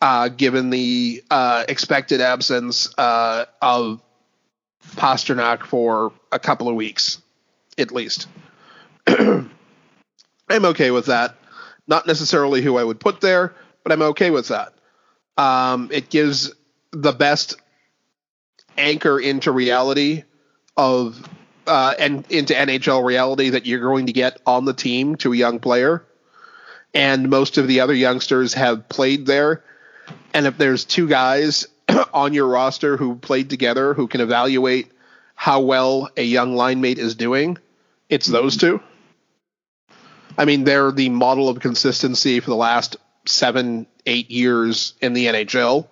uh, 0.00 0.28
given 0.28 0.70
the 0.70 1.22
uh, 1.30 1.64
expected 1.68 2.20
absence 2.20 2.92
uh, 2.98 3.44
of 3.60 4.02
Pastrnak 4.96 5.64
for 5.64 6.12
a 6.30 6.38
couple 6.38 6.68
of 6.68 6.74
weeks, 6.74 7.20
at 7.78 7.92
least. 7.92 8.26
I'm 9.06 9.50
okay 10.50 10.90
with 10.90 11.06
that. 11.06 11.36
Not 11.86 12.06
necessarily 12.06 12.62
who 12.62 12.76
I 12.76 12.84
would 12.84 13.00
put 13.00 13.20
there, 13.20 13.54
but 13.82 13.92
I'm 13.92 14.02
okay 14.02 14.30
with 14.30 14.48
that. 14.48 14.72
Um, 15.36 15.90
it 15.92 16.10
gives 16.10 16.52
the 16.92 17.12
best 17.12 17.56
anchor 18.76 19.18
into 19.18 19.52
reality 19.52 20.24
of 20.76 21.22
uh, 21.66 21.94
and 21.98 22.24
into 22.30 22.54
NHL 22.54 23.04
reality 23.04 23.50
that 23.50 23.66
you're 23.66 23.80
going 23.80 24.06
to 24.06 24.12
get 24.12 24.40
on 24.46 24.64
the 24.64 24.74
team 24.74 25.16
to 25.16 25.32
a 25.32 25.36
young 25.36 25.60
player. 25.60 26.04
And 26.92 27.28
most 27.28 27.58
of 27.58 27.66
the 27.66 27.80
other 27.80 27.94
youngsters 27.94 28.54
have 28.54 28.88
played 28.88 29.26
there. 29.26 29.64
And 30.32 30.46
if 30.46 30.58
there's 30.58 30.84
two 30.84 31.08
guys 31.08 31.66
on 32.12 32.34
your 32.34 32.46
roster 32.46 32.96
who 32.96 33.16
played 33.16 33.50
together 33.50 33.94
who 33.94 34.06
can 34.06 34.20
evaluate 34.20 34.92
how 35.34 35.60
well 35.60 36.08
a 36.16 36.22
young 36.22 36.54
line 36.54 36.80
mate 36.80 36.98
is 36.98 37.14
doing, 37.14 37.58
it's 38.08 38.26
those 38.26 38.56
two. 38.56 38.80
I 40.36 40.44
mean, 40.44 40.64
they're 40.64 40.92
the 40.92 41.08
model 41.08 41.48
of 41.48 41.60
consistency 41.60 42.40
for 42.40 42.50
the 42.50 42.56
last 42.56 42.96
seven, 43.26 43.86
eight 44.06 44.30
years 44.30 44.94
in 45.00 45.12
the 45.12 45.26
NHL. 45.26 45.88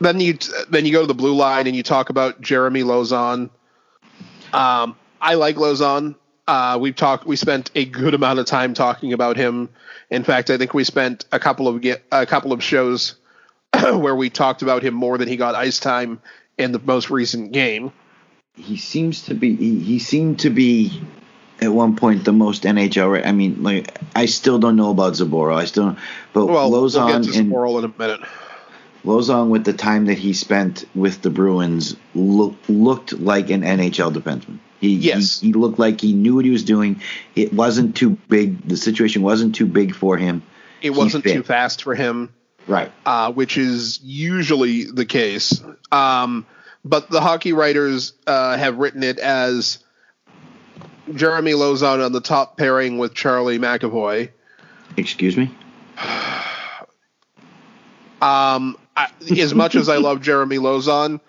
Then 0.00 0.20
you 0.20 0.38
then 0.70 0.86
you 0.86 0.92
go 0.92 1.00
to 1.00 1.06
the 1.06 1.14
blue 1.14 1.34
line 1.34 1.66
and 1.66 1.74
you 1.74 1.82
talk 1.82 2.10
about 2.10 2.40
Jeremy 2.40 2.82
Lauzon. 2.82 3.50
Um, 4.52 4.96
I 5.20 5.34
like 5.34 5.56
Lauzon. 5.56 6.14
Uh, 6.46 6.78
we've 6.80 6.96
talked. 6.96 7.26
We 7.26 7.36
spent 7.36 7.70
a 7.74 7.84
good 7.84 8.14
amount 8.14 8.38
of 8.38 8.46
time 8.46 8.74
talking 8.74 9.12
about 9.12 9.36
him. 9.36 9.68
In 10.10 10.24
fact, 10.24 10.50
I 10.50 10.56
think 10.56 10.72
we 10.72 10.84
spent 10.84 11.26
a 11.32 11.38
couple 11.38 11.68
of 11.68 11.84
a 12.12 12.26
couple 12.26 12.52
of 12.52 12.62
shows 12.62 13.16
where 13.80 14.16
we 14.16 14.30
talked 14.30 14.62
about 14.62 14.82
him 14.82 14.94
more 14.94 15.18
than 15.18 15.28
he 15.28 15.36
got 15.36 15.54
ice 15.54 15.78
time 15.78 16.20
in 16.56 16.72
the 16.72 16.78
most 16.78 17.10
recent 17.10 17.52
game. 17.52 17.92
He 18.54 18.76
seems 18.76 19.22
to 19.24 19.34
be. 19.34 19.56
He, 19.56 19.80
he 19.80 19.98
seemed 19.98 20.40
to 20.40 20.50
be 20.50 21.02
at 21.60 21.72
one 21.72 21.96
point 21.96 22.24
the 22.24 22.32
most 22.32 22.62
NHL. 22.62 23.26
I 23.26 23.32
mean, 23.32 23.62
like 23.62 23.98
I 24.14 24.26
still 24.26 24.58
don't 24.58 24.76
know 24.76 24.90
about 24.90 25.14
Zboril. 25.14 25.56
I 25.56 25.64
still, 25.64 25.96
but 26.32 26.46
Well, 26.46 26.70
Lauzon 26.70 27.06
we'll 27.06 27.20
get 27.20 27.32
to 27.32 27.38
and 27.38 27.48
Squirrel 27.50 27.78
in 27.78 27.84
a 27.84 27.92
minute. 27.98 28.20
Lauzon 29.04 29.48
with 29.48 29.64
the 29.64 29.72
time 29.72 30.06
that 30.06 30.18
he 30.18 30.32
spent 30.32 30.84
with 30.94 31.22
the 31.22 31.30
Bruins 31.30 31.96
look, 32.14 32.54
looked 32.68 33.12
like 33.12 33.50
an 33.50 33.62
NHL 33.62 34.12
defenseman. 34.12 34.58
He, 34.80 34.94
Yes. 34.94 35.40
he 35.40 35.48
he 35.48 35.52
looked 35.52 35.78
like 35.78 36.00
he 36.00 36.12
knew 36.12 36.36
what 36.36 36.44
he 36.44 36.50
was 36.50 36.62
doing. 36.64 37.00
It 37.34 37.52
wasn't 37.52 37.96
too 37.96 38.10
big. 38.28 38.68
The 38.68 38.76
situation 38.76 39.22
wasn't 39.22 39.54
too 39.54 39.66
big 39.66 39.94
for 39.94 40.16
him. 40.16 40.42
It 40.80 40.84
He 40.84 40.90
wasn't 40.90 41.24
fit. 41.24 41.34
too 41.34 41.42
fast 41.42 41.82
for 41.82 41.94
him. 41.94 42.32
Right. 42.66 42.92
uh, 43.06 43.32
which 43.32 43.56
is 43.56 43.98
usually 44.02 44.84
the 44.84 45.06
case. 45.06 45.62
Um, 45.90 46.44
but 46.84 47.08
the 47.10 47.20
hockey 47.20 47.52
writers 47.54 48.12
uh, 48.26 48.56
have 48.58 48.76
written 48.76 49.02
it 49.02 49.18
as 49.18 49.78
Jeremy 51.14 51.52
Lauzon 51.52 52.04
on 52.04 52.12
the 52.12 52.20
top 52.20 52.58
pairing 52.58 52.98
with 52.98 53.14
Charlie 53.14 53.58
McAvoy. 53.58 54.30
Excuse 54.96 55.36
me. 55.36 55.50
Um, 58.20 58.76
I, 58.98 59.10
as 59.38 59.54
much 59.54 59.76
as 59.76 59.88
I 59.88 59.98
love 59.98 60.20
Jeremy 60.22 60.56
Lauzon, 60.56 61.20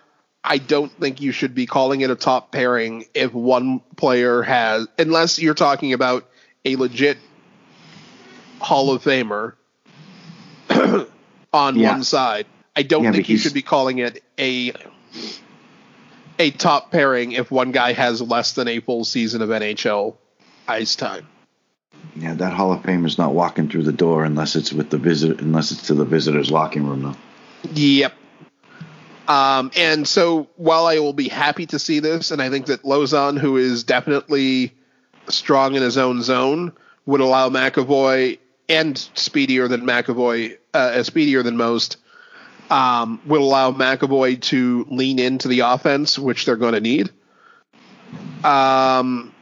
I 0.43 0.57
don't 0.57 0.91
think 0.93 1.21
you 1.21 1.31
should 1.31 1.53
be 1.53 1.65
calling 1.67 2.01
it 2.01 2.09
a 2.09 2.15
top 2.15 2.51
pairing 2.51 3.05
if 3.13 3.33
one 3.33 3.81
player 3.95 4.41
has, 4.41 4.87
unless 4.97 5.37
you're 5.39 5.53
talking 5.53 5.93
about 5.93 6.27
a 6.65 6.75
legit 6.77 7.17
Hall 8.59 8.91
of 8.91 9.03
Famer 9.03 9.53
on 11.53 11.75
Yeah. 11.75 11.91
one 11.91 12.03
side. 12.03 12.45
I 12.75 12.83
don't 12.83 13.03
Yeah, 13.03 13.11
think 13.11 13.29
you 13.29 13.37
should 13.37 13.53
be 13.53 13.61
calling 13.61 13.99
it 13.99 14.23
a 14.39 14.73
a 16.39 16.51
top 16.51 16.91
pairing 16.91 17.33
if 17.33 17.51
one 17.51 17.71
guy 17.71 17.91
has 17.93 18.21
less 18.21 18.53
than 18.53 18.67
a 18.67 18.79
full 18.79 19.03
season 19.03 19.41
of 19.41 19.49
NHL 19.49 20.15
ice 20.67 20.95
time. 20.95 21.27
Yeah, 22.15 22.33
that 22.35 22.53
Hall 22.53 22.71
of 22.71 22.83
Fame 22.83 23.05
is 23.05 23.17
not 23.17 23.33
walking 23.33 23.67
through 23.69 23.83
the 23.83 23.91
door 23.91 24.23
unless 24.23 24.55
it's 24.55 24.71
with 24.71 24.89
the 24.89 24.97
visit, 24.97 25.41
unless 25.41 25.71
it's 25.71 25.87
to 25.87 25.93
the 25.93 26.05
visitors' 26.05 26.49
locking 26.49 26.85
room, 26.87 27.03
though. 27.03 27.15
Yep. 27.73 28.13
Um, 29.27 29.71
and 29.77 30.07
so 30.07 30.49
while 30.55 30.87
I 30.87 30.99
will 30.99 31.13
be 31.13 31.27
happy 31.27 31.67
to 31.67 31.79
see 31.79 31.99
this, 31.99 32.31
and 32.31 32.41
I 32.41 32.49
think 32.49 32.65
that 32.65 32.81
Lauzon, 32.83 33.37
who 33.37 33.57
is 33.57 33.83
definitely 33.83 34.73
strong 35.27 35.75
in 35.75 35.83
his 35.83 35.97
own 35.97 36.23
zone, 36.23 36.73
would 37.05 37.21
allow 37.21 37.49
McAvoy 37.49 38.39
and 38.67 38.97
speedier 39.13 39.67
than 39.67 39.81
McAvoy, 39.81 40.57
uh, 40.73 41.03
speedier 41.03 41.43
than 41.43 41.57
most, 41.57 41.97
um, 42.71 43.21
would 43.25 43.41
allow 43.41 43.71
McAvoy 43.71 44.41
to 44.41 44.85
lean 44.89 45.19
into 45.19 45.47
the 45.47 45.61
offense, 45.61 46.17
which 46.17 46.45
they're 46.45 46.55
going 46.55 46.73
to 46.73 46.81
need. 46.81 47.11
Um, 48.43 49.33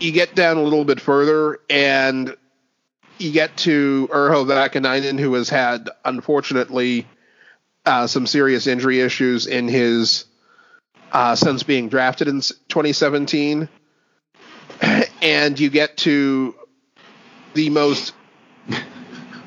you 0.00 0.12
get 0.12 0.34
down 0.34 0.56
a 0.56 0.62
little 0.62 0.84
bit 0.84 1.00
further, 1.00 1.58
and 1.68 2.34
you 3.18 3.32
get 3.32 3.56
to 3.58 4.08
Urho 4.12 4.46
Vaakanainen, 4.46 5.18
who 5.18 5.34
has 5.34 5.48
had, 5.48 5.90
unfortunately, 6.04 7.06
uh, 7.84 8.06
some 8.06 8.26
serious 8.26 8.66
injury 8.66 9.00
issues 9.00 9.46
in 9.46 9.68
his 9.68 10.24
uh, 11.12 11.34
since 11.34 11.62
being 11.62 11.88
drafted 11.88 12.28
in 12.28 12.40
2017. 12.40 13.68
and 15.22 15.58
you 15.58 15.70
get 15.70 15.96
to 15.96 16.54
the 17.54 17.70
most 17.70 18.12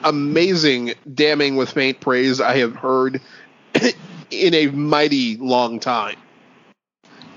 amazing 0.04 0.94
damning 1.14 1.56
with 1.56 1.70
faint 1.72 2.00
praise 2.00 2.42
I 2.42 2.58
have 2.58 2.76
heard 2.76 3.22
in 4.32 4.54
a 4.54 4.68
mighty 4.68 5.38
long 5.38 5.80
time. 5.80 6.18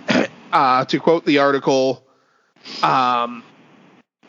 Uh, 0.54 0.84
to 0.84 1.00
quote 1.00 1.24
the 1.24 1.38
article 1.38 2.06
um, 2.80 3.42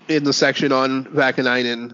in 0.07 0.23
the 0.23 0.34
section 0.34 0.72
on 0.72 1.06
Vaakanainen, 1.06 1.94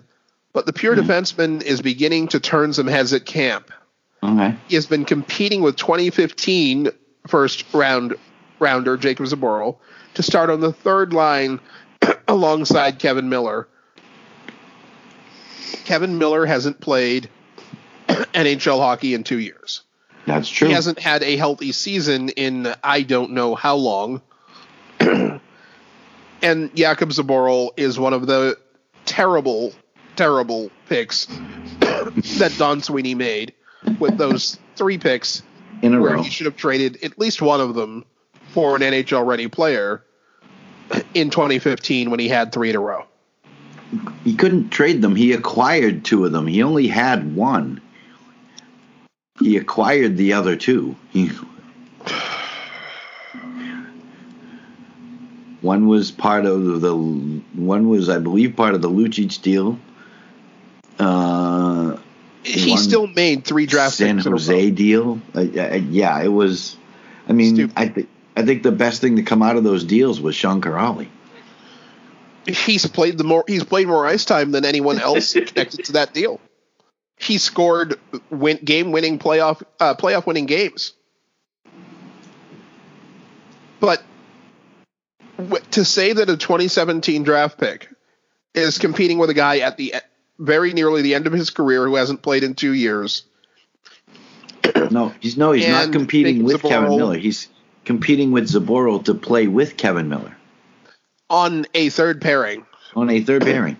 but 0.53 0.65
the 0.65 0.73
pure 0.73 0.95
mm-hmm. 0.95 1.09
defenseman 1.09 1.63
is 1.63 1.81
beginning 1.81 2.29
to 2.29 2.39
turn 2.39 2.73
some 2.73 2.87
heads 2.87 3.13
at 3.13 3.25
camp. 3.25 3.71
Okay. 4.23 4.55
He 4.67 4.75
has 4.75 4.85
been 4.85 5.05
competing 5.05 5.61
with 5.61 5.75
2015 5.77 6.89
first 7.27 7.65
round 7.73 8.15
rounder 8.59 8.97
Jakub 8.97 9.27
Zboril 9.27 9.77
to 10.13 10.23
start 10.23 10.49
on 10.49 10.59
the 10.59 10.71
third 10.71 11.13
line 11.13 11.59
alongside 12.27 12.99
Kevan 12.99 13.29
Miller. 13.29 13.67
Kevan 15.85 16.17
Miller 16.17 16.45
hasn't 16.45 16.79
played 16.79 17.29
NHL 18.07 18.79
hockey 18.79 19.13
in 19.13 19.23
two 19.23 19.39
years. 19.39 19.81
That's 20.27 20.47
true. 20.47 20.67
He 20.67 20.73
hasn't 20.73 20.99
had 20.99 21.23
a 21.23 21.35
healthy 21.35 21.71
season 21.71 22.29
in 22.29 22.71
I 22.83 23.01
don't 23.01 23.31
know 23.31 23.55
how 23.55 23.75
long. 23.75 24.21
and 26.41 26.73
Jakub 26.75 27.13
Zboril 27.13 27.71
is 27.77 27.99
one 27.99 28.13
of 28.13 28.27
the 28.27 28.57
terrible, 29.05 29.73
terrible 30.15 30.71
picks 30.87 31.25
that 31.79 32.53
Don 32.57 32.81
Sweeney 32.81 33.15
made 33.15 33.53
with 33.99 34.17
those 34.17 34.57
three 34.75 34.97
picks 34.97 35.43
in 35.81 35.93
a 35.93 36.01
where 36.01 36.15
row. 36.15 36.23
he 36.23 36.29
should 36.29 36.45
have 36.45 36.57
traded 36.57 37.03
at 37.03 37.17
least 37.17 37.41
one 37.41 37.61
of 37.61 37.75
them 37.75 38.05
for 38.49 38.75
an 38.75 38.81
NHL 38.81 39.25
ready 39.25 39.47
player 39.47 40.03
in 41.13 41.29
2015 41.29 42.09
when 42.09 42.19
he 42.19 42.27
had 42.27 42.51
three 42.51 42.69
in 42.69 42.75
a 42.75 42.79
row. 42.79 43.05
He 44.23 44.35
couldn't 44.35 44.69
trade 44.69 45.01
them. 45.01 45.15
He 45.15 45.33
acquired 45.33 46.05
two 46.05 46.25
of 46.25 46.31
them. 46.31 46.47
He 46.47 46.63
only 46.63 46.87
had 46.87 47.35
one. 47.35 47.81
He 49.39 49.57
acquired 49.57 50.17
the 50.17 50.33
other 50.33 50.55
two. 50.55 50.95
He, 51.09 51.31
one 55.61 55.87
was 55.87 56.11
part 56.11 56.45
of 56.45 56.81
the. 56.81 56.95
One 56.95 57.87
was, 57.89 58.09
I 58.09 58.19
believe, 58.19 58.55
part 58.55 58.73
of 58.73 58.81
the 58.81 58.89
Lucic 58.89 59.41
deal. 59.41 59.79
Uh, 60.99 61.97
He 62.43 62.75
still 62.77 63.07
made 63.07 63.45
three 63.45 63.65
draft 63.65 63.95
San. 63.95 64.17
Jose 64.17 64.71
deal. 64.71 65.21
Uh, 65.33 65.39
uh, 65.39 65.43
yeah, 65.89 66.21
it 66.21 66.27
was. 66.29 66.77
I 67.27 67.33
mean, 67.33 67.55
Stupid. 67.55 67.73
I 67.77 67.87
think 67.87 68.09
I 68.35 68.43
think 68.43 68.63
the 68.63 68.71
best 68.71 69.01
thing 69.01 69.17
to 69.17 69.23
come 69.23 69.41
out 69.41 69.55
of 69.55 69.63
those 69.63 69.83
deals 69.83 70.19
was 70.19 70.35
Sean 70.35 70.61
Kuraly. 70.61 71.07
he's 72.47 72.85
played 72.87 73.17
the 73.17 73.23
more 73.23 73.43
he's 73.47 73.63
played 73.63 73.87
more 73.87 74.05
ice 74.05 74.25
time 74.25 74.51
than 74.51 74.65
anyone 74.65 74.99
else 74.99 75.33
connected 75.45 75.85
to 75.85 75.91
that 75.93 76.13
deal. 76.13 76.39
He 77.17 77.37
scored 77.37 77.99
win, 78.31 78.57
game 78.63 78.91
winning 78.91 79.19
playoff 79.19 79.61
uh, 79.79 79.93
playoff 79.95 80.25
winning 80.25 80.47
games. 80.47 80.93
But 83.79 84.03
to 85.71 85.85
say 85.85 86.13
that 86.13 86.29
a 86.29 86.37
2017 86.37 87.23
draft 87.23 87.57
pick 87.57 87.89
is 88.53 88.77
competing 88.77 89.17
with 89.17 89.29
a 89.29 89.33
guy 89.33 89.59
at 89.59 89.77
the 89.77 89.95
very 90.39 90.73
nearly 90.73 91.01
the 91.01 91.15
end 91.15 91.27
of 91.27 91.33
his 91.33 91.49
career 91.49 91.85
who 91.85 91.95
hasn't 91.95 92.21
played 92.21 92.43
in 92.43 92.55
two 92.55 92.73
years, 92.73 93.23
No, 94.91 95.13
he's 95.19 95.37
no, 95.37 95.51
he's 95.51 95.67
not 95.67 95.91
competing 95.91 96.43
with 96.43 96.61
Kevan 96.61 96.97
Miller. 96.97 97.17
He's 97.17 97.47
competing 97.85 98.31
with 98.31 98.49
Zboril 98.49 99.03
to 99.05 99.13
play 99.13 99.47
with 99.47 99.77
Kevan 99.77 100.09
Miller 100.09 100.35
on 101.29 101.65
a 101.73 101.89
third 101.89 102.21
pairing, 102.21 102.65
on 102.95 103.09
a 103.09 103.21
third 103.21 103.43
pairing. 103.43 103.77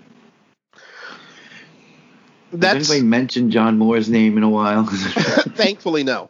Has 2.52 2.60
that's 2.60 2.90
anybody 2.90 3.08
mentioned 3.08 3.52
John 3.52 3.78
Moore's 3.78 4.10
name 4.10 4.38
in 4.38 4.44
a 4.44 4.50
while? 4.50 4.86
thankfully 4.86 6.04
no. 6.04 6.30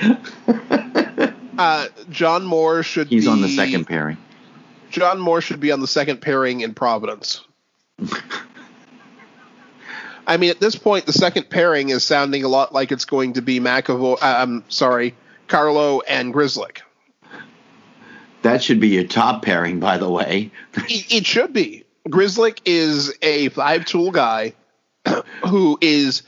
Uh, 1.56 1.86
John 2.10 2.44
Moore 2.44 2.82
should 2.82 3.06
he's 3.06 3.28
on 3.28 3.40
the 3.40 3.48
second 3.48 3.84
pairing. 3.84 4.16
John 4.94 5.18
Moore 5.18 5.40
should 5.40 5.58
be 5.58 5.72
on 5.72 5.80
the 5.80 5.88
second 5.88 6.20
pairing 6.20 6.60
in 6.60 6.72
Providence. 6.72 7.40
I 10.26 10.36
mean, 10.36 10.50
at 10.50 10.60
this 10.60 10.76
point, 10.76 11.04
the 11.04 11.12
second 11.12 11.50
pairing 11.50 11.88
is 11.88 12.04
sounding 12.04 12.44
a 12.44 12.48
lot 12.48 12.72
like 12.72 12.92
it's 12.92 13.04
going 13.04 13.32
to 13.32 13.42
be 13.42 13.58
McAvoy. 13.58 14.14
Uh, 14.14 14.18
I'm 14.22 14.64
sorry, 14.68 15.16
Carlo 15.48 16.00
and 16.02 16.32
Grzelcyk. 16.32 16.82
That 18.42 18.62
should 18.62 18.78
be 18.78 18.86
your 18.88 19.02
top 19.02 19.42
pairing, 19.44 19.80
by 19.80 19.98
the 19.98 20.08
way. 20.08 20.52
It, 20.88 21.12
it 21.12 21.26
should 21.26 21.52
be. 21.52 21.84
Grzelcyk 22.08 22.60
is 22.64 23.12
a 23.20 23.48
five-tool 23.48 24.12
guy 24.12 24.54
who 25.48 25.76
is 25.80 26.22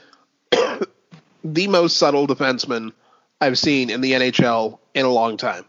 the 1.43 1.67
most 1.67 1.95
subtle 1.95 2.27
defenseman 2.27 2.91
I've 3.39 3.57
seen 3.57 3.89
in 3.89 4.01
the 4.01 4.11
NHL 4.11 4.79
in 4.93 5.05
a 5.05 5.09
long 5.09 5.37
time. 5.37 5.63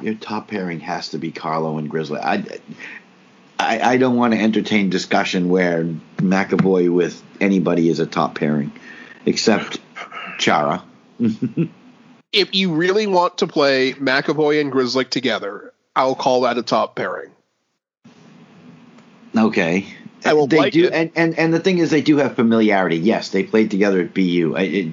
Your 0.00 0.14
top 0.14 0.48
pairing 0.48 0.80
has 0.80 1.10
to 1.10 1.18
be 1.18 1.32
Carlo 1.32 1.78
and 1.78 1.90
Grizzly. 1.90 2.20
I, 2.20 2.44
I, 3.58 3.80
I 3.80 3.96
don't 3.96 4.16
want 4.16 4.32
to 4.32 4.40
entertain 4.40 4.90
discussion 4.90 5.48
where 5.48 5.84
McAvoy 6.16 6.92
with 6.92 7.22
anybody 7.40 7.88
is 7.88 8.00
a 8.00 8.06
top 8.06 8.36
pairing, 8.36 8.72
except 9.26 9.78
Chara. 10.38 10.82
If 12.32 12.54
you 12.54 12.72
really 12.72 13.06
want 13.06 13.38
to 13.38 13.46
play 13.46 13.92
McAvoy 13.92 14.58
and 14.58 14.72
Grizzly 14.72 15.04
together, 15.04 15.74
I'll 15.94 16.14
call 16.14 16.42
that 16.42 16.56
a 16.56 16.62
top 16.62 16.96
pairing. 16.96 17.30
Okay. 19.36 19.86
I 20.24 20.32
will 20.32 20.46
they 20.46 20.56
like 20.56 20.72
do, 20.72 20.86
it. 20.86 20.92
and, 20.92 21.10
and 21.14 21.38
and 21.38 21.52
the 21.52 21.60
thing 21.60 21.78
is, 21.78 21.90
they 21.90 22.00
do 22.00 22.16
have 22.18 22.36
familiarity. 22.36 22.96
Yes, 22.96 23.30
they 23.30 23.42
played 23.42 23.70
together 23.70 24.00
at 24.00 24.14
BU, 24.14 24.54
I, 24.56 24.62
it, 24.62 24.92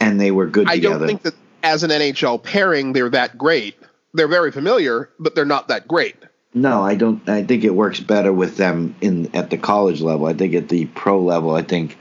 and 0.00 0.20
they 0.20 0.30
were 0.30 0.46
good 0.46 0.68
I 0.68 0.76
together. 0.76 0.94
I 0.94 0.98
don't 0.98 1.08
think 1.08 1.22
that 1.22 1.34
as 1.62 1.82
an 1.82 1.90
NHL 1.90 2.42
pairing 2.42 2.92
they're 2.92 3.10
that 3.10 3.36
great. 3.36 3.76
They're 4.14 4.28
very 4.28 4.52
familiar, 4.52 5.10
but 5.18 5.34
they're 5.34 5.44
not 5.44 5.68
that 5.68 5.86
great. 5.86 6.16
no, 6.54 6.82
I 6.82 6.94
don't. 6.94 7.26
I 7.28 7.44
think 7.44 7.64
it 7.64 7.74
works 7.74 8.00
better 8.00 8.32
with 8.32 8.56
them 8.56 8.94
in 9.00 9.30
at 9.34 9.50
the 9.50 9.58
college 9.58 10.00
level. 10.00 10.26
I 10.26 10.32
think 10.34 10.54
at 10.54 10.68
the 10.68 10.86
pro 10.86 11.20
level, 11.20 11.54
I 11.54 11.62
think 11.62 11.96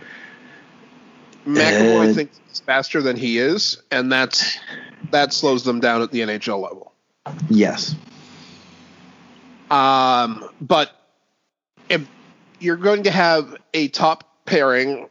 McAvoy 1.45 2.11
Uh, 2.11 2.13
thinks 2.13 2.39
he's 2.47 2.59
faster 2.61 3.01
than 3.01 3.17
he 3.17 3.37
is, 3.37 3.81
and 3.91 4.11
that's 4.11 4.57
that 5.11 5.33
slows 5.33 5.63
them 5.63 5.79
down 5.79 6.01
at 6.01 6.11
the 6.11 6.21
NHL 6.21 6.61
level. 6.61 6.93
yes. 7.49 7.93
Um, 9.69 10.49
but 10.61 10.91
if 11.89 12.07
you're 12.59 12.77
going 12.77 13.03
to 13.03 13.11
have 13.11 13.55
a 13.73 13.89
top 13.89 14.23
pairing, 14.45 15.09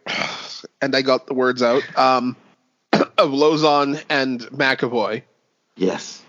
and 0.81 0.97
I 0.97 1.03
got 1.03 1.27
the 1.27 1.35
words 1.35 1.63
out, 1.63 1.83
um, 1.99 2.37
of 2.93 3.31
Lauzon 3.31 4.03
and 4.09 4.41
McAvoy, 4.41 5.23
Yes. 5.77 6.23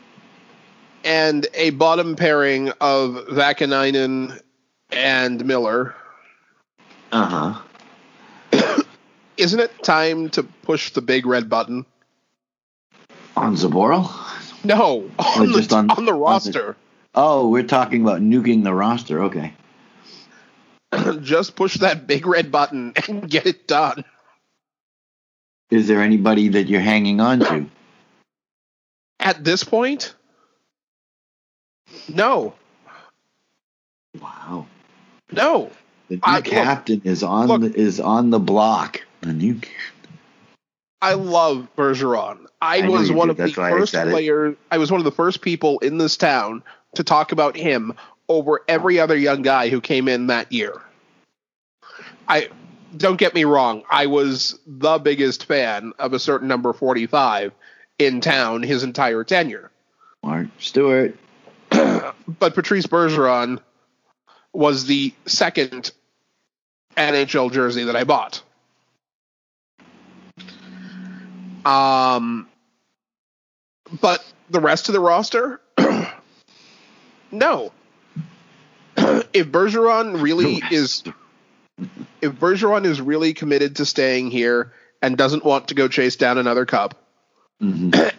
And 1.07 1.47
a 1.53 1.69
bottom 1.69 2.17
pairing 2.17 2.69
of 2.81 3.11
Vaakanainen 3.31 4.41
and 4.91 5.45
Miller, 5.45 5.95
Uh 7.13 7.61
huh. 8.51 8.83
isn't 9.37 9.59
it 9.61 9.71
time 9.83 10.27
to 10.31 10.43
push 10.43 10.91
the 10.91 11.01
big 11.01 11.25
red 11.25 11.49
button? 11.49 11.85
On 13.37 13.55
Zboril? 13.55 14.11
No, 14.65 15.09
on, 15.17 15.51
the, 15.53 15.67
on- 15.71 15.79
on, 15.79 15.87
the 15.87 15.93
on 15.95 16.05
the- 16.05 16.13
roster. 16.13 16.75
Oh, 17.15 17.47
we're 17.49 17.63
talking 17.63 18.01
about 18.01 18.19
nuking 18.19 18.65
the 18.65 18.73
roster. 18.73 19.23
Okay. 19.23 19.53
Just 21.21 21.55
push 21.55 21.75
that 21.77 22.05
big 22.05 22.27
red 22.27 22.51
button 22.51 22.91
and 23.07 23.29
get 23.29 23.45
it 23.47 23.65
done. 23.65 24.03
Is 25.71 25.87
there 25.87 26.01
anybody 26.01 26.49
that 26.49 26.67
you're 26.67 26.81
hanging 26.81 27.21
on 27.21 27.39
to? 27.39 27.65
At 29.21 29.43
this 29.45 29.63
point, 29.63 30.13
no, 32.09 32.53
Wow. 34.21 34.65
no. 35.31 35.71
The 36.09 36.15
new 36.15 36.21
I- 36.23 36.35
look- 36.37 36.45
captain 36.45 37.01
is 37.03 37.23
on 37.23 37.47
look. 37.47 37.61
the, 37.61 37.75
is 37.75 37.99
on 37.99 38.29
the 38.29 38.39
block. 38.39 39.01
The 39.21 39.33
new 39.33 39.59
I 41.01 41.13
love 41.13 41.67
Bergeron. 41.77 42.45
I, 42.61 42.81
I 42.81 42.87
was 42.87 43.11
one 43.11 43.27
do. 43.27 43.31
of 43.31 43.37
That's 43.37 43.53
the 43.53 43.61
why 43.61 43.67
I 43.69 43.71
first 43.71 43.93
players. 43.93 44.55
I 44.71 44.77
was 44.79 44.91
one 44.91 44.99
of 44.99 45.05
the 45.05 45.11
first 45.11 45.41
people 45.41 45.77
in 45.79 45.97
this 45.99 46.17
town 46.17 46.63
to 46.95 47.03
talk 47.03 47.31
about 47.31 47.55
him 47.55 47.93
over 48.29 48.61
every 48.67 48.99
other 48.99 49.15
young 49.15 49.41
guy 49.43 49.69
who 49.69 49.79
came 49.79 50.07
in 50.07 50.27
that 50.27 50.51
year. 50.51 50.81
I 52.27 52.49
don't 52.95 53.17
get 53.17 53.35
me 53.35 53.43
wrong. 53.43 53.83
I 53.91 54.07
was 54.07 54.57
the 54.65 54.97
biggest 54.97 55.45
fan 55.45 55.93
of 55.99 56.13
a 56.13 56.19
certain 56.19 56.47
number 56.47 56.73
45 56.73 57.51
in 57.99 58.19
town 58.21 58.63
his 58.63 58.83
entire 58.83 59.23
tenure. 59.23 59.69
Mark 60.23 60.47
Stuart. 60.59 61.15
But 62.39 62.55
Patrice 62.55 62.85
Bergeron 62.85 63.59
was 64.53 64.85
the 64.85 65.13
second 65.25 65.91
NHL 66.97 67.51
jersey 67.51 67.85
that 67.85 67.95
I 67.95 68.03
bought. 68.03 68.41
Um, 71.65 72.47
but 74.01 74.23
the 74.49 74.59
rest 74.59 74.89
of 74.89 74.93
the 74.93 74.99
roster, 74.99 75.61
no. 77.31 77.71
if 78.97 79.47
Bergeron 79.47 80.21
really 80.21 80.61
is, 80.71 81.03
if 82.21 82.33
Bergeron 82.33 82.85
is 82.85 82.99
really 83.01 83.33
committed 83.33 83.77
to 83.77 83.85
staying 83.85 84.31
here 84.31 84.73
and 85.01 85.17
doesn't 85.17 85.45
want 85.45 85.69
to 85.69 85.75
go 85.75 85.87
chase 85.87 86.15
down 86.15 86.37
another 86.37 86.65
cup, 86.65 86.95
Mhm. 87.61 88.13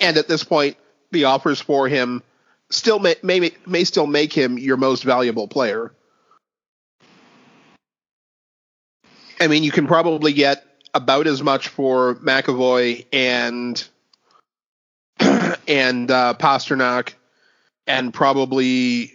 and 0.00 0.16
at 0.16 0.28
this 0.28 0.44
point 0.44 0.76
the 1.10 1.24
offers 1.24 1.60
for 1.60 1.88
him 1.88 2.22
still 2.70 2.98
may, 2.98 3.16
may 3.22 3.52
may 3.66 3.84
still 3.84 4.06
make 4.06 4.32
him 4.32 4.58
your 4.58 4.76
most 4.76 5.02
valuable 5.02 5.48
player. 5.48 5.92
I 9.40 9.46
mean, 9.46 9.62
you 9.62 9.70
can 9.70 9.86
probably 9.86 10.32
get 10.32 10.64
about 10.94 11.26
as 11.26 11.42
much 11.42 11.68
for 11.68 12.16
McAvoy 12.16 13.06
and 13.12 13.88
and 15.68 16.10
uh, 16.10 16.34
Pastrnak, 16.38 17.14
and 17.86 18.12
probably 18.12 19.12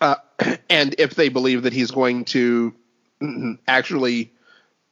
uh, 0.00 0.16
and 0.70 0.94
if 0.98 1.14
they 1.14 1.28
believe 1.28 1.62
that 1.62 1.72
he's 1.72 1.90
going 1.90 2.24
to 2.26 2.74
mm, 3.22 3.58
actually 3.68 4.32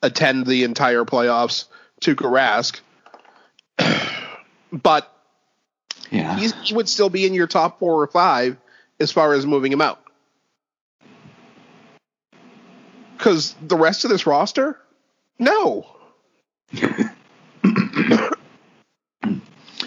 attend 0.03 0.47
the 0.47 0.63
entire 0.63 1.05
playoffs, 1.05 1.65
to 2.01 2.15
Rask. 2.15 2.81
but 4.73 5.13
Yeah. 6.11 6.37
he's, 6.39 6.55
he 6.63 6.75
would 6.75 6.89
still 6.89 7.11
be 7.11 7.27
in 7.27 7.35
your 7.35 7.47
top 7.47 7.79
four 7.79 8.03
or 8.03 8.07
five 8.07 8.57
as 9.01 9.13
far 9.13 9.35
as 9.35 9.47
moving 9.47 9.73
him 9.73 9.81
out. 9.81 10.01
Because 13.17 13.55
the 13.61 13.77
rest 13.77 14.05
of 14.05 14.11
this 14.11 14.27
roster, 14.27 14.79
no, 15.39 15.87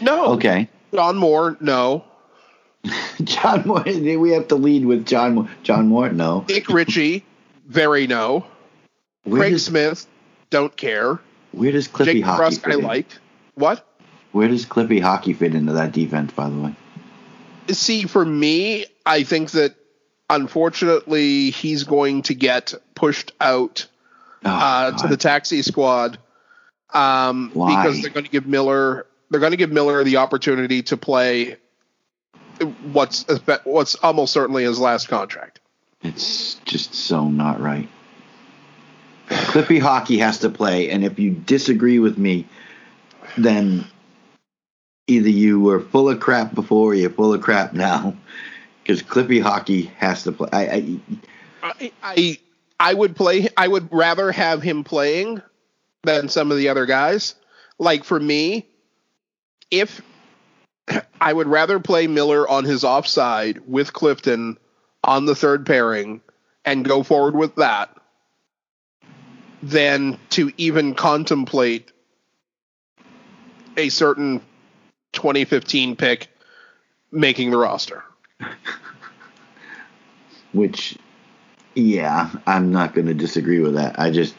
no. 0.02 0.26
okay. 0.34 0.68
John 0.94 1.18
Moore, 1.18 1.58
no. 1.62 2.04
John 3.24 3.66
Moore. 3.66 3.84
We 3.86 4.32
have 4.32 4.50
to 4.50 4.56
lead 4.56 4.86
with 4.86 5.06
John. 5.06 5.36
Moore. 5.36 5.50
John 5.64 5.88
Moore. 5.88 6.10
No. 6.10 6.46
Nick 6.50 6.68
Ritchie, 6.70 7.24
very 7.68 8.08
no. 8.08 8.46
Where 9.24 9.42
Craig 9.42 9.54
does, 9.54 9.66
Smith, 9.66 10.08
don't 10.50 10.76
care. 10.76 11.20
where 11.52 11.72
does 11.72 11.88
Clippy 11.88 12.06
Jake 12.06 12.24
hockey 12.24 12.42
Rusk, 12.42 12.68
I 12.68 12.76
like. 12.76 13.08
What? 13.56 13.88
Where 14.32 14.48
does 14.48 14.66
Clippy 14.66 15.02
hockey 15.02 15.34
fit 15.34 15.56
into 15.56 15.74
that 15.74 15.92
defense? 15.92 16.32
By 16.32 16.50
the 16.50 16.58
way. 16.58 16.76
See, 17.70 18.04
for 18.04 18.24
me, 18.24 18.86
I 19.06 19.24
think 19.24 19.52
that 19.52 19.76
unfortunately 20.30 21.52
he's 21.52 21.84
going 21.84 22.24
to 22.24 22.34
get 22.34 22.74
pushed 22.96 23.34
out 23.40 23.88
Oh, 24.44 24.50
uh, 24.50 24.98
to 24.98 25.08
the 25.08 25.18
taxi 25.18 25.62
squad 25.62 26.18
um, 26.92 27.50
because 27.50 28.02
they're 28.02 28.10
going 28.10 28.26
to 28.26 28.32
give 28.32 28.48
Miller 28.48 29.06
they're 29.30 29.40
going 29.40 29.52
to 29.52 29.58
give 29.58 29.72
Miller 29.72 30.04
the 30.04 30.18
opportunity 30.18 30.82
to 30.84 30.98
play 30.98 31.58
what's 32.92 33.24
what's 33.64 33.96
almost 33.96 34.34
certainly 34.34 34.64
his 34.64 34.80
last 34.80 35.08
contract. 35.10 35.60
It's 36.02 36.56
just 36.66 36.96
so 36.96 37.30
not 37.30 37.62
right. 37.62 37.88
Clippy 39.30 39.80
hockey 39.80 40.18
has 40.18 40.40
to 40.40 40.50
play, 40.50 40.90
and 40.90 41.06
if 41.06 41.20
you 41.20 41.32
disagree 41.32 42.00
with 42.00 42.18
me, 42.18 42.48
then 43.38 43.86
either 45.12 45.30
you 45.30 45.60
were 45.60 45.80
full 45.80 46.10
of 46.10 46.20
crap 46.20 46.56
before 46.56 46.92
or 46.92 46.94
you're 46.94 47.10
full 47.10 47.34
of 47.34 47.42
crap 47.42 47.74
now. 47.74 48.16
Because 48.82 49.04
Clippy 49.04 49.42
hockey 49.42 49.84
has 49.98 50.24
to 50.24 50.32
play. 50.32 50.50
I, 50.52 50.64
I, 50.64 51.00
I, 51.64 51.92
I 52.02 52.40
I 52.80 52.94
would 52.96 53.16
play 53.16 53.48
I 53.56 53.68
would 53.68 53.90
rather 53.92 54.32
have 54.32 54.64
him 54.64 54.84
playing 54.84 55.42
than 56.04 56.30
some 56.30 56.52
of 56.52 56.58
the 56.58 56.70
other 56.70 56.88
guys. 56.88 57.36
Like 57.78 58.04
for 58.04 58.20
me, 58.20 58.66
if 59.70 60.02
I 61.22 61.32
would 61.32 61.48
rather 61.48 61.80
play 61.80 62.08
Miller 62.08 62.50
on 62.50 62.64
his 62.64 62.84
offside 62.84 63.62
with 63.68 63.94
Clifton 63.94 64.58
on 65.04 65.26
the 65.26 65.36
third 65.36 65.66
pairing 65.66 66.22
and 66.66 66.84
go 66.84 67.04
forward 67.04 67.36
with 67.36 67.56
that 67.56 67.96
than 69.62 70.18
to 70.32 70.52
even 70.58 70.96
contemplate 70.96 71.92
a 73.78 73.90
certain 73.90 74.42
2015 75.14 75.96
pick 75.96 76.28
making 77.12 77.52
the 77.52 77.58
roster. 77.58 78.04
which, 80.54 80.98
yeah, 81.76 82.30
I'm 82.46 82.72
not 82.72 82.94
going 82.94 83.08
to 83.08 83.14
disagree 83.14 83.60
with 83.60 83.76
that. 83.76 84.00
I 84.00 84.12
just, 84.12 84.36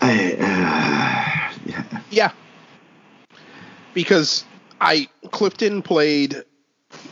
I, 0.00 0.34
uh, 0.34 1.58
yeah. 1.66 1.84
Yeah. 2.10 2.30
Because 3.94 4.44
I 4.80 5.08
Clifton 5.30 5.82
played 5.82 6.44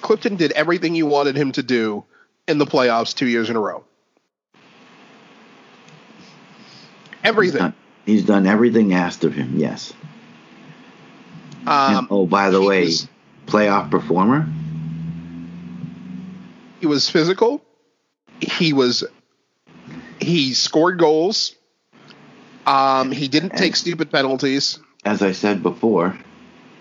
Clifton 0.02 0.36
did 0.36 0.52
everything 0.52 0.94
you 0.94 1.06
wanted 1.06 1.36
him 1.36 1.52
to 1.52 1.62
do 1.62 2.05
in 2.47 2.59
the 2.59 2.64
playoffs 2.64 3.14
two 3.14 3.26
years 3.26 3.51
in 3.51 3.56
a 3.56 3.60
row. 3.60 3.84
He's 4.55 4.60
Everything. 7.24 7.59
done, 7.59 7.74
he's 8.05 8.24
done 8.24 8.47
everything 8.47 8.94
asked 8.94 9.24
of 9.24 9.34
him. 9.34 9.55
Yes. 9.56 9.93
And, 11.66 11.97
Um, 11.97 12.09
oh, 12.10 12.26
by 12.26 12.51
the 12.51 12.60
he 12.60 12.66
way, 12.66 12.84
was- 12.84 13.09
playoff 13.47 13.90
performer. 13.90 14.47
he 16.80 16.86
was 16.86 17.09
physical. 17.09 17.62
He 18.40 18.72
was 18.72 19.05
he 20.20 20.55
scored 20.55 20.98
goals. 20.98 21.55
Um, 22.66 23.12
he 23.12 23.28
didn't 23.28 23.51
take 23.56 23.76
stupid 23.76 24.10
penalties. 24.10 24.78
As 25.05 25.22
I 25.22 25.32
said 25.32 25.62
before, 25.62 26.18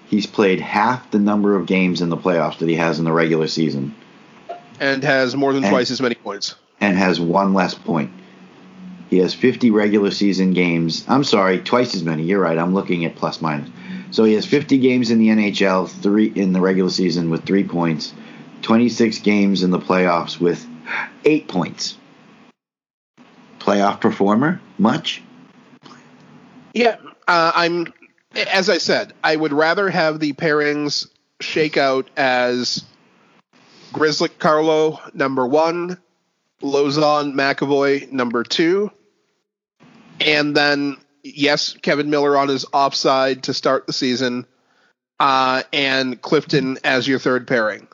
he's 0.07 0.25
played 0.25 0.59
half 0.59 1.11
the 1.11 1.19
number 1.19 1.55
of 1.55 1.65
games 1.67 2.01
in 2.01 2.09
the 2.09 2.17
playoffs 2.17 2.57
that 2.59 2.67
he 2.69 2.75
has 2.75 2.97
in 2.97 3.05
the 3.05 3.11
regular 3.11 3.47
season, 3.47 3.93
and 4.79 5.03
has 5.03 5.35
more 5.35 5.53
than 5.53 5.63
And- 5.63 5.71
twice 5.71 5.91
as 5.91 6.01
many 6.01 6.15
points. 6.15 6.55
and 6.81 6.97
has 6.97 7.19
one 7.19 7.53
less 7.53 7.73
point. 7.75 8.09
He 9.09 9.19
has 9.19 9.33
50 9.35 9.69
regular 9.69 10.09
season 10.11 10.53
games. 10.53 11.05
I'm 11.07 11.23
sorry, 11.23 11.59
twice 11.59 11.93
as 11.93 12.03
many. 12.03 12.23
You're 12.23 12.41
right. 12.41 12.57
I'm 12.57 12.73
looking 12.73 13.05
at 13.05 13.15
plus 13.15 13.39
minus. 13.41 13.69
So 14.15 14.23
he 14.23 14.35
has 14.35 14.45
50 14.45 14.77
games 14.77 15.11
in 15.11 15.19
the 15.19 15.27
NHL, 15.27 15.89
three 15.89 16.27
in 16.27 16.53
the 16.53 16.61
regular 16.61 16.89
season 16.89 17.29
with 17.29 17.43
three 17.43 17.65
points, 17.65 18.13
26 18.61 19.19
games 19.19 19.61
in 19.61 19.71
the 19.71 19.77
playoffs 19.77 20.39
with 20.39 20.65
eight 21.25 21.49
points. 21.49 21.97
Playoff 23.59 23.99
performer? 23.99 24.61
Much? 24.77 25.21
Yeah, 26.73 26.95
uh, 27.27 27.51
I'm. 27.55 27.91
As 28.53 28.69
I 28.69 28.77
said, 28.77 29.11
I 29.21 29.35
would 29.35 29.51
rather 29.51 29.89
have 29.89 30.21
the 30.21 30.31
pairings 30.31 31.09
shake 31.41 31.75
out 31.75 32.09
as 32.15 32.85
Grizzly 33.91 34.29
Carlo 34.29 35.01
number 35.13 35.45
one, 35.45 35.97
Lauzon 36.61 37.33
McAvoy 37.33 38.09
number 38.13 38.45
two, 38.45 38.91
and 40.21 40.55
then 40.55 40.95
yes, 41.25 41.73
Kevan 41.81 42.09
Miller 42.09 42.37
on 42.37 42.47
his 42.47 42.65
offside 42.71 43.43
to 43.43 43.53
start 43.53 43.87
the 43.87 43.93
season, 43.93 44.45
uh, 45.19 45.63
and 45.73 46.21
Clifton 46.21 46.77
as 46.83 47.07
your 47.07 47.19
third 47.19 47.47
pairing. 47.47 47.87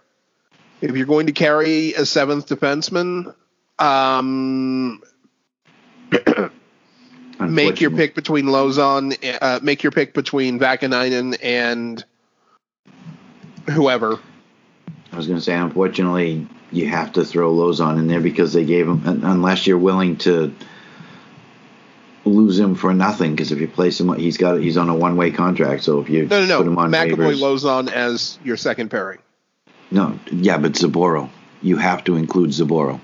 If 0.82 0.96
you're 0.96 1.08
going 1.08 1.28
to 1.28 1.32
carry 1.32 1.94
a 1.94 2.06
seventh 2.06 2.48
defenseman, 2.48 3.34
um, 3.80 5.02
make 7.40 7.80
your 7.80 7.92
pick 7.92 8.16
between 8.16 8.46
Lauzon, 8.46 9.16
uh, 9.42 9.60
make 9.62 9.84
your 9.84 9.92
pick 9.92 10.14
between 10.14 10.60
Vaakanainen 10.60 11.38
and 11.42 12.04
whoever. 13.70 14.20
I 15.12 15.18
was 15.18 15.28
going 15.28 15.38
to 15.38 15.44
say, 15.44 15.56
unfortunately, 15.56 16.48
you 16.72 16.88
have 16.88 17.14
to 17.14 17.24
throw 17.24 17.54
Lauzon 17.54 18.00
in 18.00 18.08
there 18.08 18.22
because 18.22 18.54
they 18.54 18.66
gave 18.66 18.88
him 18.88 19.04
unless 19.06 19.68
you're 19.68 19.78
willing 19.78 20.18
to 20.18 20.54
lose 22.26 22.60
him 22.60 22.76
for 22.76 22.94
nothing 22.94 23.32
because 23.32 23.52
if 23.52 23.60
you 23.60 23.68
place 23.68 24.00
him, 24.00 24.14
he's 24.16 24.38
got 24.38 24.60
he's 24.60 24.78
on 24.78 24.90
a 24.90 24.96
one 24.96 25.18
way 25.18 25.32
contract. 25.32 25.84
So 25.84 26.00
if 26.02 26.10
you 26.10 26.28
no, 26.28 26.46
no, 26.46 26.58
put 26.60 26.68
him 26.68 26.76
no, 26.76 26.82
on 26.82 26.92
McAvoy 26.92 27.16
waivers, 27.16 27.42
Lauzon 27.42 27.92
as 27.92 28.38
your 28.44 28.58
second 28.58 28.90
pairing. 28.90 29.20
no, 29.90 30.20
yeah, 30.32 30.58
but 30.58 30.74
Zboril, 30.74 31.30
you 31.62 31.78
have 31.78 32.04
to 32.06 32.16
include 32.16 32.52
Zboril. 32.52 33.00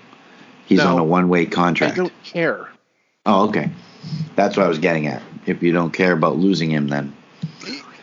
He's 0.66 0.80
No. 0.80 0.94
on 0.94 1.00
a 1.00 1.04
one 1.04 1.30
way 1.30 1.46
contract. 1.46 1.94
I 1.94 1.96
don't 1.96 2.24
care. 2.24 2.68
Oh, 3.26 3.48
okay, 3.50 3.72
that's 4.36 4.56
what 4.58 4.66
I 4.66 4.70
was 4.70 4.80
getting 4.80 5.08
at. 5.08 5.22
If 5.46 5.64
you 5.64 5.72
don't 5.72 5.92
care 5.92 6.12
about 6.12 6.38
losing 6.38 6.70
him, 6.70 6.88
then 6.88 7.14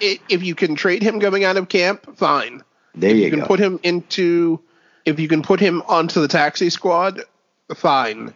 If 0.00 0.42
you 0.42 0.54
can 0.54 0.74
trade 0.74 1.02
him 1.02 1.20
coming 1.20 1.44
out 1.44 1.56
of 1.56 1.68
camp, 1.68 2.16
fine. 2.16 2.62
there 2.94 3.10
if 3.10 3.16
you, 3.16 3.24
you 3.24 3.30
can 3.30 3.40
go. 3.40 3.46
put 3.46 3.60
him 3.60 3.78
into 3.82 4.60
if 5.04 5.20
you 5.20 5.28
can 5.28 5.42
put 5.42 5.60
him 5.60 5.82
onto 5.86 6.20
the 6.20 6.28
taxi 6.28 6.70
squad 6.70 7.22
fine 7.74 8.32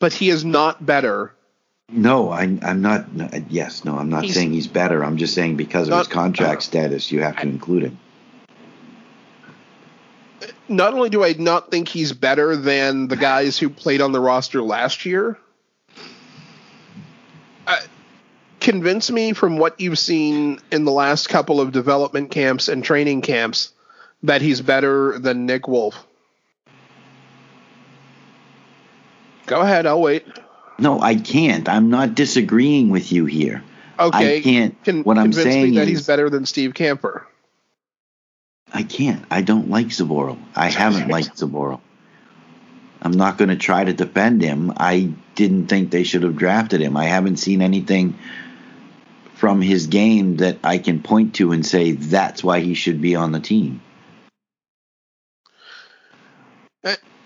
but 0.00 0.12
he 0.12 0.28
is 0.30 0.44
not 0.44 0.84
better 0.84 1.32
no, 1.90 2.30
I, 2.30 2.42
I'm 2.62 2.82
not. 2.82 3.12
no, 3.12 3.28
Yes, 3.48 3.84
no, 3.84 3.96
I'm 3.98 4.10
not 4.10 4.22
He's- 4.24 4.34
saying 4.34 4.52
he's 4.52 4.66
better. 4.66 5.04
I'm 5.04 5.16
just 5.16 5.34
saying 5.34 5.56
because 5.56 5.88
of 5.88 5.92
Not- 5.92 5.98
his 6.00 6.08
contract 6.08 6.62
status, 6.62 7.10
you 7.10 7.22
have 7.22 7.36
to 7.36 7.42
include 7.42 7.84
him. 7.84 7.98
not 10.70 10.92
only 10.92 11.08
do 11.08 11.24
i 11.24 11.32
not 11.38 11.70
think 11.70 11.88
he's 11.88 12.12
better 12.12 12.54
than 12.54 13.08
the 13.08 13.16
guys 13.16 13.56
who 13.58 13.70
played 13.70 14.02
on 14.02 14.12
the 14.12 14.20
roster 14.20 14.60
last 14.62 15.06
year 15.06 15.38
uh, 17.66 17.80
convince 18.60 19.10
me 19.10 19.32
from 19.32 19.56
what 19.56 19.80
you've 19.80 19.98
seen 19.98 20.58
in 20.70 20.84
the 20.84 20.92
last 20.92 21.30
couple 21.30 21.58
of 21.58 21.72
development 21.72 22.30
camps 22.30 22.68
and 22.68 22.84
training 22.84 23.22
camps 23.22 23.72
that 24.22 24.42
he's 24.42 24.60
better 24.60 25.18
than 25.18 25.46
nick 25.46 25.66
wolf 25.66 26.06
go 29.46 29.60
ahead 29.62 29.86
i'll 29.86 30.02
wait 30.02 30.26
No, 30.78 31.00
I 31.00 31.16
can't. 31.16 31.68
I'm 31.68 31.90
not 31.90 32.14
disagreeing 32.14 32.90
with 32.90 33.10
you 33.12 33.26
here. 33.26 33.62
okay 33.98 34.38
I 34.38 34.40
can't. 34.40 34.84
Can, 34.84 35.02
what 35.02 35.18
I'm 35.18 35.32
saying 35.32 35.74
that 35.74 35.82
is, 35.82 35.88
he's 35.88 36.06
better 36.06 36.30
than 36.30 36.46
steve 36.46 36.72
Kampfer 36.72 37.24
I 38.72 38.82
can't. 38.82 39.24
I 39.30 39.42
don't 39.42 39.70
like 39.70 39.86
Zboril. 39.88 40.38
I 40.54 40.68
haven't 40.68 41.08
liked 41.16 41.36
Zboril. 41.36 41.80
I'm 43.00 43.12
not 43.12 43.38
going 43.38 43.48
to 43.48 43.56
try 43.56 43.84
to 43.84 43.92
defend 43.92 44.42
him. 44.42 44.72
I 44.76 45.12
didn't 45.34 45.68
think 45.68 45.90
they 45.90 46.02
should 46.02 46.24
have 46.24 46.36
drafted 46.36 46.80
him. 46.80 46.96
I 46.96 47.04
haven't 47.06 47.36
seen 47.36 47.62
anything 47.62 48.18
from 49.34 49.62
his 49.62 49.86
game 49.86 50.38
that 50.38 50.58
I 50.64 50.78
can 50.78 51.02
point 51.02 51.36
to 51.36 51.52
and 51.52 51.64
say 51.64 51.92
that's 51.92 52.42
why 52.42 52.58
he 52.60 52.74
should 52.74 53.00
be 53.00 53.14
on 53.14 53.30
the 53.30 53.40
team. 53.40 53.80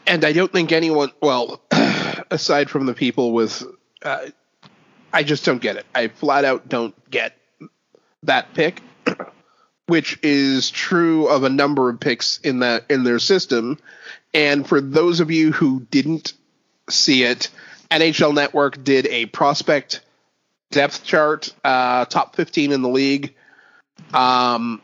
and 0.07 0.25
I 0.25 0.33
don't 0.33 0.53
think 0.53 0.73
anyone, 0.73 1.11
well, 1.23 1.63
aside 2.33 2.71
from 2.71 2.87
the 2.87 2.95
people 2.95 3.33
with, 3.33 3.63
uh, 4.03 4.27
I 5.13 5.23
just 5.23 5.45
don't 5.45 5.61
get 5.61 5.77
it. 5.77 5.87
I 5.95 6.09
flat 6.09 6.45
out 6.45 6.69
don't 6.69 6.95
get 7.11 7.37
that 8.25 8.55
pick, 8.55 8.81
which 9.87 10.19
is 10.23 10.71
true 10.71 11.29
of 11.29 11.45
a 11.45 11.51
number 11.51 11.89
of 11.91 12.01
picks 12.01 12.39
in 12.39 12.61
that 12.61 12.87
in 12.91 13.05
their 13.05 13.19
system. 13.19 13.79
And 14.35 14.67
for 14.67 14.81
those 14.81 15.21
of 15.21 15.31
you 15.31 15.53
who 15.53 15.81
didn't 15.91 16.33
see 16.89 17.25
it, 17.25 17.51
NHL 17.91 18.35
Network 18.35 18.83
did 18.83 19.07
a 19.07 19.27
prospect 19.27 20.01
depth 20.71 21.05
chart, 21.05 21.53
uh, 21.63 22.07
top 22.07 22.35
15 22.35 22.73
in 22.73 22.81
the 22.81 22.89
league. 22.89 23.35
Um, 24.15 24.81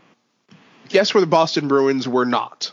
guess 0.91 1.15
where 1.15 1.23
the 1.23 1.27
Boston 1.27 1.67
Bruins 1.67 2.07
were 2.07 2.27
not? 2.27 2.73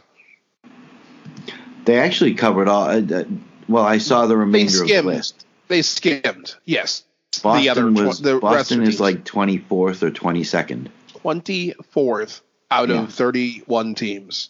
They 1.85 1.97
actually 1.99 2.34
covered 2.34 2.68
all. 2.68 2.89
Uh, 2.89 3.02
uh, 3.02 3.23
well, 3.67 3.83
I 3.83 3.97
saw 3.97 4.25
the 4.27 4.37
remainder 4.37 4.81
of 4.83 4.87
the 4.87 5.01
list. 5.01 5.45
They 5.67 5.81
skimmed. 5.81 6.55
Yes. 6.65 7.03
Boston 7.41 7.63
the 7.63 7.69
other 7.69 7.91
was 7.91 8.19
tw- 8.19 8.23
the 8.23 8.39
Boston 8.39 8.81
of 8.81 8.87
is 8.87 8.95
teams. 8.95 8.99
like 9.01 9.25
24th 9.25 10.03
or 10.03 10.11
22nd. 10.11 10.89
24th 11.23 12.41
out 12.71 12.89
Yeah. 12.89 13.03
of 13.03 13.13
31 13.13 13.95
teams. 13.95 14.49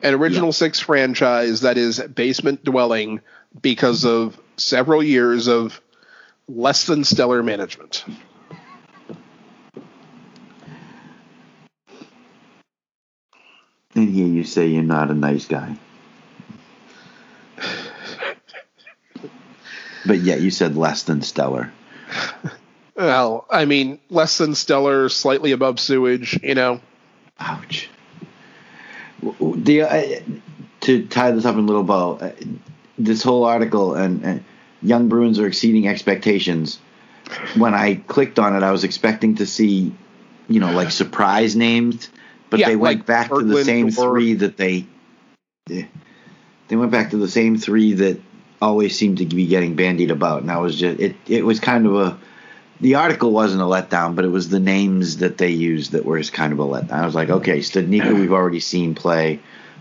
An 0.00 0.14
original 0.14 0.52
six 0.52 0.80
franchise 0.80 1.60
that 1.62 1.78
is 1.78 2.00
basement 2.00 2.64
dwelling 2.64 3.20
because 3.62 4.04
of 4.04 4.38
several 4.56 5.02
years 5.02 5.46
of 5.46 5.80
less 6.48 6.84
than 6.86 7.04
stellar 7.04 7.42
management. 7.42 8.04
And 13.94 14.08
here 14.12 14.26
you 14.26 14.44
say 14.44 14.66
you're 14.66 14.82
not 14.82 15.10
a 15.10 15.14
nice 15.14 15.46
guy. 15.46 15.76
But 20.06 20.20
yet 20.20 20.40
you 20.40 20.50
said 20.50 20.76
less 20.76 21.04
than 21.04 21.22
stellar. 21.22 21.72
Well, 22.96 23.46
I 23.50 23.64
mean, 23.64 23.98
less 24.10 24.38
than 24.38 24.54
stellar, 24.54 25.08
slightly 25.08 25.52
above 25.52 25.80
sewage, 25.80 26.38
you 26.42 26.54
know. 26.54 26.80
Ouch. 27.40 27.88
The 29.40 29.82
uh, 29.82 30.20
to 30.82 31.06
tie 31.06 31.30
this 31.32 31.44
up 31.44 31.54
in 31.54 31.60
a 31.60 31.66
little 31.66 31.82
bow, 31.82 32.18
uh, 32.20 32.32
this 32.98 33.22
whole 33.22 33.44
article 33.44 33.94
and 33.94 34.24
uh, 34.24 34.38
young 34.82 35.08
Bruins 35.08 35.38
are 35.38 35.46
exceeding 35.46 35.88
expectations. 35.88 36.78
When 37.56 37.74
I 37.74 37.96
clicked 37.96 38.38
on 38.38 38.54
it, 38.54 38.62
I 38.62 38.70
was 38.70 38.84
expecting 38.84 39.36
to 39.36 39.46
see, 39.46 39.94
you 40.46 40.60
know, 40.60 40.72
like 40.72 40.90
surprise 40.90 41.56
names, 41.56 42.10
but 42.50 42.60
Yeah, 42.60 42.68
they 42.68 42.76
went 42.76 42.98
like 42.98 43.06
back 43.06 43.30
to 43.30 43.42
the 43.42 43.64
same 43.64 43.86
or- 43.86 43.90
three 43.90 44.34
that 44.34 44.56
they. 44.56 44.86
They 45.66 46.76
went 46.76 46.92
back 46.92 47.10
to 47.10 47.16
the 47.16 47.28
same 47.28 47.56
three 47.56 47.94
that 47.94 48.20
always 48.64 48.98
seemed 48.98 49.18
to 49.18 49.26
be 49.26 49.46
getting 49.46 49.76
bandied 49.76 50.10
about, 50.10 50.40
and 50.40 50.50
I 50.50 50.56
was 50.58 50.78
just 50.78 50.98
it. 50.98 51.16
It 51.28 51.44
was 51.44 51.60
kind 51.60 51.86
of 51.86 51.94
a. 51.94 52.18
The 52.80 52.96
article 52.96 53.30
wasn't 53.30 53.62
a 53.62 53.66
letdown, 53.66 54.16
but 54.16 54.24
it 54.24 54.28
was 54.28 54.48
the 54.48 54.58
names 54.58 55.18
that 55.18 55.38
they 55.38 55.50
used 55.50 55.92
that 55.92 56.04
were 56.04 56.20
kind 56.24 56.52
of 56.52 56.58
a 56.58 56.64
letdown. 56.64 56.92
I 56.92 57.06
was 57.06 57.14
like, 57.14 57.30
okay, 57.30 57.58
Studnicka 57.58 58.12
we've 58.18 58.32
already 58.32 58.60
seen 58.60 58.94
play, 58.94 59.38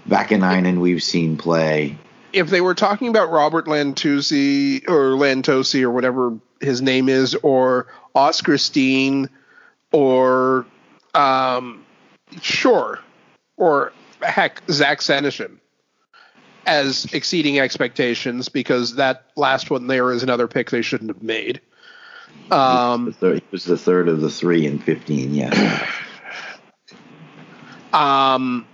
Vaakanainen 0.08 0.80
we've 0.80 1.02
seen 1.02 1.38
play. 1.38 1.98
if 2.34 2.50
they 2.50 2.62
were 2.62 2.76
talking 2.76 3.08
about 3.08 3.32
Robert 3.32 3.66
Lantusi 3.66 4.88
or 4.88 5.16
Lantosi 5.16 5.82
or 5.82 5.92
whatever 5.92 6.38
his 6.60 6.82
name 6.82 7.10
is, 7.10 7.36
or 7.36 7.88
Oskar 8.16 8.58
Steen, 8.58 9.30
or 9.92 10.66
um, 11.16 11.84
sure, 12.42 13.00
or 13.58 13.94
heck, 14.22 14.62
Zach 14.70 15.00
Senyshyn 15.00 15.58
as 16.66 17.06
exceeding 17.14 17.60
expectations 17.60 18.50
because 18.50 18.96
that 18.96 19.26
last 19.36 19.70
one 19.70 19.88
there 19.88 20.12
is 20.12 20.24
another 20.24 20.48
pick 20.48 20.70
they 20.70 20.82
shouldn't 20.82 21.10
have 21.10 21.24
made. 21.24 21.62
Um, 22.52 23.16
it 23.22 23.44
was 23.52 23.66
the 23.66 23.78
third 23.78 24.08
of 24.08 24.22
the 24.22 24.30
three 24.30 24.66
in 24.66 24.80
fifteen. 24.80 25.34
Yeah, 25.34 25.88
um, 27.94 28.68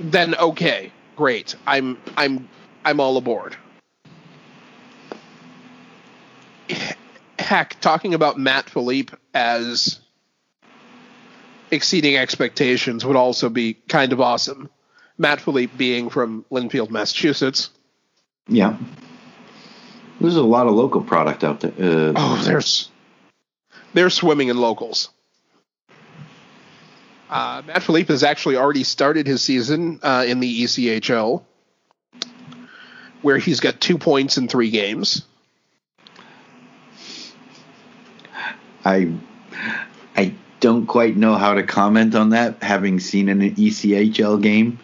then 0.00 0.34
okay, 0.36 0.90
great. 1.16 1.54
I'm 1.66 1.98
I'm 2.16 2.48
I'm 2.84 3.00
all 3.00 3.16
aboard. 3.16 3.56
Heck, 7.38 7.78
talking 7.80 8.14
about 8.14 8.38
Matt 8.38 8.70
Filipe 8.70 9.10
as 9.34 10.00
exceeding 11.70 12.16
expectations 12.16 13.04
would 13.04 13.16
also 13.16 13.48
be 13.48 13.74
kind 13.74 14.12
of 14.12 14.20
awesome. 14.20 14.70
Matt 15.18 15.40
Filipe 15.40 15.76
being 15.76 16.10
from 16.10 16.44
Lynnfield, 16.50 16.90
Massachusetts. 16.90 17.70
yeah. 18.48 18.76
There's 20.20 20.36
a 20.36 20.42
lot 20.42 20.68
of 20.68 20.74
local 20.74 21.02
product 21.02 21.42
out 21.42 21.60
there. 21.60 21.72
Uh, 21.72 22.12
Oh, 22.16 22.42
there's 22.44 22.88
they're 23.94 24.10
swimming 24.10 24.48
in 24.48 24.56
locals. 24.56 25.10
Uh, 27.28 27.62
Matt 27.66 27.82
Filipe 27.82 28.08
has 28.08 28.22
actually 28.22 28.56
already 28.56 28.84
started 28.84 29.26
his 29.26 29.42
season 29.42 29.98
uh, 30.04 30.24
in 30.26 30.38
the 30.38 30.62
ECHL, 30.62 31.42
where 33.22 33.38
he's 33.38 33.58
got 33.58 33.80
two 33.80 33.98
points 33.98 34.38
in 34.38 34.46
three 34.46 34.70
games. 34.70 35.22
I 38.34 38.54
I 38.84 39.16
don't 40.64 40.86
quite 40.86 41.14
know 41.14 41.34
how 41.34 41.52
to 41.52 41.62
comment 41.62 42.14
on 42.14 42.30
that, 42.30 42.62
having 42.62 42.98
seen 42.98 43.28
an 43.28 43.42
ECHL 43.54 44.40
game. 44.40 44.78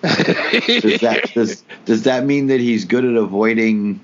Does 0.00 1.00
that 1.02 1.30
does, 1.34 1.62
does 1.84 2.04
that 2.04 2.24
mean 2.24 2.46
that 2.46 2.60
he's 2.60 2.86
good 2.86 3.04
at 3.04 3.14
avoiding 3.14 4.00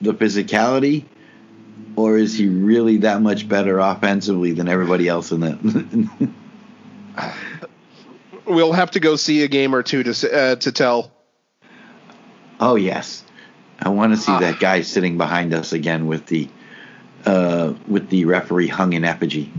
the 0.00 0.12
physicality, 0.12 1.06
or 1.96 2.18
is 2.18 2.36
he 2.36 2.46
really 2.46 2.98
that 2.98 3.22
much 3.22 3.48
better 3.48 3.78
offensively 3.78 4.52
than 4.52 4.68
everybody 4.68 5.08
else 5.08 5.32
in 5.32 5.40
the? 5.40 6.10
we'll 8.44 8.72
have 8.74 8.90
to 8.90 9.00
go 9.00 9.16
see 9.16 9.44
a 9.44 9.48
game 9.48 9.74
or 9.74 9.82
two 9.82 10.02
to 10.02 10.10
uh, 10.30 10.56
to 10.56 10.72
tell. 10.72 11.10
oh 12.60 12.74
yes, 12.74 13.24
I 13.80 13.88
want 13.88 14.12
to 14.12 14.18
see 14.18 14.32
Ah. 14.32 14.40
that 14.40 14.60
guy 14.60 14.82
sitting 14.82 15.16
behind 15.16 15.54
us 15.54 15.72
again 15.72 16.06
with 16.06 16.26
the 16.26 16.50
uh, 17.24 17.72
with 17.88 18.10
the 18.10 18.26
referee 18.26 18.68
hung 18.68 18.92
in 18.92 19.02
effigy. 19.02 19.50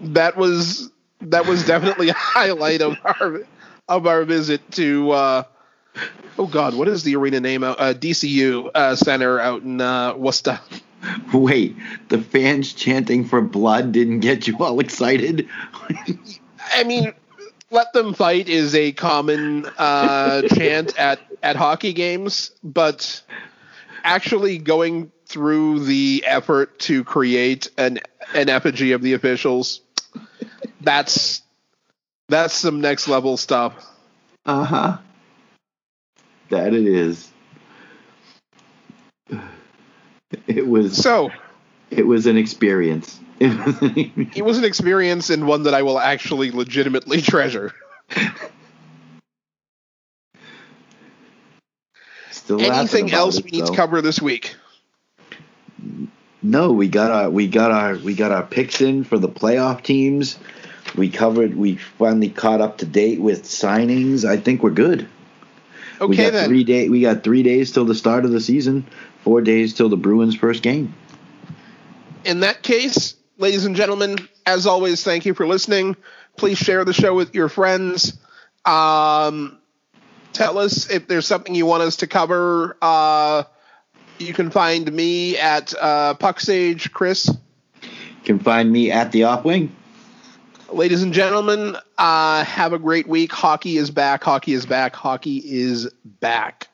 That 0.00 0.36
was 0.36 0.90
that 1.22 1.46
was 1.46 1.66
definitely 1.66 2.08
a 2.08 2.14
highlight 2.16 2.82
of 2.82 2.96
our 3.04 3.42
of 3.88 4.06
our 4.06 4.24
visit 4.24 4.70
to 4.72 5.10
uh, 5.10 5.42
oh 6.38 6.46
god, 6.46 6.74
what 6.74 6.88
is 6.88 7.02
the 7.02 7.16
arena 7.16 7.40
name? 7.40 7.64
Uh, 7.64 7.74
DCU 7.76 8.70
uh, 8.74 8.96
Center 8.96 9.38
out 9.38 9.62
in 9.62 9.80
uh, 9.80 10.14
Worcester. 10.16 10.60
Wait, 11.32 11.76
the 12.08 12.18
fans 12.18 12.74
chanting 12.74 13.24
for 13.24 13.40
blood 13.40 13.92
didn't 13.92 14.20
get 14.20 14.46
you 14.46 14.56
all 14.58 14.80
excited? 14.80 15.48
I 16.74 16.84
mean, 16.84 17.12
let 17.70 17.92
them 17.92 18.14
fight 18.14 18.48
is 18.48 18.74
a 18.74 18.92
common 18.92 19.66
uh, 19.78 20.42
chant 20.42 20.98
at 20.98 21.20
at 21.42 21.56
hockey 21.56 21.92
games, 21.92 22.50
but 22.62 23.22
actually 24.04 24.58
going 24.58 25.10
through 25.26 25.84
the 25.84 26.24
effort 26.26 26.78
to 26.80 27.04
create 27.04 27.70
an 27.78 28.00
an 28.34 28.48
effigy 28.48 28.92
of 28.92 29.02
the 29.02 29.14
officials, 29.14 29.80
that's 30.80 31.42
that's 32.28 32.54
some 32.54 32.80
next 32.80 33.08
level 33.08 33.36
stuff. 33.36 33.74
Uh 34.46 34.64
huh. 34.64 34.98
That 36.50 36.74
it 36.74 36.86
is. 36.86 37.30
It 40.46 40.66
was 40.66 40.96
So 40.96 41.30
it 41.90 42.06
was 42.06 42.26
an 42.26 42.36
experience. 42.36 43.18
It 43.40 44.44
was 44.44 44.58
an 44.58 44.64
experience 44.64 45.30
and 45.30 45.46
one 45.46 45.62
that 45.62 45.74
I 45.74 45.82
will 45.82 45.98
actually 45.98 46.50
legitimately 46.50 47.22
treasure. 47.22 47.72
Anything 52.48 53.12
else 53.12 53.38
it, 53.38 53.44
we 53.44 53.50
need 53.52 53.62
though. 53.62 53.70
to 53.70 53.76
cover 53.76 54.02
this 54.02 54.20
week? 54.20 54.56
No, 56.42 56.72
we 56.72 56.88
got 56.88 57.10
our 57.10 57.30
we 57.30 57.48
got 57.48 57.70
our 57.70 57.96
we 57.96 58.14
got 58.14 58.32
our 58.32 58.42
picks 58.42 58.80
in 58.80 59.04
for 59.04 59.18
the 59.18 59.28
playoff 59.28 59.82
teams. 59.82 60.38
We 60.96 61.10
covered. 61.10 61.54
We 61.54 61.76
finally 61.76 62.30
caught 62.30 62.60
up 62.60 62.78
to 62.78 62.86
date 62.86 63.20
with 63.20 63.44
signings. 63.44 64.24
I 64.28 64.38
think 64.38 64.62
we're 64.62 64.70
good. 64.70 65.06
Okay, 66.00 66.08
we 66.08 66.16
got 66.16 66.32
then. 66.32 66.48
three 66.48 66.64
day. 66.64 66.88
We 66.88 67.02
got 67.02 67.22
three 67.22 67.42
days 67.42 67.72
till 67.72 67.84
the 67.84 67.94
start 67.94 68.24
of 68.24 68.30
the 68.30 68.40
season. 68.40 68.86
Four 69.22 69.42
days 69.42 69.74
till 69.74 69.90
the 69.90 69.98
Bruins' 69.98 70.34
first 70.34 70.62
game. 70.62 70.94
in 72.24 72.40
that 72.40 72.62
case, 72.62 73.14
ladies 73.36 73.66
and 73.66 73.76
gentlemen, 73.76 74.16
as 74.46 74.66
always, 74.66 75.04
thank 75.04 75.26
you 75.26 75.34
for 75.34 75.46
listening. 75.46 75.94
Please 76.36 76.56
share 76.56 76.84
the 76.86 76.94
show 76.94 77.14
with 77.14 77.34
your 77.34 77.50
friends. 77.50 78.18
Um, 78.64 79.58
tell 80.32 80.56
us 80.58 80.88
if 80.88 81.06
there's 81.06 81.26
something 81.26 81.54
you 81.54 81.66
want 81.66 81.82
us 81.82 81.96
to 81.96 82.06
cover. 82.06 82.76
Uh, 82.80 83.44
you 84.20 84.34
can 84.34 84.50
find 84.50 84.92
me 84.92 85.38
at 85.38 85.74
uh, 85.80 86.14
Pucksage 86.14 86.92
Chris. 86.92 87.28
You 87.82 88.24
can 88.24 88.38
find 88.38 88.70
me 88.70 88.90
at 88.90 89.12
the 89.12 89.24
off 89.24 89.44
wing. 89.44 89.74
Ladies 90.70 91.02
and 91.02 91.12
gentlemen, 91.12 91.76
uh, 91.98 92.44
have 92.44 92.72
a 92.72 92.78
great 92.78 93.08
week. 93.08 93.32
Hockey 93.32 93.76
is 93.76 93.90
back. 93.90 94.22
Hockey 94.22 94.52
is 94.52 94.66
back. 94.66 94.94
Hockey 94.94 95.38
is 95.38 95.88
back. 96.04 96.68